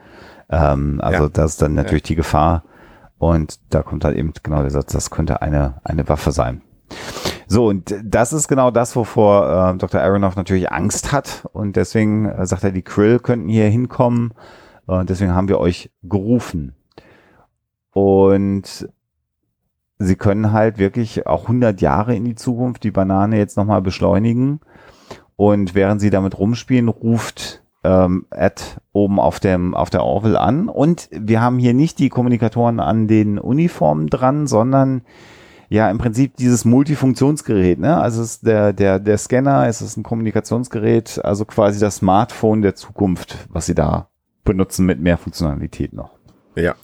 Ähm, 0.50 1.00
also 1.02 1.24
Ja. 1.24 1.30
das 1.30 1.52
ist 1.52 1.62
dann 1.62 1.76
natürlich 1.76 2.04
die 2.04 2.16
Gefahr. 2.16 2.64
Und 3.18 3.60
da 3.70 3.84
kommt 3.84 4.04
halt 4.06 4.18
eben 4.18 4.34
genau 4.44 4.62
der 4.62 4.72
Satz, 4.72 4.92
das 4.94 5.10
könnte 5.12 5.42
eine, 5.42 5.76
eine 5.84 6.08
Waffe 6.10 6.32
sein. 6.32 6.62
So, 7.52 7.66
und 7.66 7.96
das 8.04 8.32
ist 8.32 8.48
genau 8.48 8.70
das, 8.70 8.96
wovor 8.96 9.74
äh, 9.74 9.78
Dr. 9.78 10.00
Aronoff 10.00 10.36
natürlich 10.36 10.72
Angst 10.72 11.12
hat. 11.12 11.48
Und 11.52 11.76
deswegen 11.76 12.28
äh, 12.28 12.46
sagt 12.46 12.64
er, 12.64 12.72
die 12.72 12.84
Krill 12.84 13.18
könnten 13.18 13.50
hier 13.50 13.66
hinkommen. 13.66 14.36
Und 14.86 15.10
deswegen 15.10 15.34
haben 15.34 15.48
wir 15.48 15.60
euch 15.60 15.92
gerufen. 16.04 16.76
Und 17.92 18.88
sie 19.98 20.16
können 20.16 20.52
halt 20.52 20.78
wirklich 20.78 21.26
auch 21.26 21.44
100 21.44 21.82
Jahre 21.82 22.16
in 22.16 22.24
die 22.24 22.36
Zukunft 22.36 22.84
die 22.84 22.92
Banane 22.92 23.40
jetzt 23.40 23.58
nochmal 23.58 23.82
beschleunigen. 23.82 24.60
Und 25.36 25.74
während 25.74 26.02
sie 26.02 26.12
damit 26.12 26.38
rumspielen, 26.38 26.88
ruft 26.88 27.64
ähm, 27.84 28.28
Ed 28.30 28.78
oben 28.92 29.20
auf 29.20 29.40
dem 29.40 29.74
auf 29.74 29.90
der 29.90 30.04
Orville 30.04 30.40
an. 30.40 30.70
Und 30.70 31.10
wir 31.12 31.42
haben 31.42 31.58
hier 31.58 31.74
nicht 31.74 31.98
die 31.98 32.10
Kommunikatoren 32.10 32.80
an 32.80 33.08
den 33.08 33.40
Uniformen 33.40 34.06
dran, 34.06 34.46
sondern 34.46 35.02
ja 35.70 35.90
im 35.90 35.98
Prinzip 35.98 36.36
dieses 36.36 36.66
Multifunktionsgerät. 36.66 37.80
Ne? 37.80 37.98
Also 37.98 38.22
es 38.22 38.36
ist 38.36 38.46
der 38.46 38.74
der 38.74 39.00
der 39.00 39.18
Scanner, 39.18 39.68
es 39.68 39.82
ist 39.82 39.98
ein 39.98 40.04
Kommunikationsgerät, 40.04 41.24
also 41.24 41.46
quasi 41.46 41.80
das 41.80 41.98
Smartphone 41.98 42.62
der 42.62 42.76
Zukunft, 42.76 43.48
was 43.50 43.68
sie 43.68 43.76
da 43.76 44.10
benutzen 44.44 44.86
mit 44.86 45.00
mehr 45.00 45.18
Funktionalität 45.18 45.94
noch. 45.94 46.12
Ja. 46.56 46.76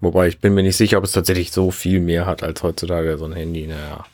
Wobei 0.00 0.28
ich 0.28 0.40
bin 0.40 0.54
mir 0.54 0.62
nicht 0.62 0.76
sicher, 0.76 0.98
ob 0.98 1.04
es 1.04 1.12
tatsächlich 1.12 1.52
so 1.52 1.70
viel 1.70 2.00
mehr 2.00 2.26
hat 2.26 2.42
als 2.42 2.62
heutzutage 2.62 3.18
so 3.18 3.24
ein 3.24 3.32
Handy. 3.32 3.66
Naja. 3.66 4.04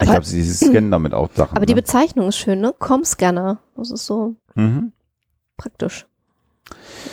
Ich 0.00 0.08
glaube, 0.10 0.26
sie 0.26 0.42
scannen 0.44 0.90
damit 0.90 1.14
auch 1.14 1.30
Sachen. 1.34 1.56
Aber 1.56 1.66
die 1.66 1.74
ne? 1.74 1.80
Bezeichnung 1.80 2.28
ist 2.28 2.36
schön, 2.36 2.60
ne? 2.60 2.74
Com-Scanner. 2.78 3.58
Das 3.76 3.90
ist 3.90 4.04
so 4.04 4.36
mhm. 4.54 4.92
praktisch. 5.56 6.06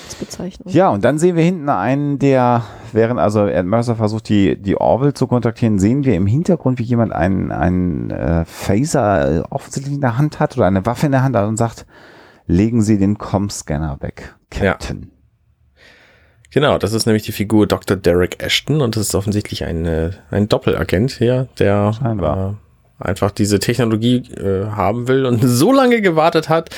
Als 0.05 0.15
Bezeichnung. 0.15 0.71
Ja, 0.73 0.89
und 0.89 1.03
dann 1.05 1.17
sehen 1.19 1.35
wir 1.35 1.43
hinten 1.43 1.69
einen, 1.69 2.19
der, 2.19 2.63
während 2.91 3.19
also 3.19 3.45
Ed 3.47 3.65
Mercer 3.65 3.95
versucht, 3.95 4.27
die, 4.29 4.59
die 4.61 4.75
Orville 4.77 5.13
zu 5.13 5.27
kontaktieren, 5.27 5.79
sehen 5.79 6.03
wir 6.05 6.15
im 6.15 6.25
Hintergrund, 6.27 6.79
wie 6.79 6.83
jemand 6.83 7.13
einen, 7.13 7.51
einen 7.51 8.09
äh, 8.11 8.45
Phaser 8.45 9.37
äh, 9.37 9.43
offensichtlich 9.49 9.95
in 9.95 10.01
der 10.01 10.17
Hand 10.17 10.39
hat 10.39 10.57
oder 10.57 10.65
eine 10.65 10.85
Waffe 10.85 11.05
in 11.05 11.11
der 11.11 11.23
Hand 11.23 11.35
hat 11.35 11.47
und 11.47 11.57
sagt, 11.57 11.85
legen 12.47 12.81
Sie 12.81 12.97
den 12.97 13.17
Com-Scanner 13.17 13.97
weg, 14.01 14.35
Ja. 14.55 14.71
Captain. 14.73 15.11
Genau, 16.51 16.77
das 16.77 16.93
ist 16.93 17.05
nämlich 17.07 17.23
die 17.23 17.31
Figur 17.31 17.65
Dr. 17.65 17.97
Derek 17.97 18.43
Ashton 18.43 18.81
und 18.81 18.95
das 18.95 19.07
ist 19.07 19.15
offensichtlich 19.15 19.63
ein, 19.65 19.85
äh, 19.85 20.11
ein 20.29 20.49
Doppelagent 20.49 21.11
hier, 21.13 21.47
der 21.57 21.93
Scheinbar. 21.93 22.57
äh, 22.99 23.03
einfach 23.03 23.31
diese 23.31 23.57
Technologie 23.59 24.17
äh, 24.37 24.67
haben 24.67 25.07
will 25.07 25.25
und 25.25 25.39
so 25.43 25.71
lange 25.71 26.01
gewartet 26.01 26.49
hat. 26.49 26.69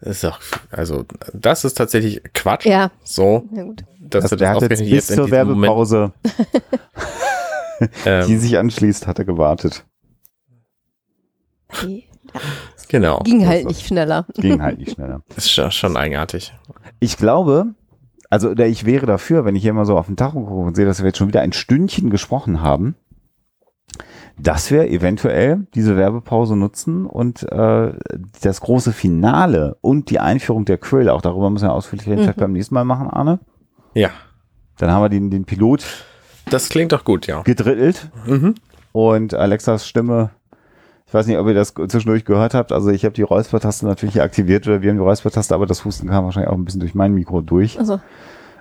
Das 0.00 0.16
ist 0.16 0.24
doch, 0.24 0.40
also 0.70 1.04
das 1.32 1.64
ist 1.64 1.74
tatsächlich 1.74 2.22
Quatsch. 2.34 2.66
Ja. 2.66 2.90
So, 3.02 3.48
Ja, 3.52 3.62
gut. 3.62 3.84
dass 4.00 4.24
Also 4.24 4.36
du 4.36 4.40
der 4.40 4.54
das 4.54 4.62
hat 4.64 4.70
jetzt 4.70 4.90
bis 4.90 5.10
in 5.10 5.16
zur 5.16 5.24
diesem 5.26 5.48
Moment, 5.48 5.62
Werbepause, 5.62 6.12
die 8.04 8.08
ähm, 8.08 8.38
sich 8.38 8.58
anschließt, 8.58 9.06
hat 9.06 9.18
er 9.18 9.24
gewartet. 9.24 9.84
Genau. 12.88 13.20
ging 13.20 13.46
halt 13.46 13.66
nicht 13.66 13.86
schneller. 13.86 14.26
Ging 14.34 14.62
halt 14.62 14.78
nicht 14.78 14.92
schneller. 14.92 15.22
Ist 15.36 15.50
schon, 15.50 15.70
schon 15.70 15.96
eigenartig. 15.96 16.52
Ich 17.00 17.16
glaube, 17.16 17.74
also 18.30 18.50
oder 18.50 18.66
ich 18.66 18.84
wäre 18.84 19.06
dafür, 19.06 19.44
wenn 19.44 19.56
ich 19.56 19.62
hier 19.62 19.72
mal 19.72 19.84
so 19.86 19.96
auf 19.98 20.06
den 20.06 20.16
Tacho 20.16 20.40
gucke 20.44 20.66
und 20.66 20.76
sehe, 20.76 20.86
dass 20.86 21.00
wir 21.00 21.06
jetzt 21.06 21.18
schon 21.18 21.28
wieder 21.28 21.40
ein 21.40 21.52
Stündchen 21.52 22.10
gesprochen 22.10 22.60
haben, 22.60 22.94
dass 24.38 24.70
wir 24.70 24.90
eventuell 24.90 25.66
diese 25.74 25.96
Werbepause 25.96 26.56
nutzen 26.56 27.06
und 27.06 27.44
äh, 27.52 27.92
das 28.42 28.60
große 28.60 28.92
Finale 28.92 29.76
und 29.80 30.10
die 30.10 30.18
Einführung 30.18 30.64
der 30.64 30.78
Krill, 30.78 31.08
auch 31.08 31.22
darüber 31.22 31.50
müssen 31.50 31.66
wir 31.68 31.72
ausführlich 31.72 32.08
reden, 32.08 32.22
vielleicht 32.22 32.38
Mhm. 32.38 32.42
beim 32.42 32.52
nächsten 32.52 32.74
Mal 32.74 32.84
machen, 32.84 33.08
Arne. 33.08 33.38
Ja, 33.94 34.10
Dann 34.78 34.90
haben 34.90 35.02
wir 35.02 35.08
den, 35.08 35.30
den 35.30 35.44
Pilot 35.44 35.84
das 36.50 36.68
klingt 36.68 36.90
doch 36.92 37.04
gut, 37.04 37.26
ja. 37.28 37.42
gedrittelt 37.42 38.10
Mhm. 38.26 38.54
und 38.92 39.34
Alexas 39.34 39.86
Stimme, 39.86 40.30
ich 41.06 41.14
weiß 41.14 41.26
nicht, 41.28 41.38
ob 41.38 41.46
ihr 41.46 41.54
das 41.54 41.72
zwischendurch 41.74 42.24
gehört 42.24 42.54
habt, 42.54 42.72
also 42.72 42.90
ich 42.90 43.04
habe 43.04 43.14
die 43.14 43.22
Räuspertaste 43.22 43.86
natürlich 43.86 44.20
aktiviert 44.20 44.66
oder 44.66 44.82
wir 44.82 44.90
haben 44.90 44.96
die 44.96 45.02
Räuspertaste, 45.04 45.54
aber 45.54 45.66
das 45.66 45.84
Husten 45.84 46.08
kam 46.08 46.24
wahrscheinlich 46.24 46.50
auch 46.50 46.56
ein 46.56 46.64
bisschen 46.64 46.80
durch 46.80 46.94
mein 46.96 47.14
Mikro 47.14 47.40
durch. 47.40 47.78
Also, 47.78 48.00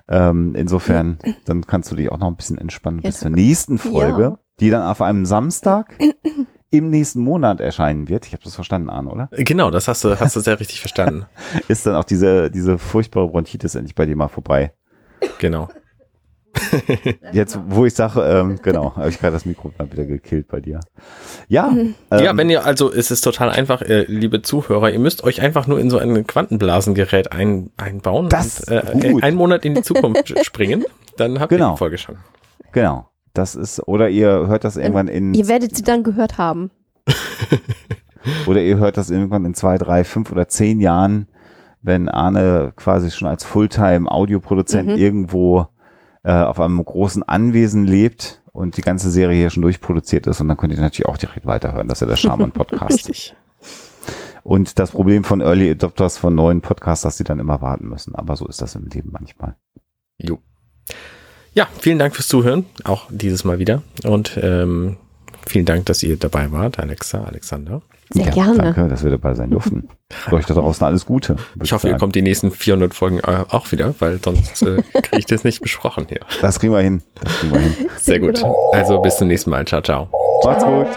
Ähm, 0.09 0.53
insofern, 0.55 1.17
dann 1.45 1.65
kannst 1.65 1.89
du 1.89 1.95
dich 1.95 2.11
auch 2.11 2.17
noch 2.19 2.27
ein 2.27 2.35
bisschen 2.35 2.57
entspannen 2.57 2.99
bis 3.01 3.15
Ja. 3.15 3.21
zur 3.21 3.29
nächsten 3.31 3.77
Folge, 3.77 4.21
Ja. 4.23 4.37
Die 4.59 4.69
dann 4.69 4.83
auf 4.83 5.01
einem 5.01 5.25
Samstag 5.25 5.97
im 6.69 6.89
nächsten 6.89 7.21
Monat 7.21 7.61
erscheinen 7.61 8.09
wird. 8.09 8.25
Ich 8.25 8.33
habe 8.33 8.43
das 8.43 8.55
verstanden, 8.55 8.89
Arne, 8.89 9.09
oder? 9.11 9.29
Genau, 9.31 9.69
das 9.71 9.87
hast 9.87 10.03
du, 10.03 10.19
hast 10.19 10.35
du 10.35 10.39
sehr 10.39 10.59
richtig 10.59 10.79
verstanden. 10.79 11.25
Ist 11.67 11.85
dann 11.85 11.95
auch 11.95 12.03
diese, 12.03 12.49
diese 12.49 12.77
furchtbare 12.77 13.27
Bronchitis 13.27 13.75
endlich 13.75 13.95
bei 13.95 14.05
dir 14.05 14.15
mal 14.15 14.27
vorbei. 14.27 14.73
Genau. 15.39 15.69
Jetzt, 17.31 17.57
wo 17.67 17.85
ich 17.85 17.95
sage, 17.95 18.21
ähm, 18.21 18.59
genau, 18.61 18.95
habe 18.95 19.09
ich 19.09 19.19
gerade 19.19 19.33
das 19.33 19.45
Mikro 19.45 19.71
mal 19.77 19.91
wieder 19.91 20.05
gekillt 20.05 20.47
bei 20.47 20.59
dir. 20.59 20.79
Ja, 21.47 21.69
ähm, 21.71 21.95
ja, 22.11 22.37
wenn 22.37 22.49
ihr, 22.49 22.63
also 22.63 22.91
es 22.93 23.09
ist 23.09 23.21
total 23.21 23.49
einfach, 23.49 23.81
äh, 23.81 24.03
liebe 24.07 24.41
Zuhörer, 24.43 24.91
ihr 24.91 24.99
müsst 24.99 25.23
euch 25.23 25.41
einfach 25.41 25.65
nur 25.65 25.79
in 25.79 25.89
so 25.89 25.97
ein 25.97 26.27
Quantenblasengerät 26.27 27.31
ein, 27.31 27.71
einbauen 27.77 28.29
Das 28.29 28.61
und 28.61 29.03
äh, 29.03 29.11
gut. 29.13 29.23
einen 29.23 29.35
Monat 29.35 29.65
in 29.65 29.73
die 29.73 29.81
Zukunft 29.81 30.33
springen, 30.45 30.85
dann 31.17 31.39
habt 31.39 31.51
ihr 31.51 31.57
Genau. 31.57 31.71
die 31.73 31.77
Folge 31.79 31.97
schon. 31.97 32.17
genau. 32.71 33.09
Das 33.33 33.55
ist, 33.55 33.87
oder 33.87 34.09
ihr 34.09 34.47
hört 34.47 34.63
das 34.63 34.77
irgendwann 34.77 35.07
in, 35.07 35.33
ihr 35.33 35.47
werdet 35.47 35.75
sie 35.75 35.81
dann 35.83 36.03
gehört 36.03 36.37
haben. 36.37 36.69
oder 38.47 38.61
ihr 38.61 38.77
hört 38.77 38.97
das 38.97 39.09
irgendwann 39.09 39.45
in 39.45 39.53
zwei, 39.53 39.77
drei, 39.77 40.03
fünf 40.03 40.31
oder 40.31 40.47
zehn 40.47 40.79
Jahren, 40.79 41.27
wenn 41.81 42.09
Arne 42.09 42.73
quasi 42.75 43.11
schon 43.11 43.27
als 43.27 43.43
Fulltime-Audioproduzent 43.43 44.89
Mhm. 44.89 44.95
irgendwo 44.97 45.67
äh, 46.23 46.31
auf 46.31 46.59
einem 46.59 46.83
großen 46.83 47.23
Anwesen 47.23 47.85
lebt 47.85 48.41
und 48.53 48.77
die 48.77 48.81
ganze 48.81 49.09
Serie 49.11 49.37
hier 49.37 49.49
schon 49.49 49.63
durchproduziert 49.63 50.27
ist 50.27 50.39
und 50.39 50.47
dann 50.47 50.55
könnt 50.57 50.71
ihr 50.73 50.79
natürlich 50.79 51.07
auch 51.09 51.17
direkt 51.17 51.45
weiterhören. 51.45 51.87
Das 51.87 51.97
ist 51.97 52.01
ja 52.01 52.07
der 52.07 52.15
Charman-Podcast. 52.17 52.91
Richtig. 53.09 53.35
und 54.43 54.79
das 54.79 54.91
Problem 54.91 55.23
von 55.23 55.41
Early 55.41 55.71
Adopters 55.71 56.17
von 56.17 56.35
neuen 56.35 56.61
Podcasts, 56.61 57.03
dass 57.03 57.17
sie 57.17 57.23
dann 57.25 57.39
immer 57.39 57.61
warten 57.61 57.89
müssen. 57.89 58.15
Aber 58.15 58.35
so 58.37 58.47
ist 58.47 58.61
das 58.61 58.75
im 58.75 58.85
Leben 58.85 59.09
manchmal. 59.11 59.55
Jo. 60.17 60.37
Ja, 61.55 61.67
vielen 61.79 61.99
Dank 61.99 62.15
fürs 62.15 62.27
Zuhören, 62.27 62.65
auch 62.83 63.05
dieses 63.09 63.43
Mal 63.43 63.59
wieder. 63.59 63.83
Und 64.03 64.39
ähm, 64.41 64.97
vielen 65.45 65.65
Dank, 65.65 65.85
dass 65.85 66.01
ihr 66.01 66.17
dabei 66.17 66.51
wart, 66.51 66.79
Alexa, 66.79 67.23
Alexander. 67.23 67.81
Sehr 68.09 68.25
ja, 68.25 68.31
gerne. 68.31 68.57
Danke, 68.57 68.87
dass 68.87 69.03
wir 69.03 69.11
dabei 69.11 69.33
sein 69.33 69.51
durften. 69.51 69.87
Euch 70.31 70.45
da 70.45 70.53
draußen 70.53 70.85
alles 70.85 71.05
Gute. 71.05 71.35
Ich 71.61 71.71
hoffe, 71.71 71.87
ihr 71.87 71.91
sagen. 71.91 71.99
kommt 71.99 72.15
die 72.15 72.21
nächsten 72.21 72.51
400 72.51 72.93
Folgen 72.93 73.19
äh, 73.19 73.45
auch 73.49 73.71
wieder, 73.71 73.93
weil 73.99 74.19
sonst 74.23 74.61
äh, 74.61 74.81
kriege 74.93 75.17
ich 75.17 75.25
das 75.25 75.43
nicht 75.43 75.61
besprochen 75.61 76.05
hier. 76.09 76.21
Das 76.41 76.59
kriegen 76.59 76.73
wir 76.73 76.81
hin. 76.81 77.01
Das 77.21 77.39
kriegen 77.39 77.53
wir 77.53 77.59
hin. 77.61 77.75
Sehr 77.97 78.19
gut. 78.19 78.43
Also 78.71 78.99
bis 79.01 79.17
zum 79.17 79.27
nächsten 79.27 79.49
Mal. 79.49 79.65
Ciao, 79.65 79.81
ciao. 79.81 80.09
Macht's 80.43 80.63
gut. 80.63 80.87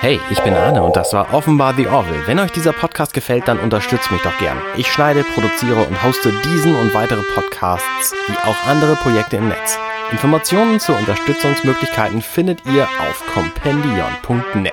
Hey, 0.00 0.20
ich 0.30 0.38
bin 0.40 0.52
Arne 0.54 0.82
und 0.82 0.94
das 0.94 1.12
war 1.14 1.32
offenbar 1.32 1.74
The 1.74 1.86
Orville. 1.86 2.26
Wenn 2.26 2.38
euch 2.38 2.52
dieser 2.52 2.72
Podcast 2.72 3.14
gefällt, 3.14 3.48
dann 3.48 3.58
unterstützt 3.58 4.12
mich 4.12 4.20
doch 4.22 4.36
gern. 4.38 4.58
Ich 4.76 4.92
schneide, 4.92 5.24
produziere 5.34 5.82
und 5.82 6.02
hoste 6.04 6.32
diesen 6.44 6.76
und 6.76 6.92
weitere 6.94 7.22
Podcasts, 7.34 8.14
wie 8.28 8.36
auch 8.48 8.66
andere 8.66 8.96
Projekte 8.96 9.38
im 9.38 9.48
Netz. 9.48 9.78
Informationen 10.10 10.80
zu 10.80 10.92
Unterstützungsmöglichkeiten 10.92 12.22
findet 12.22 12.64
ihr 12.66 12.88
auf 13.00 13.24
compendion.net. 13.34 14.72